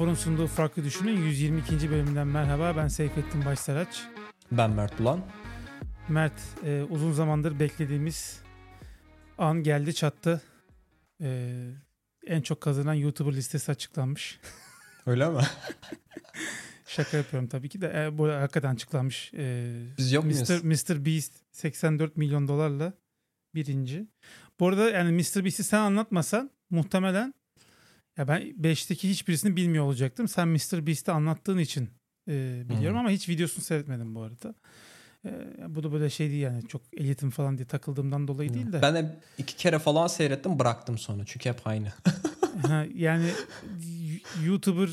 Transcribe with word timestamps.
Monofor'un 0.00 0.22
sunduğu 0.24 0.46
Farklı 0.46 0.84
Düşünün 0.84 1.16
122. 1.16 1.90
bölümünden 1.90 2.26
merhaba. 2.26 2.76
Ben 2.76 2.88
Seyfettin 2.88 3.44
Başsaraç. 3.44 4.02
Ben 4.52 4.70
Mert 4.70 4.98
Bulan. 4.98 5.20
Mert, 6.08 6.32
e, 6.64 6.82
uzun 6.82 7.12
zamandır 7.12 7.60
beklediğimiz 7.60 8.42
an 9.38 9.62
geldi 9.62 9.94
çattı. 9.94 10.42
E, 11.22 11.50
en 12.26 12.40
çok 12.40 12.60
kazanan 12.60 12.94
YouTuber 12.94 13.32
listesi 13.32 13.72
açıklanmış. 13.72 14.40
Öyle 15.06 15.28
mi? 15.28 15.40
Şaka 16.86 17.16
yapıyorum 17.16 17.48
tabii 17.48 17.68
ki 17.68 17.80
de. 17.80 18.04
E, 18.04 18.18
bu 18.18 18.28
hakikaten 18.28 18.74
açıklanmış. 18.74 19.34
E, 19.34 19.72
Biz 19.98 20.12
yok 20.12 20.24
Mr. 20.24 20.28
muyuz? 20.28 20.64
Mr. 20.90 21.04
Beast 21.04 21.32
84 21.52 22.16
milyon 22.16 22.48
dolarla 22.48 22.92
birinci. 23.54 24.06
Bu 24.60 24.68
arada 24.68 24.90
yani 24.90 25.12
Mr. 25.12 25.44
Beast'i 25.44 25.64
sen 25.64 25.80
anlatmasan 25.80 26.50
muhtemelen 26.70 27.34
ya 28.20 28.28
ben 28.28 28.42
5'teki 28.42 29.10
hiçbirisini 29.10 29.56
bilmiyor 29.56 29.84
olacaktım. 29.84 30.28
Sen 30.28 30.48
Mr. 30.48 30.86
Beast'i 30.86 31.12
anlattığın 31.12 31.58
için 31.58 31.88
e, 32.28 32.62
biliyorum 32.68 32.96
Hı. 32.96 33.00
ama 33.00 33.10
hiç 33.10 33.28
videosunu 33.28 33.64
seyretmedim 33.64 34.14
bu 34.14 34.22
arada. 34.22 34.54
E, 35.24 35.30
bu 35.68 35.82
da 35.82 35.92
böyle 35.92 36.10
şey 36.10 36.30
değil 36.30 36.42
yani 36.42 36.68
çok 36.68 36.82
elitim 36.96 37.30
falan 37.30 37.58
diye 37.58 37.66
takıldığımdan 37.66 38.28
dolayı 38.28 38.54
değil 38.54 38.72
de. 38.72 38.82
Ben 38.82 38.94
de 38.94 39.20
iki 39.38 39.56
kere 39.56 39.78
falan 39.78 40.06
seyrettim 40.06 40.58
bıraktım 40.58 40.98
sonra 40.98 41.22
çünkü 41.26 41.48
hep 41.48 41.66
aynı. 41.66 41.92
Ha, 42.66 42.86
yani 42.94 43.30
YouTuber 44.44 44.90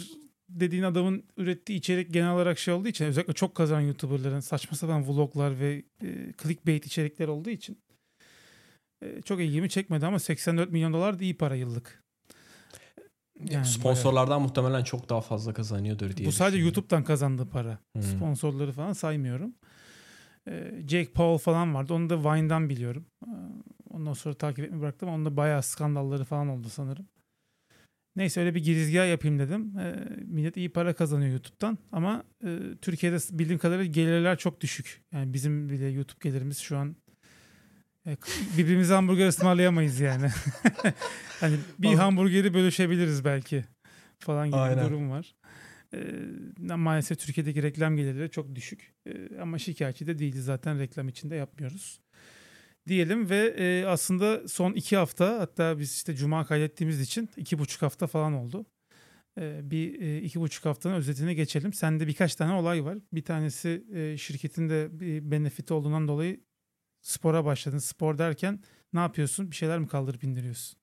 dediğin 0.49 0.83
adamın 0.83 1.23
ürettiği 1.37 1.79
içerik 1.79 2.13
genel 2.13 2.31
olarak 2.31 2.59
şey 2.59 2.73
olduğu 2.73 2.87
için 2.87 3.05
özellikle 3.05 3.33
çok 3.33 3.55
kazanan 3.55 3.81
YouTuber'ların 3.81 4.39
saçma 4.39 4.77
sapan 4.77 5.07
vloglar 5.07 5.59
ve 5.59 5.83
e, 6.03 6.33
clickbait 6.43 6.85
içerikler 6.85 7.27
olduğu 7.27 7.49
için 7.49 7.77
e, 9.01 9.21
çok 9.21 9.41
ilgimi 9.41 9.69
çekmedi 9.69 10.05
ama 10.05 10.19
84 10.19 10.71
milyon 10.71 10.93
dolar 10.93 11.19
da 11.19 11.23
iyi 11.23 11.37
para 11.37 11.55
yıllık. 11.55 12.06
Yani 13.49 13.65
Sponsorlardan 13.65 14.41
muhtemelen 14.41 14.83
çok 14.83 15.09
daha 15.09 15.21
fazla 15.21 15.53
kazanıyordur 15.53 16.17
diye 16.17 16.27
Bu 16.27 16.31
sadece. 16.31 16.63
YouTube'dan 16.63 17.03
kazandığı 17.03 17.49
para. 17.49 17.79
Hmm. 17.93 18.01
Sponsorları 18.01 18.71
falan 18.71 18.93
saymıyorum. 18.93 19.53
Ee, 20.47 20.73
Jake 20.87 21.11
Paul 21.11 21.37
falan 21.37 21.75
vardı. 21.75 21.93
Onu 21.93 22.09
da 22.09 22.19
Vine'dan 22.23 22.69
biliyorum. 22.69 23.05
Ee, 23.27 23.29
Ondan 23.89 24.13
sonra 24.13 24.35
takip 24.35 24.65
etmeyi 24.65 24.81
bıraktım. 24.81 25.09
Onda 25.09 25.37
bayağı 25.37 25.63
skandalları 25.63 26.23
falan 26.23 26.47
oldu 26.47 26.69
sanırım. 26.69 27.05
Neyse 28.15 28.39
öyle 28.39 28.55
bir 28.55 28.63
girizgah 28.63 29.09
yapayım 29.09 29.39
dedim. 29.39 29.73
Ee, 29.79 29.95
millet 30.25 30.57
iyi 30.57 30.69
para 30.69 30.93
kazanıyor 30.93 31.31
YouTube'dan. 31.31 31.77
Ama 31.91 32.23
e, 32.45 32.59
Türkiye'de 32.81 33.17
bildiğim 33.31 33.59
kadarıyla 33.59 33.91
gelirler 33.91 34.37
çok 34.37 34.61
düşük. 34.61 35.01
Yani 35.11 35.33
bizim 35.33 35.69
bile 35.69 35.87
YouTube 35.87 36.19
gelirimiz 36.23 36.57
şu 36.57 36.77
an 36.77 36.95
e, 37.06 37.06
birbirimize 38.57 38.93
hamburger 38.93 39.27
ısmarlayamayız 39.27 39.99
yani. 39.99 40.29
hani 41.39 41.55
bir 41.79 41.93
hamburgeri 41.93 42.53
bölüşebiliriz 42.53 43.25
belki 43.25 43.65
falan 44.19 44.47
gibi 44.47 44.57
Aynen. 44.57 44.85
bir 44.85 44.89
durum 44.89 45.11
var. 45.11 45.35
Ee, 45.93 46.75
maalesef 46.75 47.19
Türkiye'deki 47.19 47.63
reklam 47.63 47.97
gelirleri 47.97 48.31
çok 48.31 48.55
düşük. 48.55 48.93
Ee, 49.07 49.39
ama 49.41 49.59
şikayetçi 49.59 50.07
de 50.07 50.19
değiliz 50.19 50.45
zaten 50.45 50.79
reklam 50.79 51.07
içinde 51.07 51.35
yapmıyoruz. 51.35 51.99
Diyelim 52.87 53.29
ve 53.29 53.55
e, 53.57 53.85
aslında 53.85 54.47
son 54.47 54.73
iki 54.73 54.97
hafta 54.97 55.39
hatta 55.39 55.79
biz 55.79 55.93
işte 55.93 56.15
cuma 56.15 56.45
kaydettiğimiz 56.45 57.01
için 57.01 57.29
iki 57.37 57.59
buçuk 57.59 57.81
hafta 57.81 58.07
falan 58.07 58.33
oldu. 58.33 58.65
Ee, 59.39 59.59
bir 59.71 60.01
e, 60.01 60.21
iki 60.21 60.39
buçuk 60.39 60.65
haftanın 60.65 60.93
özetine 60.93 61.33
geçelim. 61.33 61.73
Sende 61.73 62.07
birkaç 62.07 62.35
tane 62.35 62.53
olay 62.53 62.85
var. 62.85 62.97
Bir 63.13 63.21
tanesi 63.21 63.83
e, 63.93 64.17
şirketin 64.17 64.69
de 64.69 64.87
bir 64.91 65.31
benefiti 65.31 65.73
olduğundan 65.73 66.07
dolayı 66.07 66.39
spora 67.07 67.45
başladın. 67.45 67.77
Spor 67.77 68.17
derken 68.17 68.59
ne 68.93 68.99
yapıyorsun? 68.99 69.51
Bir 69.51 69.55
şeyler 69.55 69.79
mi 69.79 69.87
kaldırıp 69.87 70.23
indiriyorsun? 70.23 70.79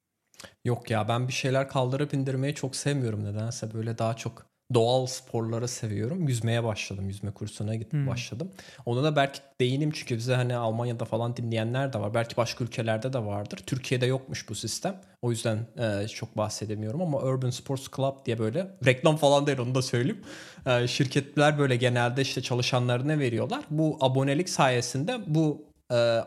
Yok 0.65 0.91
ya 0.91 1.09
ben 1.09 1.29
bir 1.29 1.33
şeyler 1.33 1.69
kaldırıp 1.69 2.15
indirmeyi 2.15 2.55
çok 2.55 2.77
sevmiyorum 2.77 3.25
nedense. 3.25 3.75
Böyle 3.75 3.99
daha 3.99 4.15
çok 4.15 4.47
doğal 4.75 5.07
sporları 5.07 5.69
seviyorum. 5.69 6.29
Yüzmeye 6.29 6.65
başladım. 6.65 7.09
Yüzme 7.09 7.31
kursuna 7.31 7.75
gittim 7.75 8.01
Hmm. 8.01 8.07
başladım. 8.07 8.51
Ona 8.87 9.03
da 9.03 9.17
belki 9.17 9.41
değinim 9.61 9.91
çünkü 9.95 10.17
bize 10.17 10.35
hani 10.35 10.57
Almanya'da 10.57 11.05
falan 11.05 11.37
dinleyenler 11.37 11.93
de 11.93 12.01
var. 12.01 12.15
Belki 12.15 12.37
başka 12.37 12.65
ülkelerde 12.65 13.13
de 13.13 13.19
vardır. 13.19 13.61
Türkiye'de 13.67 14.07
yokmuş 14.07 14.49
bu 14.49 14.55
sistem. 14.55 15.01
O 15.23 15.31
yüzden 15.31 15.59
e, 15.79 16.09
çok 16.09 16.37
bahsedemiyorum 16.37 17.03
ama 17.03 17.19
Urban 17.19 17.51
Sports 17.51 17.87
Club 17.97 18.27
diye 18.27 18.39
böyle 18.39 18.71
reklam 18.87 19.17
falan 19.17 19.47
değil 19.47 19.59
onu 19.59 19.75
da 19.75 19.83
söyleyeyim. 19.83 20.23
E, 20.67 20.87
şirketler 20.89 21.59
böyle 21.59 21.77
genelde 21.77 22.23
işte 22.23 22.43
çalışanlarına 22.43 23.19
veriyorlar. 23.19 23.65
Bu 23.71 23.99
abonelik 24.01 24.49
sayesinde 24.49 25.21
bu 25.27 25.74
e, 25.93 26.21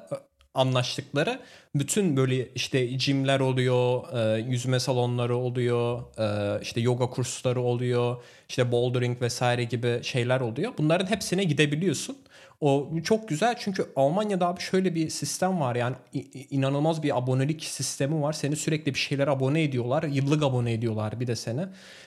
anlaştıkları 0.57 1.40
bütün 1.75 2.18
böyle 2.18 2.47
işte 2.53 3.00
jimler 3.00 3.40
oluyor, 3.40 4.03
e, 4.13 4.41
yüzme 4.41 4.79
salonları 4.79 5.38
oluyor, 5.38 6.03
e, 6.18 6.62
işte 6.62 6.81
yoga 6.81 7.09
kursları 7.09 7.62
oluyor, 7.62 8.23
işte 8.50 8.72
bouldering 8.72 9.22
vesaire 9.22 9.63
gibi 9.63 10.00
şeyler 10.03 10.40
oluyor. 10.40 10.73
Bunların 10.78 11.06
hepsine 11.06 11.44
gidebiliyorsun. 11.44 12.18
O 12.62 12.90
çok 13.03 13.29
güzel 13.29 13.56
çünkü 13.59 13.85
Almanya'da 13.95 14.47
abi 14.47 14.62
şöyle 14.62 14.95
bir 14.95 15.09
sistem 15.09 15.59
var 15.59 15.75
yani 15.75 15.95
inanılmaz 16.50 17.03
bir 17.03 17.18
abonelik 17.18 17.63
sistemi 17.63 18.22
var. 18.22 18.34
Seni 18.34 18.56
sürekli 18.56 18.94
bir 18.94 19.00
şeyler 19.00 19.28
abone 19.28 19.63
ediyorlar. 19.63 20.03
Yıllık 20.03 20.44
abone 20.44 20.74
ediyorlar 20.74 21.19
bir 21.19 21.28
de 21.28 21.35
seni. 21.35 21.66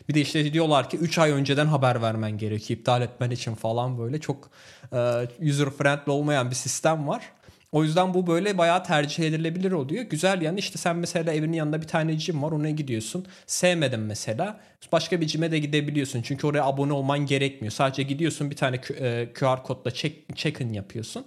Bir 0.09 0.15
de 0.15 0.21
işte 0.21 0.53
diyorlar 0.53 0.91
ki 0.91 0.97
3 0.97 1.19
ay 1.19 1.31
önceden 1.31 1.67
haber 1.67 2.03
vermen 2.03 2.39
gerekiyor 2.39 2.81
iptal 2.81 3.03
etmen 3.03 3.31
için 3.31 3.55
falan 3.55 3.99
böyle 3.99 4.21
çok 4.21 4.51
e, 4.93 4.97
user 5.41 5.71
friendly 5.71 6.11
olmayan 6.11 6.51
bir 6.51 6.57
sistem 6.57 7.09
var. 7.09 7.33
O 7.73 7.85
yüzden 7.85 8.15
bu 8.15 8.27
böyle 8.27 8.59
bayağı 8.59 8.85
tercih 8.85 9.25
edilebilir 9.25 9.73
oluyor. 9.73 10.05
Güzel 10.05 10.43
yani 10.43 10.59
işte 10.59 10.79
sen 10.79 10.97
mesela 10.97 11.33
evinin 11.33 11.53
yanında 11.57 11.83
bir 11.83 11.87
tane 11.87 12.15
gym 12.15 12.43
var 12.43 12.53
ona 12.53 12.71
gidiyorsun. 12.71 13.27
Sevmedin 13.47 14.01
mesela. 14.01 14.61
Başka 14.93 15.21
bir 15.21 15.29
gym'e 15.29 15.51
de 15.51 15.59
gidebiliyorsun. 15.59 16.23
Çünkü 16.23 16.47
oraya 16.47 16.65
abone 16.65 16.93
olman 16.93 17.27
gerekmiyor. 17.27 17.73
Sadece 17.73 18.03
gidiyorsun 18.03 18.51
bir 18.51 18.57
tane 18.57 18.77
Q- 18.77 18.95
e, 18.95 19.33
QR 19.33 19.63
kodla 19.65 19.91
check, 19.91 20.37
check-in 20.37 20.73
yapıyorsun. 20.73 21.27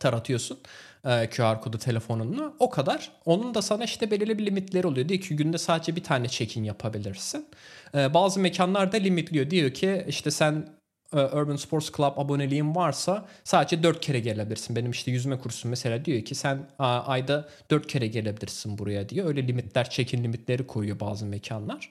Taratıyorsun 0.00 0.58
e, 1.04 1.30
QR 1.30 1.60
kodu 1.60 1.78
telefonunla. 1.78 2.52
O 2.58 2.70
kadar. 2.70 3.12
Onun 3.24 3.54
da 3.54 3.62
sana 3.62 3.84
işte 3.84 4.10
belirli 4.10 4.38
bir 4.38 4.46
limitleri 4.46 4.86
oluyor. 4.86 5.08
Diyor 5.08 5.20
ki 5.20 5.36
günde 5.36 5.58
sadece 5.58 5.96
bir 5.96 6.02
tane 6.04 6.28
check-in 6.28 6.64
yapabilirsin. 6.64 7.46
E, 7.94 8.14
Bazı 8.14 8.40
mekanlar 8.40 8.92
da 8.92 8.96
limitliyor. 8.96 9.50
Diyor 9.50 9.70
ki 9.70 10.04
işte 10.08 10.30
sen 10.30 10.68
Urban 11.12 11.56
Sports 11.56 11.92
Club 11.96 12.12
aboneliğin 12.16 12.74
varsa 12.74 13.26
sadece 13.44 13.82
4 13.82 14.00
kere 14.00 14.20
gelebilirsin. 14.20 14.76
Benim 14.76 14.90
işte 14.90 15.10
yüzme 15.10 15.38
kursum 15.38 15.70
mesela 15.70 16.04
diyor 16.04 16.22
ki 16.22 16.34
sen 16.34 16.68
ayda 16.78 17.48
4 17.70 17.86
kere 17.86 18.06
gelebilirsin 18.06 18.78
buraya 18.78 19.08
diyor. 19.08 19.26
Öyle 19.26 19.48
limitler, 19.48 19.90
check-in 19.90 20.24
limitleri 20.24 20.66
koyuyor 20.66 21.00
bazı 21.00 21.26
mekanlar. 21.26 21.90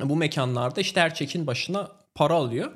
Bu 0.00 0.16
mekanlarda 0.16 0.80
işte 0.80 1.00
her 1.00 1.14
check-in 1.14 1.46
başına 1.46 1.88
para 2.14 2.34
alıyor. 2.34 2.72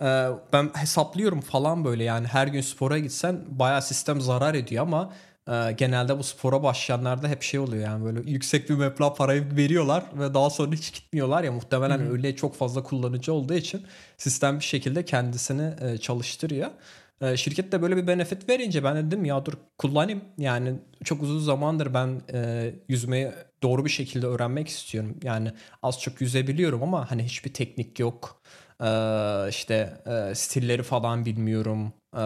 Ee, 0.00 0.28
Ben 0.52 0.70
hesaplıyorum 0.74 1.40
falan 1.40 1.84
böyle 1.84 2.04
yani 2.04 2.26
her 2.26 2.46
gün 2.46 2.60
spora 2.60 2.98
gitsen 2.98 3.40
bayağı 3.48 3.82
sistem 3.82 4.20
zarar 4.20 4.54
ediyor 4.54 4.82
ama 4.82 5.12
e, 5.48 5.72
genelde 5.72 6.18
bu 6.18 6.22
spora 6.22 6.62
başlayanlarda 6.62 7.28
hep 7.28 7.42
şey 7.42 7.60
oluyor 7.60 7.84
yani 7.84 8.04
böyle 8.04 8.30
yüksek 8.30 8.70
bir 8.70 8.74
meblağ 8.74 9.14
parayı 9.14 9.56
veriyorlar 9.56 10.04
ve 10.18 10.34
daha 10.34 10.50
sonra 10.50 10.72
hiç 10.72 10.94
gitmiyorlar 10.94 11.44
ya 11.44 11.52
muhtemelen 11.52 11.98
Hı 11.98 12.02
hı. 12.04 12.12
öyle 12.12 12.36
çok 12.36 12.54
fazla 12.56 12.82
kullanıcı 12.82 13.32
olduğu 13.32 13.54
için 13.54 13.82
sistem 14.18 14.58
bir 14.58 14.64
şekilde 14.64 15.04
kendisini 15.04 15.74
e, 15.80 15.98
çalıştırıyor. 15.98 16.70
E, 17.20 17.36
Şirket 17.36 17.72
de 17.72 17.82
böyle 17.82 17.96
bir 17.96 18.06
benefit 18.06 18.48
verince 18.48 18.84
ben 18.84 18.96
dedim 18.96 19.24
ya 19.24 19.46
dur 19.46 19.52
kullanayım. 19.78 20.22
Yani 20.38 20.74
çok 21.04 21.22
uzun 21.22 21.38
zamandır 21.40 21.94
ben 21.94 22.22
e, 22.32 22.70
yüzmeyi 22.88 23.32
doğru 23.62 23.84
bir 23.84 23.90
şekilde 23.90 24.26
öğrenmek 24.26 24.68
istiyorum. 24.68 25.16
Yani 25.22 25.52
az 25.82 26.00
çok 26.00 26.20
yüzebiliyorum 26.20 26.82
ama 26.82 27.10
hani 27.10 27.24
hiçbir 27.24 27.52
teknik 27.54 27.98
yok. 28.00 28.42
E, 28.80 28.86
işte 29.48 30.02
e, 30.06 30.34
stilleri 30.34 30.82
falan 30.82 31.24
bilmiyorum. 31.26 31.92
E, 32.16 32.20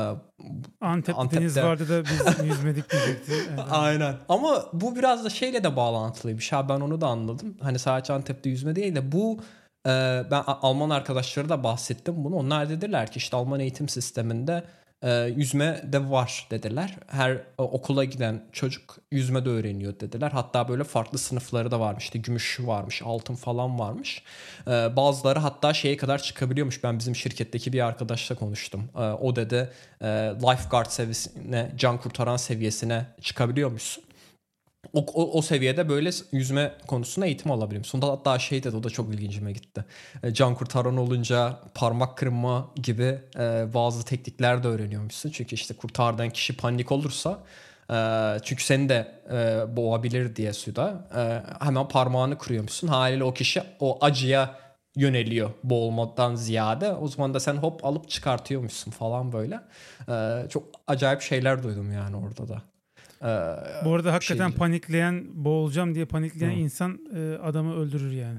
Antep 0.80 1.18
Antep'te- 1.18 1.40
deniz 1.40 1.56
vardı 1.56 1.88
da 1.88 2.04
biz 2.04 2.44
yüzmedik 2.46 2.90
diyecekti. 2.90 3.32
Evet. 3.48 3.60
Aynen. 3.70 4.14
Ama 4.28 4.64
bu 4.72 4.96
biraz 4.96 5.24
da 5.24 5.30
şeyle 5.30 5.64
de 5.64 5.76
bağlantılıymış. 5.76 6.52
Ha 6.52 6.68
ben 6.68 6.80
onu 6.80 7.00
da 7.00 7.06
anladım. 7.06 7.56
Hani 7.62 7.78
sadece 7.78 8.12
Antep'te 8.12 8.50
yüzme 8.50 8.76
değil 8.76 8.94
de 8.94 9.12
bu 9.12 9.38
e, 9.86 9.90
ben 10.30 10.42
Alman 10.46 10.90
arkadaşlara 10.90 11.48
da 11.48 11.64
bahsettim 11.64 12.24
bunu. 12.24 12.36
Onlar 12.36 12.68
dediler 12.68 13.10
ki 13.12 13.16
işte 13.16 13.36
Alman 13.36 13.60
eğitim 13.60 13.88
sisteminde 13.88 14.64
e, 15.04 15.32
yüzme 15.36 15.80
de 15.84 16.10
var 16.10 16.46
dediler. 16.50 16.96
Her 17.06 17.30
e, 17.30 17.42
okula 17.58 18.04
giden 18.04 18.42
çocuk 18.52 18.96
yüzme 19.10 19.44
de 19.44 19.48
öğreniyor 19.48 20.00
dediler. 20.00 20.30
Hatta 20.30 20.68
böyle 20.68 20.84
farklı 20.84 21.18
sınıfları 21.18 21.70
da 21.70 21.80
varmış. 21.80 22.04
İşte 22.04 22.18
gümüş 22.18 22.60
varmış, 22.60 23.02
altın 23.04 23.34
falan 23.34 23.78
varmış. 23.78 24.22
E, 24.66 24.70
bazıları 24.70 25.38
hatta 25.38 25.74
şeye 25.74 25.96
kadar 25.96 26.22
çıkabiliyormuş. 26.22 26.84
Ben 26.84 26.98
bizim 26.98 27.16
şirketteki 27.16 27.72
bir 27.72 27.86
arkadaşla 27.86 28.34
konuştum. 28.34 28.88
O 29.20 29.36
dedi 29.36 29.70
lifeguard 30.34 30.86
seviyesine, 30.86 31.72
can 31.76 31.98
kurtaran 31.98 32.36
seviyesine 32.36 33.06
çıkabiliyormuşsun. 33.20 34.04
O, 34.94 35.06
o, 35.14 35.38
o 35.38 35.42
seviyede 35.42 35.88
böyle 35.88 36.10
yüzme 36.32 36.72
konusunda 36.86 37.26
eğitim 37.26 37.50
alabilirim. 37.50 37.84
Sonunda 37.84 38.12
hatta 38.12 38.38
şey 38.38 38.62
dedi 38.62 38.76
o 38.76 38.82
da 38.82 38.90
çok 38.90 39.14
ilgincime 39.14 39.52
gitti. 39.52 39.84
E, 40.22 40.34
can 40.34 40.54
kurtaran 40.54 40.96
olunca 40.96 41.60
parmak 41.74 42.16
kırma 42.18 42.70
gibi 42.82 43.18
e, 43.38 43.74
bazı 43.74 44.04
teknikler 44.04 44.62
de 44.62 44.68
öğreniyormuşsun. 44.68 45.30
Çünkü 45.30 45.54
işte 45.54 45.74
kurtardığın 45.74 46.30
kişi 46.30 46.56
panik 46.56 46.92
olursa 46.92 47.38
e, 47.90 47.96
çünkü 48.44 48.64
seni 48.64 48.88
de 48.88 49.22
e, 49.32 49.76
boğabilir 49.76 50.36
diye 50.36 50.52
suda 50.52 51.08
e, 51.16 51.42
hemen 51.64 51.88
parmağını 51.88 52.38
kırıyormuşsun. 52.38 52.88
Haliyle 52.88 53.24
o 53.24 53.34
kişi 53.34 53.62
o 53.80 53.98
acıya 54.00 54.64
yöneliyor 54.96 55.50
boğulmadan 55.64 56.34
ziyade. 56.34 56.92
O 56.92 57.08
zaman 57.08 57.34
da 57.34 57.40
sen 57.40 57.54
hop 57.56 57.84
alıp 57.84 58.08
çıkartıyormuşsun 58.08 58.90
falan 58.90 59.32
böyle. 59.32 59.60
Ee, 60.08 60.48
çok 60.50 60.64
acayip 60.86 61.20
şeyler 61.20 61.62
duydum 61.62 61.92
yani 61.92 62.16
orada 62.16 62.48
da. 62.48 62.62
Ee, 63.24 63.28
Bu 63.84 63.94
arada 63.94 64.12
hakikaten 64.12 64.48
şey 64.48 64.56
panikleyen, 64.58 65.44
boğulacağım 65.44 65.94
diye 65.94 66.04
panikleyen 66.04 66.52
Hı. 66.52 66.58
insan 66.58 66.98
e, 67.16 67.38
adamı 67.42 67.74
öldürür 67.76 68.12
yani. 68.12 68.38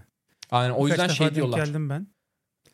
Aynen 0.51 0.73
o 0.73 0.87
yüzden 0.87 1.07
şey 1.07 1.35
diyorlar. 1.35 1.65
geldim 1.65 1.89
ben. 1.89 2.07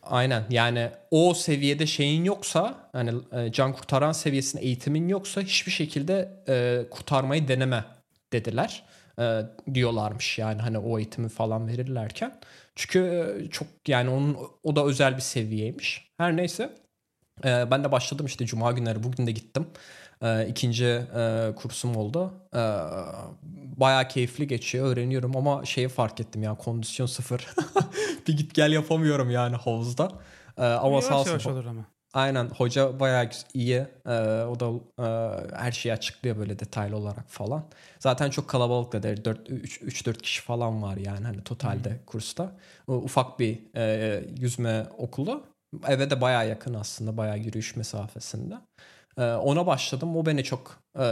Aynen 0.03 0.43
yani 0.49 0.89
o 1.11 1.33
seviyede 1.33 1.87
şeyin 1.87 2.23
yoksa 2.23 2.89
hani 2.91 3.13
e, 3.31 3.51
can 3.51 3.73
kurtaran 3.73 4.11
seviyesinde 4.11 4.63
eğitimin 4.63 5.07
yoksa 5.07 5.41
hiçbir 5.41 5.71
şekilde 5.71 6.43
e, 6.47 6.85
kurtarmayı 6.89 7.47
deneme 7.47 7.85
dediler 8.33 8.83
e, 9.19 9.41
diyorlarmış 9.73 10.39
yani 10.39 10.61
hani 10.61 10.77
o 10.77 10.97
eğitimi 10.97 11.29
falan 11.29 11.67
verirlerken. 11.67 12.39
Çünkü 12.75 12.99
e, 12.99 13.49
çok 13.49 13.67
yani 13.87 14.09
onun 14.09 14.37
o 14.63 14.75
da 14.75 14.85
özel 14.85 15.15
bir 15.15 15.21
seviyeymiş. 15.21 16.11
Her 16.17 16.37
neyse 16.37 16.75
e, 17.45 17.71
ben 17.71 17.83
de 17.83 17.91
başladım 17.91 18.25
işte 18.25 18.45
cuma 18.45 18.71
günleri 18.71 19.03
bugün 19.03 19.27
de 19.27 19.31
gittim. 19.31 19.67
E, 20.21 20.47
ikinci 20.47 20.85
e, 20.85 21.51
kursum 21.56 21.95
oldu. 21.95 22.33
E, 22.53 22.62
bayağı 23.77 24.07
keyifli 24.07 24.47
geçiyor 24.47 24.85
öğreniyorum 24.88 25.38
ama 25.38 25.65
şeyi 25.65 25.88
fark 25.88 26.19
ettim 26.19 26.44
ya 26.44 26.56
kondisyon 26.56 27.06
sıfır. 27.06 27.47
bir 28.27 28.38
git 28.38 28.53
gel 28.53 28.71
yapamıyorum 28.71 29.29
yani 29.29 29.56
havuzda. 29.56 30.12
E, 30.57 30.63
ama 30.63 30.89
yavaş 30.89 31.03
sağ 31.03 31.19
olsun. 31.19 31.29
Yavaş 31.29 31.47
olur 31.47 31.65
ama. 31.65 31.85
Aynen 32.13 32.50
hoca 32.50 33.00
bayağı 33.00 33.29
iyi. 33.53 33.85
Ee, 34.06 34.12
o 34.44 34.59
da 34.59 34.71
e, 35.00 35.56
her 35.56 35.71
şeyi 35.71 35.94
açıklıyor 35.94 36.38
böyle 36.38 36.59
detaylı 36.59 36.97
olarak 36.97 37.29
falan. 37.29 37.65
Zaten 38.00 38.29
çok 38.29 38.47
kalabalık 38.47 38.94
da 38.94 39.03
değil. 39.03 39.17
3-4 39.17 40.17
kişi 40.17 40.41
falan 40.41 40.81
var 40.81 40.97
yani 40.97 41.25
hani 41.25 41.44
totalde 41.44 41.89
hmm. 41.89 42.06
kursta. 42.06 42.51
O, 42.88 42.94
ufak 42.94 43.39
bir 43.39 43.59
e, 43.75 44.24
yüzme 44.39 44.85
okulu. 44.97 45.44
Eve 45.88 46.09
de 46.09 46.21
bayağı 46.21 46.50
yakın 46.50 46.74
aslında. 46.74 47.17
Bayağı 47.17 47.38
yürüyüş 47.38 47.75
mesafesinde. 47.75 48.56
E, 49.17 49.23
ona 49.23 49.67
başladım. 49.67 50.15
O 50.17 50.25
beni 50.25 50.43
çok 50.43 50.83
e, 50.99 51.05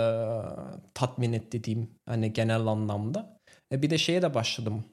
tatmin 0.94 1.34
etti 1.34 1.64
diyeyim. 1.64 1.90
Hani 2.06 2.34
genel 2.34 2.66
anlamda. 2.68 3.40
E, 3.72 3.82
bir 3.82 3.90
de 3.90 3.98
şeye 3.98 4.22
de 4.22 4.34
başladım 4.34 4.86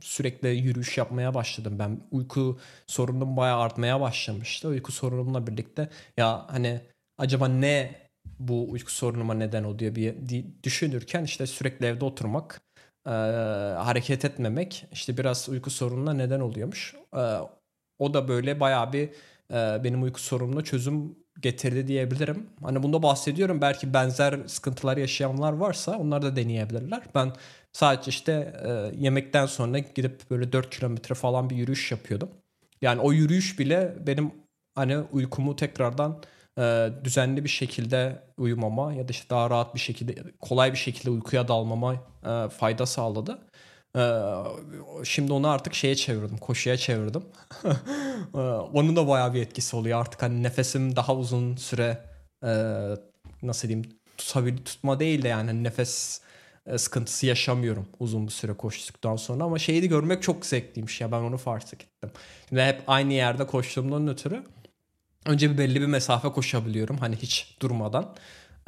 sürekli 0.00 0.48
yürüyüş 0.48 0.98
yapmaya 0.98 1.34
başladım. 1.34 1.78
Ben 1.78 2.00
uyku 2.10 2.58
sorunum 2.86 3.36
bayağı 3.36 3.60
artmaya 3.60 4.00
başlamıştı. 4.00 4.68
Uyku 4.68 4.92
sorunumla 4.92 5.46
birlikte 5.46 5.88
ya 6.16 6.44
hani 6.48 6.80
acaba 7.18 7.48
ne 7.48 8.02
bu 8.38 8.70
uyku 8.70 8.92
sorunuma 8.92 9.34
neden 9.34 9.64
oluyor 9.64 9.94
bir 9.94 10.14
düşünürken 10.62 11.24
işte 11.24 11.46
sürekli 11.46 11.86
evde 11.86 12.04
oturmak, 12.04 12.60
hareket 13.76 14.24
etmemek 14.24 14.86
işte 14.92 15.16
biraz 15.18 15.48
uyku 15.48 15.70
sorununa 15.70 16.12
neden 16.12 16.40
oluyormuş. 16.40 16.94
o 17.98 18.14
da 18.14 18.28
böyle 18.28 18.60
bayağı 18.60 18.92
bir 18.92 19.10
benim 19.84 20.02
uyku 20.02 20.20
sorunumla 20.20 20.64
çözüm 20.64 21.16
getirdi 21.40 21.86
diyebilirim. 21.86 22.46
Hani 22.62 22.82
bunda 22.82 23.02
bahsediyorum. 23.02 23.60
Belki 23.60 23.94
benzer 23.94 24.38
sıkıntılar 24.46 24.96
yaşayanlar 24.96 25.52
varsa 25.52 25.98
onlar 25.98 26.22
da 26.22 26.36
deneyebilirler. 26.36 27.02
Ben 27.14 27.32
Sadece 27.72 28.08
işte 28.08 28.54
e, 28.64 28.70
yemekten 29.04 29.46
sonra 29.46 29.78
gidip 29.78 30.30
böyle 30.30 30.52
4 30.52 30.70
kilometre 30.70 31.14
falan 31.14 31.50
bir 31.50 31.56
yürüyüş 31.56 31.90
yapıyordum. 31.92 32.28
Yani 32.82 33.00
o 33.00 33.12
yürüyüş 33.12 33.58
bile 33.58 33.94
benim 34.06 34.32
hani 34.74 34.98
uykumu 34.98 35.56
tekrardan 35.56 36.22
e, 36.58 36.88
düzenli 37.04 37.44
bir 37.44 37.48
şekilde 37.48 38.22
uyumama 38.36 38.92
ya 38.92 39.08
da 39.08 39.10
işte 39.10 39.30
daha 39.30 39.50
rahat 39.50 39.74
bir 39.74 39.80
şekilde 39.80 40.14
kolay 40.40 40.72
bir 40.72 40.78
şekilde 40.78 41.10
uykuya 41.10 41.48
dalmama 41.48 41.94
e, 41.94 42.48
fayda 42.48 42.86
sağladı. 42.86 43.38
E, 43.96 44.02
şimdi 45.04 45.32
onu 45.32 45.48
artık 45.48 45.74
şeye 45.74 45.96
çevirdim, 45.96 46.38
koşuya 46.38 46.76
çevirdim. 46.76 47.22
e, 48.34 48.38
onun 48.38 48.96
da 48.96 49.08
bayağı 49.08 49.34
bir 49.34 49.42
etkisi 49.42 49.76
oluyor 49.76 50.00
artık 50.00 50.22
hani 50.22 50.42
nefesim 50.42 50.96
daha 50.96 51.16
uzun 51.16 51.56
süre 51.56 52.04
e, 52.44 52.52
nasıl 53.42 53.68
diyeyim 53.68 53.90
tutabil 54.18 54.56
tutma 54.64 55.00
değil 55.00 55.22
de 55.22 55.28
yani 55.28 55.46
hani 55.46 55.64
nefes 55.64 56.20
e, 56.66 56.78
sıkıntısı 56.78 57.26
yaşamıyorum 57.26 57.86
uzun 58.00 58.26
bir 58.26 58.32
süre 58.32 58.52
koştuktan 58.52 59.16
sonra 59.16 59.44
ama 59.44 59.58
şeyi 59.58 59.82
de 59.82 59.86
görmek 59.86 60.22
çok 60.22 60.46
zevkliymiş 60.46 61.00
ya 61.00 61.12
ben 61.12 61.20
onu 61.20 61.36
fark 61.36 61.74
ettim. 61.74 62.10
Ve 62.52 62.66
hep 62.66 62.82
aynı 62.86 63.12
yerde 63.12 63.46
koştuğumdan 63.46 64.08
ötürü 64.08 64.42
önce 65.26 65.50
bir 65.50 65.58
belli 65.58 65.80
bir 65.80 65.86
mesafe 65.86 66.28
koşabiliyorum 66.28 66.98
hani 66.98 67.16
hiç 67.16 67.56
durmadan. 67.62 68.14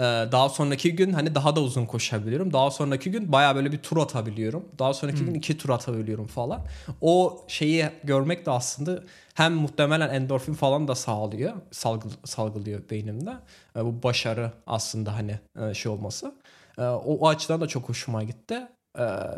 Ee, 0.00 0.02
daha 0.32 0.48
sonraki 0.48 0.96
gün 0.96 1.12
hani 1.12 1.34
daha 1.34 1.56
da 1.56 1.60
uzun 1.60 1.86
koşabiliyorum. 1.86 2.52
Daha 2.52 2.70
sonraki 2.70 3.10
gün 3.10 3.32
baya 3.32 3.56
böyle 3.56 3.72
bir 3.72 3.78
tur 3.78 3.96
atabiliyorum. 3.96 4.68
Daha 4.78 4.94
sonraki 4.94 5.18
hmm. 5.18 5.26
gün 5.26 5.34
iki 5.34 5.58
tur 5.58 5.70
atabiliyorum 5.70 6.26
falan. 6.26 6.66
O 7.00 7.44
şeyi 7.48 7.90
görmek 8.04 8.46
de 8.46 8.50
aslında 8.50 9.02
hem 9.34 9.54
muhtemelen 9.54 10.08
endorfin 10.08 10.54
falan 10.54 10.88
da 10.88 10.94
sağlıyor. 10.94 11.52
Salgı, 11.70 12.08
salgılıyor 12.24 12.90
beynimde. 12.90 13.32
Ee, 13.76 13.84
bu 13.84 14.02
başarı 14.02 14.52
aslında 14.66 15.14
hani 15.14 15.38
e, 15.60 15.74
şey 15.74 15.92
olması. 15.92 16.34
E, 16.78 16.82
o, 16.82 17.14
o 17.14 17.28
açıdan 17.28 17.60
da 17.60 17.66
çok 17.66 17.88
hoşuma 17.88 18.22
gitti. 18.22 18.68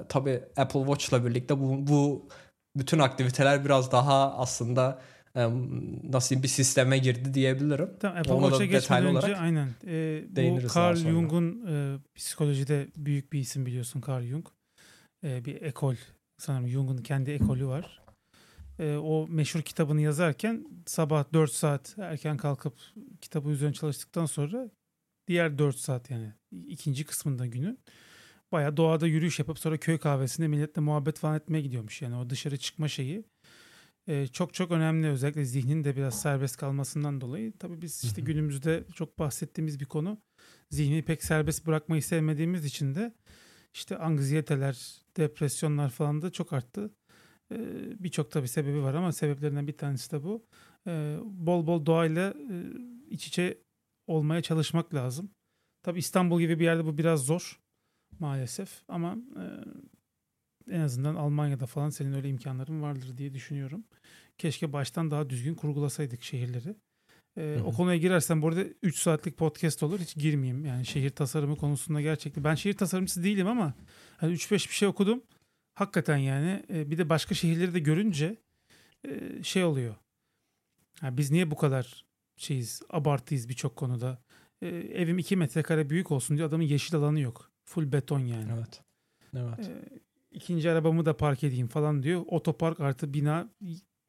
Tabii 0.09 0.45
Apple 0.57 0.81
Watch'la 0.81 1.25
birlikte 1.25 1.61
bu, 1.61 1.87
bu 1.87 2.29
bütün 2.77 2.99
aktiviteler 2.99 3.65
biraz 3.65 3.93
daha 3.93 4.35
aslında 4.37 4.99
nasıl 6.13 6.43
bir 6.43 6.49
sisteme 6.49 6.99
girdi 6.99 7.35
diyebilirim. 7.35 7.91
Tamam, 8.01 8.19
Apple 8.19 8.41
Watch'a 8.41 8.65
geçmeden 8.65 9.17
önce 9.17 9.37
aynen. 9.37 9.69
E, 9.87 10.25
bu 10.37 10.79
Carl 10.79 10.97
Jung'un 10.97 11.67
e, 11.67 11.99
psikolojide 12.15 12.89
büyük 12.97 13.33
bir 13.33 13.41
isim 13.41 13.67
biliyorsun 13.67 14.03
Carl 14.09 14.23
Jung. 14.23 14.47
E, 15.25 15.45
bir 15.45 15.63
ekol 15.63 15.95
sanırım 16.39 16.69
Jung'un 16.69 16.97
kendi 16.97 17.31
ekolü 17.31 17.67
var. 17.67 18.03
E, 18.79 18.97
o 18.97 19.27
meşhur 19.29 19.63
kitabını 19.63 20.01
yazarken 20.01 20.67
sabah 20.87 21.33
4 21.33 21.53
saat 21.53 21.95
erken 21.99 22.37
kalkıp 22.37 22.75
kitabı 23.21 23.51
üzerine 23.51 23.75
çalıştıktan 23.75 24.27
sonra 24.27 24.71
diğer 25.29 25.59
4 25.59 25.77
saat 25.77 26.11
yani 26.11 26.33
ikinci 26.69 27.05
kısmında 27.05 27.47
günün 27.47 27.79
baya 28.53 28.77
doğada 28.77 29.07
yürüyüş 29.07 29.39
yapıp 29.39 29.59
sonra 29.59 29.77
köy 29.77 29.99
kahvesinde 29.99 30.49
milletle 30.49 30.81
muhabbet 30.81 31.19
falan 31.19 31.37
etmeye 31.37 31.61
gidiyormuş. 31.61 32.03
Yani 32.03 32.17
o 32.17 32.31
dışarı 32.31 32.57
çıkma 32.57 32.89
şeyi 32.89 33.25
e, 34.07 34.27
çok 34.27 34.55
çok 34.55 34.71
önemli 34.71 35.09
özellikle 35.09 35.45
zihnin 35.45 35.85
de 35.85 35.97
biraz 35.97 36.21
serbest 36.21 36.57
kalmasından 36.57 37.21
dolayı. 37.21 37.53
Tabii 37.59 37.83
biz 37.83 38.05
işte 38.05 38.23
günümüzde 38.23 38.85
çok 38.95 39.19
bahsettiğimiz 39.19 39.81
bir 39.81 39.85
konu. 39.85 40.19
Zihni 40.71 41.03
pek 41.03 41.25
serbest 41.25 41.67
bırakmayı 41.67 42.03
sevmediğimiz 42.03 42.65
için 42.65 42.95
de 42.95 43.15
işte 43.75 43.97
anksiyeteler, 43.99 45.03
depresyonlar 45.17 45.91
falan 45.91 46.23
da 46.23 46.31
çok 46.33 46.53
arttı. 46.53 46.91
E, 47.53 47.57
Birçok 48.05 48.31
tabii 48.31 48.49
sebebi 48.49 48.83
var 48.83 48.95
ama 48.95 49.13
sebeplerinden 49.13 49.67
bir 49.67 49.77
tanesi 49.77 50.13
de 50.13 50.23
bu. 50.23 50.47
E, 50.87 51.19
bol 51.25 51.67
bol 51.67 51.87
doğayla 51.87 52.35
e, 52.51 52.55
iç 53.11 53.27
içe 53.27 53.59
olmaya 54.07 54.43
çalışmak 54.43 54.95
lazım. 54.95 55.31
Tabi 55.83 55.99
İstanbul 55.99 56.41
gibi 56.41 56.59
bir 56.59 56.65
yerde 56.65 56.85
bu 56.85 56.99
biraz 56.99 57.21
zor 57.27 57.61
maalesef 58.19 58.83
ama 58.89 59.17
e, 59.37 59.45
en 60.71 60.81
azından 60.81 61.15
Almanya'da 61.15 61.67
falan 61.67 61.91
senin 61.91 62.13
öyle 62.13 62.29
imkanların 62.29 62.83
vardır 62.83 63.17
diye 63.17 63.35
düşünüyorum. 63.35 63.85
Keşke 64.39 64.73
baştan 64.73 65.11
daha 65.11 65.31
düzgün 65.31 65.55
kurgulasaydık 65.55 66.23
şehirleri. 66.23 66.77
E, 67.37 67.61
o 67.65 67.73
konuya 67.73 67.97
girersen 67.97 68.43
bu 68.43 68.49
arada 68.49 68.65
3 68.83 68.99
saatlik 68.99 69.37
podcast 69.37 69.83
olur 69.83 70.01
hiç 70.01 70.15
girmeyeyim. 70.15 70.65
Yani 70.65 70.87
şehir 70.87 71.11
tasarımı 71.11 71.57
konusunda 71.57 72.01
gerçekten 72.01 72.45
ben 72.45 72.55
şehir 72.55 72.75
tasarımcısı 72.75 73.25
değilim 73.25 73.47
ama 73.47 73.75
hani 74.17 74.35
3-5 74.35 74.51
bir 74.53 74.75
şey 74.75 74.89
okudum. 74.89 75.23
Hakikaten 75.75 76.17
yani 76.17 76.65
e, 76.71 76.91
bir 76.91 76.99
de 76.99 77.09
başka 77.09 77.35
şehirleri 77.35 77.75
de 77.75 77.79
görünce 77.79 78.37
e, 79.09 79.43
şey 79.43 79.65
oluyor. 79.65 79.95
Yani 81.03 81.17
biz 81.17 81.31
niye 81.31 81.51
bu 81.51 81.57
kadar 81.57 82.05
şeyiz, 82.37 82.83
abartıyız 82.91 83.49
birçok 83.49 83.77
konuda. 83.77 84.23
E, 84.63 84.69
evim 84.69 85.19
2 85.19 85.37
metrekare 85.37 85.91
büyük 85.91 86.11
olsun 86.11 86.37
diyor. 86.37 86.49
Adamın 86.49 86.65
yeşil 86.65 86.97
alanı 86.97 87.21
yok. 87.21 87.51
Full 87.65 87.93
beton 87.93 88.21
yani. 88.21 88.53
Evet. 88.57 88.83
Evet. 89.37 89.69
E, 89.69 90.01
ikinci 90.37 90.71
arabamı 90.71 91.07
da 91.07 91.17
park 91.17 91.45
edeyim 91.45 91.69
falan 91.69 92.03
diyor. 92.03 92.23
Otopark 92.27 92.81
artı 92.81 93.15
bina 93.15 93.49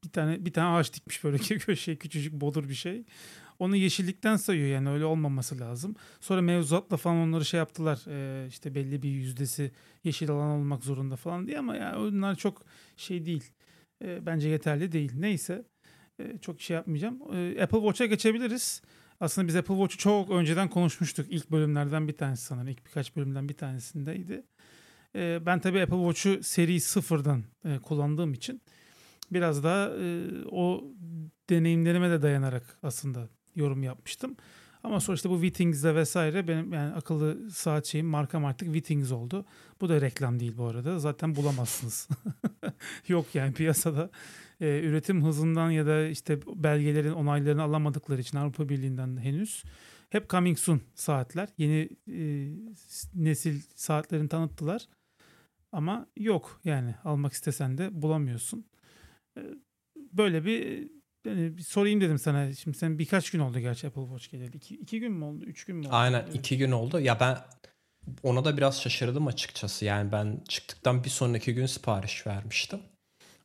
bir 0.04 0.12
tane 0.12 0.46
bir 0.46 0.54
tane 0.54 0.78
ağaç 0.78 0.94
dikmiş 0.94 1.24
böyle 1.24 1.38
köşeye 1.60 1.98
küçücük 1.98 2.34
bodur 2.34 2.70
bir 2.70 2.74
şey. 2.74 3.06
Onu 3.60 3.76
yeşillikten 3.76 4.36
sayıyor 4.36 4.68
yani 4.68 4.90
öyle 4.90 5.06
olmaması 5.06 5.60
lazım. 5.60 5.96
Sonra 6.20 6.42
mevzuatla 6.42 6.98
falan 6.98 7.18
onları 7.18 7.46
şey 7.46 7.58
yaptılar. 7.58 8.00
E, 8.08 8.48
işte 8.48 8.76
belli 8.76 9.02
bir 9.02 9.10
yüzdesi 9.10 9.72
yeşil 10.04 10.30
alan 10.30 10.50
olmak 10.50 10.84
zorunda 10.84 11.16
falan 11.16 11.48
diye 11.48 11.60
ama 11.60 11.76
ya 11.76 11.84
yani 11.84 11.98
onlar 11.98 12.36
çok 12.36 12.66
şey 12.98 13.26
değil. 13.26 13.44
E, 14.04 14.26
bence 14.26 14.50
yeterli 14.50 14.92
değil. 14.92 15.12
Neyse. 15.16 15.66
E, 16.20 16.38
çok 16.38 16.62
şey 16.62 16.76
yapmayacağım. 16.76 17.22
E, 17.34 17.64
Apple 17.64 17.78
Watch'a 17.78 18.06
geçebiliriz. 18.06 18.82
Aslında 19.20 19.48
biz 19.48 19.56
Apple 19.56 19.76
Watch'u 19.76 19.98
çok 19.98 20.30
önceden 20.30 20.70
konuşmuştuk. 20.70 21.26
İlk 21.30 21.52
bölümlerden 21.52 22.08
bir 22.08 22.18
tanesi 22.18 22.44
sanırım. 22.46 22.68
İlk 22.68 22.86
birkaç 22.86 23.16
bölümden 23.16 23.50
bir 23.50 23.58
tanesindeydi. 23.58 24.44
E, 25.16 25.46
ben 25.46 25.60
tabii 25.60 25.82
Apple 25.82 26.14
Watch'u 26.14 26.44
seri 26.44 26.80
sıfırdan 26.80 27.44
kullandığım 27.84 28.34
için 28.34 28.62
biraz 29.32 29.64
daha 29.64 29.92
o 30.52 30.84
deneyimlerime 31.50 32.10
de 32.10 32.22
dayanarak 32.22 32.78
aslında 32.84 33.30
yorum 33.56 33.84
yapmıştım. 33.84 34.36
Ama 34.84 35.00
sonuçta 35.00 35.30
bu 35.30 35.42
Wittings'de 35.42 35.96
vesaire 35.96 36.48
benim 36.48 36.74
yani 36.74 36.94
akıllı 36.94 37.52
saat 37.52 37.86
şeyim 37.86 38.08
markam 38.08 38.46
artık 38.46 38.66
Wittings 38.66 39.12
oldu. 39.12 39.46
Bu 39.82 39.90
da 39.90 40.02
reklam 40.02 40.40
değil 40.40 40.54
bu 40.58 40.66
arada. 40.66 41.00
Zaten 41.00 41.36
bulamazsınız. 41.36 42.08
Yok 43.08 43.26
yani 43.34 43.54
piyasada 43.54 44.10
e, 44.62 44.80
üretim 44.80 45.26
hızından 45.26 45.72
ya 45.72 45.86
da 45.86 46.08
işte 46.08 46.40
belgelerin 46.56 47.12
onaylarını 47.12 47.64
alamadıkları 47.64 48.22
için 48.22 48.38
Avrupa 48.38 48.70
Birliği'nden 48.70 49.18
henüz 49.18 49.64
hep 50.10 50.30
coming 50.30 50.58
soon 50.58 50.82
saatler. 50.96 51.50
Yeni 51.58 51.90
e, 52.08 52.18
nesil 53.16 53.62
saatlerini 53.76 54.30
tanıttılar. 54.30 54.88
Ama 55.72 56.08
yok 56.18 56.62
yani 56.64 56.96
almak 57.04 57.34
istesen 57.34 57.78
de 57.78 58.02
bulamıyorsun. 58.02 58.66
E, 59.38 59.42
böyle 59.98 60.46
bir 60.46 60.90
yani 61.26 61.58
bir 61.58 61.64
sorayım 61.64 62.02
dedim 62.02 62.20
sana. 62.20 62.54
Şimdi 62.54 62.78
sen 62.78 63.00
birkaç 63.00 63.32
gün 63.32 63.40
oldu 63.40 63.60
gerçi 63.60 63.88
Apple 63.88 64.02
Watch 64.02 64.32
geleli. 64.32 64.58
İki, 64.58 64.76
iki 64.76 65.00
gün 65.00 65.12
mü 65.12 65.26
oldu? 65.26 65.46
Üç 65.46 65.66
gün 65.66 65.76
mü 65.76 65.88
oldu? 65.88 65.96
Aynen 65.96 66.24
Evet. 66.24 66.36
iki 66.36 66.58
gün 66.58 66.72
oldu. 66.72 67.00
Ya 67.00 67.20
ben 67.20 67.38
ona 68.24 68.46
da 68.46 68.58
biraz 68.58 68.82
şaşırdım 68.82 69.28
açıkçası. 69.28 69.86
Yani 69.86 70.12
ben 70.12 70.42
çıktıktan 70.48 71.04
bir 71.04 71.10
sonraki 71.10 71.54
gün 71.54 71.66
sipariş 71.66 72.28
vermiştim. 72.28 72.80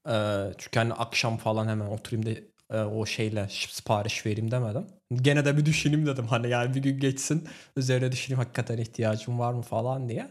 Ee, 0.09 0.52
çünkü 0.59 0.78
hani 0.78 0.92
akşam 0.92 1.37
falan 1.37 1.69
hemen 1.69 1.87
oturayım 1.87 2.26
da 2.26 2.31
e, 2.78 2.83
o 2.85 3.07
şeyle 3.07 3.49
sipariş 3.50 4.26
vereyim 4.26 4.50
demedim. 4.50 4.87
Gene 5.16 5.45
de 5.45 5.57
bir 5.57 5.66
düşüneyim 5.66 6.07
dedim 6.07 6.26
hani 6.26 6.49
yani 6.49 6.75
bir 6.75 6.83
gün 6.83 7.00
geçsin 7.00 7.49
üzerine 7.76 8.12
düşüneyim 8.12 8.38
hakikaten 8.38 8.78
ihtiyacım 8.78 9.38
var 9.38 9.52
mı 9.52 9.62
falan 9.62 10.09
diye. 10.09 10.28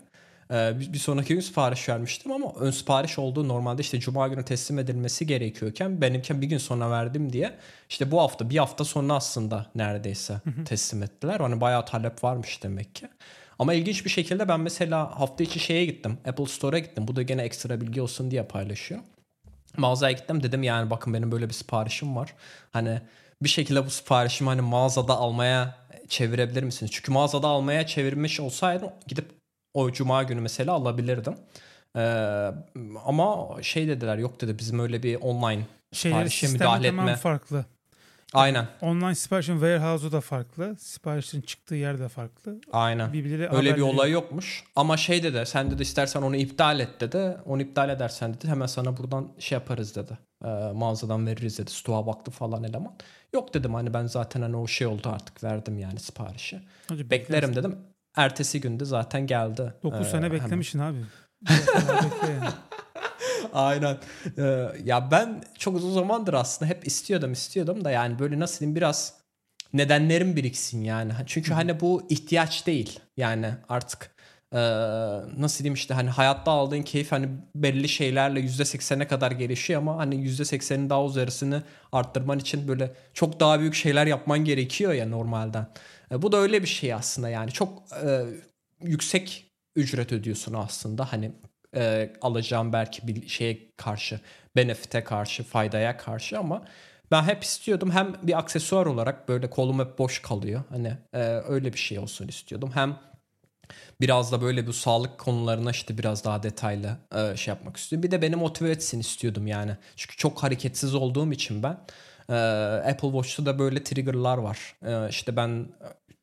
Ee, 0.51 0.73
bir, 0.93 0.99
sonraki 0.99 1.33
gün 1.33 1.41
sipariş 1.41 1.89
vermiştim 1.89 2.31
ama 2.31 2.53
ön 2.59 2.71
sipariş 2.71 3.19
olduğu 3.19 3.47
normalde 3.47 3.81
işte 3.81 3.99
cuma 3.99 4.27
günü 4.27 4.45
teslim 4.45 4.79
edilmesi 4.79 5.27
gerekiyorken 5.27 6.01
benimken 6.01 6.41
bir 6.41 6.47
gün 6.47 6.57
sonra 6.57 6.91
verdim 6.91 7.33
diye 7.33 7.57
işte 7.89 8.11
bu 8.11 8.21
hafta 8.21 8.49
bir 8.49 8.57
hafta 8.57 8.83
sonra 8.83 9.13
aslında 9.13 9.65
neredeyse 9.75 10.41
teslim 10.65 11.03
ettiler. 11.03 11.39
Hani 11.39 11.61
bayağı 11.61 11.85
talep 11.85 12.23
varmış 12.23 12.63
demek 12.63 12.95
ki. 12.95 13.07
Ama 13.59 13.73
ilginç 13.73 14.05
bir 14.05 14.09
şekilde 14.09 14.47
ben 14.47 14.59
mesela 14.59 15.19
hafta 15.19 15.43
içi 15.43 15.59
şeye 15.59 15.85
gittim. 15.85 16.17
Apple 16.27 16.45
Store'a 16.45 16.79
gittim. 16.79 17.07
Bu 17.07 17.15
da 17.15 17.21
gene 17.21 17.41
ekstra 17.41 17.81
bilgi 17.81 18.01
olsun 18.01 18.31
diye 18.31 18.43
paylaşıyor. 18.43 19.01
Mağazaya 19.77 20.11
gittim 20.11 20.43
dedim 20.43 20.63
yani 20.63 20.89
bakın 20.89 21.13
benim 21.13 21.31
böyle 21.31 21.49
bir 21.49 21.53
siparişim 21.53 22.15
var. 22.15 22.33
Hani 22.71 23.01
bir 23.41 23.49
şekilde 23.49 23.85
bu 23.85 23.89
siparişimi 23.89 24.49
hani 24.49 24.61
mağazada 24.61 25.13
almaya 25.13 25.75
çevirebilir 26.07 26.63
misiniz? 26.63 26.91
Çünkü 26.93 27.11
mağazada 27.11 27.47
almaya 27.47 27.87
çevirmiş 27.87 28.39
olsaydım 28.39 28.89
gidip 29.07 29.25
o 29.73 29.91
cuma 29.91 30.23
günü 30.23 30.41
mesela 30.41 30.73
alabilirdim. 30.73 31.35
Ee, 31.97 32.01
ama 33.05 33.47
şey 33.61 33.87
dediler 33.87 34.17
yok 34.17 34.41
dedi 34.41 34.59
bizim 34.59 34.79
öyle 34.79 35.03
bir 35.03 35.15
online 35.15 35.65
Şeyleri 35.93 36.29
siparişe 36.29 36.47
müdahale 36.57 36.87
etme. 36.87 37.15
farklı. 37.15 37.65
Aynen 38.33 38.67
Online 38.81 39.15
siparişin 39.15 39.53
warehouse'u 39.53 40.11
da 40.11 40.21
farklı. 40.21 40.75
Siparişin 40.79 41.41
çıktığı 41.41 41.75
yer 41.75 41.99
de 41.99 42.07
farklı. 42.09 42.61
aynen. 42.71 43.13
Birbirleri 43.13 43.55
Öyle 43.55 43.75
bir 43.75 43.81
olay 43.81 44.11
yokmuş. 44.11 44.63
Ama 44.75 44.97
şey 44.97 45.23
dedi 45.23 45.45
sen 45.45 45.71
dedi 45.71 45.81
istersen 45.81 46.21
onu 46.21 46.35
iptal 46.35 46.79
et 46.79 47.01
dedi. 47.01 47.37
Onu 47.45 47.61
iptal 47.61 47.89
edersen 47.89 48.33
dedi 48.33 48.47
hemen 48.47 48.65
sana 48.65 48.97
buradan 48.97 49.31
şey 49.39 49.55
yaparız 49.57 49.95
dedi. 49.95 50.17
Ee, 50.45 50.71
mağazadan 50.73 51.27
veririz 51.27 51.57
dedi. 51.59 51.71
Stoğa 51.71 52.07
baktı 52.07 52.31
falan 52.31 52.63
eleman. 52.63 52.93
Yok 53.33 53.53
dedim 53.53 53.73
hani 53.73 53.93
ben 53.93 54.07
zaten 54.07 54.41
hani 54.41 54.55
o 54.57 54.67
şey 54.67 54.87
oldu 54.87 55.09
artık 55.09 55.43
verdim 55.43 55.79
yani 55.79 55.99
siparişi. 55.99 56.61
Hadi 56.87 57.09
Beklerim 57.09 57.55
dedim. 57.55 57.77
Ertesi 58.17 58.61
günde 58.61 58.85
zaten 58.85 59.27
geldi. 59.27 59.73
9 59.83 59.99
Ee, 59.99 60.03
sene 60.03 60.25
hemen. 60.25 60.31
beklemişsin 60.31 60.79
abi. 60.79 60.97
Bekle 61.49 62.31
yani. 62.33 62.49
Aynen. 63.53 63.97
Ee, 64.37 64.67
ya 64.83 65.11
ben 65.11 65.43
çok 65.57 65.75
uzun 65.75 65.93
zamandır 65.93 66.33
aslında 66.33 66.69
hep 66.71 66.87
istiyordum 66.87 67.31
istiyordum 67.31 67.85
da 67.85 67.91
yani 67.91 68.19
böyle 68.19 68.39
nasıl 68.39 68.59
diyeyim 68.59 68.75
biraz 68.75 69.13
nedenlerim 69.73 70.35
biriksin 70.35 70.83
yani. 70.83 71.11
Çünkü 71.25 71.53
hani 71.53 71.79
bu 71.79 72.03
ihtiyaç 72.09 72.67
değil. 72.67 72.99
Yani 73.17 73.53
artık 73.69 74.15
e, 74.53 74.59
nasıl 75.37 75.63
diyeyim 75.63 75.73
işte 75.73 75.93
hani 75.93 76.09
hayatta 76.09 76.51
aldığın 76.51 76.81
keyif 76.81 77.11
hani 77.11 77.29
belli 77.55 77.89
şeylerle 77.89 78.39
%80'e 78.39 79.07
kadar 79.07 79.31
gelişiyor 79.31 79.81
ama 79.81 79.97
hani 79.97 80.15
%80'in 80.15 80.89
daha 80.89 81.05
üzerine 81.05 81.63
arttırman 81.91 82.39
için 82.39 82.67
böyle 82.67 82.93
çok 83.13 83.39
daha 83.39 83.59
büyük 83.59 83.75
şeyler 83.75 84.07
yapman 84.07 84.39
gerekiyor 84.39 84.93
ya 84.93 85.07
normalden. 85.07 85.67
E, 86.11 86.21
bu 86.21 86.31
da 86.31 86.37
öyle 86.37 86.61
bir 86.61 86.67
şey 86.67 86.93
aslında 86.93 87.29
yani 87.29 87.51
çok 87.51 87.83
e, 88.05 88.25
yüksek 88.83 89.45
ücret 89.75 90.11
ödüyorsun 90.11 90.53
aslında 90.53 91.13
hani 91.13 91.31
e, 91.75 92.13
alacağım 92.21 92.73
belki 92.73 93.07
bir 93.07 93.27
şeye 93.27 93.59
karşı, 93.77 94.19
benefite 94.55 95.03
karşı, 95.03 95.43
faydaya 95.43 95.97
karşı 95.97 96.39
ama 96.39 96.65
ben 97.11 97.23
hep 97.23 97.43
istiyordum 97.43 97.91
hem 97.91 98.13
bir 98.23 98.39
aksesuar 98.39 98.85
olarak 98.85 99.29
böyle 99.29 99.49
kolum 99.49 99.79
hep 99.79 99.97
boş 99.99 100.21
kalıyor. 100.21 100.63
Hani 100.69 100.97
e, 101.13 101.19
öyle 101.23 101.73
bir 101.73 101.77
şey 101.77 101.99
olsun 101.99 102.27
istiyordum. 102.27 102.71
Hem 102.73 102.97
biraz 104.01 104.31
da 104.31 104.41
böyle 104.41 104.67
bu 104.67 104.73
sağlık 104.73 105.17
konularına 105.17 105.71
işte 105.71 105.97
biraz 105.97 106.25
daha 106.25 106.43
detaylı 106.43 106.97
e, 107.15 107.37
şey 107.37 107.53
yapmak 107.53 107.77
istiyorum. 107.77 108.03
Bir 108.03 108.11
de 108.11 108.21
beni 108.21 108.35
motive 108.35 108.71
etsin 108.71 108.99
istiyordum 108.99 109.47
yani. 109.47 109.77
Çünkü 109.95 110.17
çok 110.17 110.43
hareketsiz 110.43 110.95
olduğum 110.95 111.31
için 111.31 111.63
ben 111.63 111.77
e, 112.29 112.33
Apple 112.91 113.11
Watch'ta 113.11 113.45
da 113.45 113.59
böyle 113.59 113.83
trigger'lar 113.83 114.37
var. 114.37 114.75
E, 114.85 115.09
işte 115.09 115.35
ben 115.35 115.67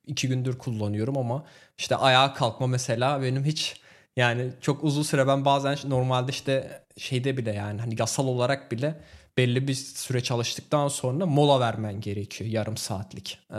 iki 0.07 0.29
gündür 0.29 0.59
kullanıyorum 0.59 1.19
ama 1.19 1.45
işte 1.79 1.97
ayağa 1.97 2.35
kalkma 2.35 2.67
mesela 2.67 3.23
benim 3.23 3.45
hiç 3.45 3.81
yani 4.17 4.51
çok 4.61 4.85
uzun 4.85 5.03
süre 5.03 5.27
ben 5.27 5.45
bazen 5.45 5.77
normalde 5.85 6.31
işte 6.31 6.83
şeyde 6.97 7.37
bile 7.37 7.53
yani 7.53 7.81
hani 7.81 7.95
yasal 7.99 8.27
olarak 8.27 8.73
bile 8.73 9.01
belli 9.37 9.69
bir 9.69 9.75
süre 9.75 10.23
çalıştıktan 10.23 10.89
sonra 10.89 11.27
mola 11.27 11.61
vermen 11.61 12.01
gerekiyor 12.01 12.51
yarım 12.51 12.77
saatlik. 12.77 13.39
Ee, 13.51 13.57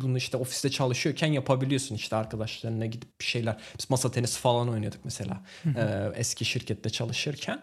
bunu 0.00 0.16
işte 0.16 0.36
ofiste 0.36 0.70
çalışıyorken 0.70 1.26
yapabiliyorsun 1.26 1.94
işte 1.94 2.16
arkadaşlarına 2.16 2.86
gidip 2.86 3.20
bir 3.20 3.24
şeyler. 3.24 3.56
Biz 3.78 3.90
masa 3.90 4.10
tenisi 4.10 4.40
falan 4.40 4.68
oynuyorduk 4.68 5.04
mesela 5.04 5.40
ee, 5.76 6.10
eski 6.14 6.44
şirkette 6.44 6.90
çalışırken. 6.90 7.60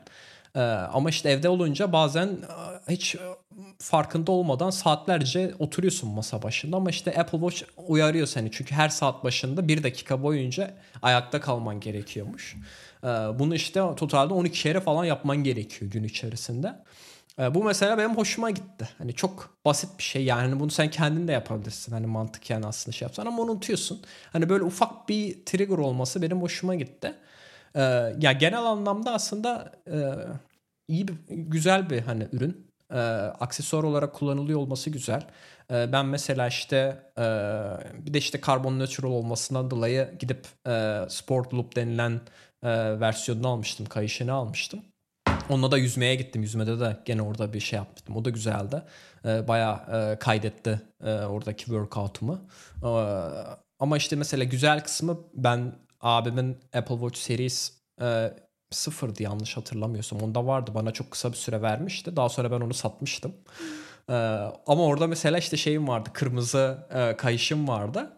Ee, 0.55 0.59
ama 0.61 1.09
işte 1.09 1.29
evde 1.29 1.49
olunca 1.49 1.91
bazen 1.93 2.27
e, 2.27 2.93
hiç 2.93 3.15
e, 3.15 3.19
farkında 3.79 4.31
olmadan 4.31 4.69
saatlerce 4.69 5.53
oturuyorsun 5.59 6.09
masa 6.09 6.43
başında 6.43 6.77
ama 6.77 6.89
işte 6.89 7.19
Apple 7.19 7.39
Watch 7.39 7.63
uyarıyor 7.87 8.27
seni 8.27 8.51
çünkü 8.51 8.75
her 8.75 8.89
saat 8.89 9.23
başında 9.23 9.67
bir 9.67 9.83
dakika 9.83 10.23
boyunca 10.23 10.73
ayakta 11.01 11.41
kalman 11.41 11.79
gerekiyormuş. 11.79 12.55
Ee, 13.03 13.07
bunu 13.07 13.55
işte 13.55 13.81
totalde 13.97 14.33
12 14.33 14.61
kere 14.61 14.79
falan 14.79 15.05
yapman 15.05 15.37
gerekiyor 15.37 15.91
gün 15.91 16.03
içerisinde. 16.03 16.75
Ee, 17.41 17.55
bu 17.55 17.63
mesela 17.63 17.97
benim 17.97 18.17
hoşuma 18.17 18.49
gitti. 18.51 18.89
Hani 18.97 19.13
çok 19.13 19.57
basit 19.65 19.97
bir 19.97 20.03
şey 20.03 20.23
yani 20.25 20.41
Hani 20.41 20.59
bunu 20.59 20.71
sen 20.71 20.91
kendin 20.91 21.27
de 21.27 21.31
yapabilirsin. 21.31 21.91
Hani 21.91 22.07
mantıken 22.07 22.61
aslında 22.61 22.95
şey 22.97 23.05
yapsan 23.05 23.25
ama 23.25 23.43
unutuyorsun. 23.43 24.01
Hani 24.33 24.49
böyle 24.49 24.63
ufak 24.63 25.09
bir 25.09 25.45
trigger 25.45 25.77
olması 25.77 26.21
benim 26.21 26.41
hoşuma 26.41 26.75
gitti. 26.75 27.13
Ee, 27.75 27.81
ya 28.19 28.31
genel 28.31 28.63
anlamda 28.63 29.13
aslında 29.13 29.71
e, 29.87 29.95
iyi 30.87 31.07
bir 31.07 31.15
güzel 31.29 31.89
bir 31.89 32.01
hani 32.01 32.27
ürün. 32.31 32.67
Ee, 32.91 32.97
aksesuar 33.39 33.83
olarak 33.83 34.13
kullanılıyor 34.13 34.59
olması 34.59 34.89
güzel. 34.89 35.27
Ee, 35.71 35.91
ben 35.91 36.05
mesela 36.05 36.47
işte 36.47 36.75
e, 37.17 37.23
bir 38.05 38.13
de 38.13 38.17
işte 38.17 38.41
karbon 38.41 38.79
nötr 38.79 39.03
olmasından 39.03 39.71
dolayı 39.71 40.15
gidip 40.19 40.47
e, 40.67 40.99
Sport 41.09 41.53
Loop 41.53 41.75
denilen 41.75 42.21
e, 42.63 42.99
versiyonunu 42.99 43.47
almıştım. 43.47 43.85
Kayışını 43.85 44.33
almıştım. 44.33 44.90
Onunla 45.49 45.71
da 45.71 45.77
yüzmeye 45.77 46.15
gittim. 46.15 46.41
Yüzmede 46.41 46.79
de 46.79 46.97
gene 47.05 47.21
orada 47.21 47.53
bir 47.53 47.59
şey 47.59 47.77
yaptım. 47.77 48.15
O 48.15 48.25
da 48.25 48.29
güzeldi. 48.29 48.83
Ee, 49.25 49.47
bayağı 49.47 49.75
e, 49.75 50.19
kaydetti 50.19 50.81
e, 51.03 51.13
oradaki 51.13 51.65
workout'umu. 51.65 52.41
Ee, 52.83 52.87
ama 53.79 53.97
işte 53.97 54.15
mesela 54.15 54.43
güzel 54.43 54.83
kısmı 54.83 55.19
ben 55.33 55.75
abimin 56.01 56.57
Apple 56.73 56.95
Watch 56.95 57.19
Series 57.19 57.71
e, 58.01 58.33
sıfırdı 58.71 59.23
yanlış 59.23 59.57
hatırlamıyorsam. 59.57 60.21
Onda 60.21 60.47
vardı. 60.47 60.71
Bana 60.75 60.91
çok 60.91 61.11
kısa 61.11 61.31
bir 61.31 61.37
süre 61.37 61.61
vermişti. 61.61 62.15
Daha 62.15 62.29
sonra 62.29 62.51
ben 62.51 62.61
onu 62.61 62.73
satmıştım. 62.73 63.33
Ee, 64.09 64.13
ama 64.67 64.83
orada 64.85 65.07
mesela 65.07 65.37
işte 65.37 65.57
şeyim 65.57 65.87
vardı. 65.87 66.09
Kırmızı 66.13 66.87
e, 66.93 67.17
kayışım 67.17 67.67
vardı. 67.67 68.13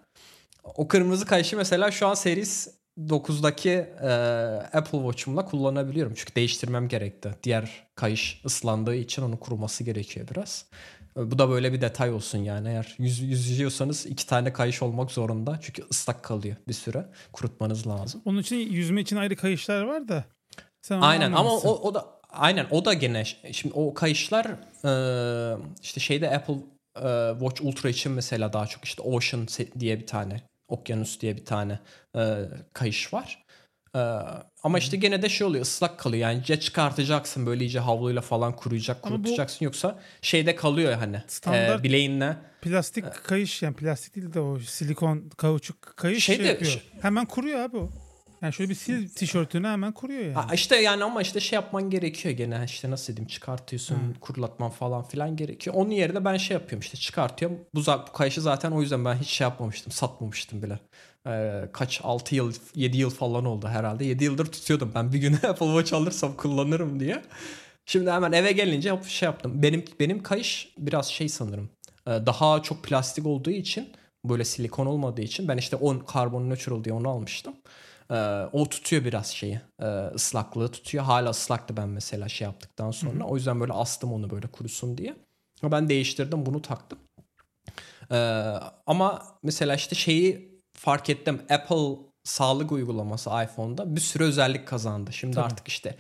O 0.64 0.88
kırmızı 0.88 1.26
kayışı 1.26 1.58
mesela 1.58 1.92
şu 1.92 2.08
an 2.08 2.14
Series 2.14 2.68
9'daki 3.00 3.70
e, 4.02 4.10
Apple 4.78 4.98
Watch'umla 4.98 5.46
kullanabiliyorum. 5.46 6.14
Çünkü 6.16 6.36
değiştirmem 6.36 6.88
gerekti. 6.88 7.32
Diğer 7.44 7.88
kayış 7.96 8.42
ıslandığı 8.46 8.96
için 8.96 9.22
onun 9.22 9.38
kuruması 9.38 9.84
gerekiyor 9.84 10.28
biraz. 10.32 10.66
Bu 11.16 11.40
da 11.40 11.50
böyle 11.50 11.74
bir 11.74 11.82
detay 11.82 12.12
olsun 12.12 12.38
yani. 12.38 12.70
Eğer 12.70 12.96
yüz, 12.98 13.20
yüzüyorsanız 13.20 14.06
iki 14.06 14.28
tane 14.28 14.54
kayış 14.54 14.82
olmak 14.82 15.12
zorunda. 15.12 15.60
Çünkü 15.62 15.84
ıslak 15.92 16.24
kalıyor 16.24 16.56
bir 16.68 16.74
süre. 16.74 17.06
Kurutmanız 17.34 17.88
lazım. 17.88 18.22
Onun 18.26 18.40
için 18.40 18.56
yüzme 18.56 19.02
için 19.02 19.16
ayrı 19.16 19.36
kayışlar 19.36 19.82
var 19.84 20.08
da. 20.08 20.24
Sen 20.82 21.02
Aynen 21.02 21.32
ama 21.32 21.52
o, 21.54 21.90
o 21.90 21.94
da 21.94 22.06
aynen 22.30 22.68
o 22.72 22.86
da 22.86 22.94
gene 22.94 23.26
şimdi 23.52 23.76
o 23.76 23.94
kayışlar 23.94 24.46
e, 24.86 24.92
işte 25.82 26.00
şeyde 26.00 26.36
Apple 26.36 26.58
Watch 27.40 27.62
Ultra 27.62 27.90
için 27.90 28.12
mesela 28.12 28.54
daha 28.54 28.68
çok 28.68 28.86
işte 28.86 29.02
Ocean 29.02 29.48
diye 29.80 30.00
bir 30.00 30.08
tane 30.08 30.42
Okyanus 30.74 31.20
diye 31.22 31.38
bir 31.38 31.46
tane 31.46 31.80
e, 32.16 32.22
kayış 32.74 33.14
var. 33.14 33.44
Ee, 33.96 34.00
ama 34.64 34.78
işte 34.80 34.98
gene 34.98 35.22
de 35.22 35.30
şey 35.30 35.48
oluyor 35.48 35.62
ıslak 35.62 36.00
kalıyor. 36.00 36.22
Yani 36.30 36.44
ya 36.48 36.60
çıkartacaksın 36.60 37.46
böyle 37.46 37.64
iyice 37.66 37.80
havluyla 37.80 38.22
falan 38.22 38.56
kuruyacak 38.56 38.98
Ama 39.04 39.16
bu- 39.18 39.24
kurutacaksın 39.24 39.66
yoksa 39.66 40.00
şeyde 40.22 40.56
kalıyor 40.56 40.94
hani 40.94 41.22
Standart- 41.28 41.80
e, 41.80 41.84
bileğinle. 41.84 42.38
Plastik 42.62 43.06
kayış 43.24 43.62
yani 43.62 43.76
plastik 43.76 44.16
değil 44.16 44.34
de 44.34 44.40
o 44.40 44.60
silikon 44.60 45.30
kauçuk 45.38 45.82
kayış 45.98 46.24
Şey 46.26 46.36
şey, 46.36 46.46
de- 46.46 46.50
yapıyor. 46.50 46.72
şey- 46.72 46.82
Hemen 47.02 47.26
kuruyor 47.26 47.60
abi 47.60 47.78
o. 47.78 47.90
Yani 48.44 48.54
şöyle 48.54 48.70
bir 48.70 48.76
sil 48.84 49.04
tişörtünü 49.10 49.68
hemen 49.68 49.92
kuruyor 49.92 50.22
yani. 50.22 50.34
Ha, 50.34 50.48
işte 50.54 50.76
yani 50.76 51.04
ama 51.04 51.22
işte 51.22 51.40
şey 51.40 51.56
yapman 51.58 51.90
gerekiyor 51.90 52.36
gene 52.36 52.62
işte 52.66 52.92
nasıl 52.92 53.16
diyeyim 53.16 53.28
çıkartıyorsun 53.28 53.96
Hı. 53.96 54.20
kurulatman 54.22 54.70
falan 54.72 55.04
filan 55.04 55.36
gerekiyor. 55.36 55.76
Onun 55.76 55.90
yerine 55.90 56.26
ben 56.26 56.38
şey 56.38 56.54
yapıyorum 56.56 56.80
işte 56.80 56.98
çıkartıyorum. 56.98 57.60
Bu, 57.76 57.80
bu 57.80 58.12
kayışı 58.14 58.42
zaten 58.42 58.72
o 58.72 58.82
yüzden 58.82 59.06
ben 59.06 59.16
hiç 59.16 59.28
şey 59.30 59.46
yapmamıştım 59.46 59.92
satmamıştım 59.92 60.64
bile. 60.64 60.80
Ee, 61.28 61.70
kaç 61.74 62.02
6 62.04 62.36
yıl 62.36 62.54
7 62.76 62.98
yıl 62.98 63.10
falan 63.10 63.46
oldu 63.46 63.68
herhalde. 63.68 64.06
7 64.06 64.24
yıldır 64.24 64.46
tutuyordum 64.46 64.92
ben 64.96 65.14
bir 65.14 65.18
güne 65.18 65.36
Apple 65.48 65.66
Watch 65.66 65.94
alırsam 65.94 66.34
kullanırım 66.38 67.00
diye. 67.00 67.22
Şimdi 67.86 68.12
hemen 68.12 68.32
eve 68.32 68.52
gelince 68.52 69.00
şey 69.08 69.26
yaptım. 69.26 69.64
Benim 69.64 69.86
benim 70.00 70.24
kayış 70.24 70.74
biraz 70.78 71.08
şey 71.08 71.30
sanırım. 71.30 71.70
e, 72.08 72.12
Daha 72.12 72.62
çok 72.62 72.84
plastik 72.84 73.26
olduğu 73.26 73.52
için 73.52 73.90
böyle 74.26 74.46
silikon 74.46 74.86
olmadığı 74.86 75.22
için 75.22 75.48
ben 75.48 75.58
işte 75.58 75.76
10 75.76 76.00
karbon 76.00 76.50
neutral 76.50 76.84
diye 76.84 76.96
onu 76.96 77.10
almıştım. 77.10 77.54
Ee, 78.14 78.50
o 78.52 78.70
tutuyor 78.70 79.06
biraz 79.06 79.28
şeyi. 79.28 79.62
e, 79.82 79.86
ıslaklığı 80.16 80.72
tutuyor. 80.72 81.04
Hala 81.04 81.30
ıslaktı 81.30 81.78
ben 81.78 81.90
mesela 81.90 82.30
şey 82.30 82.46
yaptıktan 82.46 82.92
sonra. 82.92 83.24
O 83.24 83.36
yüzden 83.36 83.60
böyle 83.60 83.74
astım 83.74 84.14
onu 84.14 84.30
böyle 84.30 84.48
kurusun 84.48 84.98
diye. 84.98 85.16
Ben 85.64 85.90
değiştirdim 85.90 86.46
bunu 86.46 86.62
taktım. 86.62 87.00
Ee, 88.12 88.16
ama 88.88 89.24
mesela 89.44 89.76
işte 89.76 89.96
şeyi 89.96 90.60
fark 90.74 91.10
ettim. 91.10 91.42
Apple 91.50 91.98
sağlık 92.24 92.72
uygulaması 92.72 93.30
iPhone'da 93.30 93.96
bir 93.96 94.02
sürü 94.02 94.24
özellik 94.24 94.68
kazandı. 94.68 95.14
Şimdi 95.14 95.36
Tabii. 95.36 95.46
artık 95.46 95.68
işte 95.68 95.96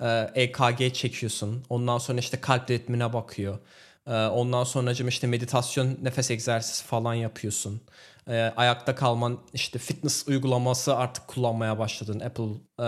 e, 0.00 0.30
EKG 0.34 0.94
çekiyorsun. 0.94 1.64
Ondan 1.68 1.98
sonra 1.98 2.18
işte 2.18 2.40
kalp 2.40 2.70
ritmine 2.70 3.12
bakıyor. 3.12 3.58
Ee, 4.06 4.26
ondan 4.26 4.64
sonra 4.64 4.92
işte 4.92 5.26
meditasyon, 5.26 5.98
nefes 6.02 6.30
egzersizi 6.30 6.84
falan 6.84 7.14
yapıyorsun. 7.14 7.80
Ee, 8.28 8.52
ayakta 8.56 8.94
kalman 8.94 9.38
işte 9.54 9.78
fitness 9.78 10.28
uygulaması 10.28 10.96
artık 10.96 11.28
kullanmaya 11.28 11.78
başladın. 11.78 12.20
Apple 12.20 12.50
e, 12.80 12.86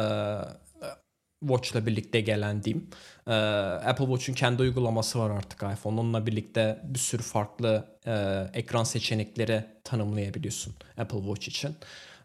Watch'la 1.40 1.86
birlikte 1.86 2.20
gelen 2.20 2.64
diyeyim. 2.64 2.90
Ee, 3.26 3.32
Apple 3.32 4.04
Watch'un 4.06 4.34
kendi 4.34 4.62
uygulaması 4.62 5.18
var 5.18 5.30
artık 5.30 5.62
iPhone. 5.62 6.00
Onunla 6.00 6.26
birlikte 6.26 6.80
bir 6.84 6.98
sürü 6.98 7.22
farklı 7.22 7.98
e, 8.06 8.44
ekran 8.54 8.84
seçenekleri 8.84 9.64
tanımlayabiliyorsun 9.84 10.74
Apple 10.98 11.18
Watch 11.18 11.48
için. 11.48 11.76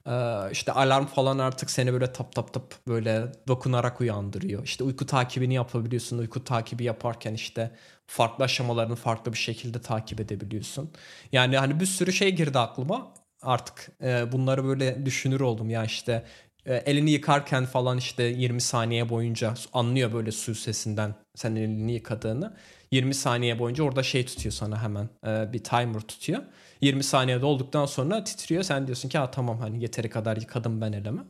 Ee, 0.07 0.51
işte 0.51 0.71
alarm 0.71 1.05
falan 1.05 1.37
artık 1.39 1.71
seni 1.71 1.93
böyle 1.93 2.11
tap 2.13 2.31
tap 2.35 2.53
tap 2.53 2.73
böyle 2.87 3.31
dokunarak 3.47 4.01
uyandırıyor. 4.01 4.63
İşte 4.63 4.83
uyku 4.83 5.05
takibini 5.05 5.53
yapabiliyorsun. 5.53 6.17
Uyku 6.17 6.43
takibi 6.43 6.83
yaparken 6.83 7.33
işte 7.33 7.71
farklı 8.07 8.43
aşamalarını 8.43 8.95
farklı 8.95 9.33
bir 9.33 9.37
şekilde 9.37 9.81
takip 9.81 10.19
edebiliyorsun. 10.19 10.91
Yani 11.31 11.57
hani 11.57 11.79
bir 11.79 11.85
sürü 11.85 12.13
şey 12.13 12.35
girdi 12.35 12.59
aklıma. 12.59 13.13
Artık 13.41 13.91
e, 14.03 14.31
bunları 14.31 14.65
böyle 14.65 15.05
düşünür 15.05 15.39
oldum 15.41 15.69
ya 15.69 15.83
işte 15.85 16.25
elini 16.65 17.11
yıkarken 17.11 17.65
falan 17.65 17.97
işte 17.97 18.23
20 18.23 18.61
saniye 18.61 19.09
boyunca 19.09 19.53
anlıyor 19.73 20.13
böyle 20.13 20.31
su 20.31 20.55
sesinden 20.55 21.15
sen 21.35 21.55
elini 21.55 21.91
yıkadığını. 21.93 22.53
20 22.91 23.13
saniye 23.13 23.59
boyunca 23.59 23.83
orada 23.83 24.03
şey 24.03 24.25
tutuyor 24.25 24.53
sana 24.53 24.83
hemen 24.83 25.09
e, 25.27 25.53
bir 25.53 25.63
timer 25.63 25.99
tutuyor. 26.01 26.43
20 26.81 27.03
saniyede 27.03 27.45
olduktan 27.45 27.85
sonra 27.85 28.23
titriyor. 28.23 28.63
Sen 28.63 28.87
diyorsun 28.87 29.09
ki 29.09 29.17
ha 29.17 29.31
tamam 29.31 29.59
hani 29.59 29.81
yeteri 29.81 30.09
kadar 30.09 30.37
yıkadım 30.37 30.81
ben 30.81 30.93
elimi. 30.93 31.21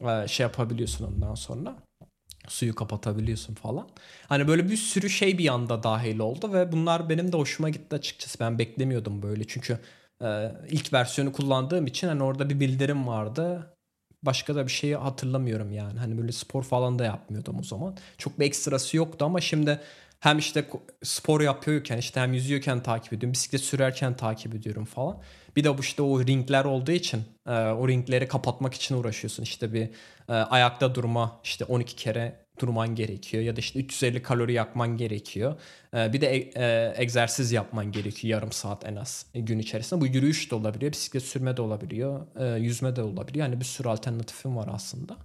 E, 0.00 0.28
şey 0.28 0.44
yapabiliyorsun 0.44 1.04
ondan 1.06 1.34
sonra. 1.34 1.76
Suyu 2.48 2.74
kapatabiliyorsun 2.74 3.54
falan. 3.54 3.88
Hani 4.28 4.48
böyle 4.48 4.70
bir 4.70 4.76
sürü 4.76 5.10
şey 5.10 5.38
bir 5.38 5.48
anda 5.48 5.82
dahil 5.82 6.18
oldu 6.18 6.52
ve 6.52 6.72
bunlar 6.72 7.08
benim 7.08 7.32
de 7.32 7.36
hoşuma 7.36 7.70
gitti 7.70 7.96
açıkçası. 7.96 8.40
Ben 8.40 8.58
beklemiyordum 8.58 9.22
böyle 9.22 9.44
çünkü 9.46 9.78
e, 10.22 10.52
ilk 10.70 10.92
versiyonu 10.92 11.32
kullandığım 11.32 11.86
için 11.86 12.08
hani 12.08 12.22
orada 12.22 12.50
bir 12.50 12.60
bildirim 12.60 13.06
vardı. 13.06 13.76
Başka 14.22 14.54
da 14.54 14.66
bir 14.66 14.72
şeyi 14.72 14.96
hatırlamıyorum 14.96 15.72
yani. 15.72 15.98
Hani 15.98 16.18
böyle 16.18 16.32
spor 16.32 16.62
falan 16.62 16.98
da 16.98 17.04
yapmıyordum 17.04 17.58
o 17.58 17.62
zaman. 17.62 17.96
Çok 18.18 18.40
bir 18.40 18.46
ekstrası 18.46 18.96
yoktu 18.96 19.24
ama 19.24 19.40
şimdi 19.40 19.80
hem 20.20 20.38
işte 20.38 20.64
spor 21.02 21.40
yapıyorken 21.40 21.98
işte 21.98 22.20
hem 22.20 22.32
yüzüyorken 22.32 22.82
takip 22.82 23.12
ediyorum. 23.12 23.32
Bisiklet 23.32 23.60
sürerken 23.60 24.16
takip 24.16 24.54
ediyorum 24.54 24.84
falan. 24.84 25.18
Bir 25.56 25.64
de 25.64 25.78
bu 25.78 25.80
işte 25.80 26.02
o 26.02 26.26
ringler 26.26 26.64
olduğu 26.64 26.92
için 26.92 27.22
e, 27.46 27.50
o 27.52 27.88
ringleri 27.88 28.28
kapatmak 28.28 28.74
için 28.74 28.94
uğraşıyorsun. 28.94 29.42
İşte 29.42 29.72
bir 29.72 29.90
e, 30.28 30.32
ayakta 30.32 30.94
durma 30.94 31.40
işte 31.44 31.64
12 31.64 31.96
kere 31.96 32.46
durman 32.60 32.94
gerekiyor 32.94 33.42
ya 33.42 33.56
da 33.56 33.60
işte 33.60 33.78
350 33.78 34.22
kalori 34.22 34.52
yakman 34.52 34.96
gerekiyor. 34.96 35.60
E, 35.94 36.12
bir 36.12 36.20
de 36.20 36.26
e- 36.36 36.50
e, 36.56 36.94
egzersiz 37.02 37.52
yapman 37.52 37.92
gerekiyor 37.92 38.38
yarım 38.38 38.52
saat 38.52 38.86
en 38.86 38.96
az 38.96 39.26
e, 39.34 39.40
gün 39.40 39.58
içerisinde. 39.58 40.00
Bu 40.00 40.06
yürüyüş 40.06 40.50
de 40.50 40.54
olabiliyor, 40.54 40.92
bisiklet 40.92 41.22
sürme 41.22 41.56
de 41.56 41.62
olabiliyor, 41.62 42.26
yüzme 42.58 42.96
de 42.96 43.02
olabiliyor. 43.02 43.46
Yani 43.46 43.60
bir 43.60 43.64
sürü 43.64 43.88
alternatifim 43.88 44.56
var 44.56 44.68
aslında. 44.72 45.16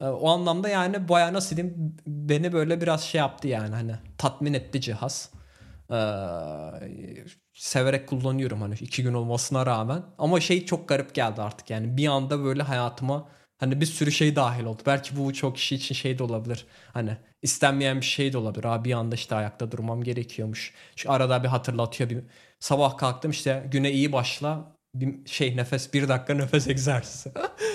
E, 0.00 0.04
O 0.06 0.28
anlamda 0.30 0.68
yani 0.68 1.08
bayağı 1.08 1.32
nasıl 1.32 1.56
diyeyim 1.56 1.96
beni 2.06 2.52
böyle 2.52 2.80
biraz 2.80 3.04
şey 3.04 3.18
yaptı 3.18 3.48
yani 3.48 3.74
hani 3.74 3.92
tatmin 4.18 4.54
etti 4.54 4.80
cihaz. 4.80 5.30
Ee, 5.90 5.94
severek 7.54 8.08
kullanıyorum 8.08 8.60
hani 8.62 8.74
iki 8.74 9.02
gün 9.02 9.14
olmasına 9.14 9.66
rağmen. 9.66 10.02
Ama 10.18 10.40
şey 10.40 10.66
çok 10.66 10.88
garip 10.88 11.14
geldi 11.14 11.42
artık 11.42 11.70
yani 11.70 11.96
bir 11.96 12.06
anda 12.08 12.44
böyle 12.44 12.62
hayatıma 12.62 13.28
hani 13.58 13.80
bir 13.80 13.86
sürü 13.86 14.12
şey 14.12 14.36
dahil 14.36 14.64
oldu. 14.64 14.82
Belki 14.86 15.16
bu 15.16 15.32
çok 15.32 15.56
kişi 15.56 15.74
için 15.74 15.94
şey 15.94 16.18
de 16.18 16.22
olabilir. 16.22 16.66
Hani 16.92 17.16
istenmeyen 17.42 18.00
bir 18.00 18.06
şey 18.06 18.32
de 18.32 18.38
olabilir. 18.38 18.64
Abi 18.64 18.88
bir 18.88 18.94
anda 18.94 19.14
işte 19.14 19.34
ayakta 19.34 19.72
durmam 19.72 20.02
gerekiyormuş. 20.04 20.74
Şu 20.96 21.12
arada 21.12 21.42
bir 21.42 21.48
hatırlatıyor. 21.48 22.10
Bir 22.10 22.18
sabah 22.60 22.96
kalktım 22.96 23.30
işte 23.30 23.68
güne 23.70 23.92
iyi 23.92 24.12
başla. 24.12 24.74
Bir 24.94 25.26
şey 25.26 25.56
nefes 25.56 25.94
bir 25.94 26.08
dakika 26.08 26.34
nefes 26.34 26.68
egzersizi. 26.68 27.32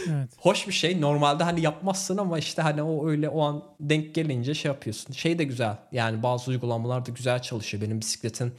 Evet. 0.09 0.31
Hoş 0.37 0.67
bir 0.67 0.73
şey. 0.73 1.01
Normalde 1.01 1.43
hani 1.43 1.61
yapmazsın 1.61 2.17
ama 2.17 2.39
işte 2.39 2.61
hani 2.61 2.83
o 2.83 3.09
öyle 3.09 3.29
o 3.29 3.41
an 3.41 3.63
denk 3.79 4.15
gelince 4.15 4.53
şey 4.53 4.71
yapıyorsun. 4.71 5.13
Şey 5.13 5.39
de 5.39 5.43
güzel. 5.43 5.77
Yani 5.91 6.23
bazı 6.23 6.51
uygulamalar 6.51 7.05
da 7.05 7.11
güzel 7.11 7.41
çalışıyor. 7.41 7.83
Benim 7.83 7.99
bisikletin 8.01 8.53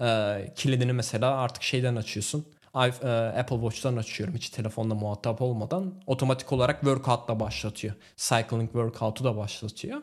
e, 0.00 0.36
kilidini 0.56 0.92
mesela 0.92 1.36
artık 1.36 1.62
şeyden 1.62 1.96
açıyorsun. 1.96 2.46
E, 2.76 3.08
Apple 3.38 3.56
Watch'tan 3.56 3.96
açıyorum 3.96 4.34
hiç 4.34 4.50
telefonla 4.50 4.94
muhatap 4.94 5.42
olmadan. 5.42 6.02
Otomatik 6.06 6.52
olarak 6.52 6.80
workout'la 6.80 7.40
başlatıyor. 7.40 7.94
Cycling 8.16 8.72
workout'u 8.72 9.24
da 9.24 9.36
başlatıyor. 9.36 10.02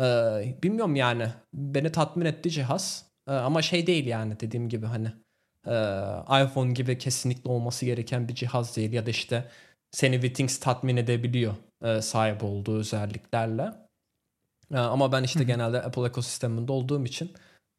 E, 0.00 0.04
bilmiyorum 0.62 0.96
yani. 0.96 1.28
Beni 1.54 1.92
tatmin 1.92 2.26
etti 2.26 2.50
cihaz. 2.50 3.06
E, 3.28 3.32
ama 3.32 3.62
şey 3.62 3.86
değil 3.86 4.06
yani 4.06 4.40
dediğim 4.40 4.68
gibi 4.68 4.86
hani 4.86 5.12
e, 5.66 5.74
iPhone 6.44 6.72
gibi 6.72 6.98
kesinlikle 6.98 7.50
olması 7.50 7.86
gereken 7.86 8.28
bir 8.28 8.34
cihaz 8.34 8.76
değil. 8.76 8.92
Ya 8.92 9.06
da 9.06 9.10
işte 9.10 9.48
seni 9.90 10.14
Wittings 10.14 10.60
tatmin 10.60 10.96
edebiliyor 10.96 11.54
e, 11.82 12.02
sahip 12.02 12.44
olduğu 12.44 12.78
özelliklerle. 12.78 13.72
Ama 14.74 15.12
ben 15.12 15.22
işte 15.22 15.44
genelde 15.44 15.82
Apple 15.82 16.06
ekosisteminde 16.06 16.72
olduğum 16.72 17.04
için 17.04 17.32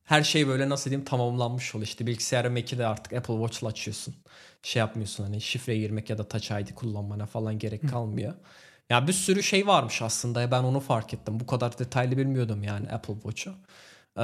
her 0.04 0.24
şey 0.24 0.48
böyle 0.48 0.70
nasıl 0.70 0.90
diyeyim 0.90 1.06
tamamlanmış 1.06 1.76
oluyor. 1.76 1.88
İşte 1.88 2.08
bilgisayar 2.08 2.46
Mac'i 2.46 2.78
de 2.78 2.86
artık 2.88 3.14
Apple 3.14 3.34
Watch'la 3.34 3.68
açıyorsun. 3.68 4.16
Şey 4.64 4.80
yapmıyorsun 4.80 5.24
hani 5.24 5.42
şifre 5.42 5.78
girmek 5.78 6.10
ya 6.10 6.18
da 6.18 6.28
Touch 6.28 6.52
ID 6.52 6.74
kullanmana 6.76 7.26
falan 7.26 7.60
gerek 7.60 7.90
kalmıyor. 7.90 8.34
Ya 8.90 9.08
bir 9.08 9.14
sürü 9.14 9.44
şey 9.44 9.68
varmış 9.68 10.02
aslında. 10.02 10.52
Ben 10.52 10.64
onu 10.64 10.80
fark 10.80 11.14
ettim. 11.14 11.40
Bu 11.40 11.46
kadar 11.46 11.80
detaylı 11.80 12.18
bilmiyordum 12.18 12.64
yani 12.64 12.90
Apple 12.92 13.14
Watch'u. 13.14 13.56
E, 14.18 14.24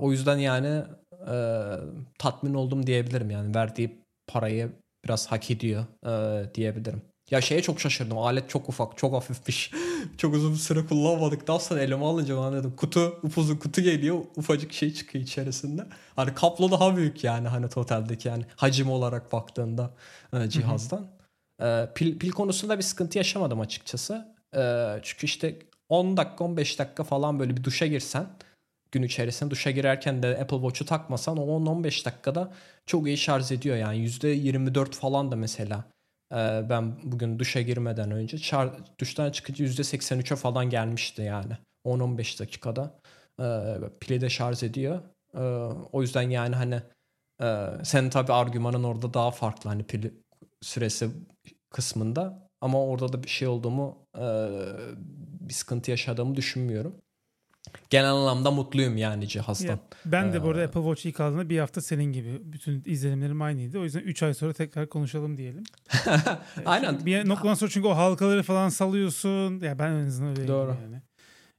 o 0.00 0.12
yüzden 0.12 0.38
yani 0.38 0.84
e, 1.28 1.34
tatmin 2.18 2.54
oldum 2.54 2.86
diyebilirim 2.86 3.30
yani. 3.30 3.54
Verdiği 3.54 4.04
parayı 4.26 4.72
biraz 5.04 5.26
hak 5.32 5.50
ediyor 5.50 5.84
e, 6.06 6.54
diyebilirim. 6.54 7.02
Ya 7.30 7.40
şeye 7.40 7.62
çok 7.62 7.80
şaşırdım. 7.80 8.18
Alet 8.18 8.50
çok 8.50 8.68
ufak, 8.68 8.98
çok 8.98 9.12
hafifmiş. 9.12 9.70
çok 10.18 10.34
uzun 10.34 10.52
bir 10.52 10.58
süre 10.58 10.86
kullanmadıktan 10.86 11.58
sonra 11.58 11.80
elime 11.80 12.04
alınca 12.04 12.42
ben 12.42 12.52
dedim 12.52 12.76
kutu, 12.76 13.20
upuzun 13.22 13.56
kutu 13.56 13.80
geliyor. 13.80 14.18
Ufacık 14.36 14.72
şey 14.72 14.94
çıkıyor 14.94 15.24
içerisinde. 15.24 15.86
Hani 16.16 16.34
kaplo 16.34 16.70
daha 16.70 16.96
büyük 16.96 17.24
yani 17.24 17.48
hani 17.48 17.68
totaldeki 17.68 18.28
yani 18.28 18.44
hacim 18.56 18.90
olarak 18.90 19.32
baktığında 19.32 19.90
e, 20.32 20.48
cihazdan. 20.48 21.06
E, 21.62 21.88
pil, 21.94 22.18
pil 22.18 22.30
konusunda 22.30 22.78
bir 22.78 22.82
sıkıntı 22.82 23.18
yaşamadım 23.18 23.60
açıkçası. 23.60 24.34
E, 24.56 24.60
çünkü 25.02 25.26
işte 25.26 25.58
10 25.88 26.16
dakika 26.16 26.44
15 26.44 26.78
dakika 26.78 27.04
falan 27.04 27.38
böyle 27.38 27.56
bir 27.56 27.64
duşa 27.64 27.86
girsen 27.86 28.26
gün 28.92 29.02
içerisinde 29.02 29.50
duşa 29.50 29.70
girerken 29.70 30.22
de 30.22 30.38
Apple 30.42 30.56
Watch'u 30.56 30.84
takmasan 30.84 31.36
o 31.36 31.42
10-15 31.42 32.04
dakikada 32.04 32.52
çok 32.86 33.06
iyi 33.06 33.16
şarj 33.16 33.52
ediyor 33.52 33.76
yani 33.76 33.98
%24 33.98 34.92
falan 34.92 35.32
da 35.32 35.36
mesela 35.36 35.84
ben 36.70 37.12
bugün 37.12 37.38
duşa 37.38 37.60
girmeden 37.60 38.10
önce 38.10 38.36
şar- 38.36 38.98
duştan 39.00 39.30
çıkınca 39.30 39.64
%83'e 39.64 40.36
falan 40.36 40.70
gelmişti 40.70 41.22
yani. 41.22 41.52
10-15 41.84 42.40
dakikada. 42.40 43.00
Ee, 43.40 43.76
pili 44.00 44.20
de 44.20 44.30
şarj 44.30 44.62
ediyor. 44.62 45.00
Ee, 45.34 45.38
o 45.92 46.02
yüzden 46.02 46.30
yani 46.30 46.56
hani 46.56 46.82
e, 47.42 47.68
senin 47.84 48.10
tabi 48.10 48.32
argümanın 48.32 48.84
orada 48.84 49.14
daha 49.14 49.30
farklı 49.30 49.70
hani 49.70 49.82
pil 49.84 50.10
süresi 50.62 51.10
kısmında. 51.70 52.48
Ama 52.60 52.84
orada 52.84 53.12
da 53.12 53.22
bir 53.22 53.28
şey 53.28 53.48
olduğumu 53.48 54.06
e, 54.18 54.22
bir 55.40 55.54
sıkıntı 55.54 55.90
yaşadığımı 55.90 56.34
düşünmüyorum. 56.34 57.00
Genel 57.90 58.10
anlamda 58.10 58.50
mutluyum 58.50 58.96
yani 58.96 59.28
cihazdan. 59.28 59.68
Ya, 59.68 59.78
ben 60.04 60.32
de 60.32 60.42
bu 60.42 60.48
arada 60.48 60.60
ee, 60.60 60.64
Apple 60.64 60.80
Watch 60.80 61.06
ilk 61.06 61.20
aldığımda 61.20 61.48
bir 61.48 61.58
hafta 61.58 61.80
senin 61.80 62.04
gibi. 62.04 62.40
Bütün 62.42 62.82
izlenimlerim 62.86 63.42
aynıydı. 63.42 63.78
O 63.78 63.84
yüzden 63.84 64.00
3 64.00 64.22
ay 64.22 64.34
sonra 64.34 64.52
tekrar 64.52 64.88
konuşalım 64.88 65.36
diyelim. 65.36 65.64
Aynen. 66.64 67.06
Bir 67.06 67.28
noktadan 67.28 67.54
sonra 67.54 67.70
çünkü 67.70 67.88
o 67.88 67.96
halkaları 67.96 68.42
falan 68.42 68.68
salıyorsun. 68.68 69.60
Ya 69.60 69.78
ben 69.78 69.92
en 69.92 70.06
azından 70.06 70.30
öyle 70.30 70.48
Doğru. 70.48 70.76
yani. 70.82 71.02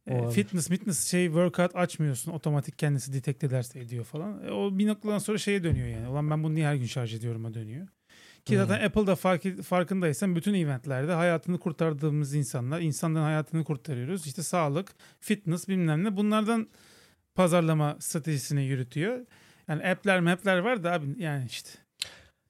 E, 0.08 0.30
fitness, 0.32 0.69
fitness 0.69 1.08
şey 1.08 1.26
workout 1.26 1.76
açmıyorsun. 1.76 2.32
Otomatik 2.32 2.80
kendisi 2.80 3.13
detect 3.13 3.43
ederse 3.43 3.80
ediyor 3.80 4.06
falan. 4.06 4.48
E, 4.48 4.52
o 4.52 4.78
bir 4.78 4.88
noktadan 4.88 5.17
sonra 5.17 5.38
şeye 5.38 5.63
dönüyor 5.63 5.88
yani. 5.88 6.08
Ulan 6.08 6.32
ben 6.32 6.43
bunu 6.43 6.56
niye 6.56 6.67
her 6.67 6.76
gün 6.76 6.86
şarj 6.86 7.13
ediyorum'a 7.13 7.54
dönüyor. 7.54 7.88
Ki 8.49 8.57
zaten 8.57 8.77
hmm. 8.79 8.85
Apple'da 8.85 9.15
fark, 9.15 9.62
farkındaysan 9.63 10.35
bütün 10.35 10.53
eventlerde 10.53 11.13
hayatını 11.13 11.59
kurtardığımız 11.59 12.33
insanlar, 12.33 12.81
insanların 12.81 13.23
hayatını 13.23 13.63
kurtarıyoruz. 13.63 14.27
İşte 14.27 14.43
sağlık, 14.43 14.91
fitness 15.19 15.67
bilmem 15.67 16.03
ne 16.03 16.17
bunlardan 16.17 16.67
pazarlama 17.35 17.97
stratejisini 17.99 18.63
yürütüyor. 18.63 19.25
Yani 19.67 19.88
app'ler 19.88 20.19
map'ler 20.19 20.57
var 20.57 20.83
da 20.83 20.91
abi 20.91 21.23
yani 21.23 21.45
işte. 21.45 21.69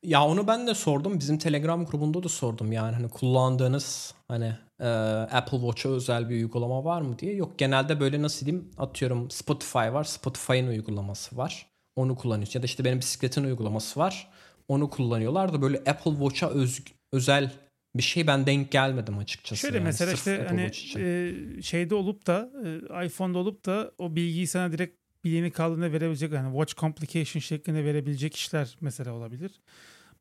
Ya 0.04 0.26
onu 0.26 0.48
ben 0.48 0.68
de 0.68 0.76
sordum. 0.76 1.20
Bizim 1.20 1.38
Telegram 1.38 1.86
grubunda 1.86 2.24
da 2.24 2.30
sordum 2.30 2.72
yani 2.72 2.96
hani 2.96 3.10
kullandığınız 3.10 4.14
hani 4.28 4.54
e, 4.80 4.88
Apple 5.32 5.58
Watch'a 5.58 5.90
özel 5.90 6.30
bir 6.30 6.36
uygulama 6.36 6.84
var 6.84 7.02
mı 7.02 7.20
diye. 7.20 7.36
Yok 7.36 7.60
genelde 7.60 8.00
böyle 8.00 8.22
nasıl 8.22 8.46
diyeyim 8.46 8.72
atıyorum 8.78 9.32
Spotify 9.32 9.78
var. 9.78 10.04
Spotify'ın 10.04 10.68
uygulaması 10.68 11.38
var. 11.38 11.68
Onu 11.96 12.16
kullanıyorsun. 12.16 12.60
Ya 12.60 12.64
da 12.64 12.66
işte 12.66 12.86
benim 12.86 13.00
bisikletin 13.00 13.44
uygulaması 13.44 14.00
var 14.00 14.30
onu 14.70 14.90
kullanıyorlar 14.90 15.54
da 15.54 15.62
böyle 15.62 15.78
Apple 15.78 16.12
Watch'a 16.12 16.50
öz, 16.50 16.82
özel 17.12 17.52
bir 17.96 18.04
şey 18.04 18.28
ben 18.28 18.46
denk 18.46 18.72
gelmedim 18.72 19.18
açıkçası. 19.18 19.62
Şöyle 19.62 19.78
yani, 19.78 19.86
mesela 19.86 20.14
işte 20.14 20.46
hani 20.50 20.72
e, 20.98 21.34
şeyde 21.62 21.96
olup 21.96 22.28
da 22.28 22.52
e, 23.00 23.06
iPhone'da 23.06 23.38
olup 23.38 23.66
da 23.66 23.92
o 23.98 24.16
bilgiyi 24.16 24.48
sana 24.48 24.72
direkt 24.72 25.00
bileğini 25.24 25.52
kaldığında 25.52 25.92
verebilecek 25.92 26.32
yani 26.34 26.52
watch 26.52 26.76
complication 26.76 27.40
şeklinde 27.40 27.86
verebilecek 27.86 28.36
işler 28.36 28.78
mesela 28.82 29.14
olabilir. 29.14 29.52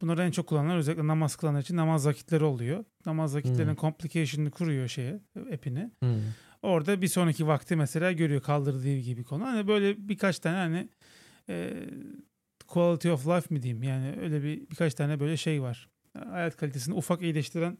Bunları 0.00 0.22
en 0.22 0.30
çok 0.30 0.46
kullananlar 0.46 0.76
özellikle 0.76 1.06
namaz 1.06 1.36
kılanlar 1.36 1.60
için 1.60 1.76
namaz 1.76 2.06
vakitleri 2.06 2.44
oluyor. 2.44 2.84
Namaz 3.06 3.34
vakitlerinin 3.34 3.72
hmm. 3.72 3.80
complication'ını 3.80 4.50
kuruyor 4.50 4.88
şeye, 4.88 5.20
app'ini. 5.54 5.90
Hmm. 6.00 6.20
Orada 6.62 7.02
bir 7.02 7.08
sonraki 7.08 7.46
vakti 7.46 7.76
mesela 7.76 8.12
görüyor 8.12 8.42
kaldırdığı 8.42 8.98
gibi 8.98 9.24
konu. 9.24 9.44
Hani 9.44 9.68
böyle 9.68 10.08
birkaç 10.08 10.38
tane 10.38 10.56
hani 10.56 10.88
e, 11.48 11.72
quality 12.68 13.10
of 13.10 13.26
life 13.26 13.54
mi 13.54 13.62
diyeyim 13.62 13.82
yani 13.82 14.14
öyle 14.22 14.42
bir 14.42 14.70
birkaç 14.70 14.94
tane 14.94 15.20
böyle 15.20 15.36
şey 15.36 15.62
var. 15.62 15.88
Hayat 16.30 16.56
kalitesini 16.56 16.94
ufak 16.94 17.22
iyileştiren 17.22 17.78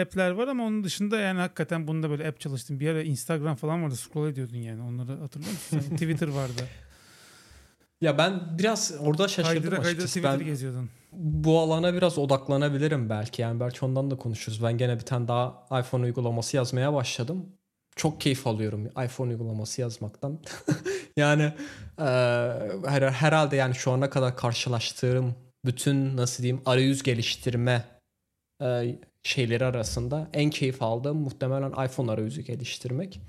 app'ler 0.00 0.30
var 0.30 0.48
ama 0.48 0.64
onun 0.64 0.84
dışında 0.84 1.18
yani 1.18 1.40
hakikaten 1.40 1.88
bunda 1.88 2.10
böyle 2.10 2.28
app 2.28 2.40
çalıştım. 2.40 2.80
Bir 2.80 2.88
ara 2.88 3.02
Instagram 3.02 3.56
falan 3.56 3.82
vardı 3.82 3.96
scroll 3.96 4.28
ediyordun 4.28 4.56
yani 4.56 4.82
onları 4.82 5.20
hatırlıyor 5.20 5.52
musun? 5.52 5.80
Twitter 5.90 6.28
vardı. 6.28 6.62
Ya 8.00 8.18
ben 8.18 8.58
biraz 8.58 8.94
orada 9.00 9.28
şaşırdım 9.28 9.62
kaydıra, 9.62 9.82
kaydıra 9.82 10.06
Twitter 10.06 10.38
ben 10.40 10.46
geziyordun. 10.46 10.90
Bu 11.12 11.60
alana 11.60 11.94
biraz 11.94 12.18
odaklanabilirim 12.18 13.10
belki. 13.10 13.42
Yani 13.42 13.60
belki 13.60 13.84
ondan 13.84 14.10
da 14.10 14.16
konuşuruz. 14.16 14.62
Ben 14.62 14.78
gene 14.78 14.94
bir 14.94 15.04
tane 15.04 15.28
daha 15.28 15.66
iPhone 15.80 16.04
uygulaması 16.04 16.56
yazmaya 16.56 16.94
başladım. 16.94 17.46
Çok 17.98 18.20
keyif 18.20 18.46
alıyorum 18.46 18.86
iPhone 18.86 19.30
uygulaması 19.30 19.80
yazmaktan. 19.80 20.40
yani 21.16 21.42
e, 21.98 22.04
her, 22.86 23.02
herhalde 23.02 23.56
yani 23.56 23.74
şu 23.74 23.92
ana 23.92 24.10
kadar 24.10 24.36
karşılaştığım 24.36 25.34
bütün 25.64 26.16
nasıl 26.16 26.42
diyeyim 26.42 26.62
arayüz 26.66 27.02
geliştirme 27.02 27.84
e, 28.62 28.98
şeyleri 29.22 29.64
arasında 29.64 30.28
en 30.32 30.50
keyif 30.50 30.82
aldığım 30.82 31.16
muhtemelen 31.16 31.86
iPhone 31.86 32.10
arayüzü 32.10 32.42
geliştirmek. 32.42 33.20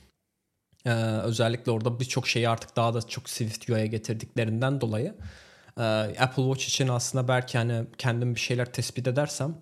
Ee, 0.85 0.91
özellikle 1.23 1.71
orada 1.71 1.99
birçok 1.99 2.27
şeyi 2.27 2.49
artık 2.49 2.75
daha 2.75 2.93
da 2.93 3.01
çok 3.01 3.29
Swift 3.29 3.69
UI'ye 3.69 3.87
getirdiklerinden 3.87 4.81
dolayı 4.81 5.15
e, 5.77 5.83
Apple 6.19 6.43
Watch 6.43 6.67
için 6.67 6.87
aslında 6.87 7.27
belki 7.27 7.57
hani 7.57 7.85
kendim 7.97 8.35
bir 8.35 8.39
şeyler 8.39 8.73
tespit 8.73 9.07
edersem 9.07 9.55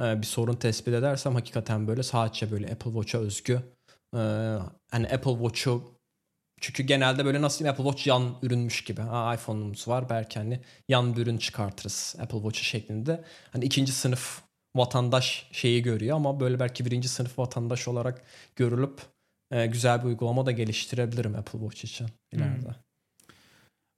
e, 0.00 0.20
bir 0.22 0.26
sorun 0.26 0.54
tespit 0.56 0.94
edersem 0.94 1.34
hakikaten 1.34 1.88
böyle 1.88 2.02
sadece 2.02 2.50
böyle 2.50 2.66
Apple 2.66 2.90
Watch'a 2.90 3.18
özgü 3.18 3.62
hani 4.90 5.08
Apple 5.08 5.32
Watch'u 5.32 5.94
çünkü 6.60 6.82
genelde 6.82 7.24
böyle 7.24 7.42
nasıl 7.42 7.64
Apple 7.64 7.84
Watch 7.84 8.06
yan 8.06 8.34
ürünmüş 8.42 8.84
gibi. 8.84 9.00
Ha, 9.00 9.34
iPhone'umuz 9.34 9.88
var 9.88 10.10
belki 10.10 10.38
hani 10.38 10.60
yan 10.88 11.16
bir 11.16 11.22
ürün 11.22 11.38
çıkartırız 11.38 12.16
Apple 12.20 12.38
Watch 12.38 12.58
şeklinde. 12.58 13.24
Hani 13.50 13.64
ikinci 13.64 13.92
sınıf 13.92 14.42
vatandaş 14.76 15.48
şeyi 15.52 15.82
görüyor 15.82 16.16
ama 16.16 16.40
böyle 16.40 16.60
belki 16.60 16.84
birinci 16.84 17.08
sınıf 17.08 17.38
vatandaş 17.38 17.88
olarak 17.88 18.22
görülüp 18.56 19.00
e, 19.50 19.66
güzel 19.66 20.00
bir 20.00 20.04
uygulama 20.06 20.46
da 20.46 20.50
geliştirebilirim 20.50 21.34
Apple 21.34 21.58
Watch 21.58 21.84
için 21.84 22.06
ileride. 22.32 22.66
Hmm. 22.66 22.74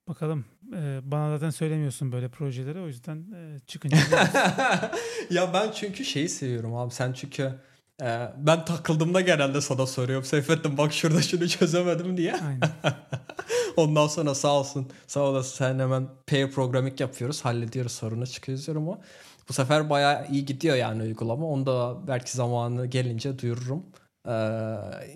Bakalım. 0.08 0.44
Ee, 0.74 1.00
bana 1.02 1.30
zaten 1.30 1.50
söylemiyorsun 1.50 2.12
böyle 2.12 2.28
projeleri 2.28 2.80
o 2.80 2.86
yüzden 2.86 3.26
e, 3.34 3.58
çıkınca. 3.66 3.96
ya 5.30 5.54
ben 5.54 5.70
çünkü 5.70 6.04
şeyi 6.04 6.28
seviyorum 6.28 6.74
abi. 6.74 6.94
Sen 6.94 7.12
çünkü 7.12 7.54
ee, 8.02 8.28
ben 8.36 8.64
takıldığımda 8.64 9.20
genelde 9.20 9.60
sana 9.60 9.86
soruyorum. 9.86 10.24
Seyfettin 10.24 10.78
bak 10.78 10.92
şurada 10.92 11.22
şunu 11.22 11.48
çözemedim 11.48 12.16
diye. 12.16 12.36
Ondan 13.76 14.06
sonra 14.06 14.34
sağ 14.34 14.48
olsun 14.58 14.90
sağ 15.06 15.20
olasın 15.20 15.56
sen 15.56 15.78
hemen 15.78 16.08
pair 16.26 16.50
programming 16.50 17.00
yapıyoruz. 17.00 17.44
Hallediyoruz 17.44 17.92
sorunu 17.92 18.26
çıkıyoruz 18.26 18.68
ama 18.68 18.98
bu 19.48 19.52
sefer 19.52 19.90
bayağı 19.90 20.28
iyi 20.28 20.44
gidiyor 20.44 20.76
yani 20.76 21.02
uygulama. 21.02 21.46
Onu 21.46 21.66
da 21.66 22.06
belki 22.08 22.36
zamanı 22.36 22.86
gelince 22.86 23.38
duyururum. 23.38 23.86
Ee, 24.28 24.32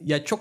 ya 0.05 0.25
çok 0.25 0.41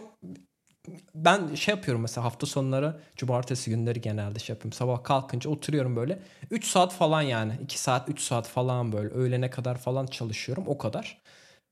ben 1.15 1.55
şey 1.55 1.75
yapıyorum 1.75 2.01
mesela 2.01 2.25
hafta 2.25 2.45
sonları 2.47 2.99
cumartesi 3.15 3.69
günleri 3.69 4.01
genelde 4.01 4.39
şey 4.39 4.53
yapıyorum. 4.53 4.73
Sabah 4.73 5.03
kalkınca 5.03 5.49
oturuyorum 5.49 5.95
böyle 5.95 6.19
3 6.51 6.65
saat 6.67 6.93
falan 6.93 7.21
yani 7.21 7.53
2 7.63 7.79
saat 7.79 8.09
3 8.09 8.21
saat 8.21 8.47
falan 8.47 8.91
böyle 8.91 9.09
öğlene 9.09 9.49
kadar 9.49 9.77
falan 9.77 10.05
çalışıyorum 10.05 10.63
o 10.67 10.77
kadar. 10.77 11.21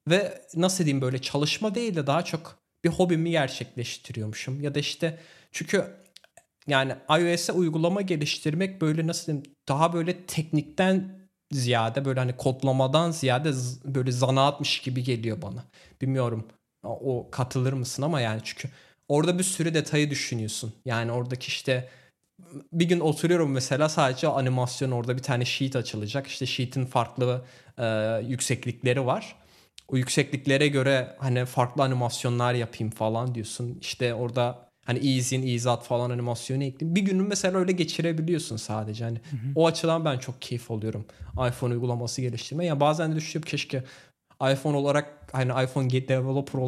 Ve 0.08 0.42
nasıl 0.56 0.86
diyeyim 0.86 1.02
böyle 1.02 1.22
çalışma 1.22 1.76
değil 1.76 1.96
de 1.96 2.08
daha 2.08 2.26
çok 2.26 2.60
bir 2.84 2.90
hobimi 2.90 3.32
gerçekleştiriyormuşum. 3.32 4.62
Ya 4.62 4.76
da 4.76 4.80
işte 4.80 5.20
çünkü 5.52 5.86
yani 6.68 6.96
iOS'e 7.10 7.52
uygulama 7.52 8.02
geliştirmek 8.02 8.82
böyle 8.82 9.08
nasıl 9.08 9.26
diyeyim 9.26 9.44
daha 9.68 9.94
böyle 9.94 10.26
teknikten 10.26 11.20
ziyade 11.52 12.06
böyle 12.06 12.20
hani 12.20 12.38
kodlamadan 12.38 13.12
ziyade 13.12 13.54
böyle 13.86 14.12
zanaatmış 14.12 14.82
gibi 14.82 15.04
geliyor 15.04 15.42
bana. 15.42 15.66
Bilmiyorum 16.02 16.48
o 16.84 17.28
katılır 17.32 17.74
mısın 17.74 18.04
ama 18.04 18.22
yani 18.22 18.42
çünkü 18.44 18.70
orada 19.08 19.40
bir 19.40 19.44
sürü 19.44 19.74
detayı 19.74 20.10
düşünüyorsun. 20.10 20.74
Yani 20.86 21.12
oradaki 21.12 21.48
işte 21.48 21.90
bir 22.74 22.86
gün 22.86 23.00
oturuyorum 23.00 23.52
mesela 23.52 23.90
sadece 23.90 24.28
animasyon 24.28 24.92
orada 24.92 25.18
bir 25.18 25.24
tane 25.24 25.46
sheet 25.46 25.76
açılacak. 25.76 26.28
İşte 26.28 26.46
sheet'in 26.46 26.86
farklı 26.86 27.46
e, 27.78 27.86
yükseklikleri 28.28 29.06
var 29.06 29.36
o 29.88 29.98
yüksekliklere 29.98 30.68
göre 30.68 31.16
hani 31.20 31.46
farklı 31.46 31.84
animasyonlar 31.84 32.54
yapayım 32.54 32.92
falan 32.92 33.36
diyorsun. 33.36 33.78
İşte 33.82 34.14
orada 34.14 34.70
hani 34.86 35.00
ease 35.00 35.36
in 35.36 35.48
ease 35.48 35.70
out 35.70 35.84
falan 35.84 36.10
animasyonu 36.10 36.64
ekleyeyim. 36.64 36.96
Bir 36.96 37.02
günün 37.02 37.28
mesela 37.28 37.60
öyle 37.60 37.72
geçirebiliyorsun 37.72 38.58
sadece. 38.58 39.04
Hani 39.04 39.18
hı 39.18 39.36
hı. 39.36 39.52
o 39.56 39.68
açıdan 39.68 40.06
ben 40.06 40.18
çok 40.18 40.42
keyif 40.42 40.72
alıyorum 40.72 41.06
iPhone 41.34 41.74
uygulaması 41.74 42.22
geliştirme. 42.22 42.66
Yani 42.66 42.80
bazen 42.80 43.12
de 43.12 43.16
düşünüyorum 43.16 43.50
keşke 43.50 43.84
iPhone 44.42 44.78
olarak 44.78 45.30
hani 45.32 45.64
iPhone 45.64 45.92
developer 45.92 46.60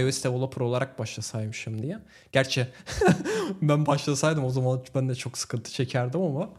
iOS 0.00 0.24
developer 0.24 0.60
olarak 0.60 0.98
başlasaymışım 0.98 1.82
diye. 1.82 1.98
Gerçi 2.32 2.66
ben 3.62 3.86
başlasaydım 3.86 4.44
o 4.44 4.50
zaman 4.50 4.82
ben 4.94 5.08
de 5.08 5.14
çok 5.14 5.38
sıkıntı 5.38 5.72
çekerdim 5.72 6.20
ama 6.20 6.50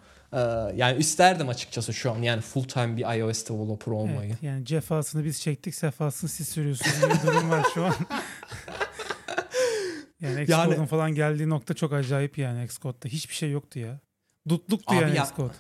yani 0.76 0.98
isterdim 0.98 1.50
açıkçası 1.50 1.94
şu 1.94 2.12
an 2.12 2.22
yani 2.22 2.42
full 2.42 2.64
time 2.64 2.98
bir 2.98 3.20
iOS 3.20 3.50
developer 3.50 3.92
olmayı. 3.92 4.30
Evet, 4.30 4.44
yani 4.44 4.66
cefasını 4.66 5.26
biz 5.26 5.42
çektik 5.42 5.76
sefasını 5.76 6.30
siz 6.30 6.50
sürüyorsunuz 6.50 7.02
bir 7.02 7.28
durum 7.28 7.50
var 7.50 7.66
şu 7.74 7.86
an. 7.86 7.94
yani 10.20 10.42
Xcode'un 10.42 10.72
yani, 10.72 10.88
falan 10.88 11.16
geldiği 11.16 11.50
nokta 11.50 11.74
çok 11.74 11.94
acayip 11.94 12.38
yani 12.38 12.64
Xcode'da. 12.64 13.08
Hiçbir 13.08 13.36
şey 13.36 13.52
yoktu 13.52 13.80
ya. 13.80 14.00
Dutluktu 14.50 14.96
yani 14.96 15.18
ya, 15.18 15.24
Xcode. 15.24 15.54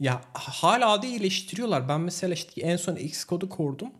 Ya 0.00 0.20
hala 0.34 1.02
da 1.02 1.06
iyileştiriyorlar. 1.06 1.88
Ben 1.88 2.00
mesela 2.00 2.34
işte 2.34 2.60
en 2.60 2.76
son 2.76 2.96
Xcode'u 2.96 3.48
kurdum. 3.48 3.90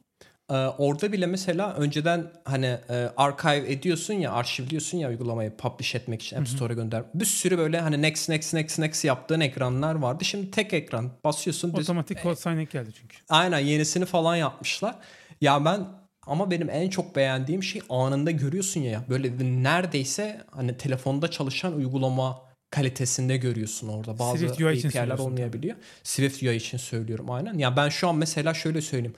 Ee, 0.50 0.54
orada 0.54 1.12
bile 1.12 1.26
mesela 1.26 1.74
önceden 1.74 2.32
hani 2.44 2.66
e, 2.90 3.10
archive 3.16 3.72
ediyorsun 3.72 4.14
ya 4.14 4.32
arşivliyorsun 4.32 4.98
ya 4.98 5.08
uygulamayı 5.08 5.56
publish 5.56 5.94
etmek 5.94 6.22
için 6.22 6.36
App 6.36 6.48
Store'a 6.48 6.74
gönder. 6.74 7.02
Bir 7.14 7.24
sürü 7.24 7.58
böyle 7.58 7.80
hani 7.80 8.02
next 8.02 8.28
next 8.28 8.54
next 8.54 8.78
next 8.78 9.04
yaptığın 9.04 9.40
ekranlar 9.40 9.94
vardı. 9.94 10.24
Şimdi 10.24 10.50
tek 10.50 10.72
ekran 10.72 11.10
basıyorsun. 11.24 11.72
Otomatik 11.72 12.22
kod 12.22 12.34
signing 12.34 12.70
geldi 12.70 12.90
çünkü. 13.00 13.16
Aynen 13.28 13.58
yenisini 13.58 14.04
falan 14.04 14.36
yapmışlar. 14.36 14.94
Ya 15.40 15.64
ben 15.64 15.86
ama 16.26 16.50
benim 16.50 16.70
en 16.70 16.90
çok 16.90 17.16
beğendiğim 17.16 17.62
şey 17.62 17.82
anında 17.88 18.30
görüyorsun 18.30 18.80
ya 18.80 19.04
böyle 19.08 19.32
neredeyse 19.62 20.40
hani 20.50 20.76
telefonda 20.76 21.30
çalışan 21.30 21.76
uygulama 21.76 22.42
kalitesinde 22.70 23.36
görüyorsun 23.36 23.88
orada. 23.88 24.18
Bazı 24.18 24.38
Swift 24.38 24.60
UI 24.60 24.86
API'ler 24.86 25.18
olmayabiliyor. 25.18 25.76
Swift 26.02 26.42
UI 26.42 26.56
için 26.56 26.78
söylüyorum 26.78 27.30
aynen. 27.30 27.58
Ya 27.58 27.76
ben 27.76 27.88
şu 27.88 28.08
an 28.08 28.16
mesela 28.16 28.54
şöyle 28.54 28.80
söyleyeyim 28.80 29.14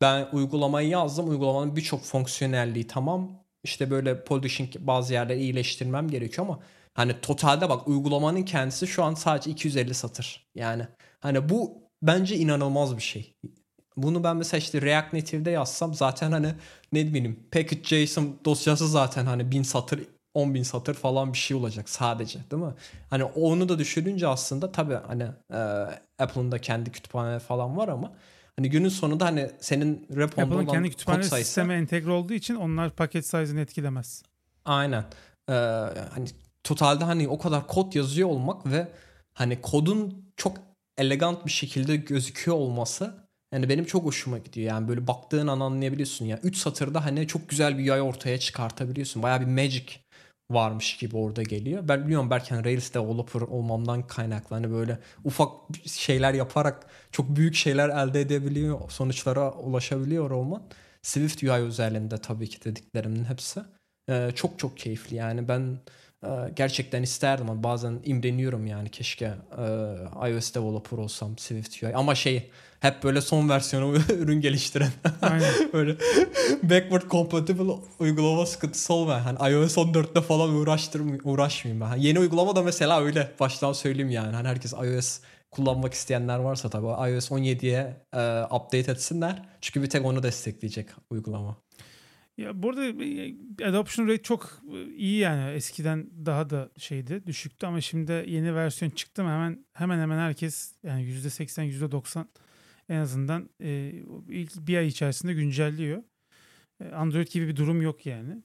ben 0.00 0.28
uygulamayı 0.32 0.88
yazdım. 0.88 1.28
Uygulamanın 1.30 1.76
birçok 1.76 2.04
fonksiyonelliği 2.04 2.86
tamam. 2.86 3.30
İşte 3.64 3.90
böyle 3.90 4.24
polishing 4.24 4.70
bazı 4.78 5.12
yerleri 5.12 5.40
iyileştirmem 5.40 6.08
gerekiyor 6.08 6.46
ama 6.46 6.60
hani 6.94 7.20
totalde 7.20 7.68
bak 7.68 7.88
uygulamanın 7.88 8.42
kendisi 8.42 8.86
şu 8.86 9.04
an 9.04 9.14
sadece 9.14 9.50
250 9.50 9.94
satır. 9.94 10.46
Yani 10.54 10.86
hani 11.20 11.48
bu 11.48 11.82
bence 12.02 12.36
inanılmaz 12.36 12.96
bir 12.96 13.02
şey. 13.02 13.34
Bunu 13.96 14.24
ben 14.24 14.36
mesela 14.36 14.58
işte 14.58 14.82
React 14.82 15.12
Native'de 15.12 15.50
yazsam 15.50 15.94
zaten 15.94 16.32
hani 16.32 16.54
ne 16.92 17.06
bileyim 17.06 17.48
package.json 17.52 18.38
dosyası 18.44 18.88
zaten 18.88 19.26
hani 19.26 19.50
1000 19.50 19.62
satır 19.62 20.00
10 20.34 20.54
bin 20.54 20.62
satır 20.62 20.94
falan 20.94 21.32
bir 21.32 21.38
şey 21.38 21.56
olacak 21.56 21.88
sadece 21.88 22.38
değil 22.50 22.62
mi? 22.62 22.74
Hani 23.10 23.24
onu 23.24 23.68
da 23.68 23.78
düşününce 23.78 24.28
aslında 24.28 24.72
tabii 24.72 24.98
hani 25.06 25.26
e, 25.52 25.58
Apple'ın 26.18 26.52
da 26.52 26.58
kendi 26.58 26.92
kütüphane 26.92 27.38
falan 27.38 27.76
var 27.76 27.88
ama 27.88 28.12
hani 28.56 28.70
günün 28.70 28.88
sonunda 28.88 29.24
hani 29.24 29.50
senin 29.60 30.06
reponda 30.16 30.46
Apple'ın 30.46 30.64
olan 30.64 30.66
kendi 30.66 30.90
kütüphane 30.90 31.22
sayısı 31.22 31.46
sisteme 31.46 31.74
entegre 31.74 32.10
olduğu 32.10 32.34
için 32.34 32.54
onlar 32.54 32.90
paket 32.90 33.24
size'ını 33.26 33.60
etkilemez. 33.60 34.22
aynen 34.64 35.04
e, 35.48 35.52
hani 36.12 36.28
totalde 36.64 37.04
hani 37.04 37.28
o 37.28 37.38
kadar 37.38 37.66
kod 37.66 37.94
yazıyor 37.94 38.28
olmak 38.28 38.66
ve 38.66 38.88
hani 39.34 39.60
kodun 39.60 40.24
çok 40.36 40.58
elegant 40.98 41.46
bir 41.46 41.50
şekilde 41.50 41.96
gözüküyor 41.96 42.56
olması 42.56 43.30
yani 43.52 43.68
benim 43.68 43.84
çok 43.84 44.04
hoşuma 44.04 44.38
gidiyor. 44.38 44.68
Yani 44.68 44.88
böyle 44.88 45.06
baktığın 45.06 45.46
an 45.46 45.60
anlayabiliyorsun 45.60 46.24
ya. 46.24 46.38
3 46.42 46.56
satırda 46.56 47.04
hani 47.04 47.26
çok 47.26 47.48
güzel 47.48 47.78
bir 47.78 47.84
yay 47.84 48.00
ortaya 48.00 48.38
çıkartabiliyorsun. 48.38 49.22
Baya 49.22 49.40
bir 49.40 49.46
magic 49.46 49.86
varmış 50.50 50.96
gibi 50.96 51.16
orada 51.16 51.42
geliyor. 51.42 51.88
Ben 51.88 52.04
biliyorum 52.04 52.30
belki 52.30 52.54
hani 52.54 52.64
Rails 52.64 52.94
developer 52.94 53.40
olmamdan 53.40 54.06
kaynaklı 54.06 54.56
hani 54.56 54.70
böyle 54.70 54.98
ufak 55.24 55.52
şeyler 55.86 56.34
yaparak 56.34 56.86
çok 57.12 57.36
büyük 57.36 57.54
şeyler 57.54 57.88
elde 57.88 58.20
edebiliyor, 58.20 58.90
sonuçlara 58.90 59.52
ulaşabiliyor 59.52 60.30
olman. 60.30 60.62
Swift 61.02 61.42
UI 61.42 61.50
özelliğinde 61.50 62.18
tabii 62.18 62.48
ki 62.48 62.64
dediklerimin 62.64 63.24
hepsi. 63.24 63.60
Ee, 64.08 64.30
çok 64.34 64.58
çok 64.58 64.76
keyifli 64.78 65.16
yani 65.16 65.48
ben 65.48 65.78
gerçekten 66.56 67.02
isterdim 67.02 67.50
ama 67.50 67.62
bazen 67.62 68.00
imreniyorum 68.04 68.66
yani 68.66 68.88
keşke 68.88 69.24
e, 69.58 70.30
iOS 70.30 70.54
developer 70.54 70.98
olsam 70.98 71.38
Swift 71.38 71.82
UI 71.82 71.94
ama 71.94 72.14
şey 72.14 72.50
hep 72.80 73.02
böyle 73.02 73.20
son 73.20 73.48
versiyonu 73.48 73.96
ürün 74.18 74.40
geliştiren. 74.40 74.90
Böyle 75.72 75.96
backward 76.62 77.10
compatible 77.10 77.72
uygulama 77.98 78.46
sıkıntısı 78.46 78.94
olmayan. 78.94 79.20
Hani 79.20 79.52
iOS 79.52 79.76
14'te 79.76 80.20
falan 80.20 80.50
uğraştırmayayım, 80.50 81.20
uğraşmayayım 81.24 81.80
ben. 81.80 81.86
Hani 81.86 82.04
yeni 82.04 82.18
uygulama 82.18 82.56
da 82.56 82.62
mesela 82.62 83.02
öyle. 83.02 83.32
Baştan 83.40 83.72
söyleyeyim 83.72 84.10
yani. 84.10 84.36
Hani 84.36 84.48
herkes 84.48 84.72
iOS 84.72 85.20
kullanmak 85.50 85.94
isteyenler 85.94 86.38
varsa 86.38 86.70
tabii 86.70 87.12
iOS 87.12 87.30
17'ye 87.30 87.96
e, 88.12 88.42
update 88.54 88.92
etsinler. 88.92 89.42
Çünkü 89.60 89.82
bir 89.82 89.90
tek 89.90 90.04
onu 90.04 90.22
destekleyecek 90.22 90.86
uygulama. 91.10 91.56
Ya 92.40 92.62
burada 92.62 92.80
adoption 93.68 94.08
rate 94.08 94.22
çok 94.22 94.62
iyi 94.96 95.18
yani. 95.18 95.50
Eskiden 95.50 96.10
daha 96.26 96.50
da 96.50 96.70
şeydi, 96.76 97.26
düşüktü 97.26 97.66
ama 97.66 97.80
şimdi 97.80 98.24
yeni 98.26 98.54
versiyon 98.54 98.90
çıktı 98.90 99.24
mı 99.24 99.30
hemen 99.30 99.64
hemen 99.72 99.98
hemen 99.98 100.18
herkes 100.18 100.74
yani 100.82 101.02
%80 101.02 101.64
%90 101.64 102.26
en 102.88 102.96
azından 102.96 103.50
e, 103.62 103.92
ilk 104.28 104.66
bir 104.66 104.76
ay 104.76 104.86
içerisinde 104.86 105.34
güncelliyor. 105.34 106.02
E, 106.84 106.88
Android 106.88 107.28
gibi 107.28 107.48
bir 107.48 107.56
durum 107.56 107.82
yok 107.82 108.06
yani. 108.06 108.42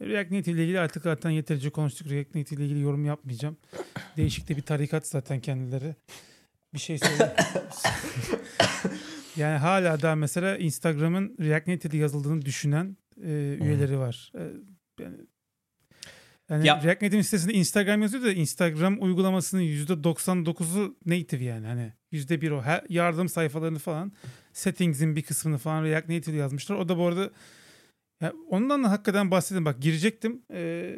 E, 0.00 0.06
React 0.06 0.30
Native 0.30 0.54
ile 0.54 0.64
ilgili 0.64 0.80
artık 0.80 1.02
zaten 1.02 1.30
yeterince 1.30 1.70
konuştuk. 1.70 2.10
React 2.10 2.34
Native 2.34 2.60
ile 2.60 2.66
ilgili 2.66 2.80
yorum 2.80 3.04
yapmayacağım. 3.04 3.56
Değişik 4.16 4.48
de 4.48 4.56
bir 4.56 4.62
tarikat 4.62 5.06
zaten 5.06 5.40
kendileri. 5.40 5.96
Bir 6.74 6.78
şey 6.78 6.98
söyle. 6.98 7.36
yani 9.36 9.58
hala 9.58 10.02
da 10.02 10.14
mesela 10.14 10.56
Instagram'ın 10.56 11.36
React 11.40 11.68
Native'de 11.68 11.96
yazıldığını 11.96 12.42
düşünen 12.42 12.96
e, 13.24 13.58
üyeleri 13.60 13.98
var. 13.98 14.32
E, 14.38 14.42
yani 15.02 15.16
yani 16.50 16.66
Ya- 16.66 16.82
React 16.84 17.02
Native'in 17.02 17.22
sitesinde 17.22 17.52
Instagram 17.52 18.02
yazıyor 18.02 18.24
da 18.24 18.32
Instagram 18.32 19.02
uygulamasının 19.02 19.62
%99'u 19.62 20.96
native 21.06 21.44
yani. 21.44 21.66
Hani 21.66 21.92
%1 22.12 22.52
o. 22.52 22.62
Her, 22.62 22.84
yardım 22.88 23.28
sayfalarını 23.28 23.78
falan 23.78 24.12
settings'in 24.52 25.16
bir 25.16 25.22
kısmını 25.22 25.58
falan 25.58 25.84
React 25.84 26.08
Native 26.08 26.36
yazmışlar. 26.36 26.76
O 26.76 26.88
da 26.88 26.98
bu 26.98 27.06
arada 27.06 27.30
ya 28.20 28.32
ondan 28.48 28.84
da 28.84 28.90
hakikaten 28.90 29.30
bahsedeyim. 29.30 29.64
Bak 29.64 29.82
girecektim. 29.82 30.42
Ee, 30.50 30.96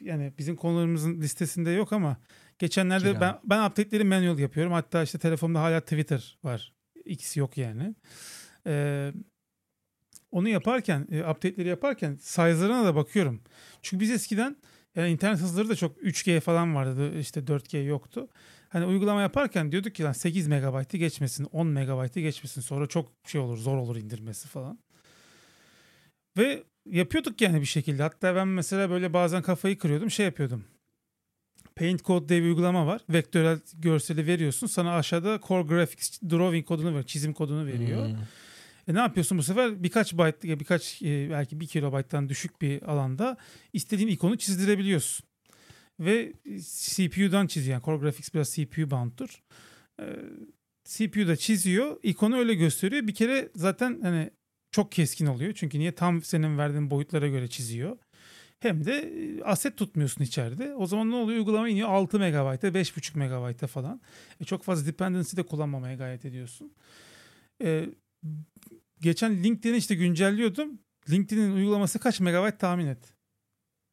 yani 0.00 0.32
bizim 0.38 0.56
konularımızın 0.56 1.20
listesinde 1.20 1.70
yok 1.70 1.92
ama 1.92 2.16
geçenlerde 2.58 3.08
Gir 3.08 3.14
abi. 3.14 3.20
ben, 3.20 3.38
ben 3.44 3.66
update'leri 3.66 4.04
manual 4.04 4.38
yapıyorum. 4.38 4.72
Hatta 4.72 5.02
işte 5.02 5.18
telefonumda 5.18 5.60
hala 5.60 5.80
Twitter 5.80 6.38
var. 6.44 6.74
X 7.04 7.36
yok 7.36 7.58
yani. 7.58 7.94
Ee, 8.66 9.12
onu 10.34 10.48
yaparken, 10.48 11.06
e, 11.10 11.20
update'leri 11.20 11.68
yaparken 11.68 12.16
size'larına 12.20 12.84
da 12.84 12.94
bakıyorum. 12.94 13.40
Çünkü 13.82 14.00
biz 14.00 14.10
eskiden 14.10 14.56
yani 14.96 15.10
internet 15.10 15.38
hızları 15.38 15.68
da 15.68 15.76
çok 15.76 15.96
3G 15.96 16.40
falan 16.40 16.74
vardı. 16.74 17.18
işte 17.18 17.40
4G 17.40 17.84
yoktu. 17.84 18.28
Hani 18.68 18.84
uygulama 18.84 19.20
yaparken 19.20 19.72
diyorduk 19.72 19.94
ki 19.94 20.02
lan 20.02 20.12
8 20.12 20.46
megabaytı 20.46 20.96
geçmesin, 20.96 21.44
10 21.44 21.66
megabaytı 21.66 22.20
geçmesin. 22.20 22.60
Sonra 22.60 22.86
çok 22.86 23.12
şey 23.26 23.40
olur, 23.40 23.56
zor 23.56 23.76
olur 23.76 23.96
indirmesi 23.96 24.48
falan. 24.48 24.78
Ve 26.38 26.62
yapıyorduk 26.86 27.40
yani 27.40 27.60
bir 27.60 27.66
şekilde. 27.66 28.02
Hatta 28.02 28.34
ben 28.34 28.48
mesela 28.48 28.90
böyle 28.90 29.12
bazen 29.12 29.42
kafayı 29.42 29.78
kırıyordum, 29.78 30.10
şey 30.10 30.26
yapıyordum. 30.26 30.64
Paint 31.76 32.04
Code 32.04 32.28
diye 32.28 32.42
bir 32.42 32.46
uygulama 32.46 32.86
var. 32.86 33.00
Vektörel 33.08 33.58
görseli 33.74 34.26
veriyorsun. 34.26 34.66
Sana 34.66 34.96
aşağıda 34.96 35.40
Core 35.48 35.62
Graphics 35.68 36.22
Drawing 36.22 36.66
kodunu 36.66 36.88
veriyor. 36.88 37.04
Çizim 37.04 37.32
kodunu 37.32 37.66
veriyor. 37.66 38.08
Hmm. 38.08 38.16
E 38.88 38.94
ne 38.94 38.98
yapıyorsun 38.98 39.38
bu 39.38 39.42
sefer? 39.42 39.82
Birkaç 39.82 40.12
byte, 40.12 40.60
birkaç 40.60 41.02
e, 41.02 41.30
belki 41.30 41.60
bir 41.60 41.66
kilobayttan 41.66 42.28
düşük 42.28 42.62
bir 42.62 42.82
alanda 42.82 43.36
istediğin 43.72 44.08
ikonu 44.08 44.38
çizdirebiliyorsun. 44.38 45.26
Ve 46.00 46.32
e, 46.44 46.58
CPU'dan 46.60 47.46
çiziyor. 47.46 47.72
Yani 47.72 47.84
Core 47.84 47.96
Graphics 47.98 48.34
biraz 48.34 48.54
CPU 48.54 48.90
bound'tur. 48.90 49.42
E, 50.00 50.04
CPU'da 50.84 51.36
çiziyor. 51.36 51.96
ikonu 52.02 52.36
öyle 52.36 52.54
gösteriyor. 52.54 53.06
Bir 53.06 53.14
kere 53.14 53.48
zaten 53.54 54.00
hani 54.02 54.30
çok 54.72 54.92
keskin 54.92 55.26
oluyor. 55.26 55.52
Çünkü 55.52 55.78
niye? 55.78 55.92
Tam 55.94 56.22
senin 56.22 56.58
verdiğin 56.58 56.90
boyutlara 56.90 57.28
göre 57.28 57.48
çiziyor. 57.48 57.96
Hem 58.60 58.84
de 58.84 58.92
e, 58.92 59.42
aset 59.42 59.76
tutmuyorsun 59.76 60.24
içeride. 60.24 60.74
O 60.74 60.86
zaman 60.86 61.10
ne 61.10 61.14
oluyor? 61.14 61.38
Uygulama 61.38 61.68
iniyor 61.68 61.88
6 61.88 62.18
MB'a, 62.18 62.54
5.5 62.54 63.18
MB'a 63.18 63.66
falan. 63.66 64.00
E 64.40 64.44
çok 64.44 64.62
fazla 64.62 64.86
dependency 64.86 65.36
de 65.36 65.42
kullanmamaya 65.42 65.94
gayret 65.94 66.24
ediyorsun. 66.24 66.72
E, 67.62 67.86
geçen 69.00 69.44
LinkedIn'i 69.44 69.76
işte 69.76 69.94
güncelliyordum. 69.94 70.78
LinkedIn'in 71.10 71.52
uygulaması 71.56 71.98
kaç 71.98 72.20
megabayt 72.20 72.60
tahmin 72.60 72.86
et. 72.86 73.14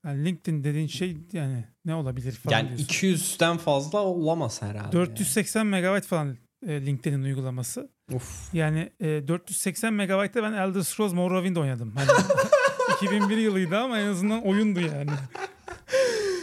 Yani 0.05 0.25
LinkedIn 0.25 0.63
dediğin 0.63 0.87
şey 0.87 1.17
yani 1.33 1.65
ne 1.85 1.95
olabilir 1.95 2.31
falan 2.31 2.57
Yani 2.57 2.67
diyorsun. 2.67 2.85
200'den 2.85 3.57
fazla 3.57 3.99
olamaz 3.99 4.61
herhalde. 4.61 4.91
480 4.91 5.67
megabayt 5.67 6.05
falan 6.05 6.37
e, 6.67 6.85
LinkedIn'in 6.85 7.23
uygulaması. 7.23 7.79
Yani. 8.09 8.15
Uf. 8.17 8.53
Yani 8.53 8.91
e, 8.99 9.27
480 9.27 9.93
megabaytta 9.93 10.43
ben 10.43 10.53
Elder 10.53 10.81
Scrolls 10.81 11.13
Morrowind 11.13 11.55
oynadım. 11.55 11.93
Hani 11.95 12.07
2001 12.95 13.37
yılıydı 13.37 13.77
ama 13.77 13.99
en 13.99 14.07
azından 14.07 14.45
oyundu 14.45 14.79
yani. 14.79 15.11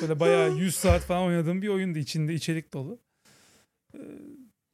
Böyle 0.02 0.20
bayağı 0.20 0.50
100 0.58 0.74
saat 0.74 1.02
falan 1.02 1.22
oynadığım 1.22 1.62
bir 1.62 1.68
oyundu 1.68 1.98
içinde 1.98 2.34
içerik 2.34 2.72
dolu. 2.72 3.00
E, 3.94 3.98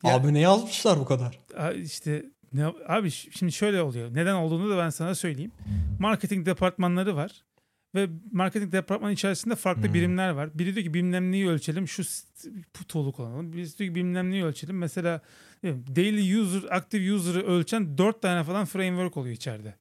ya- 0.05 0.15
Abi 0.15 0.35
ne 0.35 0.41
yazmışlar 0.41 0.99
bu 0.99 1.05
kadar? 1.05 1.39
İşte 1.77 2.25
ne, 2.55 2.67
abi 2.89 3.11
şimdi 3.11 3.53
şöyle 3.53 3.83
oluyor. 3.83 4.15
Neden 4.15 4.35
olduğunu 4.35 4.71
da 4.71 4.79
ben 4.79 4.91
sana 4.91 5.15
söyleyeyim. 5.15 5.53
Marketing 5.99 6.47
departmanları 6.47 7.17
var. 7.17 7.45
Ve 7.95 8.09
marketing 8.33 8.73
departmanı 8.73 9.13
içerisinde 9.13 9.55
farklı 9.55 9.87
Hmm. 9.87 9.95
birimler 9.95 10.31
var. 10.31 10.59
Biri 10.59 10.75
diyor 10.75 10.87
ki 10.87 10.95
bilmem 10.95 11.33
neyi 11.33 11.49
ölçelim. 11.49 11.89
Şu 11.89 12.03
tool'u 12.89 13.13
kullanalım. 13.13 13.53
Birisi 13.53 13.79
diyor 13.79 13.91
ki 13.91 13.95
bilmem 13.95 14.31
neyi 14.31 14.45
ölçelim. 14.45 14.79
Mesela 14.79 15.21
daily 15.65 16.35
user, 16.41 16.63
active 16.71 17.13
user'ı 17.13 17.43
ölçen 17.47 17.99
dört 17.99 18.23
tane 18.23 18.45
falan 18.45 18.65
framework 18.65 19.17
oluyor 19.17 19.35
içeride. 19.35 19.75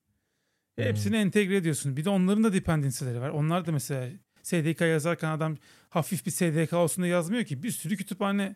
Hmm. 0.77 0.85
Hepsini 0.85 1.15
entegre 1.15 1.55
ediyorsun. 1.55 1.97
Bir 1.97 2.05
de 2.05 2.09
onların 2.09 2.43
da 2.43 2.53
dependency'leri 2.53 3.21
var. 3.21 3.29
Onlar 3.29 3.65
da 3.65 3.71
mesela 3.71 4.09
SDK 4.43 4.81
yazarken 4.81 5.29
adam 5.29 5.57
hafif 5.89 6.25
bir 6.25 6.31
SDK 6.31 6.73
olsun 6.73 7.03
da 7.03 7.07
yazmıyor 7.07 7.43
ki. 7.43 7.63
Bir 7.63 7.71
sürü 7.71 7.97
kütüphane 7.97 8.55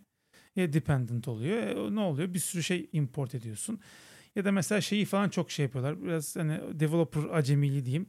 dependent 0.58 1.28
oluyor. 1.28 1.58
E, 1.58 1.96
ne 1.96 2.00
oluyor? 2.00 2.34
Bir 2.34 2.40
sürü 2.40 2.64
şey 2.64 2.90
import 2.94 3.36
ediyorsun. 3.36 3.80
Ya 4.36 4.46
da 4.46 4.52
mesela 4.52 4.82
şeyi 4.82 5.06
falan 5.06 5.30
çok 5.30 5.52
şey 5.52 5.64
yapıyorlar. 5.64 6.04
Biraz 6.04 6.36
hani 6.36 6.80
developer 6.80 7.24
acemiliği 7.24 7.86
diyeyim. 7.86 8.08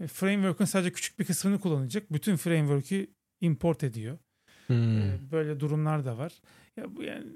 E, 0.00 0.06
Framework'ın 0.06 0.64
sadece 0.64 0.92
küçük 0.92 1.18
bir 1.18 1.24
kısmını 1.24 1.60
kullanacak. 1.60 2.12
Bütün 2.12 2.36
framework'ü 2.36 3.06
import 3.40 3.84
ediyor. 3.84 4.18
Hmm. 4.66 4.98
E, 5.00 5.18
Böyle 5.32 5.60
durumlar 5.60 6.04
da 6.04 6.18
var. 6.18 6.32
Ya 6.76 6.96
bu 6.96 7.02
yani 7.02 7.26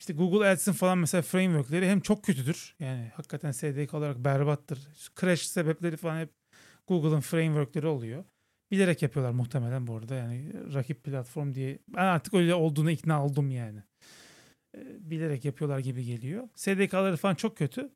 işte 0.00 0.12
Google 0.12 0.48
Ads'in 0.48 0.72
falan 0.72 0.98
mesela 0.98 1.22
framework'leri 1.22 1.86
hem 1.88 2.00
çok 2.00 2.24
kötüdür. 2.24 2.74
Yani 2.78 3.10
hakikaten 3.14 3.52
SDK 3.52 3.94
olarak 3.94 4.18
berbattır. 4.18 4.78
Crash 5.20 5.42
sebepleri 5.42 5.96
falan 5.96 6.20
hep 6.20 6.30
Google'ın 6.86 7.20
framework'leri 7.20 7.86
oluyor. 7.86 8.24
Bilerek 8.70 9.02
yapıyorlar 9.02 9.32
muhtemelen 9.32 9.86
bu 9.86 9.96
arada. 9.96 10.14
Yani 10.14 10.52
rakip 10.74 11.04
platform 11.04 11.54
diye. 11.54 11.78
Ben 11.88 12.04
artık 12.04 12.34
öyle 12.34 12.54
olduğuna 12.54 12.90
ikna 12.90 13.24
oldum 13.24 13.50
yani. 13.50 13.82
E, 14.76 15.10
Bilerek 15.10 15.44
yapıyorlar 15.44 15.78
gibi 15.78 16.04
geliyor. 16.04 16.48
SDK'ları 16.54 17.16
falan 17.16 17.34
çok 17.34 17.56
kötü. 17.56 17.90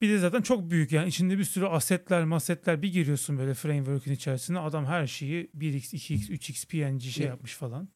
Bir 0.00 0.08
de 0.08 0.18
zaten 0.18 0.42
çok 0.42 0.70
büyük 0.70 0.92
yani 0.92 1.08
içinde 1.08 1.38
bir 1.38 1.44
sürü 1.44 1.66
asetler 1.66 2.24
masetler 2.24 2.82
bir 2.82 2.92
giriyorsun 2.92 3.38
böyle 3.38 3.54
framework'ün 3.54 4.12
içerisine 4.12 4.58
adam 4.58 4.84
her 4.86 5.06
şeyi 5.06 5.50
1x 5.54 5.94
2x 5.96 6.30
3x 6.30 6.66
png 6.66 7.02
şey 7.02 7.24
Ya. 7.24 7.30
yapmış 7.30 7.54
falan. 7.54 7.88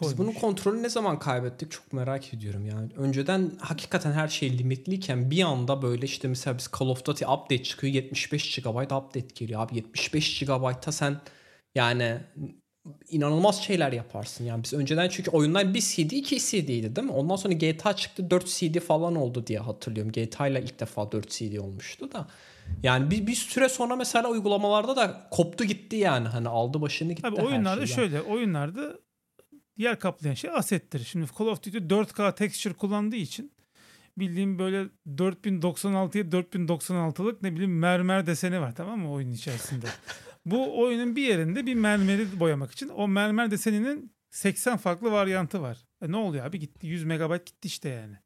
Biz 0.00 0.08
Koymuş. 0.08 0.18
bunun 0.18 0.40
kontrolünü 0.40 0.82
ne 0.82 0.88
zaman 0.88 1.18
kaybettik 1.18 1.70
çok 1.70 1.92
merak 1.92 2.34
ediyorum 2.34 2.66
yani. 2.66 2.92
Önceden 2.96 3.50
hakikaten 3.60 4.12
her 4.12 4.28
şey 4.28 4.58
limitliyken 4.58 5.30
bir 5.30 5.42
anda 5.42 5.82
böyle 5.82 6.06
işte 6.06 6.28
mesela 6.28 6.58
biz 6.58 6.70
Call 6.78 6.88
of 6.88 7.04
Duty 7.04 7.24
update 7.24 7.62
çıkıyor 7.62 7.94
75 7.94 8.56
GB 8.56 8.82
update 8.82 9.26
geliyor 9.34 9.62
abi 9.62 9.76
75 9.76 10.40
GB'ta 10.40 10.92
sen 10.92 11.20
yani 11.74 12.20
inanılmaz 13.08 13.62
şeyler 13.62 13.92
yaparsın 13.92 14.44
yani 14.44 14.64
biz 14.64 14.72
önceden 14.72 15.08
çünkü 15.08 15.30
oyunlar 15.30 15.74
bir 15.74 15.80
CD 15.80 16.10
2 16.10 16.38
CD'ydi 16.38 16.96
değil 16.96 17.06
mi? 17.06 17.12
Ondan 17.12 17.36
sonra 17.36 17.54
GTA 17.54 17.96
çıktı 17.96 18.30
4 18.30 18.46
CD 18.46 18.78
falan 18.78 19.16
oldu 19.16 19.46
diye 19.46 19.58
hatırlıyorum. 19.58 20.12
GTA 20.12 20.46
ile 20.46 20.62
ilk 20.62 20.80
defa 20.80 21.12
4 21.12 21.30
CD 21.30 21.56
olmuştu 21.56 22.12
da. 22.12 22.26
Yani 22.82 23.10
bir, 23.10 23.26
bir 23.26 23.34
süre 23.34 23.68
sonra 23.68 23.96
mesela 23.96 24.28
uygulamalarda 24.28 24.96
da 24.96 25.28
koptu 25.30 25.64
gitti 25.64 25.96
yani. 25.96 26.28
Hani 26.28 26.48
aldı 26.48 26.80
başını 26.80 27.12
gitti 27.12 27.28
Abi 27.28 27.42
oyunlarda 27.42 27.86
şey. 27.86 27.96
Şöyle 27.96 28.20
oyunlarda 28.20 28.98
yer 29.76 29.98
kaplayan 29.98 30.34
şey 30.34 30.50
asettir. 30.50 31.04
Şimdi 31.04 31.26
Call 31.38 31.46
of 31.46 31.62
Duty 31.62 31.78
4K 31.78 32.34
texture 32.34 32.74
kullandığı 32.74 33.16
için 33.16 33.52
bildiğim 34.18 34.58
böyle 34.58 34.86
4096'ya 35.08 36.24
4096'lık 36.24 37.42
ne 37.42 37.52
bileyim 37.52 37.78
mermer 37.78 38.26
deseni 38.26 38.60
var 38.60 38.74
tamam 38.74 39.00
mı 39.00 39.12
oyunun 39.12 39.32
içerisinde. 39.32 39.86
Bu 40.46 40.80
oyunun 40.82 41.16
bir 41.16 41.22
yerinde 41.22 41.66
bir 41.66 41.74
mermeri 41.74 42.40
boyamak 42.40 42.72
için 42.72 42.88
o 42.88 43.08
mermer 43.08 43.50
deseninin 43.50 44.12
80 44.30 44.76
farklı 44.76 45.12
varyantı 45.12 45.62
var. 45.62 45.78
E 46.02 46.12
ne 46.12 46.16
oluyor 46.16 46.46
abi 46.46 46.58
gitti 46.58 46.86
100 46.86 47.04
megabayt 47.04 47.46
gitti 47.46 47.66
işte 47.68 47.88
yani. 47.88 48.16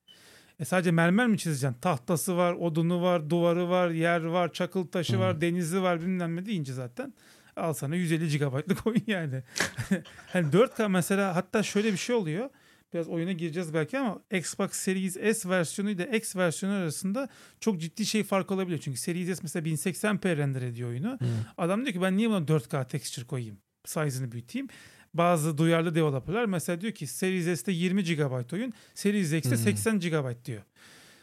E 0.58 0.64
sadece 0.64 0.90
mermer 0.90 1.26
mi 1.26 1.38
çizeceksin? 1.38 1.80
Tahtası 1.80 2.36
var, 2.36 2.52
odunu 2.52 3.02
var, 3.02 3.30
duvarı 3.30 3.68
var, 3.68 3.90
yer 3.90 4.24
var, 4.24 4.52
çakıl 4.52 4.86
taşı 4.86 5.12
Hmm. 5.12 5.20
var, 5.20 5.40
denizi 5.40 5.82
var 5.82 6.00
bilmem 6.00 6.36
ne 6.36 6.46
deyince 6.46 6.72
zaten 6.72 7.14
al 7.60 7.72
sana 7.72 7.96
150 7.96 8.38
GB'lık 8.38 8.86
oyun 8.86 9.02
yani. 9.06 9.42
hani 10.32 10.46
4K 10.46 10.88
mesela 10.90 11.36
hatta 11.36 11.62
şöyle 11.62 11.92
bir 11.92 11.98
şey 11.98 12.16
oluyor. 12.16 12.50
Biraz 12.94 13.08
oyuna 13.08 13.32
gireceğiz 13.32 13.74
belki 13.74 13.98
ama 13.98 14.20
Xbox 14.32 14.72
Series 14.72 15.38
S 15.38 15.48
versiyonu 15.48 15.90
ile 15.90 16.16
X 16.16 16.36
versiyonu 16.36 16.74
arasında 16.76 17.28
çok 17.60 17.80
ciddi 17.80 18.06
şey 18.06 18.24
fark 18.24 18.50
olabiliyor. 18.50 18.80
Çünkü 18.80 18.98
Series 19.00 19.36
S 19.38 19.40
mesela 19.42 19.68
1080p 19.68 20.36
render 20.36 20.62
ediyor 20.62 20.88
oyunu. 20.88 21.18
Hmm. 21.20 21.28
Adam 21.58 21.80
diyor 21.84 21.92
ki 21.92 22.02
ben 22.02 22.16
niye 22.16 22.28
buna 22.30 22.38
4K 22.38 22.88
texture 22.88 23.26
koyayım? 23.26 23.58
Size'ını 23.84 24.32
büyüteyim. 24.32 24.68
Bazı 25.14 25.58
duyarlı 25.58 25.94
developerlar 25.94 26.44
mesela 26.44 26.80
diyor 26.80 26.92
ki 26.92 27.06
Series 27.06 27.60
S'te 27.60 27.72
20 27.72 28.04
GB 28.04 28.52
oyun, 28.52 28.72
Series 28.94 29.32
X'te 29.32 29.56
Hmm. 29.56 29.62
80 29.62 30.00
GB 30.00 30.44
diyor. 30.44 30.62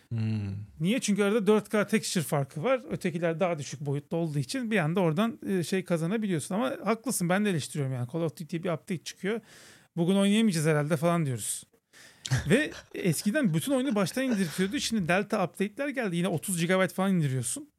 Hmm. 0.10 0.56
Niye? 0.80 1.00
Çünkü 1.00 1.24
arada 1.24 1.52
4K 1.52 1.88
texture 1.88 2.24
farkı 2.24 2.64
var. 2.64 2.82
Ötekiler 2.90 3.40
daha 3.40 3.60
düşük 3.60 3.82
boyutta 3.82 4.18
olduğu 4.18 4.40
için 4.40 4.72
bir 4.72 4.78
anda 4.78 5.00
oradan 5.00 5.40
e, 5.48 5.64
şey 5.64 5.84
kazanabiliyorsun. 5.84 6.56
Ama 6.56 6.74
haklısın 6.84 7.30
ben 7.30 7.46
de 7.46 7.50
eleştiriyorum 7.50 7.96
yani. 7.96 8.08
Call 8.14 8.22
of 8.22 8.38
Duty 8.38 8.58
bir 8.58 8.70
update 8.70 9.04
çıkıyor. 9.04 9.42
Bugün 9.98 10.16
oynayamayacağız 10.16 10.68
herhalde 10.68 10.98
falan 10.98 11.26
diyoruz. 11.26 11.64
Ve 12.50 12.72
eskiden 12.96 13.54
bütün 13.54 13.72
oyunu 13.72 13.96
baştan 13.96 14.24
indirtiyordu. 14.24 14.80
Şimdi 14.80 15.08
Delta 15.08 15.46
update'ler 15.46 15.88
geldi. 15.88 16.16
Yine 16.16 16.28
30 16.28 16.66
GB 16.66 16.88
falan 16.88 17.16
indiriyorsun. 17.16 17.70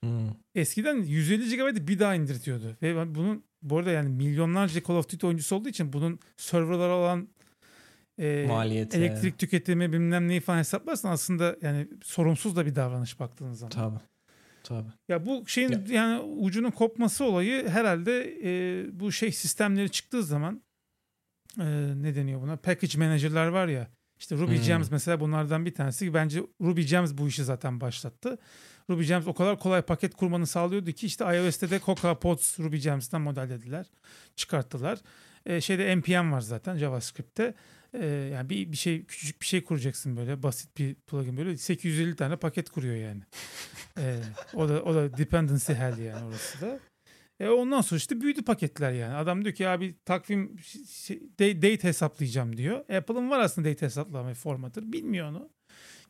Hmm. 0.00 0.28
Eskiden 0.54 0.96
150 0.96 1.56
GB'ı 1.56 1.88
bir 1.88 1.98
daha 1.98 2.14
indirtiyordu. 2.14 2.76
Ve 2.82 3.14
bunun 3.14 3.44
bu 3.62 3.78
arada 3.78 3.90
yani 3.90 4.08
milyonlarca 4.08 4.82
Call 4.82 4.94
of 4.94 5.08
Duty 5.08 5.26
oyuncusu 5.26 5.56
olduğu 5.56 5.68
için 5.68 5.92
bunun 5.92 6.18
serverlara 6.36 6.96
olan 6.96 7.28
e, 8.18 8.44
Maliyeti. 8.48 8.96
elektrik 8.98 9.38
tüketimi 9.38 9.92
bilmem 9.92 10.28
neyi 10.28 10.40
falan 10.40 10.58
hesaplarsan 10.58 11.10
aslında 11.10 11.56
yani 11.62 11.88
sorumsuz 12.02 12.56
da 12.56 12.66
bir 12.66 12.74
davranış 12.74 13.20
baktığınız 13.20 13.58
zaman. 13.58 13.70
Tabii. 13.70 14.00
Tabii. 14.64 14.88
Ya 15.08 15.26
bu 15.26 15.46
şeyin 15.46 15.70
Ya. 15.72 15.80
yani 15.88 16.20
ucunun 16.20 16.70
kopması 16.70 17.24
olayı 17.24 17.68
herhalde 17.68 18.38
e, 18.44 18.84
bu 19.00 19.12
şey 19.12 19.32
sistemleri 19.32 19.90
çıktığı 19.90 20.22
zaman 20.22 20.62
e, 21.60 21.64
ne 22.02 22.14
deniyor 22.14 22.40
buna? 22.42 22.56
Package 22.56 22.98
manager'lar 22.98 23.46
var 23.48 23.68
ya. 23.68 23.88
İşte 24.18 24.36
Ruby 24.36 24.56
Hmm. 24.56 24.62
Gems 24.64 24.90
mesela 24.90 25.20
bunlardan 25.20 25.66
bir 25.66 25.74
tanesi. 25.74 26.14
Bence 26.14 26.40
Ruby 26.60 26.82
Gems 26.82 27.12
bu 27.12 27.28
işi 27.28 27.44
zaten 27.44 27.80
başlattı. 27.80 28.38
Ruby 28.90 29.04
Gems 29.04 29.26
o 29.26 29.34
kadar 29.34 29.58
kolay 29.58 29.82
paket 29.82 30.14
kurmanı 30.14 30.46
sağlıyordu 30.46 30.92
ki 30.92 31.06
işte 31.06 31.24
iOS'te 31.24 31.70
de 31.70 31.80
Coca 31.86 32.18
Pods 32.18 32.60
Ruby 32.60 32.76
Gems'ten 32.76 33.20
modellediler. 33.20 33.86
Çıkarttılar. 34.36 34.98
E, 35.46 35.60
şeyde 35.60 35.96
NPM 35.96 36.32
var 36.32 36.40
zaten 36.40 36.76
JavaScript'te. 36.76 37.54
E, 38.00 38.06
yani 38.06 38.50
bir, 38.50 38.72
bir 38.72 38.76
şey 38.76 39.04
küçücük 39.04 39.40
bir 39.40 39.46
şey 39.46 39.64
kuracaksın 39.64 40.16
böyle 40.16 40.42
basit 40.42 40.78
bir 40.78 40.94
plugin 40.94 41.36
böyle 41.36 41.56
850 41.56 42.16
tane 42.16 42.36
paket 42.36 42.70
kuruyor 42.70 42.96
yani. 42.96 43.22
E, 43.98 44.20
o 44.54 44.68
da 44.68 44.82
o 44.82 44.94
da 44.94 45.16
dependency 45.18 45.72
hell 45.72 45.98
yani 45.98 46.24
orası 46.24 46.60
da. 46.60 46.80
E 47.40 47.48
ondan 47.48 47.80
sonra 47.80 47.96
işte 47.98 48.20
büyüdü 48.20 48.42
paketler 48.44 48.92
yani. 48.92 49.14
Adam 49.14 49.44
diyor 49.44 49.54
ki 49.54 49.68
abi 49.68 49.94
takvim 50.04 50.56
şey, 50.88 51.20
date, 51.20 51.62
date 51.62 51.88
hesaplayacağım 51.88 52.56
diyor. 52.56 52.78
Apple'ın 52.78 53.30
var 53.30 53.40
aslında 53.40 53.68
date 53.70 53.86
hesaplama 53.86 54.34
formatı. 54.34 54.92
Bilmiyor 54.92 55.28
onu. 55.28 55.50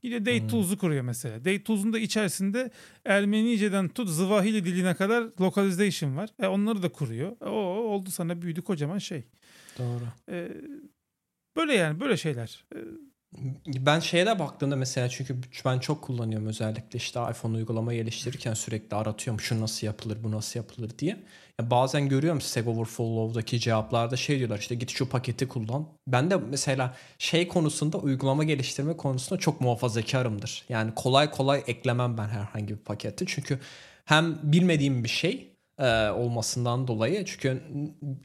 Gidiyor 0.02 0.20
date 0.20 0.40
Hmm. 0.40 0.48
tools'u 0.48 0.78
kuruyor 0.78 1.02
mesela. 1.02 1.38
Date 1.38 1.62
tools'un 1.64 1.92
da 1.92 1.98
içerisinde 1.98 2.70
Ermenice'den 3.04 3.88
tut 3.88 4.08
Zvahili 4.08 4.64
diline 4.64 4.94
kadar 4.94 5.24
localization 5.40 6.16
var. 6.16 6.30
E 6.42 6.46
onları 6.46 6.82
da 6.82 6.88
kuruyor. 6.88 7.32
E, 7.40 7.44
o 7.44 7.58
oldu 7.60 8.10
sana 8.10 8.42
büyüdü 8.42 8.62
kocaman 8.62 8.98
şey. 8.98 9.24
Doğru. 9.78 10.04
E, 10.30 10.48
böyle 11.56 11.74
yani 11.74 12.00
böyle 12.00 12.16
şeyler. 12.16 12.64
E, 12.74 12.78
Ben 13.66 14.00
şeye 14.00 14.26
de 14.26 14.38
baktığımda 14.38 14.76
mesela 14.76 15.08
çünkü 15.08 15.36
ben 15.64 15.78
çok 15.78 16.02
kullanıyorum 16.02 16.46
özellikle 16.46 16.96
işte 16.96 17.20
iPhone 17.30 17.56
uygulama 17.56 17.94
geliştirirken 17.94 18.54
sürekli 18.54 18.96
aratıyorum 18.96 19.40
şu 19.40 19.60
nasıl 19.60 19.86
yapılır 19.86 20.18
bu 20.24 20.30
nasıl 20.30 20.60
yapılır 20.60 20.90
diye. 20.98 21.16
Ya 21.60 21.70
bazen 21.70 22.08
görüyorum 22.08 22.40
Stack 22.40 22.68
Overflow'daki 22.68 23.60
cevaplarda 23.60 24.16
şey 24.16 24.38
diyorlar 24.38 24.58
işte 24.58 24.74
git 24.74 24.90
şu 24.90 25.08
paketi 25.08 25.48
kullan. 25.48 25.88
Ben 26.06 26.30
de 26.30 26.36
mesela 26.36 26.96
şey 27.18 27.48
konusunda 27.48 27.98
uygulama 27.98 28.44
geliştirme 28.44 28.96
konusunda 28.96 29.40
çok 29.40 29.60
muhafazakarımdır. 29.60 30.64
Yani 30.68 30.94
kolay 30.94 31.30
kolay 31.30 31.64
eklemem 31.66 32.18
ben 32.18 32.28
herhangi 32.28 32.68
bir 32.68 32.84
paketi. 32.84 33.24
Çünkü 33.28 33.58
hem 34.04 34.38
bilmediğim 34.42 35.04
bir 35.04 35.08
şey 35.08 35.53
e, 35.78 36.10
olmasından 36.10 36.88
dolayı 36.88 37.24
çünkü 37.24 37.62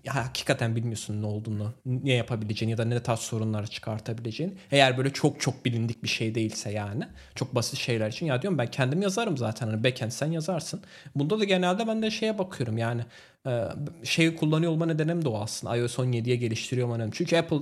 hakikaten 0.08 0.76
bilmiyorsun 0.76 1.22
ne 1.22 1.26
olduğunu, 1.26 1.74
ne 1.86 2.14
yapabileceğini 2.14 2.72
ya 2.72 2.78
da 2.78 2.86
ne 2.86 3.04
tarz 3.04 3.20
sorunlar 3.20 3.68
çıkartabileceğini. 3.68 4.54
Eğer 4.72 4.98
böyle 4.98 5.14
çok 5.14 5.42
çok 5.42 5.66
bilindik 5.66 6.04
bir 6.04 6.08
şey 6.08 6.36
değilse 6.36 6.72
yani 6.72 7.04
çok 7.36 7.56
basit 7.56 7.80
şeyler 7.80 8.10
için 8.10 8.26
ya 8.26 8.42
diyorum 8.42 8.58
ben 8.58 8.68
kendim 8.72 9.02
yazarım 9.02 9.38
zaten 9.38 9.68
hani 9.68 9.84
backend 9.84 10.12
sen 10.12 10.32
yazarsın. 10.32 10.82
Bunda 11.16 11.40
da 11.40 11.44
genelde 11.44 11.88
ben 11.88 12.02
de 12.02 12.12
şeye 12.12 12.38
bakıyorum 12.38 12.78
yani 12.78 13.02
e, 13.48 13.64
şeyi 14.04 14.36
kullanıyor 14.36 14.72
olma 14.72 14.86
nedenim 14.86 15.26
de 15.26 15.30
o 15.30 15.40
aslında 15.42 15.78
iOS 15.78 16.00
17'ye 16.00 16.36
geliştiriyor 16.36 16.88
olma 16.88 16.98
nedenim. 16.98 17.14
Çünkü 17.16 17.38
Apple 17.38 17.58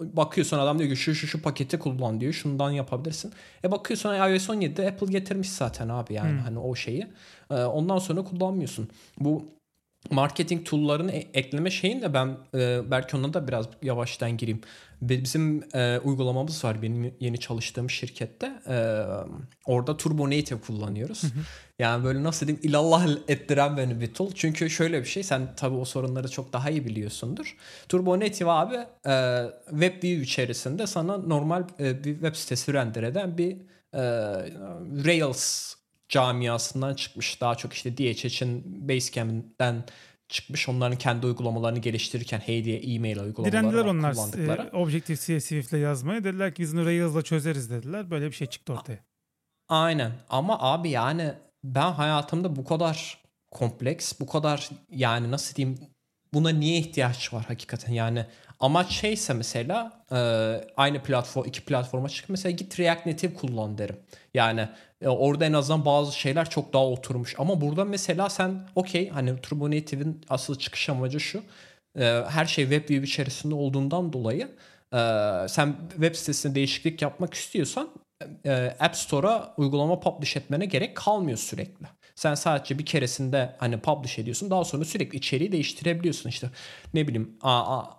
bakıyorsun 0.00 0.58
adam 0.58 0.78
diyor 0.78 0.90
ki 0.90 0.96
şu 0.96 1.14
şu 1.14 1.26
şu 1.26 1.42
paketi 1.42 1.78
kullan 1.78 2.20
diyor 2.20 2.32
şundan 2.32 2.70
yapabilirsin. 2.70 3.32
E 3.64 3.70
bakıyorsun 3.70 4.14
iOS 4.14 4.48
17'de 4.48 4.88
Apple 4.88 5.06
getirmiş 5.06 5.50
zaten 5.50 5.88
abi 5.88 6.14
yani 6.14 6.30
Hmm. 6.30 6.38
hani 6.38 6.58
o 6.58 6.74
şeyi. 6.74 7.06
E, 7.52 7.64
ondan 7.64 7.98
sonra 7.98 8.24
kullanmıyorsun. 8.24 8.88
Bu 9.20 9.44
marketing 10.10 10.66
tool'larını 10.66 11.12
e- 11.12 11.28
ekleme 11.34 11.70
şeyin 11.70 12.02
de 12.02 12.14
ben 12.14 12.36
e, 12.54 12.90
belki 12.90 13.16
ona 13.16 13.34
da 13.34 13.48
biraz 13.48 13.66
yavaştan 13.82 14.36
gireyim. 14.36 14.60
Bi- 15.02 15.24
Bizim 15.24 15.64
e, 15.74 15.98
uygulamamız 15.98 16.64
var 16.64 16.82
benim 16.82 17.14
yeni 17.20 17.40
çalıştığım 17.40 17.90
şirkette. 17.90 18.46
E, 18.68 18.76
orada 19.66 19.96
Turbo 19.96 20.26
Native 20.30 20.60
kullanıyoruz. 20.60 21.22
Yani 21.78 22.04
böyle 22.04 22.22
nasıl 22.22 22.46
diyeyim 22.46 22.68
ilallah 22.68 23.06
ettiren 23.28 23.76
beni 23.76 24.00
bir 24.00 24.14
tool. 24.14 24.30
Çünkü 24.34 24.70
şöyle 24.70 25.00
bir 25.00 25.08
şey 25.08 25.22
sen 25.22 25.54
tabii 25.56 25.76
o 25.76 25.84
sorunları 25.84 26.28
çok 26.30 26.52
daha 26.52 26.70
iyi 26.70 26.86
biliyorsundur. 26.86 27.56
Turbo 27.88 28.20
Native 28.20 28.50
abi 28.50 28.74
e, 29.06 29.44
WebView 29.70 30.22
içerisinde 30.22 30.86
sana 30.86 31.16
normal 31.18 31.64
e, 31.80 32.04
bir 32.04 32.12
web 32.12 32.34
sitesi 32.34 32.72
render 32.72 33.02
eden 33.02 33.38
bir 33.38 33.56
e, 33.94 34.02
Rails 35.04 35.74
camiasından 36.12 36.94
çıkmış. 36.94 37.40
Daha 37.40 37.54
çok 37.54 37.72
işte 37.72 37.96
DHH'in 37.96 38.88
Basecamp'den 38.88 39.84
çıkmış. 40.28 40.68
Onların 40.68 40.98
kendi 40.98 41.26
uygulamalarını 41.26 41.78
geliştirirken 41.78 42.38
Hey 42.38 42.64
diye 42.64 42.78
e-mail 42.78 43.18
uygulamaları 43.18 43.52
direndiler 43.52 43.84
onlar 43.84 44.14
kullandıkları. 44.14 44.70
e, 44.72 44.76
Objective-C 44.76 45.40
Swift'le 45.40 45.72
yazmaya. 45.72 46.24
Dediler 46.24 46.54
ki 46.54 46.62
biz 46.62 46.76
bunu 46.76 46.86
Rails'la 46.86 47.22
çözeriz 47.22 47.70
dediler. 47.70 48.10
Böyle 48.10 48.26
bir 48.26 48.32
şey 48.32 48.46
çıktı 48.46 48.72
ortaya. 48.72 48.98
Aynen 49.68 50.12
ama 50.28 50.58
abi 50.60 50.90
yani 50.90 51.32
ben 51.64 51.92
hayatımda 51.92 52.56
bu 52.56 52.64
kadar 52.64 53.22
kompleks, 53.50 54.20
bu 54.20 54.26
kadar 54.26 54.68
yani 54.90 55.30
nasıl 55.30 55.54
diyeyim 55.56 55.78
buna 56.34 56.50
niye 56.50 56.78
ihtiyaç 56.78 57.34
var 57.34 57.44
hakikaten 57.48 57.92
yani 57.92 58.26
amaç 58.62 58.90
şeyse 58.90 59.32
mesela 59.32 60.04
e, 60.12 60.16
aynı 60.76 61.02
platform 61.02 61.48
iki 61.48 61.64
platforma 61.64 62.08
çık 62.08 62.28
mesela 62.28 62.50
git 62.50 62.80
React 62.80 63.06
Native 63.06 63.34
kullan 63.34 63.78
derim. 63.78 63.96
Yani 64.34 64.68
e, 65.00 65.08
orada 65.08 65.44
en 65.44 65.52
azından 65.52 65.84
bazı 65.84 66.18
şeyler 66.18 66.50
çok 66.50 66.72
daha 66.72 66.86
oturmuş 66.86 67.34
ama 67.38 67.60
burada 67.60 67.84
mesela 67.84 68.30
sen 68.30 68.68
okey 68.74 69.08
hani 69.08 69.40
Turbo 69.40 69.70
Native'in 69.70 70.20
asıl 70.28 70.58
çıkış 70.58 70.88
amacı 70.88 71.20
şu 71.20 71.42
e, 71.98 72.04
her 72.28 72.46
şey 72.46 72.64
WebView 72.64 73.06
içerisinde 73.06 73.54
olduğundan 73.54 74.12
dolayı 74.12 74.48
e, 74.92 74.98
sen 75.48 75.76
web 75.90 76.14
sitesine 76.14 76.54
değişiklik 76.54 77.02
yapmak 77.02 77.34
istiyorsan 77.34 77.88
e, 78.46 78.76
App 78.80 78.96
Store'a 78.96 79.54
uygulama 79.56 80.00
publish 80.00 80.36
etmene 80.36 80.66
gerek 80.66 80.96
kalmıyor 80.96 81.38
sürekli. 81.38 81.86
Sen 82.22 82.34
sadece 82.34 82.78
bir 82.78 82.86
keresinde 82.86 83.56
hani 83.58 83.80
publish 83.80 84.18
ediyorsun. 84.18 84.50
Daha 84.50 84.64
sonra 84.64 84.84
sürekli 84.84 85.18
içeriği 85.18 85.52
değiştirebiliyorsun. 85.52 86.28
İşte 86.28 86.50
ne 86.94 87.08
bileyim 87.08 87.36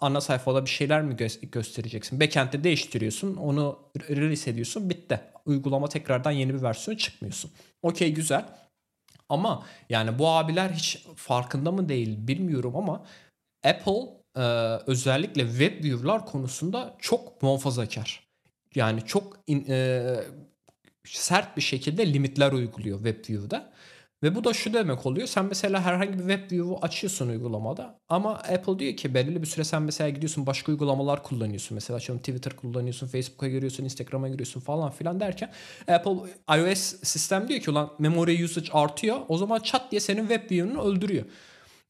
ana 0.02 0.22
sayfada 0.22 0.66
bir 0.66 0.70
şeyler 0.70 1.02
mi 1.02 1.14
gö- 1.14 1.50
göstereceksin? 1.50 2.20
Backend'de 2.20 2.64
değiştiriyorsun. 2.64 3.36
Onu 3.36 3.80
release 4.10 4.52
ediyorsun. 4.52 4.90
Bitti. 4.90 5.22
Uygulama 5.46 5.90
tekrardan 5.90 6.32
yeni 6.32 6.54
bir 6.54 6.62
versiyon 6.62 6.98
çıkmıyorsun. 6.98 7.52
Okey 7.82 8.14
güzel. 8.14 8.46
Ama 9.30 9.66
yani 9.90 10.20
bu 10.20 10.30
abiler 10.30 10.70
hiç 10.70 11.06
farkında 11.16 11.72
mı 11.72 11.90
değil 11.90 12.28
bilmiyorum 12.28 12.76
ama 12.76 13.06
Apple 13.66 14.08
e, 14.36 14.42
özellikle 14.88 15.48
web 15.48 15.84
view'lar 15.84 16.26
konusunda 16.26 16.96
çok 17.00 17.42
muhafazakar. 17.42 18.28
Yani 18.76 19.06
çok 19.06 19.40
in, 19.48 19.66
e, 19.70 20.16
sert 21.04 21.58
bir 21.58 21.62
şekilde 21.62 22.14
limitler 22.14 22.52
uyguluyor 22.52 23.04
WebView'da. 23.04 23.73
Ve 24.24 24.36
bu 24.36 24.44
da 24.44 24.54
şu 24.54 24.74
demek 24.74 25.06
oluyor. 25.06 25.28
Sen 25.28 25.46
mesela 25.46 25.82
herhangi 25.82 26.14
bir 26.14 26.36
web 26.36 26.52
view'u 26.52 26.80
açıyorsun 26.82 27.30
uygulamada 27.30 28.00
ama 28.10 28.34
Apple 28.34 28.80
diyor 28.80 28.96
ki 28.96 29.14
belirli 29.14 29.42
bir 29.42 29.48
süre 29.48 29.64
sen 29.64 29.82
mesela 29.82 30.10
gidiyorsun 30.10 30.46
başka 30.46 30.72
uygulamalar 30.72 31.24
kullanıyorsun. 31.24 31.76
Mesela 31.76 31.98
açıyorum 31.98 32.20
Twitter 32.20 32.56
kullanıyorsun, 32.56 33.08
Facebook'a 33.08 33.48
giriyorsun, 33.48 33.84
Instagram'a 33.84 34.28
giriyorsun 34.30 34.60
falan 34.60 34.92
filan 34.92 35.20
derken 35.20 35.52
Apple 35.88 36.12
iOS 36.58 36.80
sistem 37.04 37.48
diyor 37.48 37.60
ki 37.60 37.72
ulan 37.72 37.90
memory 38.00 38.44
usage 38.44 38.72
artıyor. 38.72 39.18
O 39.28 39.38
zaman 39.38 39.60
çat 39.60 39.92
diye 39.92 40.02
senin 40.02 40.28
web 40.28 40.52
view'unu 40.52 40.84
öldürüyor. 40.84 41.26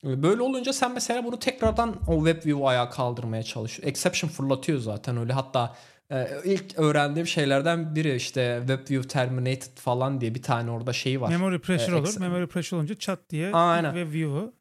Böyle 0.03 0.41
olunca 0.41 0.73
sen 0.73 0.91
mesela 0.91 1.23
bunu 1.25 1.39
tekrardan 1.39 1.95
o 2.07 2.25
web 2.25 2.45
view'u 2.45 2.67
ayağa 2.67 2.89
kaldırmaya 2.89 3.43
çalışıyor. 3.43 3.87
Exception 3.87 4.29
fırlatıyor 4.29 4.79
zaten 4.79 5.17
öyle. 5.17 5.33
Hatta 5.33 5.75
ilk 6.45 6.79
öğrendiğim 6.79 7.27
şeylerden 7.27 7.95
biri 7.95 8.15
işte 8.15 8.63
WebView 8.67 9.07
Terminated 9.07 9.77
falan 9.77 10.21
diye 10.21 10.35
bir 10.35 10.41
tane 10.41 10.71
orada 10.71 10.93
şey 10.93 11.21
var. 11.21 11.29
Memory 11.29 11.59
pressure 11.59 11.95
ee, 11.95 11.99
olur. 11.99 12.19
Memory 12.19 12.47
pressure 12.47 12.77
olunca 12.77 12.95
çat 12.95 13.19
diye. 13.29 13.51
WebView'u 13.93 14.53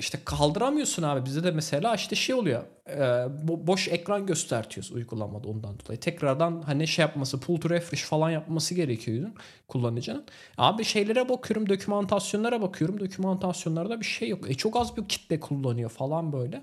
işte 0.00 0.18
kaldıramıyorsun 0.24 1.02
abi. 1.02 1.24
Bizde 1.24 1.44
de 1.44 1.50
mesela 1.50 1.94
işte 1.94 2.16
şey 2.16 2.34
oluyor. 2.34 2.62
E, 2.86 2.98
bo- 3.46 3.66
boş 3.66 3.88
ekran 3.88 4.26
göstertiyoruz 4.26 4.92
uygulamada 4.92 5.48
ondan 5.48 5.80
dolayı. 5.80 6.00
Tekrardan 6.00 6.62
hani 6.62 6.88
şey 6.88 7.02
yapması, 7.02 7.40
pull 7.40 7.60
to 7.60 7.70
refresh 7.70 8.02
falan 8.02 8.30
yapması 8.30 8.74
gerekiyor 8.74 9.30
kullanıcının. 9.68 10.24
Abi 10.58 10.84
şeylere 10.84 11.28
bakıyorum, 11.28 11.68
dokümantasyonlara 11.68 12.62
bakıyorum. 12.62 13.00
Dokümantasyonlarda 13.00 14.00
bir 14.00 14.06
şey 14.06 14.28
yok. 14.28 14.50
E 14.50 14.54
çok 14.54 14.76
az 14.76 14.96
bir 14.96 15.08
kitle 15.08 15.40
kullanıyor 15.40 15.90
falan 15.90 16.32
böyle 16.32 16.62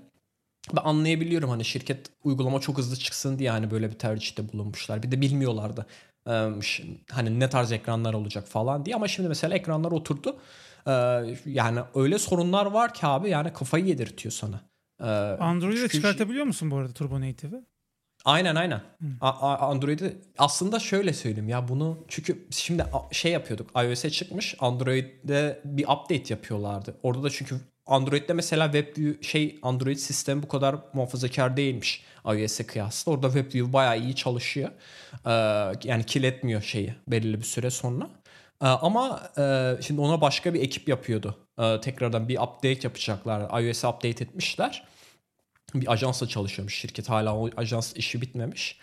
ben 0.76 0.82
anlayabiliyorum 0.84 1.50
hani 1.50 1.64
şirket 1.64 2.10
uygulama 2.24 2.60
çok 2.60 2.78
hızlı 2.78 2.96
çıksın 2.96 3.38
diye 3.38 3.50
hani 3.50 3.70
böyle 3.70 3.90
bir 3.90 3.98
tercihte 3.98 4.52
bulunmuşlar. 4.52 5.02
Bir 5.02 5.10
de 5.10 5.20
bilmiyorlardı 5.20 5.86
hani 7.10 7.40
ne 7.40 7.50
tarz 7.50 7.72
ekranlar 7.72 8.14
olacak 8.14 8.48
falan 8.48 8.84
diye 8.84 8.96
ama 8.96 9.08
şimdi 9.08 9.28
mesela 9.28 9.54
ekranlar 9.54 9.92
oturdu. 9.92 10.36
Yani 11.46 11.80
öyle 11.94 12.18
sorunlar 12.18 12.66
var 12.66 12.94
ki 12.94 13.06
abi 13.06 13.30
yani 13.30 13.52
kafayı 13.52 13.84
yedirtiyor 13.84 14.32
sana. 14.32 14.60
Android'i 15.40 15.82
de 15.82 15.88
çıkartabiliyor 15.88 16.44
musun 16.44 16.70
bu 16.70 16.76
arada 16.76 16.92
Turbo 16.92 17.20
Native'i? 17.20 17.64
Aynen 18.24 18.54
aynen. 18.54 18.80
Hmm. 18.98 19.10
Android'i 19.42 20.16
aslında 20.38 20.78
şöyle 20.78 21.12
söyleyeyim 21.12 21.48
ya 21.48 21.68
bunu 21.68 21.98
çünkü 22.08 22.46
şimdi 22.50 22.84
şey 23.12 23.32
yapıyorduk 23.32 23.70
iOS'e 23.84 24.10
çıkmış 24.10 24.54
Android'de 24.58 25.60
bir 25.64 25.84
update 25.84 26.34
yapıyorlardı. 26.34 26.96
Orada 27.02 27.22
da 27.22 27.30
çünkü 27.30 27.60
Android'de 27.88 28.32
mesela 28.32 28.72
WebView 28.72 29.22
şey 29.22 29.58
Android 29.62 29.96
sistemi 29.96 30.42
bu 30.42 30.48
kadar 30.48 30.76
muhafazakar 30.92 31.56
değilmiş 31.56 32.04
iOS'e 32.24 32.66
kıyasla. 32.66 33.12
Orada 33.12 33.26
WebView 33.32 33.72
bayağı 33.72 34.00
iyi 34.00 34.14
çalışıyor. 34.14 34.70
Ee, 35.26 35.30
yani 35.84 36.04
kiletmiyor 36.06 36.62
şeyi 36.62 36.94
belirli 37.08 37.38
bir 37.38 37.44
süre 37.44 37.70
sonra. 37.70 38.10
Ee, 38.62 38.66
ama 38.66 39.30
e, 39.38 39.74
şimdi 39.82 40.00
ona 40.00 40.20
başka 40.20 40.54
bir 40.54 40.62
ekip 40.62 40.88
yapıyordu. 40.88 41.38
Ee, 41.58 41.80
tekrardan 41.80 42.28
bir 42.28 42.38
update 42.38 42.80
yapacaklar. 42.82 43.62
iOS'e 43.62 43.86
update 43.86 44.24
etmişler. 44.24 44.84
Bir 45.74 45.92
ajansla 45.92 46.28
çalışıyormuş 46.28 46.78
şirket. 46.78 47.08
Hala 47.08 47.36
o 47.36 47.50
ajans 47.56 47.96
işi 47.96 48.20
bitmemiş. 48.20 48.78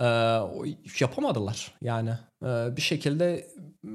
Ee, 0.00 0.04
yapamadılar 1.00 1.74
yani. 1.82 2.10
Ee, 2.42 2.76
bir 2.76 2.82
şekilde 2.82 3.46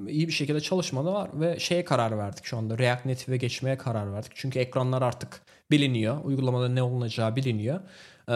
iyi 0.07 0.27
bir 0.27 0.33
şekilde 0.33 0.61
çalışmadılar 0.61 1.29
ve 1.33 1.59
şeye 1.59 1.85
karar 1.85 2.17
verdik 2.17 2.45
şu 2.45 2.57
anda. 2.57 2.77
React 2.77 3.05
Native'e 3.05 3.37
geçmeye 3.37 3.77
karar 3.77 4.13
verdik. 4.13 4.31
Çünkü 4.35 4.59
ekranlar 4.59 5.01
artık 5.01 5.41
biliniyor. 5.71 6.23
Uygulamada 6.23 6.69
ne 6.69 6.83
olunacağı 6.83 7.35
biliniyor. 7.35 7.79
Ee, 8.27 8.33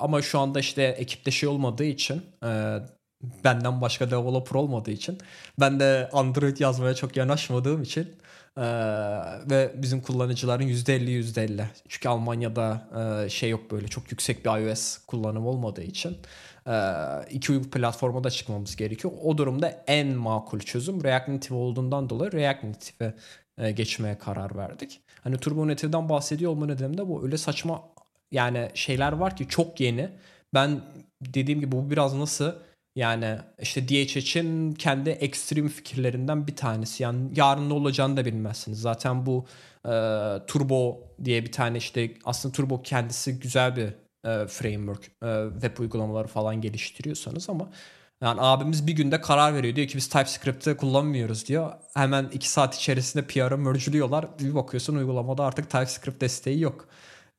ama 0.00 0.22
şu 0.22 0.38
anda 0.38 0.60
işte 0.60 0.82
ekipte 0.82 1.30
şey 1.30 1.48
olmadığı 1.48 1.84
için 1.84 2.22
e, 2.44 2.78
benden 3.44 3.80
başka 3.80 4.10
developer 4.10 4.54
olmadığı 4.54 4.90
için 4.90 5.18
ben 5.60 5.80
de 5.80 6.10
Android 6.12 6.58
yazmaya 6.58 6.94
çok 6.94 7.16
yanaşmadığım 7.16 7.82
için 7.82 8.16
ee, 8.58 8.62
ve 9.50 9.72
bizim 9.76 10.00
kullanıcıların 10.00 10.64
%50 10.68 11.10
%50 11.10 11.64
çünkü 11.88 12.08
Almanya'da 12.08 12.88
e, 13.24 13.28
şey 13.28 13.50
yok 13.50 13.70
böyle 13.70 13.88
çok 13.88 14.10
yüksek 14.10 14.44
bir 14.44 14.50
iOS 14.50 14.98
kullanım 14.98 15.46
olmadığı 15.46 15.82
için 15.82 16.16
iki 17.30 17.52
uygu 17.52 17.70
platforma 17.70 18.24
da 18.24 18.30
çıkmamız 18.30 18.76
gerekiyor. 18.76 19.14
O 19.22 19.38
durumda 19.38 19.84
en 19.86 20.06
makul 20.06 20.58
çözüm 20.58 21.04
React 21.04 21.28
Native 21.28 21.58
olduğundan 21.58 22.10
dolayı 22.10 22.32
React 22.32 22.64
Native'e 22.64 23.14
e, 23.58 23.70
geçmeye 23.70 24.18
karar 24.18 24.56
verdik. 24.56 25.00
Hani 25.22 25.38
Turbo 25.38 25.68
Native'den 25.68 26.08
bahsediyor 26.08 26.52
olma 26.52 26.66
nedenim 26.66 26.98
de 26.98 27.08
bu 27.08 27.24
öyle 27.24 27.38
saçma 27.38 27.82
yani 28.32 28.70
şeyler 28.74 29.12
var 29.12 29.36
ki 29.36 29.48
çok 29.48 29.80
yeni. 29.80 30.08
Ben 30.54 30.80
dediğim 31.20 31.60
gibi 31.60 31.72
bu 31.72 31.90
biraz 31.90 32.14
nasıl 32.14 32.52
yani 32.96 33.38
işte 33.62 33.88
DHH'in 33.88 34.72
kendi 34.72 35.10
ekstrem 35.10 35.68
fikirlerinden 35.68 36.46
bir 36.46 36.56
tanesi. 36.56 37.02
Yani 37.02 37.30
yarın 37.36 37.68
ne 37.68 37.72
olacağını 37.72 38.16
da 38.16 38.24
bilmezsiniz. 38.24 38.80
Zaten 38.80 39.26
bu 39.26 39.46
e, 39.84 39.92
Turbo 40.46 41.00
diye 41.24 41.44
bir 41.44 41.52
tane 41.52 41.78
işte 41.78 42.14
aslında 42.24 42.52
Turbo 42.52 42.82
kendisi 42.82 43.38
güzel 43.40 43.76
bir 43.76 43.94
e, 44.24 44.46
framework, 44.46 45.04
e, 45.22 45.50
web 45.52 45.78
uygulamaları 45.78 46.28
falan 46.28 46.60
geliştiriyorsanız 46.60 47.50
ama 47.50 47.70
yani 48.20 48.40
abimiz 48.40 48.86
bir 48.86 48.92
günde 48.92 49.20
karar 49.20 49.54
veriyor. 49.54 49.76
Diyor 49.76 49.88
ki 49.88 49.96
biz 49.96 50.08
TypeScript'te 50.08 50.76
kullanmıyoruz 50.76 51.46
diyor. 51.46 51.72
Hemen 51.94 52.28
iki 52.32 52.50
saat 52.50 52.74
içerisinde 52.76 53.26
PR'ı 53.26 53.58
merge'liyorlar. 53.58 54.38
Bir 54.38 54.54
bakıyorsun 54.54 54.96
uygulamada 54.96 55.44
artık 55.44 55.70
TypeScript 55.70 56.20
desteği 56.20 56.60
yok. 56.60 56.88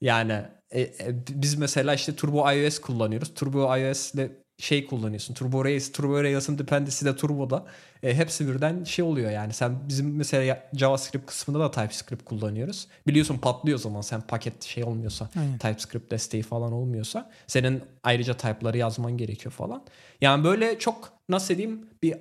Yani 0.01 0.45
e, 0.71 0.81
e, 0.81 0.91
biz 1.29 1.55
mesela 1.55 1.93
işte 1.93 2.15
Turbo 2.15 2.51
iOS 2.51 2.79
kullanıyoruz. 2.79 3.33
Turbo 3.33 3.77
iOS 3.77 4.13
ile 4.13 4.44
şey 4.57 4.85
kullanıyorsun. 4.85 5.33
Turbo 5.33 5.65
Rails, 5.65 5.91
Turbo 5.91 6.23
Rails'ın 6.23 6.57
dependency 6.57 7.05
de 7.05 7.15
Turbo'da. 7.15 7.65
E, 8.03 8.15
hepsi 8.15 8.47
birden 8.47 8.83
şey 8.83 9.05
oluyor 9.05 9.31
yani. 9.31 9.53
Sen 9.53 9.87
bizim 9.87 10.15
mesela 10.15 10.69
JavaScript 10.73 11.25
kısmında 11.25 11.59
da 11.59 11.71
TypeScript 11.71 12.25
kullanıyoruz. 12.25 12.87
Biliyorsun 13.07 13.37
patlıyor 13.37 13.77
o 13.77 13.81
zaman 13.81 14.01
sen 14.01 14.21
paket 14.21 14.63
şey 14.63 14.83
olmuyorsa, 14.83 15.29
Aynen. 15.39 15.57
TypeScript 15.57 16.11
desteği 16.11 16.43
falan 16.43 16.71
olmuyorsa 16.71 17.31
senin 17.47 17.83
ayrıca 18.03 18.33
type'ları 18.37 18.77
yazman 18.77 19.17
gerekiyor 19.17 19.51
falan. 19.51 19.83
Yani 20.21 20.43
böyle 20.43 20.79
çok 20.79 21.13
nasıl 21.29 21.57
diyeyim 21.57 21.89
bir 22.03 22.17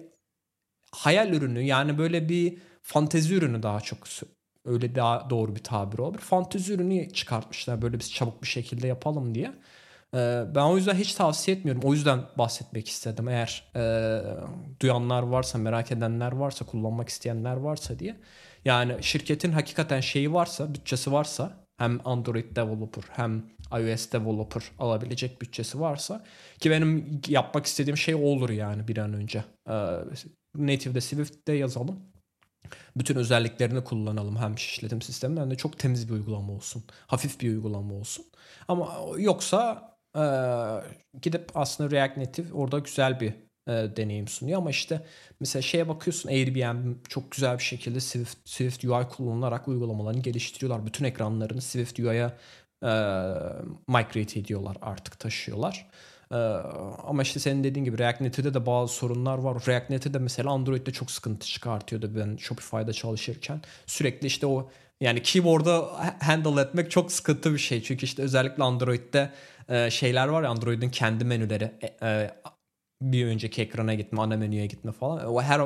hayal 0.90 1.32
ürünü 1.32 1.62
yani 1.62 1.98
böyle 1.98 2.28
bir 2.28 2.58
fantezi 2.82 3.34
ürünü 3.34 3.62
daha 3.62 3.80
çok 3.80 3.98
öyle 4.64 4.94
daha 4.94 5.30
doğru 5.30 5.56
bir 5.56 5.64
tabir 5.64 5.98
olur. 5.98 6.18
Fantezi 6.18 6.72
ürünü 6.72 7.12
çıkartmışlar 7.12 7.82
böyle 7.82 7.98
biz 7.98 8.12
çabuk 8.12 8.42
bir 8.42 8.48
şekilde 8.48 8.86
yapalım 8.86 9.34
diye. 9.34 9.52
Ee, 10.14 10.44
ben 10.54 10.62
o 10.62 10.76
yüzden 10.76 10.94
hiç 10.94 11.14
tavsiye 11.14 11.56
etmiyorum. 11.56 11.82
O 11.84 11.92
yüzden 11.94 12.20
bahsetmek 12.38 12.88
istedim. 12.88 13.28
Eğer 13.28 13.72
e, 13.76 13.82
duyanlar 14.80 15.22
varsa, 15.22 15.58
merak 15.58 15.92
edenler 15.92 16.32
varsa, 16.32 16.66
kullanmak 16.66 17.08
isteyenler 17.08 17.56
varsa 17.56 17.98
diye. 17.98 18.16
Yani 18.64 18.96
şirketin 19.00 19.52
hakikaten 19.52 20.00
şeyi 20.00 20.32
varsa, 20.32 20.74
bütçesi 20.74 21.12
varsa 21.12 21.66
hem 21.76 22.00
Android 22.04 22.56
developer 22.56 23.04
hem 23.10 23.44
iOS 23.72 24.12
developer 24.12 24.62
alabilecek 24.78 25.42
bütçesi 25.42 25.80
varsa 25.80 26.24
ki 26.60 26.70
benim 26.70 27.20
yapmak 27.28 27.66
istediğim 27.66 27.96
şey 27.96 28.14
olur 28.14 28.50
yani 28.50 28.88
bir 28.88 28.96
an 28.96 29.14
önce. 29.14 29.44
Ee, 29.68 29.72
native'de 30.56 31.00
Swift'te 31.00 31.52
yazalım. 31.52 32.00
Bütün 32.96 33.16
özelliklerini 33.16 33.84
kullanalım 33.84 34.36
hem 34.36 34.54
işletim 34.54 35.02
sisteminde 35.02 35.40
hem 35.40 35.50
de 35.50 35.56
çok 35.56 35.78
temiz 35.78 36.08
bir 36.08 36.14
uygulama 36.14 36.52
olsun. 36.52 36.84
Hafif 37.06 37.40
bir 37.40 37.48
uygulama 37.48 37.94
olsun. 37.94 38.24
Ama 38.68 38.96
yoksa 39.18 39.93
ee, 40.16 41.20
gidip 41.22 41.50
aslında 41.54 41.90
React 41.90 42.16
Native 42.16 42.52
orada 42.52 42.78
güzel 42.78 43.20
bir 43.20 43.32
e, 43.68 43.96
deneyim 43.96 44.28
sunuyor 44.28 44.58
ama 44.58 44.70
işte 44.70 45.02
mesela 45.40 45.62
şeye 45.62 45.88
bakıyorsun 45.88 46.28
Airbnb 46.28 47.06
çok 47.08 47.30
güzel 47.30 47.58
bir 47.58 47.62
şekilde 47.62 48.00
Swift, 48.00 48.36
Swift 48.44 48.84
UI 48.84 49.08
kullanılarak 49.08 49.68
uygulamalarını 49.68 50.22
geliştiriyorlar. 50.22 50.86
Bütün 50.86 51.04
ekranlarını 51.04 51.62
Swift 51.62 51.98
UI'ya 51.98 52.36
e, 52.82 52.90
migrate 53.88 54.40
ediyorlar 54.40 54.76
artık 54.82 55.18
taşıyorlar. 55.18 55.86
Ee, 56.32 56.36
ama 57.06 57.22
işte 57.22 57.40
senin 57.40 57.64
dediğin 57.64 57.84
gibi 57.84 57.98
React 57.98 58.20
Native'de 58.20 58.54
de 58.54 58.66
bazı 58.66 58.94
sorunlar 58.94 59.38
var. 59.38 59.62
React 59.68 59.90
Native'de 59.90 60.18
mesela 60.18 60.50
Android'de 60.50 60.90
çok 60.90 61.10
sıkıntı 61.10 61.46
çıkartıyordu 61.46 62.10
ben 62.16 62.36
Shopify'da 62.36 62.92
çalışırken. 62.92 63.60
Sürekli 63.86 64.26
işte 64.26 64.46
o 64.46 64.70
yani 65.00 65.22
keyboard'u 65.22 65.90
handle 66.20 66.60
etmek 66.60 66.90
çok 66.90 67.12
sıkıntı 67.12 67.52
bir 67.52 67.58
şey. 67.58 67.82
Çünkü 67.82 68.04
işte 68.04 68.22
özellikle 68.22 68.62
Android'de 68.62 69.30
e, 69.68 69.90
şeyler 69.90 70.28
var 70.28 70.42
ya 70.42 70.48
Android'in 70.48 70.90
kendi 70.90 71.24
menüleri. 71.24 71.72
E, 71.82 72.06
e, 72.08 72.30
bir 73.02 73.26
önceki 73.26 73.62
ekrana 73.62 73.94
gitme, 73.94 74.20
ana 74.20 74.36
menüye 74.36 74.66
gitme 74.66 74.92
falan. 74.92 75.26
O 75.26 75.42
her 75.42 75.60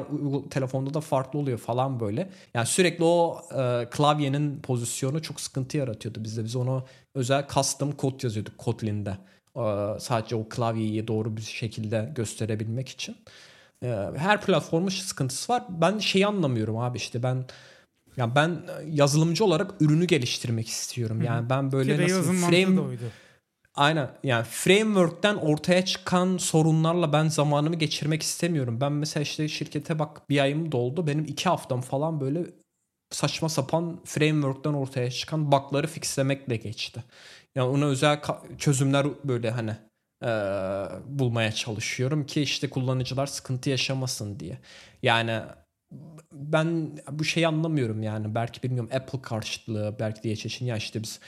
telefonda 0.51 0.95
da 0.95 1.01
farklı 1.01 1.39
oluyor 1.39 1.59
falan 1.59 2.01
böyle. 2.01 2.31
Yani 2.55 2.67
sürekli 2.67 3.05
o 3.05 3.43
e, 3.53 3.89
klavyenin 3.91 4.61
pozisyonu 4.61 5.23
çok 5.23 5.41
sıkıntı 5.41 5.77
yaratıyordu 5.77 6.25
bizde. 6.25 6.45
Biz 6.45 6.57
onu 6.57 6.85
özel 7.15 7.47
custom 7.49 7.93
kod 7.93 8.23
yazıyorduk 8.23 8.59
Kotlin'de. 8.59 9.19
E, 9.57 9.63
sadece 10.01 10.37
o 10.37 10.49
klavyeyi 10.49 11.09
doğru 11.09 11.37
bir 11.37 11.43
şekilde 11.43 12.13
gösterebilmek 12.15 12.89
için. 12.89 13.17
E, 13.83 13.87
her 14.17 14.41
platformun 14.41 14.89
sıkıntısı 14.89 15.53
var. 15.53 15.65
Ben 15.69 15.99
şeyi 15.99 16.27
anlamıyorum 16.27 16.79
abi 16.79 16.97
işte 16.97 17.23
ben 17.23 17.45
yani 18.17 18.35
ben 18.35 18.61
yazılımcı 18.91 19.45
olarak 19.45 19.75
ürünü 19.81 20.05
geliştirmek 20.05 20.69
istiyorum. 20.69 21.23
Yani 21.23 21.51
ben 21.51 21.73
böyle 21.73 21.97
Ki 21.97 22.03
nasıl 22.03 22.33
frame 22.33 22.99
Aynen 23.79 24.11
yani 24.25 24.45
framework'ten 24.45 25.35
ortaya 25.35 25.85
çıkan 25.85 26.37
sorunlarla 26.37 27.13
ben 27.13 27.29
zamanımı 27.29 27.77
geçirmek 27.77 28.23
istemiyorum. 28.23 28.81
Ben 28.81 28.93
mesela 28.93 29.23
işte 29.23 29.49
şirkete 29.49 29.99
bak 29.99 30.29
bir 30.31 30.39
ayım 30.41 30.73
doldu. 30.73 31.07
Benim 31.07 31.25
iki 31.25 31.49
haftam 31.49 31.81
falan 31.81 32.21
böyle 32.21 32.47
saçma 33.11 33.49
sapan 33.49 34.01
framework'ten 34.05 34.73
ortaya 34.73 35.11
çıkan 35.11 35.53
bug'ları 35.53 35.87
fixlemekle 35.87 36.57
geçti. 36.57 37.05
Yani 37.57 37.69
ona 37.69 37.87
özel 37.87 38.21
çözümler 38.59 39.07
böyle 39.25 39.51
hani 39.51 39.77
e, 40.25 40.29
bulmaya 41.19 41.53
çalışıyorum 41.53 42.27
ki 42.27 42.43
işte 42.43 42.71
kullanıcılar 42.71 43.27
sıkıntı 43.27 43.71
yaşamasın 43.71 44.41
diye. 44.41 44.59
Yani 45.03 45.41
ben 46.33 46.99
bu 47.11 47.25
şeyi 47.25 47.49
anlamıyorum 47.49 48.03
yani. 48.03 48.35
Belki 48.35 48.63
bilmiyorum 48.63 48.91
Apple 48.95 49.23
karşıtlığı 49.23 49.97
belki 50.01 50.23
diye 50.23 50.35
için 50.35 50.67
ya 50.67 50.77
işte 50.77 51.03
biz 51.03 51.21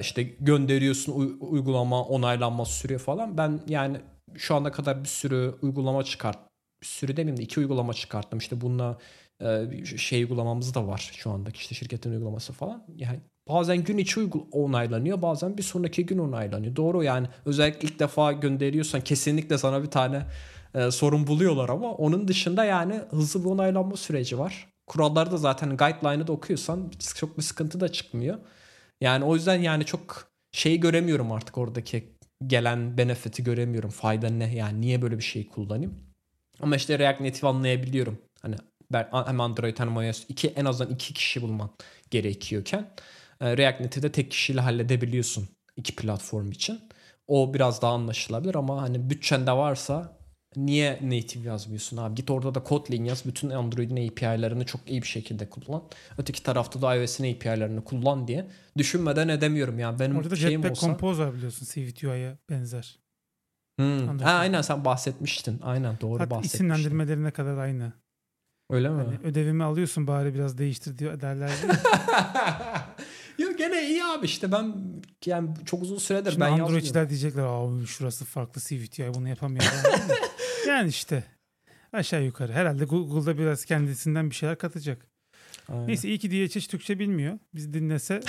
işte 0.00 0.22
gönderiyorsun 0.22 1.38
uygulama 1.40 2.04
onaylanması 2.04 2.72
sürüyor 2.72 3.00
falan. 3.00 3.38
Ben 3.38 3.60
yani 3.68 4.00
şu 4.36 4.54
ana 4.54 4.72
kadar 4.72 5.04
bir 5.04 5.08
sürü 5.08 5.54
uygulama 5.62 6.04
çıkart 6.04 6.38
bir 6.82 6.86
sürü 6.86 7.16
demeyeyim 7.16 7.36
de 7.38 7.42
iki 7.42 7.60
uygulama 7.60 7.94
çıkarttım. 7.94 8.38
İşte 8.38 8.60
bununla 8.60 8.98
e, 9.42 9.86
şey 9.96 10.22
uygulamamız 10.22 10.74
da 10.74 10.86
var 10.86 11.10
şu 11.14 11.30
andaki 11.30 11.60
işte 11.60 11.74
şirketin 11.74 12.12
uygulaması 12.12 12.52
falan. 12.52 12.84
Yani 12.96 13.20
bazen 13.48 13.84
gün 13.84 13.98
içi 13.98 14.20
onaylanıyor 14.52 15.22
bazen 15.22 15.58
bir 15.58 15.62
sonraki 15.62 16.06
gün 16.06 16.18
onaylanıyor. 16.18 16.76
Doğru 16.76 17.04
yani 17.04 17.26
özellikle 17.44 17.88
ilk 17.88 17.98
defa 17.98 18.32
gönderiyorsan 18.32 19.00
kesinlikle 19.00 19.58
sana 19.58 19.82
bir 19.82 19.90
tane 19.90 20.26
e, 20.74 20.90
sorun 20.90 21.26
buluyorlar 21.26 21.68
ama 21.68 21.92
onun 21.92 22.28
dışında 22.28 22.64
yani 22.64 23.00
hızlı 23.10 23.44
bir 23.44 23.48
onaylanma 23.48 23.96
süreci 23.96 24.38
var. 24.38 24.68
Kuralları 24.86 25.32
da 25.32 25.36
zaten 25.36 25.76
guideline'ı 25.76 26.26
da 26.26 26.32
okuyorsan 26.32 26.90
çok 27.14 27.38
bir 27.38 27.42
sıkıntı 27.42 27.80
da 27.80 27.88
çıkmıyor. 27.88 28.38
Yani 29.00 29.24
o 29.24 29.34
yüzden 29.34 29.62
yani 29.62 29.84
çok 29.84 30.30
şeyi 30.52 30.80
göremiyorum 30.80 31.32
artık 31.32 31.58
oradaki 31.58 32.16
gelen 32.46 32.98
benefit'i 32.98 33.44
göremiyorum. 33.44 33.90
Fayda 33.90 34.28
ne 34.28 34.54
yani 34.54 34.80
niye 34.80 35.02
böyle 35.02 35.18
bir 35.18 35.22
şey 35.22 35.48
kullanayım? 35.48 35.94
Ama 36.60 36.76
işte 36.76 36.98
React 36.98 37.20
Native 37.20 37.48
anlayabiliyorum. 37.48 38.18
Hani 38.42 38.56
hem 39.12 39.40
Android 39.40 39.78
hem 39.78 40.00
iOS 40.00 40.24
iki, 40.28 40.48
en 40.48 40.64
azından 40.64 40.94
iki 40.94 41.14
kişi 41.14 41.42
bulman 41.42 41.70
gerekiyorken 42.10 42.90
e, 43.40 43.56
React 43.56 43.80
Native'de 43.80 44.12
tek 44.12 44.30
kişiyle 44.30 44.60
halledebiliyorsun 44.60 45.48
iki 45.76 45.96
platform 45.96 46.50
için. 46.50 46.80
O 47.26 47.54
biraz 47.54 47.82
daha 47.82 47.92
anlaşılabilir 47.92 48.54
ama 48.54 48.82
hani 48.82 49.10
bütçende 49.10 49.52
varsa 49.52 50.19
Niye 50.56 51.00
native 51.02 51.48
yazmıyorsun 51.48 51.96
abi? 51.96 52.14
Git 52.14 52.30
orada 52.30 52.54
da 52.54 52.62
Kotlin 52.62 53.04
yaz. 53.04 53.26
Bütün 53.26 53.50
Android'in 53.50 54.08
API'lerini 54.08 54.66
çok 54.66 54.80
iyi 54.90 55.02
bir 55.02 55.06
şekilde 55.06 55.50
kullan. 55.50 55.82
Öteki 56.18 56.42
tarafta 56.42 56.82
da 56.82 56.96
iOS'in 56.96 57.34
API'lerini 57.34 57.84
kullan 57.84 58.28
diye 58.28 58.46
düşünmeden 58.78 59.28
edemiyorum 59.28 59.78
yani. 59.78 59.98
Benim 59.98 60.16
orada 60.16 60.36
şeyim 60.36 60.62
Jetpack 60.62 60.72
olsa... 60.72 60.86
Compose 60.86 61.22
var 61.22 61.34
biliyorsun 61.34 61.66
Swift 61.66 62.04
UI'ye 62.04 62.38
benzer. 62.50 62.98
Hmm. 63.80 64.18
Ha, 64.18 64.30
aynen 64.30 64.62
sen 64.62 64.84
bahsetmiştin. 64.84 65.60
Aynen 65.62 66.00
doğru 66.00 66.20
Hatta 66.20 66.30
bahsetmiştin. 66.30 66.58
isimlendirmelerine 66.58 67.30
kadar 67.30 67.58
aynı. 67.58 67.92
Öyle 68.70 68.88
mi? 68.88 69.02
Hani 69.02 69.18
ödevimi 69.24 69.64
alıyorsun 69.64 70.06
bari 70.06 70.34
biraz 70.34 70.58
değiştir 70.58 70.98
diyor 70.98 71.20
derler. 71.20 71.50
Yok 73.38 73.58
gene 73.58 73.88
iyi 73.88 74.04
abi 74.04 74.26
işte 74.26 74.52
ben 74.52 74.74
yani 75.26 75.48
çok 75.64 75.82
uzun 75.82 75.98
süredir 75.98 76.30
Şimdi 76.30 76.44
ben 76.44 76.52
Androidçiler 76.52 77.08
diyecekler 77.08 77.42
abi 77.42 77.86
şurası 77.86 78.24
farklı 78.24 78.60
CVTI 78.60 79.14
bunu 79.14 79.28
yapamıyor. 79.28 79.64
yani 80.68 80.88
işte 80.88 81.24
aşağı 81.92 82.22
yukarı. 82.22 82.52
Herhalde 82.52 82.84
Google'da 82.84 83.38
biraz 83.38 83.64
kendisinden 83.64 84.30
bir 84.30 84.34
şeyler 84.34 84.58
katacak. 84.58 85.06
Aynen. 85.68 85.86
Neyse 85.86 86.08
iyi 86.08 86.18
ki 86.18 86.30
DHH 86.30 86.68
Türkçe 86.68 86.98
bilmiyor. 86.98 87.38
Biz 87.54 87.74
dinlese 87.74 88.20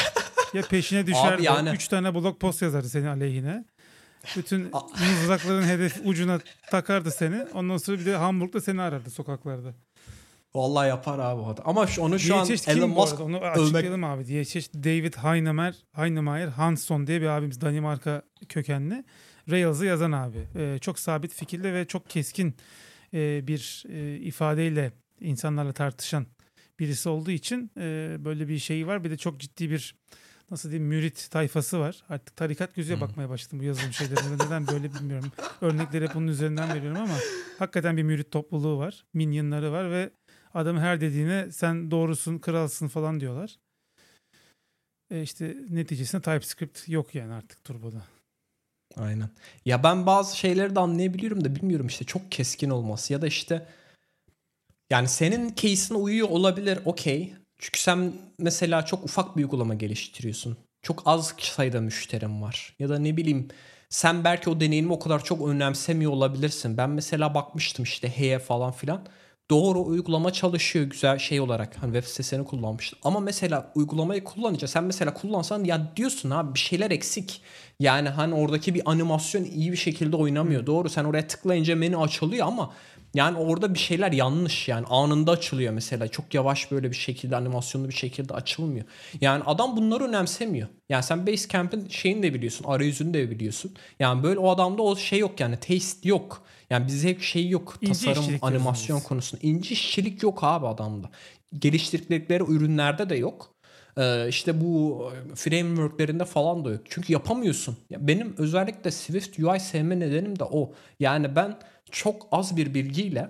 ya 0.53 0.61
peşine 0.61 1.07
düşer. 1.07 1.33
Abi 1.33 1.43
yani... 1.43 1.69
Üç 1.69 1.87
tane 1.87 2.15
blog 2.15 2.39
post 2.39 2.61
yazardı 2.61 2.89
senin 2.89 3.07
aleyhine. 3.07 3.65
Bütün 4.37 4.71
mızrakların 5.19 5.63
hedef 5.63 6.01
ucuna 6.05 6.39
takardı 6.71 7.11
seni. 7.11 7.43
Ondan 7.53 7.77
sonra 7.77 7.99
bir 7.99 8.05
de 8.05 8.15
Hamburg'da 8.15 8.61
seni 8.61 8.81
arardı 8.81 9.09
sokaklarda. 9.09 9.73
Vallahi 10.55 10.87
yapar 10.87 11.19
abi 11.19 11.41
o. 11.41 11.55
Ama 11.65 11.85
onu 11.99 12.19
şu 12.19 12.35
an 12.35 12.47
Elon 12.67 12.89
Musk 12.89 13.19
onu 13.19 13.37
açıklayalım 13.37 14.03
abi. 14.03 14.25
DHH 14.25 14.73
David 14.73 15.13
Heinemeyer, 15.13 15.75
Heinemeyer 15.95 16.47
Hansson 16.47 17.07
diye 17.07 17.21
bir 17.21 17.27
abimiz 17.27 17.61
Danimarka 17.61 18.21
kökenli. 18.49 19.03
Rails'ı 19.51 19.85
yazan 19.85 20.11
abi. 20.11 20.47
Ee, 20.55 20.77
çok 20.81 20.99
sabit 20.99 21.33
fikirli 21.33 21.73
ve 21.73 21.85
çok 21.85 22.09
keskin 22.09 22.55
e, 23.13 23.47
bir 23.47 23.83
e, 23.89 24.17
ifadeyle 24.17 24.91
insanlarla 25.21 25.73
tartışan 25.73 26.25
birisi 26.79 27.09
olduğu 27.09 27.31
için 27.31 27.71
e, 27.77 28.15
böyle 28.19 28.47
bir 28.47 28.59
şeyi 28.59 28.87
var. 28.87 29.03
Bir 29.03 29.11
de 29.11 29.17
çok 29.17 29.39
ciddi 29.39 29.71
bir 29.71 29.95
nasıl 30.51 30.71
diyeyim 30.71 30.89
mürit 30.89 31.27
tayfası 31.31 31.79
var. 31.79 32.03
Artık 32.09 32.35
tarikat 32.35 32.75
gözüyle 32.75 32.99
hmm. 32.99 33.07
bakmaya 33.07 33.29
başladım 33.29 33.59
bu 33.59 33.63
yazılım 33.63 33.93
şeylerine. 33.93 34.45
Neden 34.45 34.67
böyle 34.67 34.93
bilmiyorum. 34.93 35.31
Örnekleri 35.61 36.07
hep 36.07 36.15
bunun 36.15 36.27
üzerinden 36.27 36.75
veriyorum 36.75 37.01
ama 37.01 37.17
hakikaten 37.59 37.97
bir 37.97 38.03
mürit 38.03 38.31
topluluğu 38.31 38.77
var. 38.77 39.05
Minyonları 39.13 39.71
var 39.71 39.91
ve 39.91 40.09
adam 40.53 40.77
her 40.77 41.01
dediğine 41.01 41.51
sen 41.51 41.91
doğrusun, 41.91 42.39
kralsın 42.39 42.87
falan 42.87 43.19
diyorlar. 43.19 43.57
E 45.11 45.21
işte 45.21 45.57
neticesinde 45.69 46.21
TypeScript 46.21 46.89
yok 46.89 47.15
yani 47.15 47.33
artık 47.33 47.63
Turbo'da. 47.63 48.03
Aynen. 48.97 49.29
Ya 49.65 49.83
ben 49.83 50.05
bazı 50.05 50.37
şeyleri 50.37 50.75
de 50.75 50.79
anlayabiliyorum 50.79 51.43
da 51.45 51.55
bilmiyorum 51.55 51.87
işte 51.87 52.05
çok 52.05 52.31
keskin 52.31 52.69
olması 52.69 53.13
ya 53.13 53.21
da 53.21 53.27
işte 53.27 53.67
yani 54.89 55.07
senin 55.07 55.55
case'ine 55.55 55.97
uyuyor 55.97 56.29
olabilir 56.29 56.79
okey. 56.85 57.33
Çünkü 57.59 57.79
sen 57.81 58.13
mesela 58.39 58.85
çok 58.85 59.03
ufak 59.03 59.37
bir 59.37 59.43
uygulama 59.43 59.73
geliştiriyorsun. 59.73 60.57
Çok 60.81 61.03
az 61.05 61.33
sayıda 61.39 61.81
müşterim 61.81 62.41
var. 62.41 62.75
Ya 62.79 62.89
da 62.89 62.99
ne 62.99 63.17
bileyim 63.17 63.47
sen 63.89 64.23
belki 64.23 64.49
o 64.49 64.59
deneyimi 64.59 64.93
o 64.93 64.99
kadar 64.99 65.23
çok 65.23 65.47
önemsemiyor 65.49 66.11
olabilirsin. 66.11 66.77
Ben 66.77 66.89
mesela 66.89 67.33
bakmıştım 67.33 67.83
işte 67.83 68.09
Heye 68.17 68.39
falan 68.39 68.71
filan 68.71 69.05
doğru 69.51 69.85
uygulama 69.85 70.33
çalışıyor 70.33 70.85
güzel 70.85 71.19
şey 71.19 71.41
olarak. 71.41 71.77
Hani 71.81 71.93
web 71.93 72.09
sitesini 72.09 72.45
kullanmıştım. 72.45 72.99
Ama 73.03 73.19
mesela 73.19 73.71
uygulamayı 73.75 74.23
kullanınca 74.23 74.67
sen 74.67 74.83
mesela 74.83 75.13
kullansan 75.13 75.63
ya 75.63 75.91
diyorsun 75.95 76.29
abi 76.29 76.53
bir 76.53 76.59
şeyler 76.59 76.91
eksik. 76.91 77.41
Yani 77.79 78.09
hani 78.09 78.35
oradaki 78.35 78.75
bir 78.75 78.81
animasyon 78.85 79.43
iyi 79.43 79.71
bir 79.71 79.77
şekilde 79.77 80.15
oynamıyor. 80.15 80.65
Doğru 80.65 80.89
sen 80.89 81.05
oraya 81.05 81.27
tıklayınca 81.27 81.75
menü 81.75 81.97
açılıyor 81.97 82.47
ama 82.47 82.73
yani 83.13 83.37
orada 83.37 83.73
bir 83.73 83.79
şeyler 83.79 84.11
yanlış 84.11 84.67
yani 84.67 84.85
anında 84.89 85.31
açılıyor 85.31 85.73
mesela. 85.73 86.07
Çok 86.07 86.33
yavaş 86.33 86.71
böyle 86.71 86.89
bir 86.91 86.95
şekilde 86.95 87.35
animasyonlu 87.35 87.89
bir 87.89 87.93
şekilde 87.93 88.33
açılmıyor. 88.33 88.85
Yani 89.21 89.43
adam 89.43 89.77
bunları 89.77 90.03
önemsemiyor. 90.03 90.67
Yani 90.89 91.03
sen 91.03 91.27
Basecamp'in 91.27 91.87
şeyini 91.89 92.23
de 92.23 92.33
biliyorsun. 92.33 92.65
Arayüzünü 92.67 93.13
de 93.13 93.31
biliyorsun. 93.31 93.75
Yani 93.99 94.23
böyle 94.23 94.39
o 94.39 94.49
adamda 94.49 94.81
o 94.81 94.95
şey 94.95 95.19
yok 95.19 95.39
yani 95.39 95.57
taste 95.57 96.09
yok. 96.09 96.43
Yani 96.71 96.87
bir 96.87 96.91
zevk 96.91 97.21
şeyi 97.21 97.51
yok. 97.51 97.77
İnci 97.81 98.05
Tasarım, 98.05 98.39
animasyon 98.41 98.99
konusunda. 98.99 99.47
İnci 99.47 99.73
işçilik 99.73 100.23
yok 100.23 100.39
abi 100.43 100.67
adamda. 100.67 101.09
Geliştirdikleri 101.59 102.43
ürünlerde 102.43 103.09
de 103.09 103.15
yok. 103.15 103.55
Ee, 103.97 104.27
işte 104.29 104.61
bu 104.61 105.03
frameworklerinde 105.35 106.25
falan 106.25 106.65
da 106.65 106.71
yok. 106.71 106.81
Çünkü 106.89 107.13
yapamıyorsun. 107.13 107.77
Ya 107.89 108.07
benim 108.07 108.35
özellikle 108.37 108.91
Swift 108.91 109.39
UI 109.39 109.59
sevme 109.59 109.99
nedenim 109.99 110.39
de 110.39 110.43
o. 110.43 110.73
Yani 110.99 111.35
ben 111.35 111.59
çok 111.91 112.27
az 112.31 112.57
bir 112.57 112.73
bilgiyle 112.73 113.29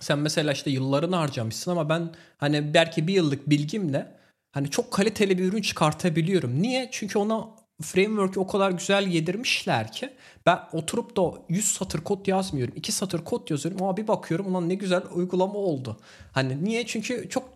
sen 0.00 0.18
mesela 0.18 0.52
işte 0.52 0.70
yıllarını 0.70 1.16
harcamışsın 1.16 1.70
ama 1.70 1.88
ben 1.88 2.10
hani 2.36 2.74
belki 2.74 3.06
bir 3.06 3.14
yıllık 3.14 3.50
bilgimle 3.50 4.16
hani 4.52 4.70
çok 4.70 4.92
kaliteli 4.92 5.38
bir 5.38 5.44
ürün 5.44 5.62
çıkartabiliyorum. 5.62 6.62
Niye? 6.62 6.88
Çünkü 6.92 7.18
ona 7.18 7.48
framework'ü 7.82 8.40
o 8.40 8.46
kadar 8.46 8.70
güzel 8.70 9.06
yedirmişler 9.06 9.92
ki 9.92 10.10
ben 10.46 10.58
oturup 10.72 11.16
da 11.16 11.22
100 11.48 11.72
satır 11.72 12.00
kod 12.00 12.26
yazmıyorum. 12.26 12.74
2 12.76 12.92
satır 12.92 13.24
kod 13.24 13.50
yazıyorum 13.50 13.82
ama 13.82 13.96
bir 13.96 14.08
bakıyorum 14.08 14.46
ulan 14.46 14.68
ne 14.68 14.74
güzel 14.74 15.02
uygulama 15.14 15.54
oldu. 15.54 16.00
Hani 16.32 16.64
niye? 16.64 16.86
Çünkü 16.86 17.28
çok 17.28 17.48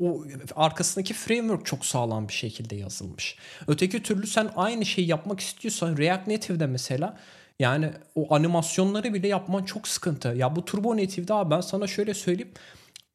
o 0.00 0.24
arkasındaki 0.56 1.14
framework 1.14 1.66
çok 1.66 1.86
sağlam 1.86 2.28
bir 2.28 2.32
şekilde 2.32 2.76
yazılmış. 2.76 3.38
Öteki 3.66 4.02
türlü 4.02 4.26
sen 4.26 4.50
aynı 4.56 4.86
şeyi 4.86 5.08
yapmak 5.08 5.40
istiyorsan 5.40 5.96
React 5.96 6.26
Native'de 6.26 6.66
mesela 6.66 7.18
yani 7.58 7.90
o 8.14 8.34
animasyonları 8.34 9.14
bile 9.14 9.28
yapman 9.28 9.64
çok 9.64 9.88
sıkıntı. 9.88 10.28
Ya 10.28 10.56
bu 10.56 10.64
Turbo 10.64 10.96
Native'de 10.96 11.34
abi 11.34 11.50
ben 11.50 11.60
sana 11.60 11.86
şöyle 11.86 12.14
söyleyeyim. 12.14 12.52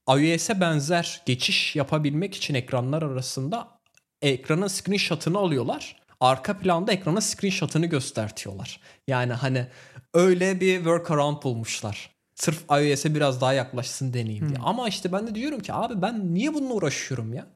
iOS'e 0.09 0.61
benzer 0.61 1.21
geçiş 1.25 1.75
yapabilmek 1.75 2.35
için 2.35 2.53
ekranlar 2.53 3.01
arasında 3.01 3.67
ekranın 4.21 4.67
screenshot'ını 4.67 5.37
alıyorlar. 5.37 5.98
Arka 6.19 6.57
planda 6.57 6.91
ekrana 6.91 7.21
screenshot'ını 7.21 7.85
göstertiyorlar. 7.85 8.79
Yani 9.07 9.33
hani 9.33 9.67
öyle 10.13 10.61
bir 10.61 10.75
workaround 10.75 11.43
bulmuşlar. 11.43 12.15
Sırf 12.35 12.63
iOS'e 12.71 13.15
biraz 13.15 13.41
daha 13.41 13.53
yaklaşsın 13.53 14.13
deneyim 14.13 14.49
diye. 14.49 14.57
Hmm. 14.57 14.67
Ama 14.67 14.87
işte 14.87 15.11
ben 15.11 15.27
de 15.27 15.35
diyorum 15.35 15.59
ki 15.59 15.73
abi 15.73 16.01
ben 16.01 16.33
niye 16.33 16.53
bununla 16.53 16.73
uğraşıyorum 16.73 17.33
ya? 17.33 17.47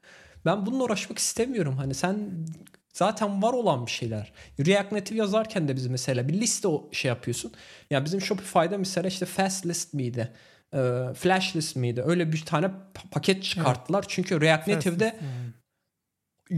Ben 0.45 0.65
bununla 0.65 0.83
uğraşmak 0.83 1.19
istemiyorum. 1.19 1.77
Hani 1.77 1.93
sen 1.93 2.45
zaten 2.93 3.41
var 3.41 3.53
olan 3.53 3.85
bir 3.85 3.91
şeyler. 3.91 4.33
React 4.65 4.91
Native 4.91 5.19
yazarken 5.19 5.67
de 5.67 5.75
biz 5.75 5.87
mesela 5.87 6.27
bir 6.27 6.33
liste 6.33 6.67
o 6.67 6.89
şey 6.91 7.09
yapıyorsun. 7.09 7.49
Ya 7.49 7.57
yani 7.89 8.05
bizim 8.05 8.21
Shopify'da 8.21 8.77
mesela 8.77 9.07
işte 9.07 9.25
fast 9.25 9.65
list 9.65 9.93
miydi? 9.93 10.31
E, 10.73 10.77
flash 11.15 11.55
list 11.55 11.75
miydi? 11.75 12.03
Öyle 12.05 12.31
bir 12.31 12.45
tane 12.45 12.71
paket 13.11 13.43
çıkarttılar. 13.43 13.99
Evet. 13.99 14.09
Çünkü 14.09 14.41
React 14.41 14.67
Native'de 14.67 15.19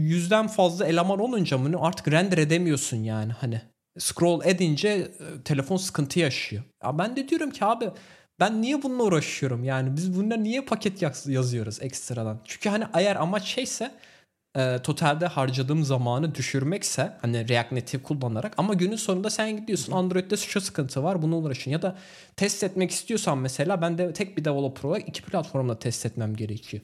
yüzden 0.00 0.46
fazla 0.46 0.86
eleman 0.86 1.18
olunca 1.18 1.64
bunu 1.64 1.84
artık 1.84 2.08
render 2.08 2.38
edemiyorsun 2.38 2.96
yani 2.96 3.32
hani. 3.32 3.60
Scroll 3.98 4.40
edince 4.44 4.88
e, 4.88 5.08
telefon 5.44 5.76
sıkıntı 5.76 6.18
yaşıyor. 6.18 6.62
Ya 6.84 6.98
ben 6.98 7.16
de 7.16 7.28
diyorum 7.28 7.50
ki 7.50 7.64
abi 7.64 7.90
ben 8.40 8.62
niye 8.62 8.82
bununla 8.82 9.02
uğraşıyorum? 9.02 9.64
Yani 9.64 9.96
biz 9.96 10.16
bunda 10.16 10.36
niye 10.36 10.60
paket 10.60 11.26
yazıyoruz 11.26 11.82
ekstradan? 11.82 12.40
Çünkü 12.44 12.68
hani 12.68 12.84
eğer 12.94 13.16
amaç 13.16 13.44
şeyse 13.44 13.90
e, 14.56 14.78
totalde 14.82 15.26
harcadığım 15.26 15.84
zamanı 15.84 16.34
düşürmekse 16.34 17.12
hani 17.22 17.48
React 17.48 17.72
Native 17.72 18.02
kullanarak 18.02 18.54
ama 18.56 18.74
günün 18.74 18.96
sonunda 18.96 19.30
sen 19.30 19.56
gidiyorsun 19.56 19.92
Android'de 19.92 20.36
şu 20.36 20.60
sıkıntı 20.60 21.02
var 21.02 21.22
bunu 21.22 21.36
uğraşın 21.36 21.70
ya 21.70 21.82
da 21.82 21.96
test 22.36 22.64
etmek 22.64 22.90
istiyorsan 22.90 23.38
mesela 23.38 23.82
ben 23.82 23.98
de 23.98 24.12
tek 24.12 24.36
bir 24.36 24.44
developer 24.44 24.84
olarak 24.84 25.08
iki 25.08 25.22
platformda 25.22 25.78
test 25.78 26.06
etmem 26.06 26.36
gerekiyor. 26.36 26.82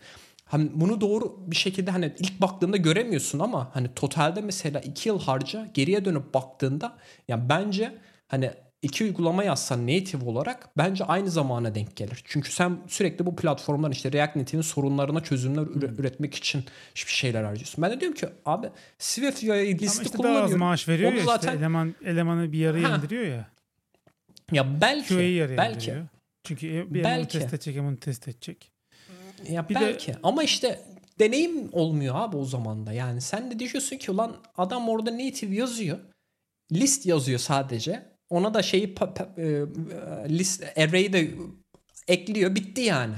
Hani 0.52 0.70
bunu 0.74 1.00
doğru 1.00 1.36
bir 1.46 1.56
şekilde 1.56 1.90
hani 1.90 2.12
ilk 2.18 2.40
baktığında 2.40 2.76
göremiyorsun 2.76 3.38
ama 3.38 3.70
hani 3.74 3.94
totalde 3.94 4.40
mesela 4.40 4.80
iki 4.80 5.08
yıl 5.08 5.20
harca 5.20 5.68
geriye 5.74 6.04
dönüp 6.04 6.34
baktığında 6.34 6.98
yani 7.28 7.48
bence 7.48 7.98
hani 8.28 8.50
iki 8.82 9.04
uygulama 9.04 9.44
yazsan 9.44 9.82
native 9.82 10.24
olarak 10.24 10.68
bence 10.78 11.04
aynı 11.04 11.30
zamana 11.30 11.74
denk 11.74 11.96
gelir. 11.96 12.22
Çünkü 12.24 12.52
sen 12.52 12.78
sürekli 12.88 13.26
bu 13.26 13.36
platformdan 13.36 13.90
işte 13.92 14.12
React 14.12 14.36
Native'in 14.36 14.62
sorunlarına 14.62 15.20
çözümler 15.20 15.62
hmm. 15.62 15.82
üretmek 15.82 16.34
için 16.34 16.64
hiçbir 16.94 17.12
şeyler 17.12 17.44
harcıyorsun. 17.44 17.82
Ben 17.82 17.90
de 17.90 18.00
diyorum 18.00 18.16
ki 18.16 18.26
abi 18.46 18.68
Swift 18.98 19.42
listi 19.42 19.48
Ama 19.48 20.02
işte 20.02 20.16
kullanıyorum. 20.16 20.46
Daha 20.46 20.54
az 20.54 20.60
maaş 20.60 20.88
veriyor 20.88 21.12
Onu 21.12 21.18
ya 21.18 21.24
zaten... 21.24 21.48
işte 21.48 21.58
eleman, 21.58 21.94
elemanı 22.04 22.52
bir 22.52 22.58
yarıya 22.58 22.92
ha. 22.92 22.96
indiriyor 22.96 23.24
ya. 23.24 23.46
Ya 24.52 24.80
belki. 24.80 25.18
belki. 25.18 25.90
Indiriyor. 25.90 26.06
Çünkü 26.44 26.76
e, 26.76 26.94
bir 26.94 27.04
belki. 27.04 27.38
test 27.38 27.54
edecek, 27.54 27.82
bunu 27.82 27.96
test 27.96 28.28
edecek. 28.28 28.71
Ya 29.50 29.68
bir 29.68 29.74
belki. 29.74 30.12
De... 30.12 30.16
Ama 30.22 30.42
işte 30.42 30.80
deneyim 31.18 31.68
olmuyor 31.72 32.14
abi 32.18 32.36
o 32.36 32.44
zaman 32.44 32.86
da. 32.86 32.92
Yani 32.92 33.20
sen 33.20 33.50
de 33.50 33.58
diyorsun 33.58 33.96
ki 33.96 34.10
ulan 34.10 34.36
adam 34.56 34.88
orada 34.88 35.12
native 35.12 35.54
yazıyor. 35.54 35.98
List 36.72 37.06
yazıyor 37.06 37.38
sadece 37.38 38.12
ona 38.30 38.54
da 38.54 38.62
şeyi 38.62 38.84
e, 38.84 39.44
list 40.28 40.64
array'i 40.78 41.12
de 41.12 41.30
ekliyor. 42.08 42.54
Bitti 42.54 42.80
yani. 42.80 43.14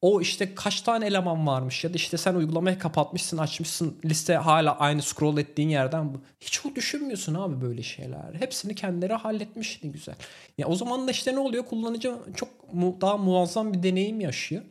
O 0.00 0.20
işte 0.20 0.54
kaç 0.54 0.80
tane 0.80 1.06
eleman 1.06 1.46
varmış 1.46 1.84
ya 1.84 1.92
da 1.92 1.96
işte 1.96 2.16
sen 2.16 2.34
uygulamayı 2.34 2.78
kapatmışsın 2.78 3.38
açmışsın 3.38 3.98
liste 4.04 4.34
hala 4.34 4.78
aynı 4.78 5.02
scroll 5.02 5.38
ettiğin 5.38 5.68
yerden 5.68 6.16
hiç 6.40 6.66
o 6.66 6.74
düşünmüyorsun 6.74 7.34
abi 7.34 7.60
böyle 7.60 7.82
şeyler. 7.82 8.34
Hepsini 8.38 8.74
kendileri 8.74 9.12
halletmiş 9.12 9.80
ne 9.84 9.90
güzel. 9.90 10.14
Ya 10.58 10.66
o 10.66 10.74
zaman 10.74 11.06
da 11.06 11.10
işte 11.10 11.34
ne 11.34 11.38
oluyor 11.38 11.64
kullanıcı 11.64 12.14
çok 12.36 12.72
mu, 12.74 12.96
daha 13.00 13.16
muazzam 13.16 13.72
bir 13.72 13.82
deneyim 13.82 14.20
yaşıyor. 14.20 14.62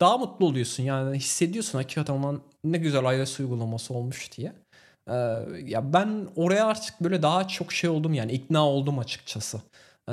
Daha 0.00 0.18
mutlu 0.18 0.46
oluyorsun 0.46 0.82
yani 0.82 1.16
hissediyorsun 1.16 1.78
hakikaten 1.78 2.40
ne 2.64 2.78
güzel 2.78 3.18
iOS 3.18 3.40
uygulaması 3.40 3.94
olmuş 3.94 4.32
diye. 4.36 4.52
Ee, 5.08 5.12
ya 5.64 5.92
ben 5.92 6.28
oraya 6.36 6.66
artık 6.66 7.00
böyle 7.00 7.22
daha 7.22 7.48
çok 7.48 7.72
şey 7.72 7.90
oldum 7.90 8.14
yani 8.14 8.32
ikna 8.32 8.68
oldum 8.68 8.98
açıkçası. 8.98 9.62
Ee, 10.10 10.12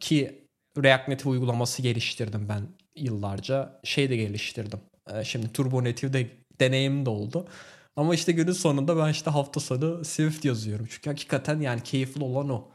ki 0.00 0.44
React 0.82 1.08
Native 1.08 1.28
uygulaması 1.28 1.82
geliştirdim 1.82 2.48
ben 2.48 2.62
yıllarca. 2.96 3.80
Şey 3.84 4.10
de 4.10 4.16
geliştirdim. 4.16 4.80
Ee, 5.12 5.24
şimdi 5.24 5.52
Turbo 5.52 5.84
Native'de 5.84 6.26
deneyim 6.60 7.06
de 7.06 7.10
oldu. 7.10 7.48
Ama 7.96 8.14
işte 8.14 8.32
günün 8.32 8.52
sonunda 8.52 8.96
ben 8.96 9.10
işte 9.10 9.30
hafta 9.30 9.60
sonu 9.60 10.04
Swift 10.04 10.44
yazıyorum. 10.44 10.86
Çünkü 10.90 11.10
hakikaten 11.10 11.60
yani 11.60 11.82
keyifli 11.82 12.24
olan 12.24 12.48
o. 12.48 12.68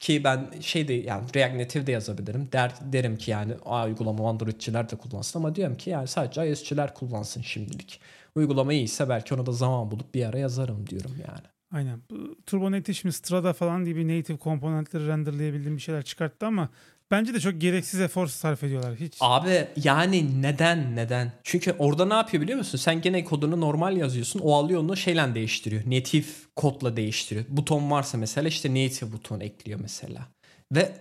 Ki 0.00 0.24
ben 0.24 0.50
şey 0.60 0.88
de 0.88 0.92
yani 0.92 1.34
React 1.34 1.56
Native 1.56 1.86
de 1.86 1.92
yazabilirim. 1.92 2.48
Der, 2.52 2.72
derim 2.92 3.16
ki 3.16 3.30
yani 3.30 3.52
A 3.64 3.86
uygulama 3.86 4.30
Androidçiler 4.30 4.90
de 4.90 4.96
kullansın 4.96 5.38
ama 5.38 5.54
diyorum 5.54 5.76
ki 5.76 5.90
yani 5.90 6.08
sadece 6.08 6.48
iOS'çiler 6.48 6.94
kullansın 6.94 7.42
şimdilik 7.42 8.00
uygulama 8.34 8.72
iyiyse 8.72 9.08
belki 9.08 9.34
ona 9.34 9.46
da 9.46 9.52
zaman 9.52 9.90
bulup 9.90 10.14
bir 10.14 10.24
ara 10.24 10.38
yazarım 10.38 10.86
diyorum 10.86 11.14
yani. 11.28 11.46
Aynen. 11.72 12.00
Turbo 12.46 12.72
Native 12.72 12.94
şimdi 12.94 13.12
Strada 13.12 13.52
falan 13.52 13.84
gibi 13.84 14.08
native 14.08 14.36
komponentleri 14.36 15.06
renderlayabildiğim 15.06 15.76
bir 15.76 15.82
şeyler 15.82 16.02
çıkarttı 16.02 16.46
ama 16.46 16.68
bence 17.10 17.34
de 17.34 17.40
çok 17.40 17.60
gereksiz 17.60 18.00
efor 18.00 18.26
sarf 18.26 18.64
ediyorlar. 18.64 18.94
Hiç. 18.96 19.16
Abi 19.20 19.68
yani 19.76 20.42
neden 20.42 20.96
neden? 20.96 21.32
Çünkü 21.44 21.74
orada 21.78 22.04
ne 22.04 22.14
yapıyor 22.14 22.42
biliyor 22.42 22.58
musun? 22.58 22.78
Sen 22.78 23.00
gene 23.00 23.24
kodunu 23.24 23.60
normal 23.60 23.96
yazıyorsun. 23.96 24.40
O 24.40 24.54
alıyor 24.54 24.80
onu 24.80 24.96
şeyle 24.96 25.34
değiştiriyor. 25.34 25.82
Native 25.86 26.26
kodla 26.56 26.96
değiştiriyor. 26.96 27.46
Buton 27.48 27.90
varsa 27.90 28.18
mesela 28.18 28.48
işte 28.48 28.70
native 28.70 29.12
buton 29.12 29.40
ekliyor 29.40 29.80
mesela. 29.80 30.28
Ve 30.72 30.92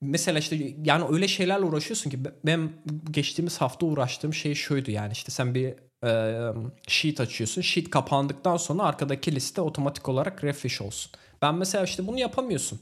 mesela 0.00 0.38
işte 0.38 0.74
yani 0.84 1.04
öyle 1.10 1.28
şeylerle 1.28 1.64
uğraşıyorsun 1.64 2.10
ki 2.10 2.18
ben 2.44 2.70
geçtiğimiz 3.10 3.60
hafta 3.60 3.86
uğraştığım 3.86 4.34
şey 4.34 4.54
şuydu 4.54 4.90
yani 4.90 5.12
işte 5.12 5.32
sen 5.32 5.54
bir 5.54 5.74
e, 6.04 6.42
sheet 6.88 7.20
açıyorsun. 7.20 7.62
Sheet 7.62 7.90
kapandıktan 7.90 8.56
sonra 8.56 8.82
arkadaki 8.82 9.34
liste 9.34 9.60
otomatik 9.60 10.08
olarak 10.08 10.44
refresh 10.44 10.80
olsun. 10.80 11.12
Ben 11.42 11.54
mesela 11.54 11.84
işte 11.84 12.06
bunu 12.06 12.18
yapamıyorsun. 12.18 12.80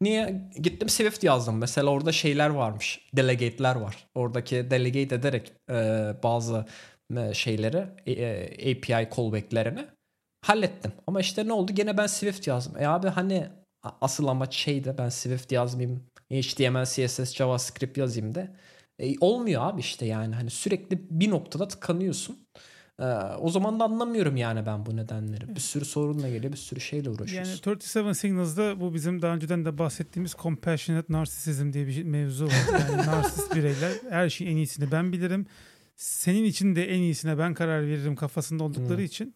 Niye? 0.00 0.50
Gittim 0.62 0.88
Swift 0.88 1.24
yazdım. 1.24 1.58
Mesela 1.58 1.90
orada 1.90 2.12
şeyler 2.12 2.50
varmış. 2.50 3.08
Delegate'ler 3.16 3.76
var. 3.76 4.08
Oradaki 4.14 4.70
delegate 4.70 5.14
ederek 5.14 5.52
e, 5.70 5.74
bazı 6.22 6.66
e, 7.16 7.34
şeyleri 7.34 7.86
e, 8.06 8.72
API 8.72 9.08
callback'lerini 9.16 9.86
hallettim. 10.46 10.92
Ama 11.06 11.20
işte 11.20 11.46
ne 11.48 11.52
oldu? 11.52 11.72
Gene 11.74 11.98
ben 11.98 12.06
Swift 12.06 12.46
yazdım. 12.46 12.82
E 12.82 12.86
abi 12.88 13.08
hani 13.08 13.48
asıl 14.00 14.26
amaç 14.26 14.54
şeydi 14.54 14.94
ben 14.98 15.08
Swift 15.08 15.52
yazmayayım. 15.52 16.02
HTML, 16.32 16.84
CSS, 16.84 17.34
JavaScript 17.34 17.98
yazayım 17.98 18.34
da 18.34 18.48
e, 18.98 19.18
olmuyor 19.20 19.62
abi 19.62 19.80
işte 19.80 20.06
yani 20.06 20.34
hani 20.34 20.50
sürekli 20.50 20.98
bir 21.10 21.30
noktada 21.30 21.68
tıkanıyorsun. 21.68 22.38
Ee, 23.00 23.04
o 23.38 23.50
zaman 23.50 23.80
da 23.80 23.84
anlamıyorum 23.84 24.36
yani 24.36 24.66
ben 24.66 24.86
bu 24.86 24.96
nedenleri. 24.96 25.54
Bir 25.54 25.60
sürü 25.60 25.84
sorunla 25.84 26.28
geliyor, 26.28 26.52
bir 26.52 26.58
sürü 26.58 26.80
şeyle 26.80 27.10
uğraşıyorsun. 27.10 27.50
Yani 27.50 27.76
37 27.76 28.14
Signals'da 28.14 28.80
bu 28.80 28.94
bizim 28.94 29.22
daha 29.22 29.34
önceden 29.34 29.64
de 29.64 29.78
bahsettiğimiz 29.78 30.32
compassionate 30.32 31.12
narcissism 31.12 31.72
diye 31.72 31.86
bir 31.86 31.92
şey, 31.92 32.04
mevzu 32.04 32.46
var. 32.46 32.80
Yani 32.88 32.96
narsist 33.06 33.54
bireyler 33.54 33.92
her 34.10 34.30
şeyin 34.30 34.50
en 34.50 34.56
iyisini 34.56 34.92
ben 34.92 35.12
bilirim. 35.12 35.46
Senin 35.96 36.44
için 36.44 36.76
de 36.76 36.90
en 36.90 36.98
iyisine 36.98 37.38
ben 37.38 37.54
karar 37.54 37.86
veririm 37.86 38.16
kafasında 38.16 38.64
oldukları 38.64 38.98
hmm. 38.98 39.04
için. 39.04 39.34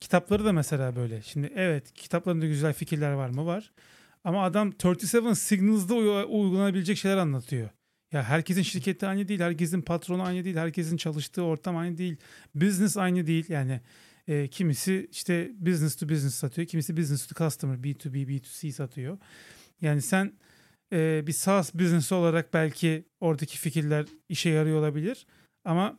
Kitapları 0.00 0.44
da 0.44 0.52
mesela 0.52 0.96
böyle. 0.96 1.22
Şimdi 1.22 1.52
evet 1.54 1.92
kitaplarında 1.94 2.46
güzel 2.46 2.72
fikirler 2.72 3.12
var 3.12 3.28
mı? 3.28 3.46
Var. 3.46 3.72
Ama 4.24 4.44
adam 4.44 4.72
37 4.84 5.36
Signals'da 5.36 5.94
uygulanabilecek 6.24 6.98
şeyler 6.98 7.16
anlatıyor. 7.16 7.68
Ya 8.12 8.24
herkesin 8.24 8.62
şirketi 8.62 9.06
aynı 9.06 9.28
değil, 9.28 9.40
herkesin 9.40 9.82
patronu 9.82 10.22
aynı 10.22 10.44
değil, 10.44 10.56
herkesin 10.56 10.96
çalıştığı 10.96 11.42
ortam 11.42 11.76
aynı 11.76 11.98
değil, 11.98 12.16
business 12.54 12.96
aynı 12.96 13.26
değil. 13.26 13.44
Yani 13.48 13.80
e, 14.28 14.48
kimisi 14.48 15.08
işte 15.12 15.52
business 15.58 15.96
to 15.96 16.08
business 16.08 16.34
satıyor, 16.34 16.68
kimisi 16.68 16.96
business 16.96 17.26
to 17.26 17.34
customer, 17.34 17.76
B2B, 17.76 18.28
B2C 18.28 18.72
satıyor. 18.72 19.18
Yani 19.80 20.02
sen 20.02 20.32
e, 20.92 21.26
bir 21.26 21.32
SaaS 21.32 21.74
business 21.74 22.12
olarak 22.12 22.54
belki 22.54 23.04
oradaki 23.20 23.58
fikirler 23.58 24.06
işe 24.28 24.50
yarıyor 24.50 24.78
olabilir 24.78 25.26
ama 25.64 25.98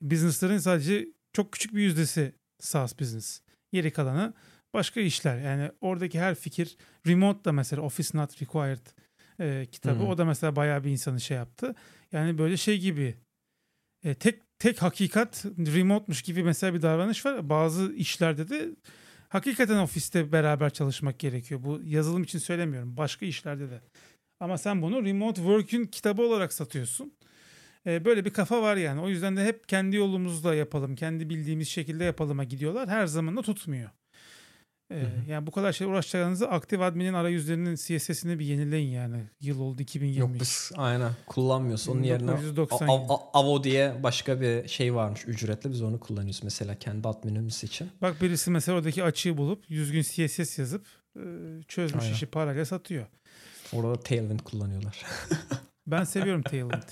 businessların 0.00 0.58
sadece 0.58 1.08
çok 1.32 1.52
küçük 1.52 1.74
bir 1.74 1.82
yüzdesi 1.82 2.34
SaaS 2.60 3.00
business. 3.00 3.40
Geri 3.72 3.90
kalanı 3.90 4.34
başka 4.74 5.00
işler. 5.00 5.38
Yani 5.38 5.70
oradaki 5.80 6.20
her 6.20 6.34
fikir 6.34 6.76
remote 7.06 7.44
da 7.44 7.52
mesela 7.52 7.82
office 7.82 8.18
not 8.18 8.42
required 8.42 8.86
e, 9.40 9.66
kitabı. 9.72 10.00
Hı-hı. 10.00 10.08
O 10.08 10.18
da 10.18 10.24
mesela 10.24 10.56
bayağı 10.56 10.84
bir 10.84 10.90
insanı 10.90 11.20
şey 11.20 11.36
yaptı. 11.36 11.74
Yani 12.12 12.38
böyle 12.38 12.56
şey 12.56 12.78
gibi 12.78 13.16
e, 14.04 14.14
tek 14.14 14.58
tek 14.58 14.82
hakikat 14.82 15.44
remote'muş 15.44 16.22
gibi 16.22 16.42
mesela 16.42 16.74
bir 16.74 16.82
davranış 16.82 17.26
var. 17.26 17.48
Bazı 17.48 17.92
işlerde 17.92 18.48
de 18.48 18.68
hakikaten 19.28 19.78
ofiste 19.78 20.32
beraber 20.32 20.70
çalışmak 20.70 21.18
gerekiyor. 21.18 21.62
Bu 21.64 21.80
yazılım 21.84 22.22
için 22.22 22.38
söylemiyorum. 22.38 22.96
Başka 22.96 23.26
işlerde 23.26 23.70
de. 23.70 23.80
Ama 24.40 24.58
sen 24.58 24.82
bunu 24.82 25.04
remote 25.04 25.36
work'ün 25.36 25.84
kitabı 25.84 26.22
olarak 26.22 26.52
satıyorsun. 26.52 27.12
E, 27.86 28.04
böyle 28.04 28.24
bir 28.24 28.30
kafa 28.30 28.62
var 28.62 28.76
yani. 28.76 29.00
O 29.00 29.08
yüzden 29.08 29.36
de 29.36 29.44
hep 29.44 29.68
kendi 29.68 29.96
yolumuzda 29.96 30.54
yapalım, 30.54 30.96
kendi 30.96 31.30
bildiğimiz 31.30 31.68
şekilde 31.68 32.04
yapalıma 32.04 32.44
gidiyorlar. 32.44 32.88
Her 32.88 33.06
zaman 33.06 33.36
da 33.36 33.42
tutmuyor. 33.42 33.90
Ee, 34.92 35.06
yani 35.28 35.46
bu 35.46 35.50
kadar 35.50 35.72
şey 35.72 35.86
uğraşacağınızı 35.86 36.48
aktif 36.50 36.80
admin'in 36.80 37.14
arayüzlerinin 37.14 37.74
CSS'ini 37.74 38.38
bir 38.38 38.44
yenileyin 38.44 38.90
yani. 38.90 39.22
Yıl 39.40 39.60
oldu 39.60 39.82
2023. 39.82 40.20
Yok 40.20 40.40
biz 40.40 40.70
aynen 40.76 41.12
kullanmıyoruz. 41.26 41.88
Onun 41.88 42.02
yerine 42.02 42.30
1990 42.38 42.88
A- 42.88 42.92
A- 42.92 43.14
A- 43.14 43.30
Avo 43.40 43.64
diye 43.64 44.02
başka 44.02 44.40
bir 44.40 44.68
şey 44.68 44.94
varmış 44.94 45.24
ücretli. 45.26 45.70
Biz 45.72 45.82
onu 45.82 46.00
kullanıyoruz 46.00 46.40
mesela 46.44 46.74
kendi 46.74 47.08
adminimiz 47.08 47.64
için. 47.64 47.90
Bak 48.02 48.22
birisi 48.22 48.50
mesela 48.50 48.78
oradaki 48.78 49.04
açığı 49.04 49.36
bulup 49.36 49.68
düzgün 49.68 50.02
CSS 50.02 50.58
yazıp 50.58 50.86
çözmüş 51.68 52.02
Aynen. 52.04 52.14
işi 52.14 52.26
parayla 52.26 52.64
satıyor. 52.64 53.06
Orada 53.72 54.00
Tailwind 54.00 54.40
kullanıyorlar. 54.40 55.04
Ben 55.86 56.04
seviyorum 56.04 56.42
Tailwind. 56.42 56.82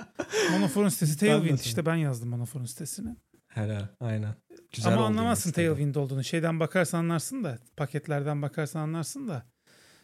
Monofor'un 0.52 0.88
sitesi 0.88 1.12
Ben 1.12 1.18
Tailwind 1.18 1.40
seviyorum. 1.40 1.62
işte 1.64 1.86
ben 1.86 1.94
yazdım 1.94 2.28
Monofor'un 2.28 2.64
sitesini. 2.64 3.16
Helal 3.46 3.86
aynen. 4.00 4.34
Güzel 4.74 4.92
Ama 4.94 5.06
anlamazsın. 5.06 5.52
Tailwind 5.52 5.94
olduğunu. 5.94 6.24
Şeyden 6.24 6.60
bakarsan 6.60 6.98
anlarsın 6.98 7.44
da 7.44 7.58
paketlerden 7.76 8.42
bakarsan 8.42 8.80
anlarsın 8.80 9.28
da 9.28 9.46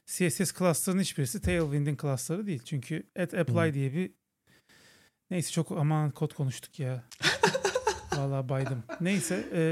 CSS 0.06 0.52
cluster'ın 0.58 1.00
hiçbirisi 1.00 1.40
Tailwind'in 1.40 1.96
cluster'ı 1.96 2.46
değil. 2.46 2.62
Çünkü 2.64 3.02
at 3.18 3.34
apply 3.34 3.68
Hı. 3.68 3.74
diye 3.74 3.92
bir 3.92 4.12
neyse 5.30 5.50
çok 5.50 5.72
aman 5.72 6.10
kod 6.10 6.34
konuştuk 6.34 6.78
ya. 6.78 7.04
Vallahi 8.16 8.48
baydım. 8.48 8.82
Neyse 9.00 9.48
e, 9.52 9.62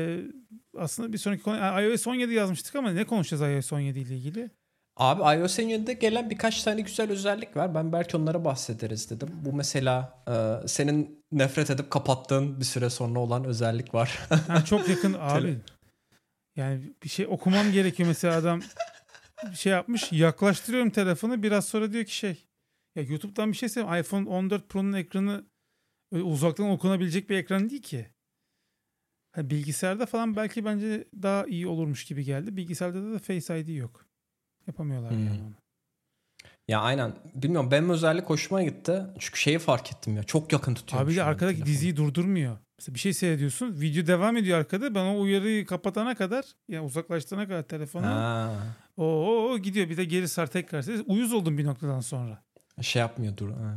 aslında 0.78 1.12
bir 1.12 1.18
sonraki 1.18 1.42
konu 1.42 1.82
iOS 1.82 2.06
17 2.06 2.32
yazmıştık 2.32 2.76
ama 2.76 2.90
ne 2.90 3.04
konuşacağız 3.04 3.52
iOS 3.52 3.72
17 3.72 3.98
ile 4.00 4.16
ilgili? 4.16 4.50
Abi 4.98 5.38
iOS 5.38 5.58
17'de 5.58 5.92
gelen 5.92 6.30
birkaç 6.30 6.62
tane 6.62 6.80
güzel 6.80 7.10
özellik 7.10 7.56
var. 7.56 7.74
Ben 7.74 7.92
belki 7.92 8.16
onlara 8.16 8.44
bahsederiz 8.44 9.10
dedim. 9.10 9.28
Bu 9.44 9.52
mesela 9.52 10.22
e, 10.28 10.68
senin 10.68 11.24
nefret 11.32 11.70
edip 11.70 11.90
kapattığın 11.90 12.60
bir 12.60 12.64
süre 12.64 12.90
sonra 12.90 13.18
olan 13.18 13.44
özellik 13.44 13.94
var. 13.94 14.18
Ha, 14.48 14.64
çok 14.64 14.88
yakın 14.88 15.16
abi. 15.20 15.58
Yani 16.56 16.92
bir 17.02 17.08
şey 17.08 17.26
okumam 17.26 17.72
gerekiyor 17.72 18.08
mesela 18.08 18.36
adam 18.36 18.60
bir 19.50 19.56
şey 19.56 19.72
yapmış 19.72 20.12
yaklaştırıyorum 20.12 20.90
telefonu 20.90 21.42
biraz 21.42 21.64
sonra 21.64 21.92
diyor 21.92 22.04
ki 22.04 22.16
şey 22.16 22.44
ya 22.96 23.02
YouTube'dan 23.02 23.52
bir 23.52 23.56
şey 23.56 23.68
söyleyeyim 23.68 24.00
iPhone 24.00 24.28
14 24.28 24.68
Pro'nun 24.68 24.92
ekranı 24.92 25.44
uzaktan 26.12 26.70
okunabilecek 26.70 27.30
bir 27.30 27.36
ekran 27.36 27.70
değil 27.70 27.82
ki. 27.82 28.06
Ha, 29.32 29.50
bilgisayarda 29.50 30.06
falan 30.06 30.36
belki 30.36 30.64
bence 30.64 31.08
daha 31.22 31.46
iyi 31.46 31.66
olurmuş 31.66 32.04
gibi 32.04 32.24
geldi. 32.24 32.56
Bilgisayarda 32.56 33.12
da 33.12 33.18
Face 33.18 33.60
ID 33.60 33.68
yok. 33.68 34.07
Yapamıyorlar 34.68 35.10
Hmm. 35.10 35.26
yani 35.26 35.40
onu. 35.42 35.52
ya 36.68 36.80
aynen. 36.80 37.12
Bilmiyorum 37.34 37.70
benim 37.70 37.90
özellik 37.90 38.24
hoşuma 38.30 38.62
gitti. 38.62 39.02
Çünkü 39.18 39.38
şeyi 39.40 39.58
fark 39.58 39.92
ettim 39.92 40.16
ya. 40.16 40.22
Çok 40.22 40.52
yakın 40.52 40.74
tutuyorum. 40.74 41.08
Abi 41.08 41.16
de 41.16 41.22
arkadaki 41.22 41.56
telefonu. 41.56 41.74
diziyi 41.74 41.96
durdurmuyor. 41.96 42.56
Mesela 42.78 42.94
bir 42.94 43.00
şey 43.00 43.12
seyrediyorsun. 43.14 43.80
Video 43.80 44.06
devam 44.06 44.36
ediyor 44.36 44.58
arkada. 44.58 44.94
Ben 44.94 45.04
o 45.04 45.20
uyarıyı 45.20 45.66
kapatana 45.66 46.14
kadar 46.14 46.44
yani 46.68 46.86
uzaklaştırana 46.86 47.48
kadar 47.48 47.62
telefonu 47.62 48.06
Ha, 48.06 48.52
o, 48.96 49.04
o, 49.04 49.50
o 49.52 49.58
gidiyor. 49.58 49.88
Bir 49.88 49.96
de 49.96 50.04
geri 50.04 50.28
sar 50.28 50.46
tekrar. 50.46 50.84
Uyuz 51.06 51.32
oldum 51.32 51.58
bir 51.58 51.64
noktadan 51.64 52.00
sonra. 52.00 52.42
şey 52.80 53.00
yapmıyor 53.00 53.36
dur. 53.36 53.50
Ha. 53.50 53.74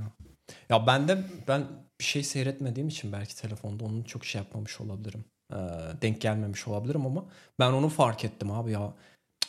Ya 0.69 0.87
ben 0.87 1.07
de 1.07 1.23
ben 1.47 1.63
bir 1.99 2.05
şey 2.05 2.23
seyretmediğim 2.23 2.87
için 2.89 3.11
belki 3.11 3.35
telefonda 3.35 3.83
onun 3.83 4.03
çok 4.03 4.25
şey 4.25 4.41
yapmamış 4.41 4.81
olabilirim. 4.81 5.25
Ee, 5.53 5.55
denk 6.01 6.21
gelmemiş 6.21 6.67
olabilirim 6.67 7.05
ama 7.05 7.25
ben 7.59 7.71
onu 7.71 7.89
fark 7.89 8.25
ettim 8.25 8.51
abi 8.51 8.71
ya. 8.71 8.93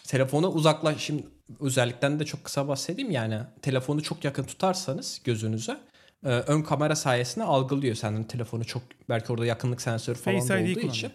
Telefonu 0.09 0.49
uzaklaş 0.49 1.01
şimdi 1.03 1.25
özellikten 1.61 2.21
de 2.21 2.25
çok 2.25 2.45
kısa 2.45 2.69
bahsedeyim 2.69 3.11
yani 3.11 3.39
telefonu 3.63 4.03
çok 4.03 4.25
yakın 4.25 4.45
tutarsanız 4.45 5.21
gözünüze 5.25 5.81
e, 6.25 6.29
ön 6.29 6.63
kamera 6.63 6.97
sayesinde 6.97 7.45
algılıyor 7.45 7.95
senin 7.95 8.25
telefonu 8.25 8.65
çok 8.65 8.83
belki 9.09 9.33
orada 9.33 9.47
yakınlık 9.47 9.81
sensörü 9.83 10.19
falan 10.19 10.41
Face 10.41 10.55
olduğu 10.55 10.73
kullanıyor. 10.73 10.95
için. 10.95 11.13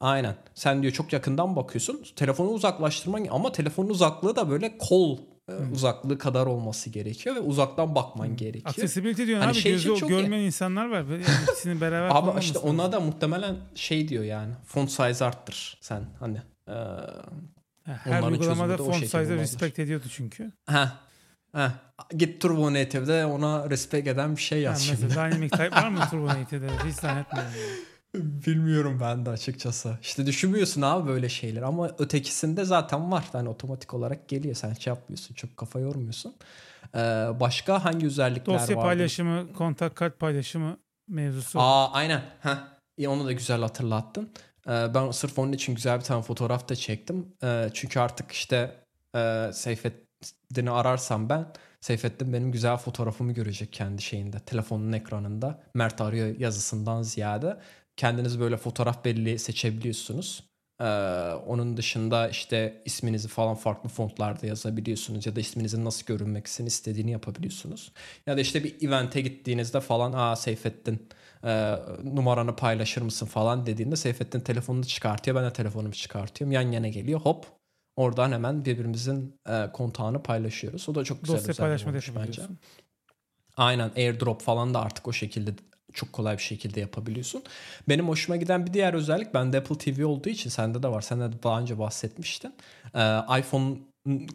Aynen. 0.00 0.34
Sen 0.54 0.82
diyor 0.82 0.92
çok 0.92 1.12
yakından 1.12 1.56
bakıyorsun. 1.56 2.04
Telefonu 2.16 2.48
uzaklaştırman 2.48 3.26
ama 3.30 3.52
telefonun 3.52 3.88
uzaklığı 3.90 4.36
da 4.36 4.50
böyle 4.50 4.78
kol 4.78 5.18
e, 5.48 5.52
uzaklığı 5.72 6.18
kadar 6.18 6.46
olması 6.46 6.90
gerekiyor 6.90 7.36
ve 7.36 7.40
uzaktan 7.40 7.94
bakman 7.94 8.36
gerekiyor. 8.36 8.68
Accessibility 8.70 9.26
diyorsun 9.26 9.40
Hani 9.46 9.52
abi. 9.52 9.60
şey 9.60 9.72
Gözü 9.72 9.96
çok 9.96 10.08
görmeyen 10.08 10.42
insanlar 10.44 10.86
var. 10.90 11.00
Yani 11.00 11.22
ikisini 11.50 11.80
beraber 11.80 12.06
Abi 12.10 12.20
kullanması 12.20 12.46
işte 12.46 12.58
ona 12.58 12.92
da 12.92 13.00
muhtemelen 13.00 13.56
şey 13.74 14.08
diyor 14.08 14.24
yani. 14.24 14.54
Font 14.66 14.90
size 14.90 15.24
arttır 15.24 15.78
sen 15.80 16.04
hani. 16.20 16.38
Ha, 16.66 17.06
Her 17.84 18.10
onların 18.10 18.32
uygulamada 18.32 18.76
font 18.76 18.96
size'ı 18.96 19.36
respect 19.36 19.78
ediyordu 19.78 20.04
çünkü. 20.10 20.52
ha. 20.66 20.98
Ha. 21.52 21.72
Git 22.16 22.42
Turbo 22.42 22.74
Native'de 22.74 23.26
ona 23.26 23.70
respect 23.70 24.08
eden 24.08 24.36
bir 24.36 24.40
şey 24.42 24.58
Yani 24.58 24.72
yaz 24.72 24.82
şimdi. 24.82 25.02
mesela 25.02 25.26
Dynamic 25.30 25.48
Type 25.50 25.70
var 25.70 25.88
mı 25.88 26.00
Turbo 26.10 26.26
Native'de? 26.26 26.68
Hiç 26.88 26.94
zannetmiyorum. 26.94 27.52
yani. 28.14 28.24
Bilmiyorum 28.46 28.98
ben 29.00 29.26
de 29.26 29.30
açıkçası. 29.30 29.98
İşte 30.02 30.26
düşünmüyorsun 30.26 30.82
abi 30.82 31.08
böyle 31.08 31.28
şeyler 31.28 31.62
ama 31.62 31.90
ötekisinde 31.98 32.64
zaten 32.64 33.10
var. 33.12 33.24
Yani 33.34 33.48
otomatik 33.48 33.94
olarak 33.94 34.28
geliyor. 34.28 34.54
Sen 34.54 34.74
şey 34.74 34.90
yapmıyorsun. 34.92 35.34
Çok 35.34 35.56
kafa 35.56 35.78
yormuyorsun. 35.80 36.34
Ee, 36.94 36.98
başka 37.40 37.84
hangi 37.84 38.06
özellikler 38.06 38.54
Dosya 38.60 38.76
var? 38.76 38.84
paylaşımı, 38.84 39.52
kontak 39.52 39.96
kart 39.96 40.18
paylaşımı 40.20 40.76
mevzusu. 41.08 41.60
Aa 41.60 41.92
aynen. 41.92 42.22
Heh. 42.40 42.56
İyi, 42.96 43.08
onu 43.08 43.24
da 43.26 43.32
güzel 43.32 43.60
hatırlattın. 43.60 44.30
Ee, 44.68 44.94
ben 44.94 45.10
sırf 45.10 45.38
onun 45.38 45.52
için 45.52 45.74
güzel 45.74 45.98
bir 45.98 46.04
tane 46.04 46.22
fotoğraf 46.22 46.68
da 46.68 46.76
çektim. 46.76 47.36
Ee, 47.44 47.70
çünkü 47.74 48.00
artık 48.00 48.32
işte 48.32 48.84
e, 49.16 49.50
Seyfettin'i 49.52 50.70
ararsam 50.70 51.28
ben 51.28 51.52
Seyfettin 51.80 52.32
benim 52.32 52.52
güzel 52.52 52.76
fotoğrafımı 52.76 53.32
görecek 53.32 53.72
kendi 53.72 54.02
şeyinde. 54.02 54.40
Telefonun 54.40 54.92
ekranında. 54.92 55.62
Mert 55.74 56.00
arıyor 56.00 56.38
yazısından 56.38 57.02
ziyade. 57.02 57.60
Kendiniz 57.96 58.40
böyle 58.40 58.56
fotoğraf 58.56 59.04
belli 59.04 59.38
seçebiliyorsunuz. 59.38 60.44
Ee, 60.80 60.84
onun 61.46 61.76
dışında 61.76 62.28
işte 62.28 62.82
isminizi 62.84 63.28
falan 63.28 63.54
farklı 63.54 63.88
fontlarda 63.88 64.46
yazabiliyorsunuz 64.46 65.26
ya 65.26 65.36
da 65.36 65.40
isminizin 65.40 65.84
nasıl 65.84 66.06
görünmesini 66.06 66.66
istediğini 66.66 67.10
yapabiliyorsunuz. 67.10 67.92
Ya 68.26 68.36
da 68.36 68.40
işte 68.40 68.64
bir 68.64 68.88
event'e 68.88 69.20
gittiğinizde 69.20 69.80
falan 69.80 70.12
aa 70.12 70.36
Seyfettin 70.36 71.08
e, 71.44 71.78
numaranı 72.04 72.56
paylaşır 72.56 73.02
mısın 73.02 73.26
falan 73.26 73.66
dediğinde 73.66 73.96
Seyfettin 73.96 74.40
telefonunu 74.40 74.84
çıkartıyor. 74.84 75.36
Ben 75.36 75.44
de 75.44 75.52
telefonumu 75.52 75.92
çıkartıyorum. 75.92 76.52
Yan 76.52 76.72
yana 76.72 76.88
geliyor 76.88 77.20
hop. 77.20 77.46
Oradan 77.96 78.32
hemen 78.32 78.64
birbirimizin 78.64 79.40
e, 79.48 79.72
kontağını 79.72 80.22
paylaşıyoruz. 80.22 80.88
O 80.88 80.94
da 80.94 81.04
çok 81.04 81.20
güzel 81.22 81.38
Dosya 81.38 81.54
paylaşma 81.54 81.92
bence. 82.16 82.42
Aynen 83.56 83.90
airdrop 83.96 84.42
falan 84.42 84.74
da 84.74 84.80
artık 84.80 85.08
o 85.08 85.12
şekilde 85.12 85.50
çok 85.92 86.12
kolay 86.12 86.36
bir 86.36 86.42
şekilde 86.42 86.80
yapabiliyorsun. 86.80 87.42
Benim 87.88 88.08
hoşuma 88.08 88.36
giden 88.36 88.66
bir 88.66 88.72
diğer 88.72 88.94
özellik 88.94 89.34
bende 89.34 89.58
Apple 89.58 89.78
TV 89.78 90.06
olduğu 90.06 90.28
için 90.28 90.50
sende 90.50 90.82
de 90.82 90.88
var. 90.88 91.00
Sen 91.00 91.20
de 91.20 91.42
daha 91.42 91.60
önce 91.60 91.78
bahsetmiştin. 91.78 92.54
Ee, 92.94 93.18
iPhone 93.38 93.76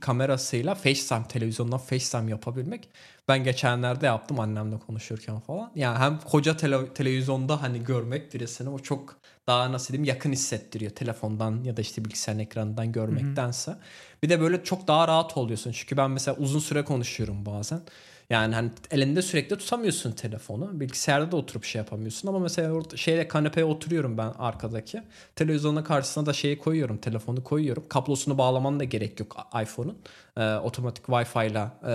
kamerasıyla 0.01 0.75
FaceTime 0.75 1.27
televizyondan 1.27 1.77
FaceTime 1.77 2.31
yapabilmek. 2.31 2.89
Ben 3.27 3.43
geçenlerde 3.43 4.05
yaptım 4.05 4.39
annemle 4.39 4.79
konuşurken 4.79 5.39
falan. 5.39 5.71
Yani 5.75 5.97
hem 5.97 6.19
koca 6.19 6.51
tele- 6.51 6.93
televizyonda 6.93 7.61
hani 7.61 7.83
görmek 7.83 8.33
birisini 8.33 8.69
o 8.69 8.79
çok 8.79 9.17
daha 9.47 9.71
nasıl 9.71 9.93
diyeyim 9.93 10.03
yakın 10.03 10.31
hissettiriyor 10.31 10.91
telefondan 10.91 11.63
ya 11.63 11.77
da 11.77 11.81
işte 11.81 12.05
bilgisayarın 12.05 12.39
ekranından 12.39 12.91
görmektense. 12.91 13.75
Bir 14.23 14.29
de 14.29 14.41
böyle 14.41 14.63
çok 14.63 14.87
daha 14.87 15.07
rahat 15.07 15.37
oluyorsun. 15.37 15.71
Çünkü 15.71 15.97
ben 15.97 16.11
mesela 16.11 16.37
uzun 16.37 16.59
süre 16.59 16.85
konuşuyorum 16.85 17.45
bazen. 17.45 17.81
Yani 18.29 18.55
hani 18.55 18.71
elinde 18.91 19.21
sürekli 19.21 19.57
tutamıyorsun 19.57 20.11
telefonu. 20.11 20.79
Bilgisayarda 20.79 21.31
da 21.31 21.35
oturup 21.35 21.63
şey 21.63 21.79
yapamıyorsun 21.79 22.27
ama 22.27 22.39
mesela 22.39 22.81
şeyle 22.95 23.27
kanepeye 23.27 23.65
oturuyorum 23.65 24.17
ben 24.17 24.33
arkadaki. 24.37 25.03
Televizyonun 25.35 25.83
karşısına 25.83 26.25
da 26.25 26.33
şeyi 26.33 26.59
koyuyorum, 26.59 26.97
telefonu 26.97 27.43
koyuyorum. 27.43 27.85
Kablosunu 27.89 28.37
bağlaman 28.37 28.79
da 28.79 28.83
gerek 28.83 29.19
yok 29.19 29.37
iPhone'un. 29.63 29.97
Ee, 30.37 30.55
otomatik 30.55 31.05
Wi-Fi 31.05 31.51
ile 31.51 31.67
e, 31.87 31.93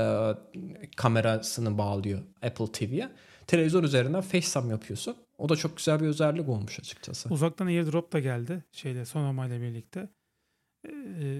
kamerasını 0.97 1.79
bağlıyor 1.79 2.21
Apple 2.43 2.73
TV'ye. 2.73 3.09
Televizyon 3.47 3.83
üzerinden 3.83 4.21
FaceTime 4.21 4.73
yapıyorsun. 4.73 5.17
O 5.39 5.49
da 5.49 5.57
çok 5.57 5.77
güzel 5.77 6.01
bir 6.01 6.07
özellik 6.07 6.49
olmuş 6.49 6.79
açıkçası. 6.81 7.29
Uzaktan 7.29 7.67
AirDrop 7.67 8.13
da 8.13 8.19
geldi 8.19 8.65
şeyle 8.73 9.05
Sonoma 9.05 9.47
ile 9.47 9.61
birlikte. 9.61 10.09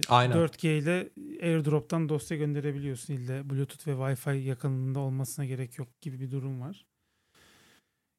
Aynen. 0.09 0.37
4G 0.37 0.77
ile 0.77 1.09
AirDrop'tan 1.41 2.09
dosya 2.09 2.37
gönderebiliyorsun. 2.37 3.13
İlle 3.13 3.49
Bluetooth 3.49 3.87
ve 3.87 3.91
Wi-Fi 3.91 4.35
yakınlığında 4.35 4.99
olmasına 4.99 5.45
gerek 5.45 5.77
yok 5.77 6.01
gibi 6.01 6.19
bir 6.19 6.31
durum 6.31 6.61
var. 6.61 6.85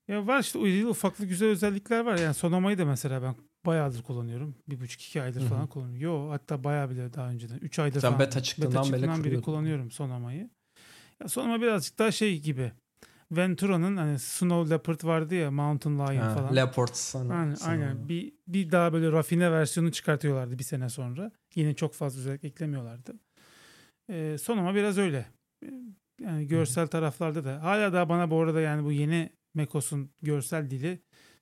Ya 0.09 0.27
var 0.27 0.41
işte 0.41 0.87
ufaklı 0.87 1.27
güzel 1.27 1.49
özellikler 1.49 2.01
var. 2.01 2.19
Yani 2.19 2.35
Sonoma'yı 2.35 2.79
da 2.79 2.85
mesela 2.85 3.23
ben 3.23 3.35
bayağıdır 3.67 4.03
kullanıyorum. 4.03 4.55
Bir 4.69 4.81
buçuk 4.81 5.03
iki 5.03 5.23
aydır 5.23 5.41
Hı 5.41 5.45
hı. 5.45 5.49
falan 5.49 5.67
kullanıyorum. 5.67 6.01
Yo 6.01 6.31
hatta 6.31 6.65
bayağı 6.65 6.91
bile 6.91 7.13
daha 7.13 7.31
önceden. 7.31 7.59
Üç 7.59 7.79
aydır 7.79 8.01
Sen 8.01 8.09
falan. 8.09 8.21
beta 8.21 8.43
çıktığından 8.43 9.25
beri 9.25 9.41
kullanıyorum 9.41 9.91
Sonoma'yı. 9.91 10.51
Ya 11.21 11.29
Sonoma 11.29 11.61
birazcık 11.61 11.99
daha 11.99 12.11
şey 12.13 12.41
gibi. 12.41 12.73
Ventura'nın 13.33 13.97
hani 13.97 14.19
Snow 14.19 14.71
Leopard 14.71 15.05
vardı 15.05 15.35
ya 15.35 15.51
Mountain 15.51 15.95
Lion 15.99 16.17
Ha, 16.23 16.35
falan. 16.35 16.57
Leopard 16.57 16.93
sana. 16.93 17.35
Aynen, 17.35 17.55
sana- 17.55 17.71
aynen. 17.71 18.09
Bir, 18.09 18.33
bir 18.49 18.71
daha 18.71 18.93
böyle 18.93 19.13
rafine 19.13 19.51
versiyonu 19.53 19.93
çıkartıyorlardı 19.93 20.59
bir 20.59 20.65
sene 20.65 20.89
sonra. 20.89 21.31
Yine 21.55 21.75
çok 21.75 21.95
fazla 21.95 22.21
özellik 22.21 22.45
eklemiyorlardı. 22.45 23.15
Ee, 24.11 24.37
Sonoma 24.41 24.75
biraz 24.75 24.99
öyle. 24.99 25.27
Ee, 25.65 25.71
Yani 26.21 26.47
görsel 26.47 26.87
taraflarda 26.87 27.45
da. 27.45 27.63
Hala 27.63 27.93
daha 27.93 28.09
bana 28.09 28.31
bu 28.31 28.41
arada 28.41 28.61
yani 28.61 28.85
bu 28.85 28.93
yeni 28.93 29.31
macOS'un 29.55 30.11
görsel 30.23 30.71
dili 30.71 31.01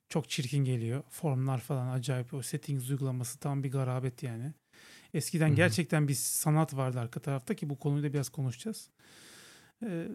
çok 0.09 0.29
çirkin 0.29 0.65
geliyor. 0.65 1.03
Formlar 1.11 1.59
falan 1.59 1.89
acayip. 1.89 2.35
O 2.35 2.43
settings 2.43 2.91
uygulaması 2.91 3.39
tam 3.39 3.63
bir 3.63 3.71
garabet 3.71 4.23
yani. 4.23 4.53
Eskiden 5.15 5.49
Hı-hı. 5.49 5.57
gerçekten 5.57 6.09
bir 6.09 6.15
sanat 6.15 6.77
vardı 6.77 7.01
arka 7.01 7.21
tarafta 7.21 7.55
ki 7.55 7.71
bu 7.71 7.79
konuyu 7.79 8.03
da 8.03 8.13
biraz 8.13 8.29
konuşacağız. 8.29 8.91
Ee, 9.87 10.09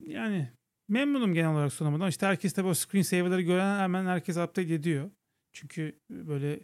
yani 0.00 0.52
memnunum 0.88 1.34
genel 1.34 1.50
olarak 1.50 1.72
sunamadan. 1.72 2.08
İşte 2.08 2.26
herkes 2.26 2.52
tabii 2.52 2.68
o 2.68 2.74
screensaver'ları 2.74 3.42
gören 3.42 3.78
hemen 3.80 4.06
herkes 4.06 4.36
update 4.36 4.74
ediyor. 4.74 5.10
Çünkü 5.52 5.98
böyle 6.10 6.60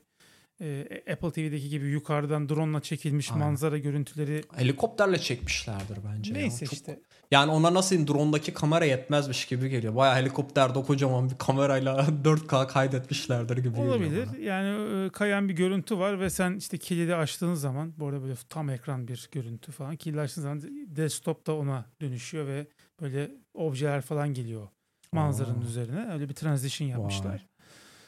e, 0.61 0.87
Apple 1.13 1.31
TV'deki 1.33 1.69
gibi 1.69 1.87
yukarıdan 1.87 2.49
drone'la 2.49 2.81
çekilmiş 2.81 3.33
Aynen. 3.33 3.47
manzara 3.47 3.79
görüntüleri 3.79 4.43
Helikopterle 4.57 5.19
çekmişlerdir 5.19 5.99
bence. 6.15 6.33
ya. 6.33 6.39
neyse 6.41 6.65
Çok- 6.67 6.73
işte. 6.73 7.01
Yani 7.31 7.51
ona 7.51 7.75
nasıl 7.75 8.07
drone'daki 8.07 8.55
kamera 8.55 8.85
yetmezmiş 8.85 9.47
gibi 9.47 9.69
geliyor. 9.69 9.97
Baya 9.97 10.17
helikopterde 10.17 10.83
kocaman 10.83 11.31
bir 11.31 11.39
kamerayla 11.39 11.97
4K 12.25 12.67
kaydetmişlerdir 12.69 13.57
gibi 13.57 13.69
geliyor 13.69 13.87
Olabilir. 13.87 14.29
Yani 14.39 15.05
e, 15.07 15.11
kayan 15.11 15.49
bir 15.49 15.55
görüntü 15.55 15.99
var 15.99 16.21
ve 16.21 16.31
sen 16.31 16.57
işte 16.57 16.79
kilidi 16.79 17.15
açtığın 17.15 17.55
zaman 17.55 17.95
bu 17.97 18.07
arada 18.09 18.23
böyle 18.23 18.35
tam 18.49 18.71
ekran 18.71 19.09
bir 19.09 19.29
görüntü 19.33 19.73
falan. 19.73 19.97
Kilidi 19.97 20.21
açtığın 20.21 20.43
zaman 20.43 20.63
desktop 20.97 21.47
da 21.47 21.55
ona 21.57 21.85
dönüşüyor 22.01 22.47
ve 22.47 22.67
böyle 23.01 23.31
objeler 23.55 24.01
falan 24.01 24.35
geliyor 24.35 24.69
manzaranın 25.13 25.61
Aa. 25.63 25.65
üzerine. 25.65 26.13
Öyle 26.13 26.29
bir 26.29 26.35
transition 26.35 26.89
yapmışlar. 26.89 27.47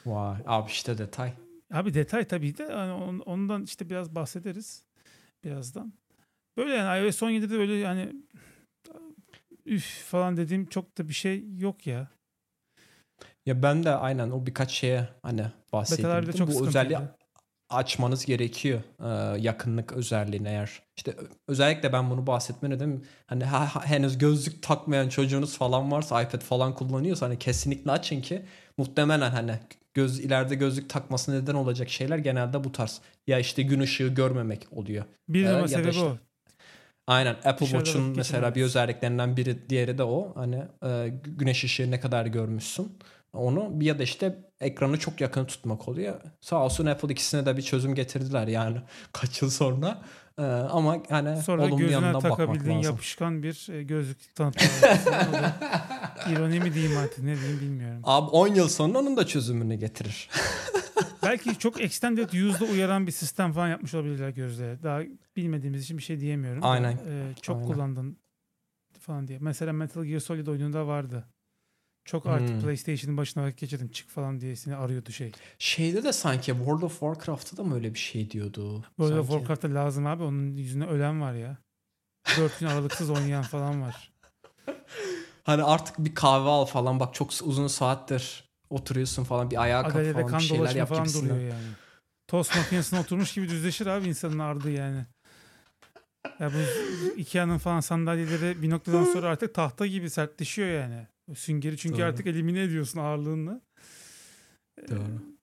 Vay. 0.05 0.37
Abi 0.45 0.71
işte 0.71 0.97
detay. 0.97 1.33
Abi 1.73 1.93
detay 1.93 2.27
tabii 2.27 2.57
de 2.57 2.75
on- 2.75 3.19
ondan 3.19 3.63
işte 3.63 3.89
biraz 3.89 4.15
bahsederiz 4.15 4.83
birazdan. 5.43 5.93
Böyle 6.57 6.73
yani 6.75 7.05
iOS 7.05 7.21
17'de 7.21 7.57
böyle 7.59 7.73
yani 7.73 8.13
üf 9.65 10.03
falan 10.03 10.37
dediğim 10.37 10.65
çok 10.65 10.97
da 10.97 11.07
bir 11.09 11.13
şey 11.13 11.43
yok 11.57 11.87
ya. 11.87 12.07
Ya 13.45 13.63
ben 13.63 13.83
de 13.83 13.89
aynen 13.89 14.31
o 14.31 14.45
birkaç 14.45 14.71
şeye 14.71 15.09
hani 15.23 15.45
çok 16.33 16.47
Bu 16.47 16.67
özelliği. 16.67 16.99
Açmanız 17.69 18.25
gerekiyor. 18.25 18.81
Ee, 19.03 19.41
yakınlık 19.41 19.91
özelliğini 19.93 20.47
eğer. 20.47 20.81
İşte 20.97 21.15
özellikle 21.47 21.93
ben 21.93 22.09
bunu 22.09 22.27
bahsetme 22.27 22.69
nedenim 22.69 23.03
hani 23.27 23.43
ha- 23.45 23.75
ha- 23.75 23.85
henüz 23.85 24.17
gözlük 24.17 24.63
takmayan 24.63 25.09
çocuğunuz 25.09 25.57
falan 25.57 25.91
varsa 25.91 26.21
iPad 26.21 26.41
falan 26.41 26.75
kullanıyorsa 26.75 27.25
hani 27.25 27.39
kesinlikle 27.39 27.91
açın 27.91 28.21
ki 28.21 28.41
muhtemelen 28.77 29.31
hani 29.31 29.59
göz 29.93 30.19
ileride 30.19 30.55
gözlük 30.55 30.89
takması 30.89 31.31
neden 31.31 31.53
olacak 31.53 31.89
şeyler 31.89 32.17
genelde 32.17 32.63
bu 32.63 32.71
tarz. 32.71 33.01
Ya 33.27 33.39
işte 33.39 33.61
gün 33.61 33.79
ışığı 33.79 34.07
görmemek 34.07 34.67
oluyor. 34.71 35.05
Bir 35.29 35.45
Ee, 35.45 35.47
ya 35.47 35.67
sebebi 35.67 35.89
işte- 35.89 36.01
o. 36.01 36.17
Aynen 37.07 37.35
Apple 37.45 37.65
Watch'un 37.65 38.01
mesela 38.17 38.55
bir 38.55 38.63
özelliklerinden 38.63 39.37
biri 39.37 39.69
diğeri 39.69 39.97
de 39.97 40.03
o. 40.03 40.31
Hani 40.35 40.63
e, 40.85 41.07
güneş 41.25 41.63
ışığı 41.63 41.91
ne 41.91 41.99
kadar 41.99 42.25
görmüşsün. 42.25 42.97
Onu 43.37 43.79
bir 43.79 43.85
ya 43.85 43.99
da 43.99 44.03
işte 44.03 44.37
ekranı 44.59 44.99
çok 44.99 45.21
yakın 45.21 45.45
tutmak 45.45 45.87
oluyor. 45.87 46.21
Sağ 46.41 46.65
olsun 46.65 46.85
Apple 46.85 47.09
ikisine 47.13 47.45
de 47.45 47.57
bir 47.57 47.61
çözüm 47.61 47.95
getirdiler 47.95 48.47
yani 48.47 48.77
kaç 49.13 49.41
yıl 49.41 49.49
sonra. 49.49 50.01
E, 50.39 50.41
ama 50.43 50.97
hani 51.09 51.41
Sonra 51.41 51.65
olumlu 51.65 51.91
yanına 51.91 52.13
bakmak 52.13 52.37
takabildiğin 52.37 52.77
lazım. 52.77 52.91
yapışkan 52.91 53.43
bir 53.43 53.67
e, 53.71 53.83
gözlük 53.83 54.37
da 54.37 54.51
İroni 56.31 56.59
mi 56.59 56.73
diyeyim 56.73 56.97
artık 56.97 57.23
ne 57.23 57.37
diyeyim 57.37 57.59
bilmiyorum. 57.61 58.01
Abi 58.03 58.29
10 58.29 58.47
yıl 58.47 58.67
sonra 58.67 58.99
onun 58.99 59.17
da 59.17 59.27
çözümünü 59.27 59.75
getirir. 59.75 60.29
Belki 61.23 61.59
çok 61.59 61.81
extended 61.81 62.29
use'da 62.29 62.65
uyaran 62.65 63.07
bir 63.07 63.11
sistem 63.11 63.51
falan 63.53 63.67
yapmış 63.67 63.93
olabilirler 63.93 64.29
gözlere. 64.29 64.83
Daha 64.83 65.01
bilmediğimiz 65.35 65.83
için 65.83 65.97
bir 65.97 66.03
şey 66.03 66.19
diyemiyorum. 66.19 66.63
Aynen. 66.65 66.91
e, 66.91 67.33
çok 67.41 67.57
Aynen. 67.57 67.67
kullandın 67.67 68.17
falan 68.99 69.27
diye. 69.27 69.39
Mesela 69.41 69.73
Metal 69.73 70.03
Gear 70.03 70.19
Solid 70.19 70.47
oyununda 70.47 70.87
vardı. 70.87 71.25
Çok 72.07 72.25
artık 72.25 72.55
Hmm. 72.55 72.61
PlayStation'ın 72.61 73.17
başına 73.17 73.43
vakit 73.43 73.59
geçirdim 73.59 73.87
çık 73.87 74.09
falan 74.09 74.39
diye 74.39 74.55
seni 74.55 74.75
arıyordu 74.75 75.11
şey. 75.11 75.31
Şeyde 75.59 76.03
de 76.03 76.13
sanki 76.13 76.45
World 76.51 76.81
of 76.81 76.91
Warcraft'ta 76.91 77.57
da 77.57 77.63
mı 77.63 77.75
öyle 77.75 77.93
bir 77.93 77.99
şey 77.99 78.31
diyordu? 78.31 78.81
World 78.81 79.11
of 79.11 79.27
Sanki. 79.27 79.31
Warcraft'ta 79.31 79.73
lazım 79.73 80.05
abi. 80.07 80.23
Onun 80.23 80.55
yüzüne 80.55 80.85
ölen 80.85 81.21
var 81.21 81.33
ya. 81.33 81.57
Dört 82.37 82.59
gün 82.59 82.67
aralıksız 82.67 83.09
oynayan 83.09 83.43
falan 83.43 83.81
var. 83.81 84.11
Hani 85.43 85.63
artık 85.63 85.99
bir 85.99 86.15
kahve 86.15 86.49
al 86.49 86.65
falan 86.65 86.99
bak 86.99 87.13
çok 87.13 87.29
uzun 87.43 87.67
saattir 87.67 88.49
oturuyorsun 88.69 89.23
falan 89.23 89.51
bir 89.51 89.61
ayağa 89.61 89.83
kalk 89.83 89.93
Adalede 89.95 90.13
falan 90.13 90.27
kan 90.27 90.39
bir 90.39 90.45
şeyler 90.45 90.75
yap 90.75 90.89
falan 90.89 91.03
gibisinden. 91.03 91.35
duruyor 91.35 91.51
yani. 91.51 91.67
Tost 92.27 92.55
makinesine 92.55 92.99
oturmuş 92.99 93.33
gibi 93.33 93.49
düzleşir 93.49 93.87
abi 93.87 94.07
insanın 94.07 94.39
ardı 94.39 94.71
yani. 94.71 95.05
Ya 96.39 96.51
bu 96.53 96.57
Ikea'nın 97.17 97.57
falan 97.57 97.79
sandalyeleri 97.79 98.61
bir 98.61 98.69
noktadan 98.69 99.03
sonra 99.03 99.27
artık 99.27 99.53
tahta 99.53 99.87
gibi 99.87 100.09
sertleşiyor 100.09 100.69
yani. 100.69 101.07
Süngeri 101.35 101.77
çünkü 101.77 101.97
Doğru. 101.97 102.05
artık 102.05 102.27
elimine 102.27 102.61
ediyorsun 102.61 102.99
ağırlığını. 102.99 103.61
Ee, 104.77 104.87
Doğru. 104.87 105.37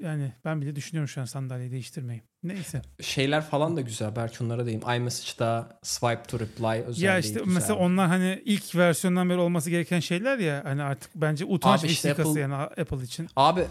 Yani 0.00 0.32
ben 0.44 0.60
bile 0.60 0.76
düşünüyorum 0.76 1.08
şu 1.08 1.20
an 1.20 1.24
sandalyeyi 1.24 1.70
değiştirmeyi. 1.70 2.22
Neyse. 2.42 2.82
şeyler 3.00 3.42
falan 3.44 3.76
da 3.76 3.80
güzel. 3.80 4.16
Belki 4.16 4.44
onlara 4.44 4.66
diyeyim. 4.66 4.82
iMessage'da 4.96 5.78
swipe 5.82 6.22
to 6.22 6.38
reply 6.40 6.82
özelliği 6.86 7.06
ya 7.06 7.18
işte 7.18 7.32
güzel. 7.40 7.54
mesela 7.54 7.74
onlar 7.78 8.08
hani 8.08 8.42
ilk 8.44 8.74
versiyondan 8.76 9.30
beri 9.30 9.38
olması 9.38 9.70
gereken 9.70 10.00
şeyler 10.00 10.38
ya 10.38 10.60
hani 10.64 10.82
artık 10.82 11.10
bence 11.14 11.44
utanç 11.44 11.80
Abi 11.84 11.88
işte 11.92 12.08
vesikası 12.08 12.30
Apple- 12.30 12.40
yani 12.40 12.54
Apple 12.54 13.02
için. 13.02 13.28
Abi 13.36 13.64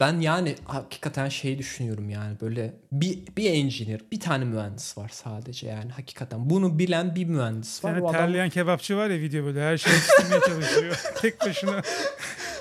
ben 0.00 0.20
yani 0.20 0.54
hakikaten 0.64 1.28
şey 1.28 1.58
düşünüyorum 1.58 2.10
yani 2.10 2.40
böyle 2.40 2.74
bir, 2.92 3.18
bir 3.36 3.50
engineer 3.50 4.00
bir 4.12 4.20
tane 4.20 4.44
mühendis 4.44 4.98
var 4.98 5.08
sadece 5.12 5.66
yani 5.68 5.90
hakikaten 5.92 6.50
bunu 6.50 6.78
bilen 6.78 7.14
bir 7.14 7.24
mühendis 7.24 7.84
var. 7.84 7.90
Yani 7.90 8.02
Bu 8.02 8.08
adam- 8.08 8.20
terleyen 8.20 8.50
kebapçı 8.50 8.96
var 8.96 9.10
ya 9.10 9.18
video 9.18 9.44
böyle 9.44 9.62
her 9.62 9.78
şeyi 9.78 9.94
yetiştirmeye 9.94 10.40
çalışıyor. 10.40 11.00
Tek 11.20 11.40
başına. 11.40 11.82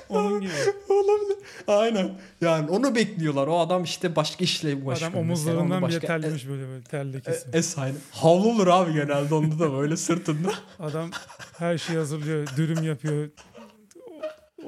Onun 0.09 0.41
gibi. 0.41 0.51
Olabilir. 0.89 1.36
Aynen. 1.67 2.09
Yani 2.41 2.69
onu 2.69 2.95
bekliyorlar. 2.95 3.47
O 3.47 3.59
adam 3.59 3.83
işte 3.83 4.15
başka 4.15 4.43
işle 4.43 4.75
uğraşıyor. 4.75 5.11
Adam 5.11 5.25
mesela. 5.25 5.51
omuzlarından 5.55 5.77
bile 5.81 5.81
başka- 5.95 6.07
terlemiş 6.07 6.47
böyle 6.47 6.67
böyle 6.67 6.83
ter 6.83 7.13
lekesi. 7.13 7.47
E, 7.53 7.57
es 7.57 7.77
aynı. 7.77 7.95
Havlu 8.11 8.49
olur 8.49 8.67
abi 8.67 8.93
genelde 8.93 9.33
onda 9.36 9.59
da 9.59 9.73
böyle 9.73 9.97
sırtında. 9.97 10.49
Adam 10.79 11.09
her 11.57 11.77
şeyi 11.77 11.97
hazırlıyor. 11.97 12.47
Dürüm 12.57 12.83
yapıyor. 12.83 13.29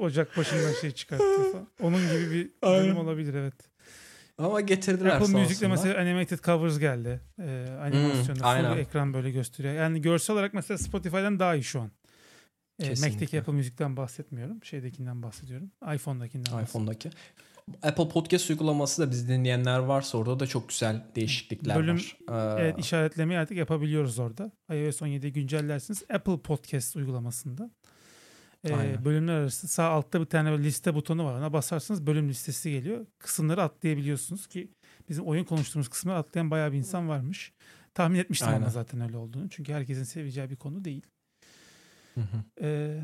Ocak 0.00 0.36
başından 0.36 0.72
şey 0.80 0.90
çıkartıyor 0.90 1.52
falan. 1.52 1.68
Onun 1.82 2.00
gibi 2.02 2.30
bir 2.30 2.50
durum 2.62 2.96
olabilir 2.98 3.34
evet. 3.34 3.54
Ama 4.38 4.60
getirdiler 4.60 5.10
Apple 5.10 5.26
sağ 5.26 5.38
Music'te 5.38 5.68
mesela 5.68 6.00
animated 6.00 6.38
covers 6.38 6.78
geldi. 6.78 7.20
Ee, 7.38 7.66
animasyonu 7.80 8.38
full 8.38 8.44
aynen. 8.44 8.76
ekran 8.76 9.14
böyle 9.14 9.30
gösteriyor. 9.30 9.74
Yani 9.74 10.00
görsel 10.02 10.34
olarak 10.34 10.54
mesela 10.54 10.78
Spotify'dan 10.78 11.38
daha 11.38 11.54
iyi 11.54 11.64
şu 11.64 11.80
an. 11.80 11.90
Ee. 12.80 12.88
Mac'teki 12.88 13.40
Apple 13.40 13.52
Music'ten 13.52 13.96
bahsetmiyorum. 13.96 14.64
Şeydekinden 14.64 15.22
bahsediyorum. 15.22 15.70
iPhone'dakinden 15.94 16.62
iPhone'daki. 16.64 17.10
Apple 17.82 18.08
Podcast 18.08 18.50
uygulaması 18.50 19.02
da 19.02 19.10
biz 19.10 19.28
dinleyenler 19.28 19.78
varsa 19.78 20.18
orada 20.18 20.40
da 20.40 20.46
çok 20.46 20.68
güzel 20.68 21.06
değişiklikler 21.16 21.76
Bölüm- 21.76 21.96
var. 21.96 22.16
Ee, 22.58 22.62
Evet 22.62 22.78
işaretlemeyi 22.78 23.40
artık 23.40 23.56
yapabiliyoruz 23.56 24.18
orada. 24.18 24.52
iOS 24.72 25.02
17'yi 25.02 25.32
güncellersiniz. 25.32 26.02
Apple 26.10 26.38
Podcast 26.38 26.96
uygulamasında. 26.96 27.70
Aynen. 28.64 29.04
bölümler 29.04 29.32
arası 29.32 29.68
sağ 29.68 29.88
altta 29.88 30.20
bir 30.20 30.26
tane 30.26 30.58
liste 30.58 30.94
butonu 30.94 31.24
var. 31.24 31.38
Ona 31.38 31.52
basarsanız 31.52 32.06
bölüm 32.06 32.28
listesi 32.28 32.70
geliyor. 32.70 33.06
Kısımları 33.18 33.62
atlayabiliyorsunuz 33.62 34.46
ki 34.46 34.70
bizim 35.08 35.24
oyun 35.26 35.44
konuştuğumuz 35.44 35.88
kısımları 35.88 36.18
atlayan 36.18 36.50
bayağı 36.50 36.72
bir 36.72 36.78
insan 36.78 37.08
varmış. 37.08 37.52
Tahmin 37.94 38.18
etmiştim 38.18 38.48
ama 38.48 38.56
Aynen. 38.56 38.68
zaten 38.68 39.00
öyle 39.00 39.16
olduğunu. 39.16 39.48
Çünkü 39.48 39.72
herkesin 39.72 40.04
seveceği 40.04 40.50
bir 40.50 40.56
konu 40.56 40.84
değil. 40.84 41.02
hı 42.14 42.20
hı. 42.20 42.44
Ee, 42.60 43.00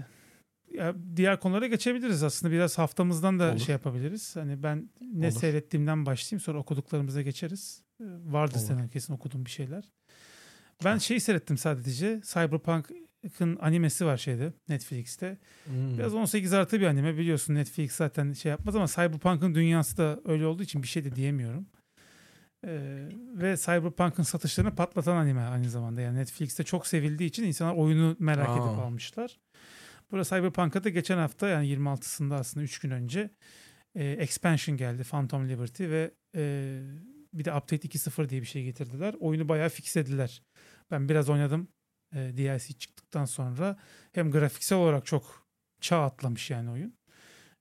ya 0.72 0.94
diğer 1.16 1.40
konulara 1.40 1.66
geçebiliriz 1.66 2.22
aslında. 2.22 2.52
Biraz 2.52 2.78
haftamızdan 2.78 3.38
da 3.38 3.50
Olur. 3.50 3.58
şey 3.58 3.72
yapabiliriz. 3.72 4.36
Hani 4.36 4.62
ben 4.62 4.90
ne 5.00 5.26
Olur. 5.26 5.36
seyrettiğimden 5.36 6.06
başlayayım 6.06 6.40
sonra 6.40 6.58
okuduklarımıza 6.58 7.22
geçeriz. 7.22 7.82
Vardır 8.24 8.56
Olur. 8.56 8.64
senin 8.66 8.88
kesin 8.88 9.14
okuduğun 9.14 9.44
bir 9.44 9.50
şeyler. 9.50 9.84
Ben 10.84 10.98
şeyi 10.98 11.20
seyrettim 11.20 11.58
sadece. 11.58 12.20
Cyberpunk'ın 13.24 13.56
animesi 13.66 14.06
var 14.06 14.16
şeyde 14.16 14.52
Netflix'te. 14.68 15.38
Hmm. 15.64 15.98
Biraz 15.98 16.14
18 16.14 16.52
artı 16.52 16.80
bir 16.80 16.86
anime 16.86 17.16
biliyorsun 17.16 17.54
Netflix 17.54 17.92
zaten 17.92 18.32
şey 18.32 18.50
yapmaz 18.50 18.76
ama 18.76 18.86
Cyberpunk'ın 18.86 19.54
dünyası 19.54 19.96
da 19.96 20.20
öyle 20.24 20.46
olduğu 20.46 20.62
için 20.62 20.82
bir 20.82 20.88
şey 20.88 21.04
de 21.04 21.16
diyemiyorum. 21.16 21.66
Ee, 22.66 23.08
ve 23.34 23.56
Cyberpunk'ın 23.56 24.22
satışlarını 24.22 24.74
patlatan 24.74 25.16
anime 25.16 25.40
aynı 25.40 25.70
zamanda. 25.70 26.00
Yani 26.00 26.18
Netflix'te 26.18 26.64
çok 26.64 26.86
sevildiği 26.86 27.28
için 27.28 27.44
insanlar 27.44 27.74
oyunu 27.74 28.16
merak 28.18 28.48
edip 28.48 28.78
Aa. 28.78 28.82
almışlar. 28.82 29.38
Burada 30.10 30.24
Cyberpunk'a 30.24 30.84
da 30.84 30.88
geçen 30.88 31.18
hafta 31.18 31.48
yani 31.48 31.66
26'sında 31.66 32.34
aslında 32.34 32.64
3 32.64 32.78
gün 32.78 32.90
önce 32.90 33.30
e, 33.94 34.04
expansion 34.04 34.76
geldi 34.76 35.04
Phantom 35.04 35.48
Liberty 35.48 35.84
ve 35.84 36.10
e, 36.36 36.82
bir 37.32 37.44
de 37.44 37.54
Update 37.54 37.88
2.0 37.88 38.28
diye 38.28 38.40
bir 38.40 38.46
şey 38.46 38.64
getirdiler. 38.64 39.14
Oyunu 39.20 39.48
bayağı 39.48 39.68
fixlediler. 39.68 40.42
Ben 40.90 41.08
biraz 41.08 41.30
oynadım 41.30 41.68
e, 42.14 42.18
DLC 42.36 42.72
çıktıktan 42.72 43.24
sonra. 43.24 43.76
Hem 44.12 44.30
grafiksel 44.30 44.78
olarak 44.78 45.06
çok 45.06 45.46
çağ 45.80 46.04
atlamış 46.04 46.50
yani 46.50 46.70
oyun. 46.70 46.94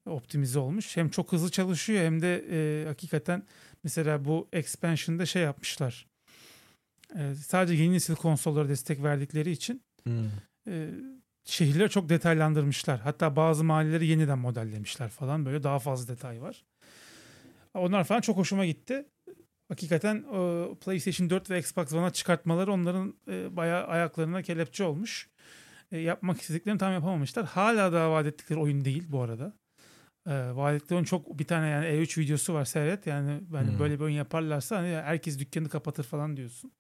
Optimize 0.05 0.59
olmuş. 0.59 0.97
Hem 0.97 1.09
çok 1.09 1.31
hızlı 1.31 1.51
çalışıyor 1.51 2.03
hem 2.03 2.21
de 2.21 2.45
e, 2.51 2.87
hakikaten 2.87 3.43
mesela 3.83 4.25
bu 4.25 4.47
expansion'da 4.53 5.25
şey 5.25 5.41
yapmışlar. 5.41 6.07
E, 7.15 7.35
sadece 7.35 7.83
yeni 7.83 7.93
nesil 7.93 8.15
konsollara 8.15 8.69
destek 8.69 9.03
verdikleri 9.03 9.51
için 9.51 9.81
Hmm. 10.03 10.25
e, 10.67 10.89
şehirleri 11.45 11.89
çok 11.89 12.09
detaylandırmışlar. 12.09 12.99
Hatta 12.99 13.35
bazı 13.35 13.63
mahalleleri 13.63 14.07
yeniden 14.07 14.39
modellemişler 14.39 15.09
falan. 15.09 15.45
Böyle 15.45 15.63
daha 15.63 15.79
fazla 15.79 16.13
detay 16.15 16.41
var. 16.41 16.63
Onlar 17.73 18.03
falan 18.03 18.21
çok 18.21 18.37
hoşuma 18.37 18.65
gitti. 18.65 19.05
Hakikaten 19.73 20.15
e, 20.17 20.75
PlayStation 20.75 21.29
4 21.29 21.49
ve 21.49 21.59
Xbox 21.59 21.93
One'a 21.93 22.09
çıkartmaları 22.09 22.71
onların 22.71 23.13
e, 23.27 23.55
bayağı 23.55 23.87
ayaklarına 23.87 24.41
kelepçe 24.41 24.83
olmuş. 24.83 25.29
E, 25.91 25.97
yapmak 25.97 26.41
istediklerini 26.41 26.79
tam 26.79 26.93
yapamamışlar. 26.93 27.45
Hala 27.45 27.93
daha 27.93 28.11
vaat 28.11 28.25
ettikleri 28.25 28.59
oyun 28.59 28.85
değil 28.85 29.03
bu 29.09 29.21
arada. 29.21 29.53
E, 30.27 30.31
vaat 30.31 30.75
ettikleri 30.75 30.95
oyun 30.95 31.05
çok 31.05 31.39
bir 31.39 31.45
tane 31.45 31.67
yani 31.67 31.85
E3 31.85 32.21
videosu 32.21 32.53
var 32.53 32.65
seyret. 32.65 33.07
Yani 33.07 33.41
hani 33.51 33.71
Hmm. 33.71 33.79
böyle 33.79 33.95
bir 33.95 34.03
oyun 34.03 34.15
yaparlarsa 34.15 34.77
hani 34.77 34.87
herkes 34.87 35.39
dükkanı 35.39 35.69
kapatır 35.69 36.03
falan 36.03 36.37
diyorsun. 36.37 36.71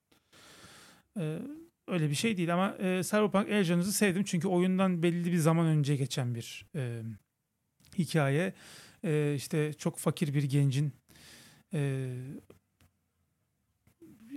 E, 1.19 1.39
öyle 1.87 2.09
bir 2.09 2.15
şey 2.15 2.37
değil 2.37 2.53
ama 2.53 2.75
e, 2.79 3.03
Cyberpunk 3.03 3.49
Edge 3.49 3.73
Runners'ı 3.73 3.91
sevdim 3.93 4.23
çünkü 4.23 4.47
oyundan 4.47 5.03
belli 5.03 5.31
bir 5.31 5.37
zaman 5.37 5.65
önce 5.65 5.95
geçen 5.95 6.35
bir 6.35 6.65
e, 6.75 7.01
hikaye. 7.97 8.53
E, 9.03 9.33
işte 9.35 9.73
çok 9.73 9.99
fakir 9.99 10.33
bir 10.33 10.43
gencin 10.43 10.93
e, 11.73 12.09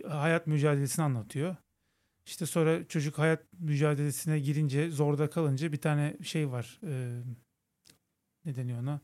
hayat 0.08 0.46
mücadelesini 0.46 1.04
anlatıyor. 1.04 1.56
İşte 2.26 2.46
sonra 2.46 2.88
çocuk 2.88 3.18
hayat 3.18 3.42
mücadelesine 3.58 4.38
girince 4.38 4.90
zorda 4.90 5.30
kalınca 5.30 5.72
bir 5.72 5.80
tane 5.80 6.16
şey 6.22 6.50
var. 6.50 6.80
E, 6.86 7.22
ne 8.44 8.56
deniyor 8.56 8.82
ona? 8.82 9.00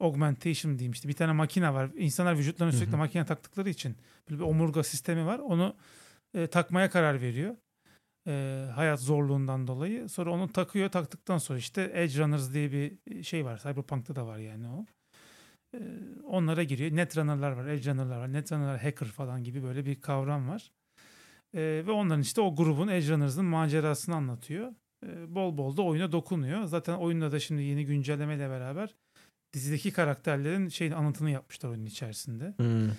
Augmentation 0.00 0.78
diyeyim 0.78 0.92
işte. 0.92 1.08
Bir 1.08 1.14
tane 1.14 1.32
makine 1.32 1.74
var. 1.74 1.90
İnsanlar 1.96 2.38
vücutlarına 2.38 2.72
Hı 2.72 2.76
sürekli 2.76 2.92
hı. 2.92 2.96
makine 2.96 3.24
taktıkları 3.26 3.70
için 3.70 3.96
böyle 4.28 4.40
bir 4.40 4.46
omurga 4.46 4.82
sistemi 4.82 5.26
var. 5.26 5.38
Onu 5.38 5.76
e, 6.34 6.46
takmaya 6.46 6.90
karar 6.90 7.20
veriyor. 7.20 7.56
E, 8.26 8.66
hayat 8.74 9.00
zorluğundan 9.00 9.66
dolayı. 9.66 10.08
Sonra 10.08 10.30
onu 10.30 10.52
takıyor. 10.52 10.90
Taktıktan 10.90 11.38
sonra 11.38 11.58
işte 11.58 11.90
Edge 11.94 12.18
Runners 12.18 12.52
diye 12.52 12.72
bir 12.72 13.22
şey 13.22 13.44
var. 13.44 13.58
Cyberpunk'ta 13.58 14.16
da 14.16 14.26
var 14.26 14.38
yani 14.38 14.68
o. 14.68 14.86
E, 15.74 15.78
onlara 16.24 16.62
giriyor. 16.62 16.96
Netrunner'lar 16.96 17.50
var, 17.52 17.66
Edge 17.66 17.90
Runner'lar 17.90 18.18
var. 18.18 18.32
Netrunner'lar 18.32 18.80
hacker 18.82 19.06
falan 19.06 19.44
gibi 19.44 19.62
böyle 19.62 19.86
bir 19.86 20.00
kavram 20.00 20.48
var. 20.48 20.70
E, 21.54 21.60
ve 21.86 21.90
onların 21.90 22.22
işte 22.22 22.40
o 22.40 22.56
grubun 22.56 22.88
Edge 22.88 23.08
Runners'ın 23.12 23.44
macerasını 23.44 24.14
anlatıyor. 24.14 24.72
E, 25.06 25.34
bol 25.34 25.58
bol 25.58 25.76
da 25.76 25.82
oyuna 25.82 26.12
dokunuyor. 26.12 26.64
Zaten 26.64 26.94
oyunda 26.94 27.32
da 27.32 27.40
şimdi 27.40 27.62
yeni 27.62 27.86
güncellemeyle 27.86 28.50
beraber 28.50 28.94
dizideki 29.52 29.90
karakterlerin 29.92 30.68
şeyin 30.68 30.92
anlatını 30.92 31.30
yapmışlar 31.30 31.68
oyunun 31.68 31.86
içerisinde. 31.86 32.54
Hmm. 32.56 32.90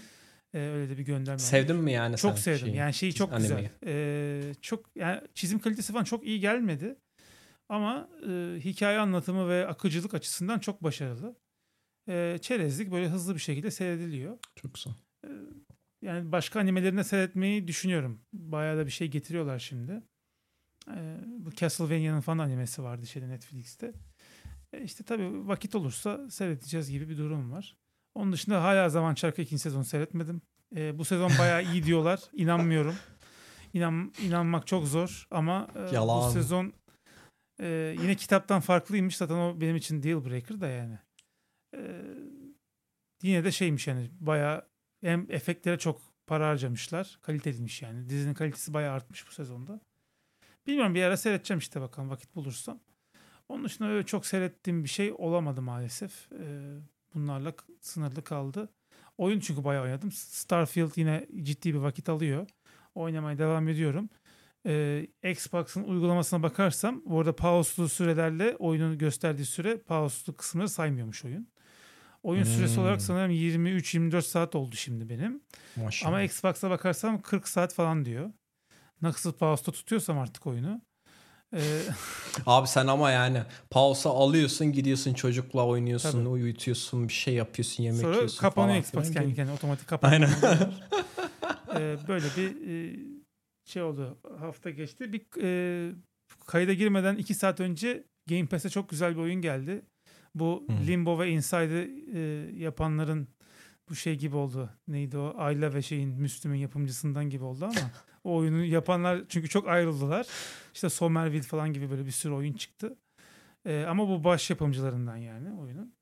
E, 0.53 0.59
öyle 0.59 0.89
de 0.89 0.97
bir 0.97 1.03
gönderme. 1.03 1.39
Sevdin 1.39 1.76
mi 1.76 1.91
yani 1.91 2.17
Çok 2.17 2.32
sen 2.39 2.41
sevdim. 2.41 2.65
şeyi? 2.65 2.76
Yani 2.78 2.93
şeyi 2.93 3.13
çok 3.13 3.34
animeyi? 3.34 3.49
güzel. 3.49 3.69
Ee, 3.86 4.53
çok 4.61 4.86
yani 4.95 5.22
çizim 5.34 5.59
kalitesi 5.59 5.93
falan 5.93 6.03
çok 6.03 6.26
iyi 6.26 6.39
gelmedi. 6.39 6.95
Ama 7.69 8.09
e, 8.28 8.55
hikaye 8.59 8.99
anlatımı 8.99 9.49
ve 9.49 9.67
akıcılık 9.67 10.13
açısından 10.13 10.59
çok 10.59 10.84
başarılı. 10.84 11.36
E, 12.10 12.38
çerezlik 12.41 12.91
böyle 12.91 13.10
hızlı 13.10 13.36
bir 13.36 13.39
şekilde 13.39 13.72
seyrediliyor. 13.72 14.38
Çok 14.56 14.74
güzel. 14.74 14.93
Yani 16.02 16.32
başka 16.32 16.60
animelerinde 16.60 17.04
seyretmeyi 17.04 17.68
düşünüyorum. 17.68 18.22
Bayağı 18.34 18.78
da 18.78 18.86
bir 18.86 18.91
şey 18.91 19.08
getiriyorlar 19.08 19.60
şimdi. 19.60 20.02
E, 20.88 21.18
bu 21.28 21.52
Castlevania'nın 21.52 22.22
falan 22.22 22.39
animesi 22.39 22.84
vardı 22.84 23.08
şeyde 23.08 23.30
Netflix'te. 23.30 23.93
E, 24.74 24.84
işte 24.84 25.04
tabii 25.04 25.47
vakit 25.47 25.76
olursa 25.76 26.30
seyredeceğiz 26.30 26.91
gibi 26.91 27.10
bir 27.10 27.18
durum 27.18 27.52
var. 27.52 27.78
Onun 28.16 28.32
dışında 28.32 28.64
hala 28.64 28.89
Zaman 28.89 29.16
Çarkı 29.16 29.41
ikinci 29.41 29.62
sezonu 29.62 29.86
seyretmedim. 29.86 30.41
E, 30.76 30.97
bu 30.97 31.06
sezon 31.06 31.32
bayağı 31.39 31.64
iyi 31.64 31.84
diyorlar. 31.84 32.20
İnanmıyorum. 32.34 32.95
İnan, 33.74 34.14
inanmak 34.22 34.68
çok 34.68 34.88
zor 34.88 35.28
ama 35.32 35.68
e, 35.76 35.95
Yalan. 35.95 36.30
bu 36.30 36.34
sezon 36.34 36.74
e, 37.60 37.95
yine 38.02 38.16
kitaptan 38.16 38.60
farklıymış. 38.60 39.18
Zaten 39.18 39.36
o 39.36 39.62
benim 39.62 39.76
için 39.76 40.04
deal 40.04 40.26
breaker 40.26 40.62
da 40.62 40.68
yani. 40.68 40.99
E, 41.76 42.01
yine 43.24 43.43
de 43.43 43.51
şeymiş 43.51 43.88
yani 43.88 44.09
bayağı 44.19 44.67
hem 45.01 45.26
efektlere 45.30 45.78
çok 45.78 46.01
para 46.28 46.47
harcamışlar. 46.47 47.19
Kaliteliymiş 47.22 47.82
yani. 47.82 48.09
Dizinin 48.09 48.34
kalitesi 48.34 48.74
bayağı 48.74 48.93
artmış 48.93 49.28
bu 49.28 49.32
sezonda. 49.32 49.80
Bilmiyorum 50.67 50.95
bir 50.95 51.03
ara 51.03 51.17
seyredeceğim 51.17 51.59
işte 51.59 51.82
bakalım 51.82 52.09
vakit 52.09 52.36
bulursam. 52.36 52.80
Onun 53.49 53.65
dışında 53.65 53.88
öyle 53.89 54.05
çok 54.05 54.26
seyrettiğim 54.26 54.84
bir 54.84 54.89
şey 54.89 55.13
olamadı 55.17 55.61
maalesef. 55.61 56.32
Ee, 56.32 56.78
bunlarla 57.13 57.53
sınırlı 57.82 58.24
kaldı. 58.24 58.69
Oyun 59.17 59.39
çünkü 59.39 59.63
bayağı 59.63 59.84
oynadım. 59.84 60.11
Starfield 60.11 60.91
yine 60.95 61.28
ciddi 61.43 61.74
bir 61.74 61.80
vakit 61.80 62.09
alıyor. 62.09 62.47
Oynamaya 62.95 63.38
devam 63.38 63.67
ediyorum. 63.67 64.09
Ee, 64.65 65.07
Xbox'ın 65.24 65.84
uygulamasına 65.84 66.43
bakarsam 66.43 67.01
bu 67.05 67.19
arada 67.19 67.36
pause'lu 67.36 67.89
sürelerle 67.89 68.55
oyunun 68.55 68.97
gösterdiği 68.97 69.45
süre 69.45 69.78
pause'lu 69.78 70.36
kısımları 70.36 70.69
saymıyormuş 70.69 71.26
oyun. 71.26 71.47
Oyun 72.24 72.43
süresi 72.43 72.76
Hmm. 72.76 72.84
olarak 72.84 73.01
sanırım 73.01 73.32
23-24 73.32 74.22
saat 74.28 74.55
oldu 74.55 74.76
şimdi 74.76 75.09
benim. 75.09 75.41
Maşallah. 75.76 76.09
Ama 76.09 76.22
Xbox'a 76.22 76.69
bakarsam 76.69 77.22
40 77.22 77.47
saat 77.47 77.74
falan 77.74 78.05
diyor. 78.05 78.32
Nasıl 79.01 79.34
pause'da 79.34 79.72
tutuyorsam 79.72 80.19
artık 80.19 80.47
oyunu. 80.47 80.82
Ee, 81.53 81.82
Abi 82.45 82.67
sen 82.67 82.88
ama 82.88 83.11
yani 83.11 83.41
pausa 83.69 84.09
alıyorsun 84.09 84.72
gidiyorsun 84.72 85.13
çocukla 85.13 85.65
oynuyorsun 85.65 86.11
Tabii. 86.11 86.28
uyutuyorsun 86.28 87.07
bir 87.07 87.13
şey 87.13 87.34
yapıyorsun 87.34 87.84
yemek 87.84 88.01
sonra 88.01 88.15
yiyorsun 88.15 88.41
kapanıyor 88.41 88.84
falan 88.84 89.03
Xbox 89.03 89.13
kendi 89.13 89.36
kendine 89.36 89.55
otomatik 89.55 89.88
kapanıyor. 89.88 90.30
Aynen. 90.43 90.74
Ee, 91.76 91.97
böyle 92.07 92.26
bir 92.38 92.67
e, 92.69 92.99
şey 93.65 93.82
oldu. 93.84 94.17
Hafta 94.39 94.69
geçti. 94.69 95.13
Bir 95.13 95.22
e, 95.43 95.91
kayda 96.47 96.74
girmeden 96.74 97.15
2 97.15 97.34
saat 97.34 97.59
önce 97.59 98.03
Game 98.30 98.45
Pass'e 98.45 98.69
çok 98.69 98.89
güzel 98.89 99.15
bir 99.15 99.22
oyun 99.22 99.41
geldi. 99.41 99.82
Bu 100.36 100.66
Hı. 100.68 100.88
Limbo 100.88 101.20
ve 101.20 101.30
Inside'ı 101.30 101.90
e, 102.14 102.20
yapanların 102.64 103.28
bu 103.90 103.96
şey 103.96 104.16
gibi 104.16 104.36
oldu. 104.36 104.70
Neydi 104.88 105.18
o? 105.18 105.34
Ayla 105.38 105.74
ve 105.74 105.82
şeyin 105.82 106.10
Müslüm'ün 106.10 106.58
yapımcısından 106.58 107.30
gibi 107.30 107.44
oldu 107.44 107.66
ama 107.66 107.92
o 108.24 108.36
oyunu 108.36 108.66
yapanlar 108.66 109.22
çünkü 109.30 109.50
çok 109.50 109.68
ayrıldılar. 109.68 110.28
İşte 110.74 110.90
Somerville 110.90 111.42
falan 111.42 111.74
gibi 111.74 111.92
böyle 111.92 112.06
bir 112.06 112.12
sürü 112.12 112.34
oyun 112.34 112.54
çıktı. 112.54 112.98
E, 113.66 113.84
ama 113.84 114.10
bu 114.10 114.24
baş 114.24 114.50
yapımcılarından 114.50 115.18
yani 115.18 115.54
oyunun. 115.54 115.94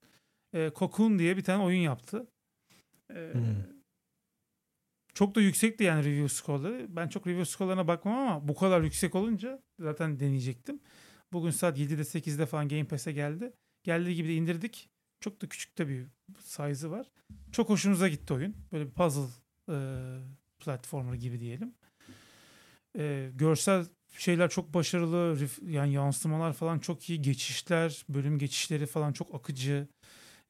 E, 0.54 0.72
Cocoon 0.76 1.20
diye 1.20 1.38
bir 1.38 1.44
tane 1.44 1.64
oyun 1.64 1.82
yaptı. 1.82 2.28
E, 3.16 3.34
Hmm. 3.34 3.80
Çok 5.14 5.36
da 5.36 5.42
yüksekti 5.42 5.84
yani 5.84 6.06
review 6.06 6.30
skorları. 6.30 6.86
Ben 6.90 7.08
çok 7.08 7.28
review 7.28 7.46
skorlarına 7.46 7.88
bakmam 7.88 8.16
ama 8.16 8.48
bu 8.48 8.56
kadar 8.56 8.82
yüksek 8.82 9.16
olunca 9.16 9.64
zaten 9.80 10.20
deneyecektim. 10.20 10.80
Bugün 11.34 11.50
saat 11.52 11.78
7'de 11.78 12.04
8'de 12.04 12.46
falan 12.46 12.68
Game 12.68 12.84
Pass'e 12.84 13.12
geldi. 13.12 13.54
Geldiği 13.84 14.16
gibi 14.16 14.28
de 14.28 14.34
indirdik. 14.34 14.90
Çok 15.20 15.42
da 15.42 15.50
küçük 15.50 15.78
de 15.78 15.88
bir 15.88 16.06
size'ı 16.40 16.92
var. 16.92 17.08
Çok 17.52 17.70
hoşumuza 17.70 18.08
gitti 18.08 18.34
oyun. 18.34 18.56
Böyle 18.72 18.86
bir 18.86 18.92
puzzle 18.92 19.32
e, 19.70 19.78
platformer 20.60 21.14
gibi 21.14 21.40
diyelim. 21.40 21.74
E, 22.98 23.32
görsel 23.36 23.86
şeyler 24.18 24.50
çok 24.50 24.74
başarılı. 24.74 25.38
Yani 25.68 25.94
yansımalar 25.94 26.54
falan 26.54 26.80
çok 26.80 27.10
iyi. 27.10 27.22
Geçişler, 27.22 28.06
bölüm 28.10 28.40
geçişleri 28.40 28.86
falan 28.86 29.14
çok 29.14 29.36
akıcı. 29.36 29.88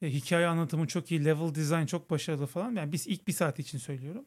E, 0.02 0.10
hikaye 0.10 0.48
anlatımı 0.48 0.88
çok 0.88 1.12
iyi. 1.12 1.26
Level 1.26 1.56
design 1.56 1.86
çok 1.86 2.10
başarılı 2.10 2.46
falan. 2.48 2.76
Yani 2.76 2.92
biz 2.92 3.08
ilk 3.08 3.28
bir 3.28 3.34
saat 3.34 3.60
için 3.60 3.78
söylüyorum. 3.78 4.26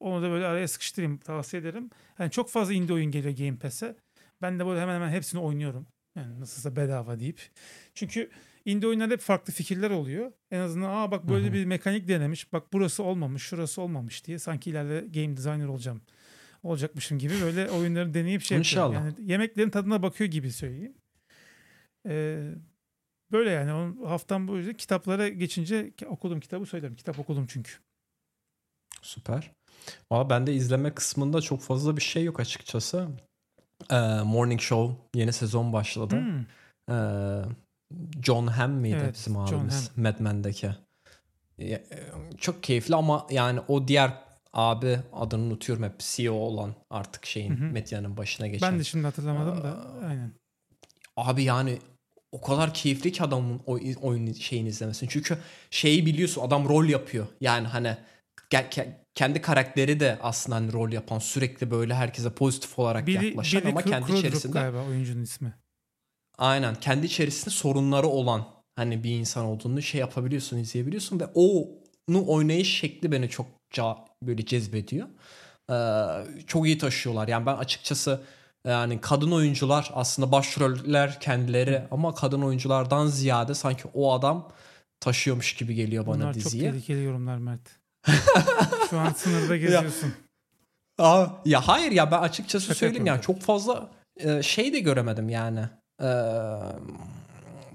Onu 0.00 0.22
da 0.22 0.30
böyle 0.30 0.46
araya 0.46 0.68
sıkıştırayım. 0.68 1.18
Tavsiye 1.18 1.62
ederim. 1.62 1.90
Yani 2.18 2.30
çok 2.30 2.50
fazla 2.50 2.72
indie 2.72 2.94
oyun 2.94 3.10
geliyor 3.10 3.36
Game 3.36 3.56
Pass'e. 3.58 3.96
Ben 4.42 4.58
de 4.58 4.66
böyle 4.66 4.80
hemen 4.80 4.94
hemen 4.94 5.10
hepsini 5.10 5.40
oynuyorum. 5.40 5.86
Yani 6.16 6.40
nasılsa 6.40 6.76
bedava 6.76 7.20
deyip. 7.20 7.40
Çünkü 7.94 8.30
indie 8.64 8.88
oyunlarda 8.88 9.14
hep 9.14 9.20
farklı 9.20 9.52
fikirler 9.52 9.90
oluyor. 9.90 10.32
En 10.50 10.60
azından 10.60 10.90
aa 10.90 11.10
bak 11.10 11.28
böyle 11.28 11.46
Hı 11.46 11.50
hı. 11.50 11.52
bir 11.52 11.64
mekanik 11.64 12.08
denemiş. 12.08 12.52
Bak 12.52 12.72
burası 12.72 13.02
olmamış, 13.02 13.42
şurası 13.42 13.82
olmamış 13.82 14.26
diye. 14.26 14.38
Sanki 14.38 14.70
ileride 14.70 15.20
game 15.20 15.36
designer 15.36 15.66
olacağım. 15.66 16.02
Olacakmışım 16.62 17.18
gibi 17.18 17.34
böyle 17.42 17.70
oyunları 17.70 18.14
deneyip 18.14 18.42
şey. 18.42 18.58
İnşallah. 18.58 18.94
Yani 18.94 19.14
yemeklerin 19.20 19.70
tadına 19.70 20.02
bakıyor 20.02 20.30
gibi 20.30 20.52
söyleyeyim. 20.52 20.94
Ee, 22.06 22.50
böyle 23.32 23.50
yani 23.50 23.96
haftam 24.04 24.48
boyunca 24.48 24.72
kitaplara 24.72 25.28
geçince 25.28 25.92
okuduğum 26.06 26.40
kitabı 26.40 26.66
söylerim. 26.66 26.96
Kitap 26.96 27.18
okudum 27.18 27.46
çünkü. 27.46 27.72
Süper. 29.02 29.52
Valla 30.10 30.30
bende 30.30 30.54
izleme 30.54 30.94
kısmında 30.94 31.40
çok 31.40 31.62
fazla 31.62 31.96
bir 31.96 32.02
şey 32.02 32.24
yok 32.24 32.40
açıkçası. 32.40 33.08
Ee, 33.90 34.22
Morning 34.24 34.60
Show 34.60 34.94
yeni 35.14 35.32
sezon 35.32 35.72
başladı. 35.72 36.16
Hmm. 36.16 36.44
Ee, 36.96 37.42
John 38.22 38.46
Hamm 38.46 38.72
miydi 38.72 38.98
Evet, 39.02 39.14
bizim 39.14 39.36
abimiz 39.36 39.90
Mad 39.96 40.20
Men'deki? 40.20 40.70
E, 41.60 41.82
Çok 42.38 42.62
keyifli 42.62 42.96
ama 42.96 43.26
yani 43.30 43.60
o 43.68 43.88
diğer 43.88 44.12
abi 44.52 44.98
adını 45.12 45.42
unutuyorum 45.42 45.84
hep 45.84 45.98
CEO 45.98 46.34
olan 46.34 46.74
artık 46.90 47.26
şeyin 47.26 47.56
Hı 47.56 47.64
hı. 47.64 47.72
medyanın 47.72 48.16
başına 48.16 48.46
geçen. 48.46 48.72
Ben 48.72 48.78
de 48.78 48.84
şimdi 48.84 49.04
hatırlamadım 49.04 49.62
da. 49.62 49.76
Aynen. 50.08 50.32
Abi 51.16 51.42
yani 51.42 51.78
o 52.32 52.40
kadar 52.40 52.74
keyifli 52.74 53.12
ki 53.12 53.22
adamın 53.22 53.58
oyun 54.02 54.32
şeyini 54.32 54.68
izlemesi. 54.68 55.06
Çünkü 55.08 55.38
şeyi 55.70 56.06
biliyorsun 56.06 56.42
adam 56.42 56.68
rol 56.68 56.84
yapıyor. 56.84 57.26
Yani 57.40 57.66
hani 57.66 57.96
kendi 59.14 59.40
karakteri 59.42 60.00
de 60.00 60.18
aslında 60.22 60.56
hani 60.56 60.72
rol 60.72 60.92
yapan 60.92 61.18
sürekli 61.18 61.70
böyle 61.70 61.94
herkese 61.94 62.30
pozitif 62.30 62.78
olarak 62.78 63.06
Billy, 63.06 63.26
yaklaşan 63.26 63.60
Billy 63.62 63.70
ama 63.70 63.82
kendi 63.82 64.12
içerisinde 64.12 64.58
galiba 64.58 64.84
oyuncunun 64.84 65.22
ismi. 65.22 65.54
aynen 66.38 66.74
kendi 66.74 67.06
içerisinde 67.06 67.50
sorunları 67.50 68.06
olan 68.06 68.46
hani 68.76 69.04
bir 69.04 69.10
insan 69.10 69.44
olduğunu 69.44 69.82
şey 69.82 70.00
yapabiliyorsun 70.00 70.58
izleyebiliyorsun 70.58 71.20
ve 71.20 71.26
onu 71.26 72.28
oynayış 72.28 72.78
şekli 72.78 73.12
beni 73.12 73.28
çok 73.28 73.46
ca- 73.74 73.98
böyle 74.22 74.44
cezbediyor. 74.46 75.08
Ee, 75.70 76.44
çok 76.46 76.66
iyi 76.66 76.78
taşıyorlar. 76.78 77.28
Yani 77.28 77.46
ben 77.46 77.56
açıkçası 77.56 78.20
yani 78.66 79.00
kadın 79.00 79.30
oyuncular 79.30 79.90
aslında 79.94 80.32
başroller 80.32 81.20
kendileri 81.20 81.82
ama 81.90 82.14
kadın 82.14 82.42
oyunculardan 82.42 83.06
ziyade 83.06 83.54
sanki 83.54 83.82
o 83.94 84.12
adam 84.12 84.52
taşıyormuş 85.00 85.54
gibi 85.56 85.74
geliyor 85.74 86.06
bana 86.06 86.16
Bunlar 86.16 86.34
diziye. 86.34 86.64
çok 86.64 86.72
tehlikeli 86.72 87.04
yorumlar 87.04 87.38
Mert. 87.38 87.79
Şu 88.90 88.98
an 88.98 89.12
sınırda 89.12 89.56
geziyorsun. 89.56 90.12
Aa, 90.98 91.26
ya 91.44 91.68
hayır 91.68 91.92
ya 91.92 92.10
ben 92.10 92.18
açıkçası 92.18 92.66
Şaka 92.66 92.78
söyleyeyim 92.78 93.06
yani 93.06 93.22
çok 93.22 93.40
fazla 93.40 93.90
e, 94.16 94.42
şey 94.42 94.72
de 94.72 94.80
göremedim 94.80 95.28
yani. 95.28 95.60
Ee, 96.02 96.06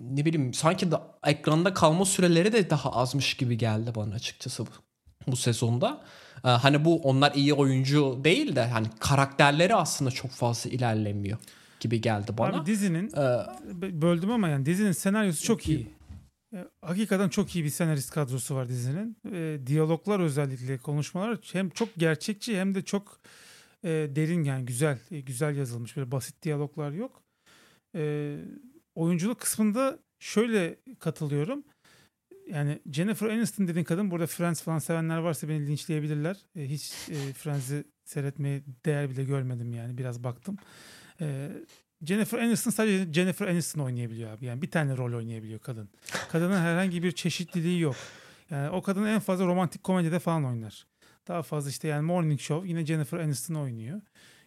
ne 0.01 0.25
bileyim 0.25 0.53
sanki 0.53 0.91
da 0.91 1.01
ekranda 1.25 1.73
kalma 1.73 2.05
süreleri 2.05 2.53
de 2.53 2.69
daha 2.69 2.91
azmış 2.91 3.33
gibi 3.33 3.57
geldi 3.57 3.91
bana 3.95 4.13
açıkçası 4.13 4.65
bu, 4.65 4.69
bu 5.31 5.35
sezonda. 5.35 6.01
Ee, 6.45 6.49
hani 6.49 6.85
bu 6.85 7.01
onlar 7.01 7.31
iyi 7.35 7.53
oyuncu 7.53 8.19
değil 8.23 8.55
de 8.55 8.67
hani 8.67 8.87
karakterleri 8.99 9.75
aslında 9.75 10.11
çok 10.11 10.31
fazla 10.31 10.69
ilerlemiyor 10.69 11.37
gibi 11.79 12.01
geldi 12.01 12.31
bana. 12.37 12.57
Abi 12.57 12.65
dizinin 12.65 13.11
Ee, 13.17 14.01
böldüm 14.01 14.31
ama 14.31 14.47
yani 14.49 14.65
dizinin 14.65 14.91
senaryosu 14.91 15.43
çok 15.43 15.67
iyi. 15.67 15.94
E, 16.53 16.67
Hakikaten 16.81 17.29
çok 17.29 17.55
iyi 17.55 17.63
bir 17.63 17.69
senarist 17.69 18.11
kadrosu 18.11 18.55
var 18.55 18.69
dizinin. 18.69 19.17
E, 19.31 19.59
diyaloglar 19.67 20.19
özellikle 20.19 20.77
konuşmalar 20.77 21.39
hem 21.53 21.69
çok 21.69 21.89
gerçekçi 21.97 22.59
hem 22.59 22.75
de 22.75 22.81
çok 22.81 23.19
e, 23.83 23.89
derin 23.89 24.43
yani 24.43 24.65
güzel 24.65 24.99
e, 25.11 25.19
güzel 25.19 25.57
yazılmış. 25.57 25.97
Böyle 25.97 26.11
basit 26.11 26.41
diyaloglar 26.43 26.91
yok. 26.91 27.23
E, 27.95 28.35
oyunculuk 28.95 29.39
kısmında 29.39 29.99
şöyle 30.19 30.75
katılıyorum. 30.99 31.63
Yani 32.47 32.79
Jennifer 32.91 33.29
Aniston 33.29 33.67
dediğin 33.67 33.85
kadın 33.85 34.11
burada 34.11 34.27
Friends 34.27 34.61
falan 34.61 34.79
sevenler 34.79 35.17
varsa 35.17 35.49
beni 35.49 35.67
linçleyebilirler. 35.67 36.37
E, 36.55 36.69
hiç 36.69 36.93
e, 37.09 37.33
Friends'i 37.33 37.83
seyretmeye 38.05 38.63
değer 38.85 39.09
bile 39.09 39.23
görmedim 39.23 39.73
yani 39.73 39.97
biraz 39.97 40.23
baktım. 40.23 40.57
E, 41.21 41.51
Jennifer 42.05 42.39
Aniston 42.39 42.71
sadece 42.71 43.13
Jennifer 43.13 43.47
Aniston 43.47 43.81
oynayabiliyor 43.81 44.31
abi. 44.31 44.45
Yani 44.45 44.61
bir 44.61 44.71
tane 44.71 44.97
rol 44.97 45.17
oynayabiliyor 45.17 45.59
kadın. 45.59 45.89
Kadının 46.31 46.57
herhangi 46.57 47.03
bir 47.03 47.11
çeşitliliği 47.11 47.79
yok. 47.79 47.95
Yani 48.49 48.69
o 48.69 48.81
kadın 48.81 49.05
en 49.05 49.19
fazla 49.19 49.45
romantik 49.45 49.83
komedide 49.83 50.19
falan 50.19 50.45
oynar. 50.45 50.87
Daha 51.27 51.43
fazla 51.43 51.69
işte 51.69 51.87
yani 51.87 52.01
Morning 52.01 52.39
Show 52.39 52.69
yine 52.69 52.85
Jennifer 52.85 53.19
Aniston 53.19 53.55
oynuyor. 53.55 54.01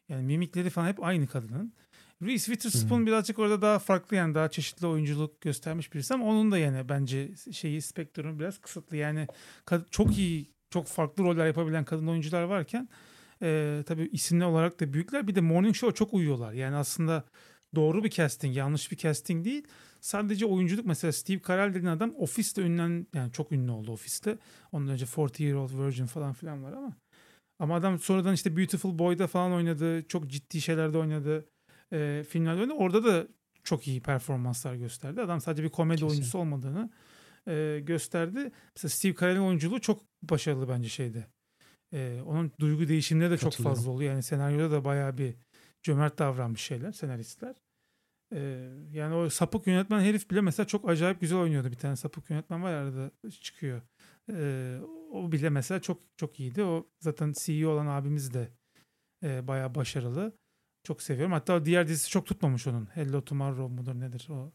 Yani 0.08 0.22
mimikleri 0.22 0.70
falan 0.70 0.88
hep 0.88 1.04
aynı 1.04 1.26
kadının. 1.26 1.72
Reese 2.22 2.52
Witherspoon 2.52 3.06
birazcık 3.06 3.38
orada 3.38 3.62
daha 3.62 3.78
farklı 3.78 4.16
yani 4.16 4.34
daha 4.34 4.48
çeşitli 4.48 4.86
oyunculuk 4.86 5.40
göstermiş 5.40 5.94
birisi 5.94 6.14
ama 6.14 6.24
onun 6.24 6.52
da 6.52 6.58
yani 6.58 6.88
bence 6.88 7.30
şeyi 7.52 7.82
spektrumu 7.82 8.38
biraz 8.38 8.58
kısıtlı. 8.58 8.96
Yani 8.96 9.26
çok 9.90 10.18
iyi 10.18 10.50
çok 10.70 10.86
farklı 10.86 11.24
roller 11.24 11.46
yapabilen 11.46 11.84
kadın 11.84 12.06
oyuncular 12.06 12.42
varken 12.42 12.88
e, 13.42 13.82
tabii 13.86 14.08
isimli 14.12 14.44
olarak 14.44 14.80
da 14.80 14.92
büyükler. 14.92 15.28
Bir 15.28 15.34
de 15.34 15.40
Morning 15.40 15.74
Show 15.74 15.94
çok 15.94 16.14
uyuyorlar. 16.14 16.52
Yani 16.52 16.76
aslında 16.76 17.24
doğru 17.74 18.04
bir 18.04 18.10
casting, 18.10 18.56
yanlış 18.56 18.92
bir 18.92 18.96
casting 18.96 19.44
değil. 19.44 19.66
Sadece 20.00 20.46
oyunculuk 20.46 20.86
mesela 20.86 21.12
Steve 21.12 21.40
Carell 21.48 21.70
dediğin 21.70 21.86
adam 21.86 22.14
Office'te 22.16 22.62
ünlen 22.62 23.06
yani 23.14 23.32
çok 23.32 23.52
ünlü 23.52 23.70
oldu 23.70 23.92
Office'te. 23.92 24.38
Ondan 24.72 24.92
önce 24.92 25.06
40 25.06 25.40
Year 25.40 25.54
Old 25.54 25.70
Virgin 25.78 26.06
falan 26.06 26.32
filan 26.32 26.64
var 26.64 26.72
ama 26.72 26.92
ama 27.58 27.76
adam 27.76 27.98
sonradan 27.98 28.34
işte 28.34 28.56
Beautiful 28.56 28.98
Boy'da 28.98 29.26
falan 29.26 29.52
oynadı. 29.52 30.02
Çok 30.08 30.30
ciddi 30.30 30.60
şeylerde 30.60 30.98
oynadı. 30.98 31.48
E, 31.92 32.24
filmlerde 32.28 32.60
oynadı. 32.60 32.74
Orada 32.78 33.04
da 33.04 33.26
çok 33.64 33.88
iyi 33.88 34.00
performanslar 34.00 34.74
gösterdi. 34.74 35.20
Adam 35.20 35.40
sadece 35.40 35.62
bir 35.62 35.68
komedi 35.68 36.00
Kesin. 36.00 36.08
oyuncusu 36.08 36.38
olmadığını 36.38 36.90
e, 37.48 37.80
gösterdi. 37.82 38.52
Mesela 38.76 38.90
Steve 38.90 39.14
Carell'in 39.14 39.40
oyunculuğu 39.40 39.80
çok 39.80 40.02
başarılı 40.22 40.68
bence 40.68 40.88
şeyde. 40.88 41.26
E, 41.92 42.20
onun 42.26 42.52
duygu 42.60 42.88
değişimleri 42.88 43.30
de 43.30 43.38
çok 43.38 43.52
fazla 43.52 43.90
oluyor. 43.90 44.12
Yani 44.12 44.22
senaryoda 44.22 44.70
da 44.70 44.84
bayağı 44.84 45.18
bir 45.18 45.34
cömert 45.82 46.18
davranmış 46.18 46.60
şeyler 46.60 46.92
senaristler. 46.92 47.56
E, 48.34 48.40
yani 48.92 49.14
o 49.14 49.30
sapık 49.30 49.66
yönetmen 49.66 50.00
herif 50.00 50.30
bile 50.30 50.40
mesela 50.40 50.66
çok 50.66 50.88
acayip 50.88 51.20
güzel 51.20 51.38
oynuyordu. 51.38 51.70
Bir 51.70 51.78
tane 51.78 51.96
sapık 51.96 52.30
yönetmen 52.30 52.62
var 52.62 52.72
arada 52.72 53.10
çıkıyor. 53.30 53.82
E, 54.32 54.78
o 55.12 55.32
bile 55.32 55.50
mesela 55.50 55.82
çok 55.82 56.02
çok 56.16 56.40
iyiydi. 56.40 56.62
O 56.62 56.86
zaten 57.00 57.32
CEO 57.36 57.70
olan 57.70 57.86
abimiz 57.86 58.34
de 58.34 58.48
e, 59.24 59.48
bayağı 59.48 59.74
başarılı. 59.74 60.38
Çok 60.82 61.02
seviyorum. 61.02 61.32
Hatta 61.32 61.64
diğer 61.64 61.88
dizisi 61.88 62.10
çok 62.10 62.26
tutmamış 62.26 62.66
onun. 62.66 62.86
Hello 62.86 63.24
Tomorrow 63.24 63.74
mudur 63.74 64.00
nedir 64.00 64.26
o? 64.30 64.52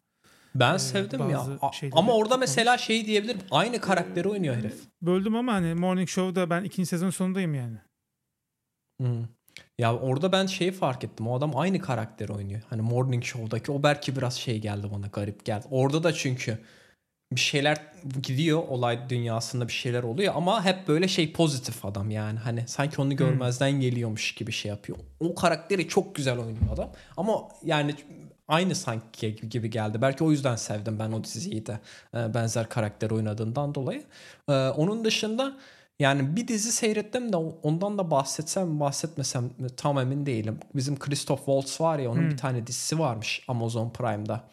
Ben 0.55 0.75
Ee, 0.75 0.79
sevdim 0.79 1.29
ya. 1.29 1.45
şeyleri 1.73 1.95
Ama 1.99 2.13
orada 2.13 2.37
mesela 2.37 2.77
şey 2.77 3.05
diyebilirim. 3.05 3.39
Aynı 3.51 3.81
karakteri 3.81 4.29
oynuyor 4.29 4.55
herif. 4.55 4.75
Böldüm 5.01 5.35
ama 5.35 5.53
hani 5.53 5.73
Morning 5.73 6.09
Show'da 6.09 6.49
ben 6.49 6.63
ikinci 6.63 6.89
sezon 6.89 7.09
sonundayım 7.09 7.53
yani. 7.55 7.77
Hı. 9.01 9.07
Ya 9.79 9.95
orada 9.97 10.31
ben 10.31 10.45
şeyi 10.45 10.71
fark 10.71 11.03
ettim. 11.03 11.27
O 11.27 11.37
adam 11.37 11.57
aynı 11.57 11.79
karakteri 11.79 12.31
oynuyor. 12.33 12.61
Hani 12.69 12.81
Morning 12.81 13.23
Show'daki 13.23 13.71
o 13.71 13.83
belki 13.83 14.15
biraz 14.15 14.35
şey 14.35 14.59
geldi 14.59 14.87
bana 14.95 15.07
garip 15.07 15.45
geldi. 15.45 15.65
Orada 15.71 16.03
da 16.03 16.13
çünkü 16.13 16.59
bir 17.31 17.39
şeyler 17.39 17.77
gidiyor 18.23 18.63
olay 18.67 19.09
dünyasında 19.09 19.67
bir 19.67 19.73
şeyler 19.73 20.03
oluyor 20.03 20.33
ama 20.35 20.65
hep 20.65 20.87
böyle 20.87 21.07
şey 21.07 21.33
pozitif 21.33 21.85
adam 21.85 22.11
yani 22.11 22.39
hani 22.39 22.67
sanki 22.67 23.01
onu 23.01 23.15
görmezden 23.15 23.71
geliyormuş 23.71 24.35
gibi 24.35 24.51
şey 24.51 24.69
yapıyor. 24.69 24.97
O 25.19 25.35
karakteri 25.35 25.87
çok 25.87 26.15
güzel 26.15 26.37
oynuyor 26.39 26.73
adam 26.73 26.91
ama 27.17 27.47
yani 27.63 27.95
aynı 28.53 28.75
sanki 28.75 29.35
gibi 29.49 29.69
geldi. 29.69 30.01
Belki 30.01 30.23
o 30.23 30.31
yüzden 30.31 30.55
sevdim 30.55 30.99
ben 30.99 31.11
o 31.11 31.23
diziyi 31.23 31.65
de 31.65 31.79
e, 32.15 32.33
benzer 32.33 32.69
karakter 32.69 33.11
oynadığından 33.11 33.75
dolayı. 33.75 34.03
E, 34.49 34.53
Onun 34.53 35.05
dışında 35.05 35.57
yani 35.99 36.35
bir 36.35 36.47
dizi 36.47 36.71
seyrettim 36.71 37.33
de 37.33 37.37
ondan 37.37 37.97
da 37.97 38.11
bahsetsem 38.11 38.79
bahsetmesem 38.79 39.49
tam 39.77 39.99
emin 39.99 40.25
değilim. 40.25 40.59
Bizim 40.75 40.99
Christoph 40.99 41.39
Waltz 41.39 41.81
var 41.81 41.99
ya 41.99 42.11
onun 42.11 42.21
Hmm. 42.21 42.29
bir 42.31 42.37
tane 42.37 42.67
dizisi 42.67 42.99
varmış 42.99 43.41
Amazon 43.47 43.89
Prime'da. 43.89 44.43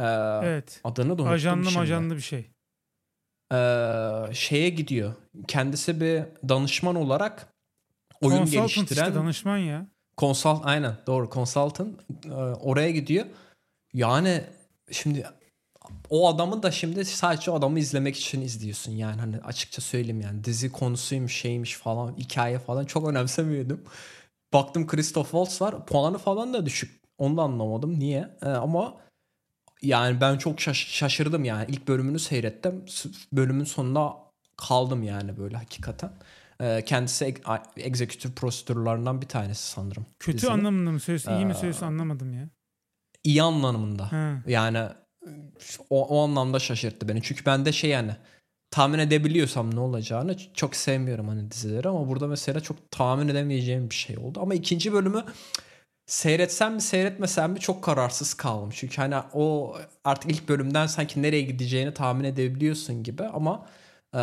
Ee, 0.00 0.04
Evet. 0.48 0.80
Adını 0.84 1.08
da 1.08 1.12
unuttum 1.12 1.28
Ajanlı 1.28 1.64
şimdi. 1.64 1.78
majanlı 1.78 2.16
bir 2.16 2.20
şey. 2.20 2.50
Ee, 3.52 4.34
şeye 4.34 4.68
gidiyor. 4.70 5.14
Kendisi 5.48 6.00
bir 6.00 6.22
danışman 6.48 6.96
olarak 6.96 7.46
oyun 8.20 8.36
Consultant 8.38 8.74
geliştiren 8.74 9.02
işte 9.06 9.14
danışman 9.14 9.58
ya. 9.58 9.86
Consult 10.20 10.60
aynen 10.64 10.96
doğru 11.06 11.30
consultant 11.30 12.00
Ee, 12.24 12.30
oraya 12.34 12.90
gidiyor. 12.90 13.26
Yani 13.94 14.44
şimdi 14.90 15.26
o 16.10 16.28
adamı 16.28 16.62
da 16.62 16.70
şimdi 16.70 17.04
sadece 17.04 17.50
adamı 17.50 17.78
izlemek 17.78 18.16
için 18.16 18.40
izliyorsun 18.40 18.92
yani 18.92 19.20
hani 19.20 19.38
açıkça 19.38 19.82
söyleyeyim 19.82 20.20
yani 20.20 20.44
dizi 20.44 20.72
konusuymuş 20.72 21.36
şeymiş 21.36 21.76
falan 21.76 22.16
hikaye 22.18 22.58
falan 22.58 22.84
çok 22.84 23.08
önemsemiyordum. 23.08 23.80
Baktım 24.52 24.86
Christoph 24.86 25.30
Waltz 25.30 25.62
var 25.62 25.86
puanı 25.86 26.18
falan 26.18 26.54
da 26.54 26.66
düşük 26.66 27.00
onu 27.18 27.36
da 27.36 27.42
anlamadım 27.42 27.98
niye 27.98 28.28
Ee, 28.42 28.46
ama 28.48 28.96
yani 29.82 30.20
ben 30.20 30.38
çok 30.38 30.58
şaş- 30.58 30.88
şaşırdım 30.88 31.44
yani 31.44 31.64
ilk 31.68 31.88
bölümünü 31.88 32.18
seyrettim 32.18 32.84
bölümün 33.32 33.64
sonunda 33.64 34.16
kaldım 34.56 35.02
yani 35.02 35.36
böyle 35.38 35.56
hakikaten. 35.56 36.10
Ee, 36.60 36.84
kendisi 36.86 37.34
executive 37.76 38.32
prosedürlerinden 38.32 39.22
bir 39.22 39.28
tanesi 39.28 39.70
sanırım. 39.70 40.06
Kötü 40.18 40.38
dizinin. 40.38 40.52
anlamında 40.52 40.90
mı 40.90 41.00
söylüyorsun? 41.00 41.32
iyi 41.32 41.46
mi 41.46 41.50
Ee, 41.52 41.54
söylüyorsun 41.54 41.86
anlamadım 41.86 42.32
ya. 42.32 42.48
İyi 43.24 43.42
anlamında. 43.42 44.12
Ha. 44.12 44.42
Yani 44.46 44.78
o, 45.90 46.06
o 46.08 46.24
anlamda 46.24 46.58
şaşırttı 46.58 47.08
beni. 47.08 47.22
Çünkü 47.22 47.46
ben 47.46 47.64
de 47.64 47.72
şey 47.72 47.90
yani 47.90 48.16
tahmin 48.70 48.98
edebiliyorsam 48.98 49.74
ne 49.74 49.80
olacağını 49.80 50.36
çok 50.54 50.76
sevmiyorum 50.76 51.28
hani 51.28 51.50
dizileri 51.50 51.88
ama 51.88 52.08
burada 52.08 52.26
mesela 52.26 52.60
çok 52.60 52.90
tahmin 52.90 53.28
edemeyeceğim 53.28 53.90
bir 53.90 53.94
şey 53.94 54.18
oldu. 54.18 54.40
Ama 54.42 54.54
ikinci 54.54 54.92
bölümü 54.92 55.24
seyretsem 56.06 56.74
mi 56.74 56.80
seyretmesem 56.80 57.52
mi 57.52 57.60
çok 57.60 57.84
kararsız 57.84 58.34
kaldım. 58.34 58.70
Çünkü 58.72 58.96
hani 58.96 59.14
o 59.32 59.76
artık 60.04 60.30
ilk 60.30 60.48
bölümden 60.48 60.86
sanki 60.86 61.22
nereye 61.22 61.42
gideceğini 61.42 61.94
tahmin 61.94 62.24
edebiliyorsun 62.24 63.02
gibi 63.02 63.24
ama 63.24 63.66
e, 64.14 64.18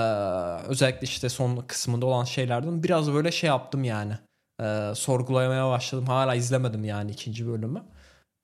özellikle 0.67 1.01
işte 1.01 1.29
son 1.29 1.57
kısmında 1.57 2.05
olan 2.05 2.23
şeylerden 2.23 2.83
biraz 2.83 3.13
böyle 3.13 3.31
şey 3.31 3.47
yaptım 3.47 3.83
yani. 3.83 4.13
E, 4.61 4.91
sorgulamaya 4.95 5.69
başladım. 5.69 6.05
Hala 6.05 6.35
izlemedim 6.35 6.83
yani 6.83 7.11
ikinci 7.11 7.47
bölümü. 7.47 7.83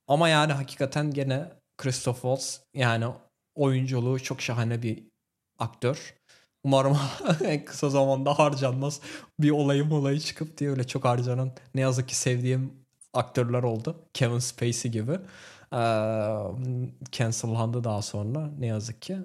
Ama 0.07 0.30
yani 0.30 0.53
hakikaten 0.53 1.11
gene 1.11 1.52
Christoph 1.78 2.15
Waltz 2.15 2.61
yani 2.74 3.06
oyunculuğu 3.56 4.20
çok 4.20 4.41
şahane 4.41 4.82
bir 4.82 5.03
aktör. 5.60 6.15
Umarım 6.64 6.98
en 7.44 7.65
kısa 7.65 7.90
zamanda 7.90 8.40
harcanmaz. 8.40 9.02
Bir 9.40 9.52
olayım 9.52 9.91
olayı 9.91 10.20
çıkıp 10.20 10.57
diye 10.57 10.70
öyle 10.70 10.88
çok 10.88 11.06
harcanan 11.06 11.52
ne 11.76 11.82
yazık 11.82 12.10
ki 12.10 12.15
sevdiğim 12.15 12.74
aktörler 13.14 13.64
oldu. 13.64 13.95
Kevin 14.14 14.40
Spacey 14.40 14.91
gibi. 14.91 15.20
Ee, 15.74 15.78
cancellandı 17.11 17.84
daha 17.84 18.02
sonra 18.02 18.49
ne 18.60 18.68
yazık 18.68 19.02
ki. 19.02 19.18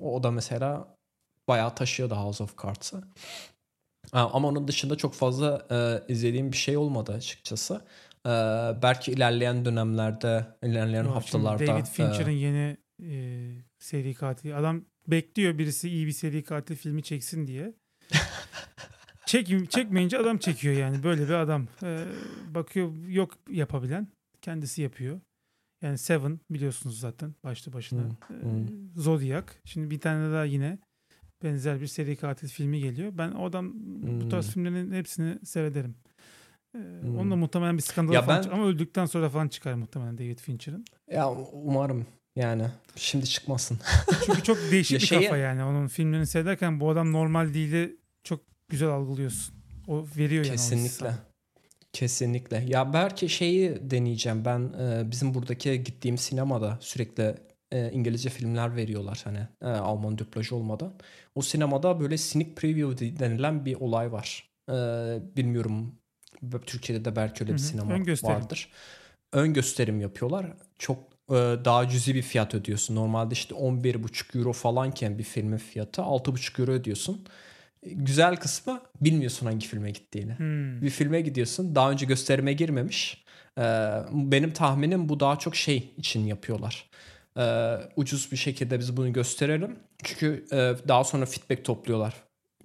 O 0.00 0.22
da 0.22 0.30
mesela 0.30 0.91
bayağı 1.52 1.74
taşıyordu 1.74 2.14
House 2.14 2.44
of 2.44 2.62
Cards'ı. 2.62 3.02
Ama 4.12 4.48
onun 4.48 4.68
dışında 4.68 4.96
çok 4.96 5.14
fazla 5.14 5.66
e, 5.70 6.12
izlediğim 6.12 6.52
bir 6.52 6.56
şey 6.56 6.76
olmadı 6.76 7.12
açıkçası. 7.12 7.84
Ee, 8.26 8.30
belki 8.82 9.12
ilerleyen 9.12 9.64
dönemlerde, 9.64 10.46
ilerleyen 10.62 11.04
Yok, 11.04 11.14
haftalarda 11.14 11.66
David 11.66 11.84
Fincher'ın 11.84 12.30
e, 12.30 12.34
yeni 12.34 12.76
e, 13.02 13.16
seri 13.78 14.14
katil. 14.14 14.58
Adam 14.58 14.84
bekliyor 15.06 15.58
birisi 15.58 15.88
iyi 15.88 16.06
bir 16.06 16.12
seri 16.12 16.44
katil 16.44 16.76
filmi 16.76 17.02
çeksin 17.02 17.46
diye. 17.46 17.74
çek, 19.26 19.70
çekmeyince 19.70 20.18
adam 20.18 20.38
çekiyor 20.38 20.74
yani. 20.74 21.02
Böyle 21.02 21.28
bir 21.28 21.32
adam. 21.32 21.68
Ee, 21.82 22.04
bakıyor 22.48 22.94
yok 23.08 23.38
yapabilen. 23.50 24.08
Kendisi 24.42 24.82
yapıyor. 24.82 25.20
Yani 25.82 25.98
Seven 25.98 26.40
biliyorsunuz 26.50 27.00
zaten 27.00 27.34
başlı 27.44 27.72
başına. 27.72 28.02
Hmm, 28.02 28.36
Ee, 28.36 28.42
hmm. 28.42 28.96
Zodiac. 28.96 29.46
Şimdi 29.64 29.90
bir 29.90 30.00
tane 30.00 30.32
daha 30.32 30.44
yine 30.44 30.78
benzer 31.44 31.80
bir 31.80 31.86
seri 31.86 32.16
katil 32.16 32.48
filmi 32.48 32.80
geliyor. 32.80 33.12
Ben 33.18 33.30
o 33.32 33.44
adam 33.46 33.72
bu 34.20 34.28
tarz 34.28 34.44
Hmm. 34.46 34.52
filmlerin 34.52 34.92
hepsini 34.92 35.38
seyrederim. 35.46 35.94
Ee, 36.74 36.78
Hmm. 36.78 37.18
Onun 37.18 37.30
da 37.30 37.36
muhtemelen 37.36 37.76
bir 37.76 37.82
skandal 37.82 38.12
Ya 38.12 38.22
falan 38.22 38.36
ben- 38.38 38.42
çıkar. 38.42 38.56
ama 38.58 38.66
öldükten 38.66 39.06
sonra 39.06 39.28
falan 39.30 39.48
çıkar 39.48 39.74
muhtemelen 39.74 40.18
David 40.18 40.38
Fincher'ın. 40.38 40.84
Ya 41.10 41.30
umarım 41.52 42.06
yani 42.36 42.64
şimdi 42.96 43.26
çıkmasın. 43.26 43.78
Çünkü 44.26 44.42
çok 44.42 44.56
değişik 44.72 45.00
bir 45.00 45.06
şeye- 45.06 45.22
kafa 45.22 45.36
yani. 45.36 45.64
Onun 45.64 45.86
filmlerini 45.86 46.26
seyrederken 46.26 46.80
bu 46.80 46.90
adam 46.90 47.12
normal 47.12 47.54
değili 47.54 47.96
çok 48.24 48.40
güzel 48.68 48.88
algılıyorsun. 48.88 49.54
O 49.88 50.06
veriyor 50.16 50.44
yani. 50.44 50.52
o 50.52 50.54
hissi 50.54 50.70
Kesinlikle. 50.74 51.14
Kesinlikle. 51.92 52.64
Ya 52.68 52.92
belki 52.92 53.28
şeyi 53.28 53.90
deneyeceğim. 53.90 54.44
Ben 54.44 54.60
e, 54.80 55.10
bizim 55.10 55.34
buradaki 55.34 55.84
gittiğim 55.84 56.18
sinemada 56.18 56.78
sürekli 56.80 57.34
e, 57.72 57.90
İngilizce 57.92 58.30
filmler 58.30 58.76
veriyorlar 58.76 59.20
hani 59.24 59.48
e, 59.62 59.66
Alman 59.66 60.18
dublaj 60.18 60.52
olmadan. 60.52 60.94
O 61.34 61.42
sinemada 61.42 62.00
böyle 62.00 62.18
sneak 62.18 62.56
preview 62.56 63.18
denilen 63.18 63.64
bir 63.66 63.74
olay 63.74 64.12
var. 64.12 64.50
E, 64.70 64.74
bilmiyorum 65.36 65.94
Türkiye'de 66.66 67.04
de 67.04 67.16
belki 67.16 67.44
öyle 67.44 67.52
bir 67.52 67.58
sinema 67.58 67.94
Ön 67.94 68.04
gösterim. 68.04 68.34
vardır. 68.36 68.68
Ön 69.32 69.54
gösterim 69.54 70.00
yapıyorlar. 70.00 70.46
Çok 70.78 70.98
e, 71.30 71.34
daha 71.64 71.88
cüzi 71.88 72.14
bir 72.14 72.22
fiyat 72.22 72.54
ödüyorsun. 72.54 72.94
Normalde 72.96 73.32
işte 73.34 73.54
11,5 73.54 74.36
euro 74.36 74.52
falanken 74.52 75.18
bir 75.18 75.24
filmin 75.24 75.56
fiyatı 75.58 76.02
6,5 76.02 76.60
euro 76.60 76.70
ödüyorsun. 76.72 77.26
Güzel 77.82 78.36
kısmı 78.36 78.80
bilmiyorsun 79.00 79.46
hangi 79.46 79.66
filme 79.66 79.90
gittiğini 79.90 80.32
Hmm. 80.36 80.82
bir 80.82 80.90
filme 80.90 81.20
gidiyorsun. 81.20 81.74
Daha 81.74 81.90
önce 81.90 82.06
gösterime 82.06 82.52
girmemiş. 82.52 83.24
Ee, 83.58 83.62
benim 84.12 84.52
tahminim 84.52 85.08
bu 85.08 85.20
daha 85.20 85.38
çok 85.38 85.56
şey 85.56 85.94
için 85.96 86.26
yapıyorlar. 86.26 86.90
Ee, 87.38 87.74
ucuz 87.96 88.32
bir 88.32 88.36
şekilde 88.36 88.78
biz 88.78 88.96
bunu 88.96 89.12
gösterelim. 89.12 89.78
Çünkü 90.04 90.44
e, 90.52 90.56
daha 90.88 91.04
sonra 91.04 91.26
feedback 91.26 91.64
topluyorlar. 91.64 92.14